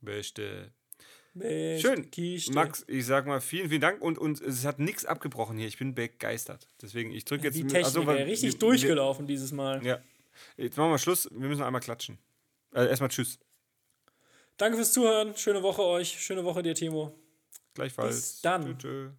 Beste. 0.00 0.72
Beste 1.34 1.80
Schön. 1.80 2.10
Kiste. 2.10 2.52
Max, 2.52 2.84
ich 2.88 3.06
sag 3.06 3.26
mal 3.26 3.40
vielen, 3.40 3.68
vielen 3.68 3.80
Dank 3.80 4.02
und, 4.02 4.18
und 4.18 4.40
es 4.40 4.64
hat 4.64 4.78
nichts 4.80 5.04
abgebrochen 5.06 5.56
hier. 5.56 5.68
Ich 5.68 5.78
bin 5.78 5.94
begeistert. 5.94 6.66
Deswegen, 6.82 7.12
ich 7.12 7.24
drücke 7.24 7.44
jetzt 7.44 7.54
Die 7.54 7.62
Technik, 7.62 7.84
also, 7.84 8.04
weil- 8.06 8.24
richtig 8.24 8.54
wir- 8.54 8.58
durchgelaufen 8.58 9.26
dieses 9.26 9.52
Mal. 9.52 9.84
Ja. 9.84 10.00
Jetzt 10.56 10.76
machen 10.76 10.90
wir 10.90 10.98
Schluss. 10.98 11.28
Wir 11.30 11.48
müssen 11.48 11.62
einmal 11.62 11.80
klatschen. 11.80 12.18
Äh, 12.74 12.86
erstmal 12.88 13.10
Tschüss. 13.10 13.38
Danke 14.56 14.76
fürs 14.76 14.92
Zuhören. 14.92 15.36
Schöne 15.36 15.62
Woche 15.62 15.82
euch. 15.82 16.20
Schöne 16.20 16.44
Woche 16.44 16.62
dir, 16.62 16.74
Timo. 16.74 17.14
Gleichfalls. 17.74 18.16
Bis 18.16 18.40
dann. 18.42 18.78
Tschö. 18.78 19.10